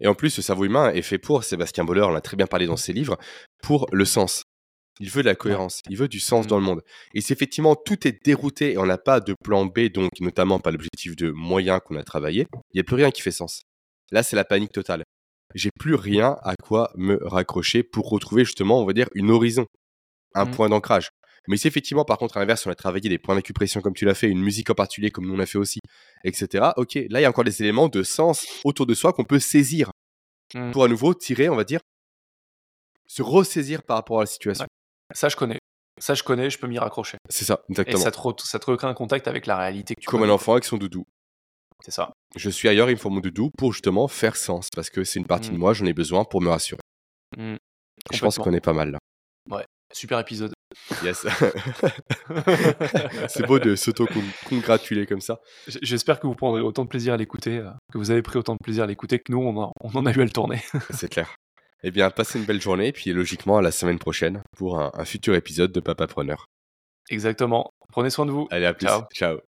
Et 0.00 0.06
en 0.06 0.14
plus, 0.14 0.30
ce 0.30 0.42
cerveau 0.42 0.64
humain 0.64 0.90
est 0.92 1.02
fait 1.02 1.18
pour, 1.18 1.44
Sébastien 1.44 1.84
Boller 1.84 2.02
en 2.02 2.14
a 2.14 2.22
très 2.22 2.36
bien 2.36 2.46
parlé 2.46 2.66
dans 2.66 2.78
ses 2.78 2.94
livres, 2.94 3.18
pour 3.62 3.86
le 3.92 4.06
sens. 4.06 4.44
Il 4.98 5.10
veut 5.10 5.22
de 5.22 5.28
la 5.28 5.34
cohérence, 5.34 5.80
il 5.88 5.96
veut 5.96 6.08
du 6.08 6.20
sens 6.20 6.46
dans 6.46 6.58
le 6.58 6.64
monde. 6.64 6.82
Et 7.14 7.20
si 7.20 7.32
effectivement 7.32 7.74
tout 7.74 8.06
est 8.06 8.22
dérouté 8.24 8.72
et 8.72 8.78
on 8.78 8.86
n'a 8.86 8.98
pas 8.98 9.20
de 9.20 9.34
plan 9.42 9.64
B, 9.64 9.88
donc 9.88 10.10
notamment 10.20 10.58
pas 10.58 10.70
l'objectif 10.70 11.16
de 11.16 11.30
moyens 11.30 11.80
qu'on 11.84 11.96
a 11.96 12.02
travaillé, 12.02 12.46
il 12.52 12.76
n'y 12.76 12.80
a 12.80 12.84
plus 12.84 12.96
rien 12.96 13.10
qui 13.10 13.22
fait 13.22 13.30
sens. 13.30 13.62
Là, 14.10 14.22
c'est 14.22 14.36
la 14.36 14.44
panique 14.44 14.72
totale 14.72 15.04
j'ai 15.54 15.70
plus 15.78 15.94
rien 15.94 16.36
à 16.42 16.54
quoi 16.56 16.92
me 16.96 17.18
raccrocher 17.22 17.82
pour 17.82 18.08
retrouver 18.08 18.44
justement, 18.44 18.80
on 18.80 18.86
va 18.86 18.92
dire, 18.92 19.08
une 19.14 19.30
horizon, 19.30 19.66
un 20.34 20.44
mmh. 20.44 20.50
point 20.50 20.68
d'ancrage. 20.68 21.10
Mais 21.48 21.56
si 21.56 21.66
effectivement, 21.66 22.04
par 22.04 22.18
contre, 22.18 22.36
à 22.36 22.40
l'inverse, 22.40 22.66
on 22.66 22.70
a 22.70 22.74
travaillé 22.74 23.08
des 23.08 23.18
points 23.18 23.34
d'acupression 23.34 23.80
comme 23.80 23.94
tu 23.94 24.04
l'as 24.04 24.14
fait, 24.14 24.28
une 24.28 24.42
musique 24.42 24.70
en 24.70 24.74
particulier 24.74 25.10
comme 25.10 25.26
nous 25.26 25.34
on 25.34 25.38
a 25.38 25.46
fait 25.46 25.58
aussi, 25.58 25.80
etc. 26.24 26.70
Ok, 26.76 26.94
là, 27.08 27.20
il 27.20 27.22
y 27.22 27.24
a 27.24 27.28
encore 27.28 27.44
des 27.44 27.62
éléments 27.62 27.88
de 27.88 28.02
sens 28.02 28.46
autour 28.64 28.86
de 28.86 28.94
soi 28.94 29.12
qu'on 29.12 29.24
peut 29.24 29.38
saisir 29.38 29.90
mmh. 30.54 30.70
pour 30.72 30.84
à 30.84 30.88
nouveau 30.88 31.14
tirer, 31.14 31.48
on 31.48 31.56
va 31.56 31.64
dire, 31.64 31.80
se 33.06 33.22
ressaisir 33.22 33.82
par 33.82 33.96
rapport 33.96 34.18
à 34.18 34.22
la 34.22 34.26
situation. 34.26 34.66
Ça, 35.12 35.28
je 35.28 35.36
connais. 35.36 35.58
Ça, 35.98 36.14
je 36.14 36.22
connais, 36.22 36.48
je 36.48 36.58
peux 36.58 36.66
m'y 36.66 36.78
raccrocher. 36.78 37.18
C'est 37.28 37.44
ça, 37.44 37.62
exactement. 37.68 37.98
Et 37.98 38.02
ça 38.02 38.10
te, 38.10 38.42
ça 38.42 38.58
te 38.58 38.70
recrée 38.70 38.86
un 38.86 38.94
contact 38.94 39.28
avec 39.28 39.46
la 39.46 39.58
réalité 39.58 39.94
que 39.94 40.00
tu 40.00 40.06
Comme 40.06 40.22
un 40.22 40.30
enfant 40.30 40.52
avec 40.52 40.64
son 40.64 40.78
doudou. 40.78 41.04
C'est 41.82 41.90
ça. 41.90 42.12
Je 42.36 42.50
suis 42.50 42.68
ailleurs, 42.68 42.90
il 42.90 42.94
me 42.94 42.98
faut 42.98 43.10
mon 43.10 43.20
doudou 43.20 43.50
pour 43.56 43.72
justement 43.72 44.06
faire 44.08 44.36
sens, 44.36 44.68
parce 44.74 44.90
que 44.90 45.04
c'est 45.04 45.18
une 45.18 45.26
partie 45.26 45.50
de 45.50 45.56
mmh. 45.56 45.58
moi, 45.58 45.72
j'en 45.72 45.86
ai 45.86 45.92
besoin 45.92 46.24
pour 46.24 46.40
me 46.40 46.48
rassurer. 46.48 46.80
Mmh. 47.36 47.56
Je 48.12 48.20
pense 48.20 48.38
qu'on 48.38 48.52
est 48.52 48.60
pas 48.60 48.72
mal 48.72 48.92
là. 48.92 48.98
Ouais, 49.50 49.64
super 49.92 50.18
épisode. 50.18 50.52
Yes. 51.02 51.26
c'est 53.28 53.46
beau 53.46 53.58
de 53.58 53.74
s'auto-congratuler 53.74 55.06
comme 55.06 55.20
ça. 55.20 55.40
J'espère 55.82 56.20
que 56.20 56.26
vous 56.26 56.34
prendrez 56.34 56.60
autant 56.60 56.84
de 56.84 56.88
plaisir 56.88 57.14
à 57.14 57.16
l'écouter, 57.16 57.58
euh, 57.58 57.70
que 57.92 57.98
vous 57.98 58.10
avez 58.10 58.22
pris 58.22 58.38
autant 58.38 58.54
de 58.54 58.58
plaisir 58.62 58.84
à 58.84 58.86
l'écouter 58.86 59.18
que 59.18 59.32
nous, 59.32 59.40
on, 59.40 59.72
on 59.80 59.98
en 59.98 60.06
a 60.06 60.12
eu 60.12 60.20
à 60.20 60.24
le 60.24 60.30
tourner. 60.30 60.62
c'est 60.90 61.08
clair. 61.08 61.34
Eh 61.82 61.90
bien, 61.90 62.10
passez 62.10 62.38
une 62.38 62.44
belle 62.44 62.60
journée, 62.60 62.92
puis 62.92 63.12
logiquement 63.12 63.56
à 63.56 63.62
la 63.62 63.72
semaine 63.72 63.98
prochaine 63.98 64.42
pour 64.56 64.78
un, 64.78 64.90
un 64.94 65.04
futur 65.04 65.34
épisode 65.34 65.72
de 65.72 65.80
Papa 65.80 66.06
Preneur. 66.06 66.44
Exactement. 67.08 67.70
Prenez 67.90 68.10
soin 68.10 68.26
de 68.26 68.30
vous. 68.30 68.46
Allez, 68.50 68.66
à 68.66 68.74
plus. 68.74 68.86
Ciao. 69.14 69.40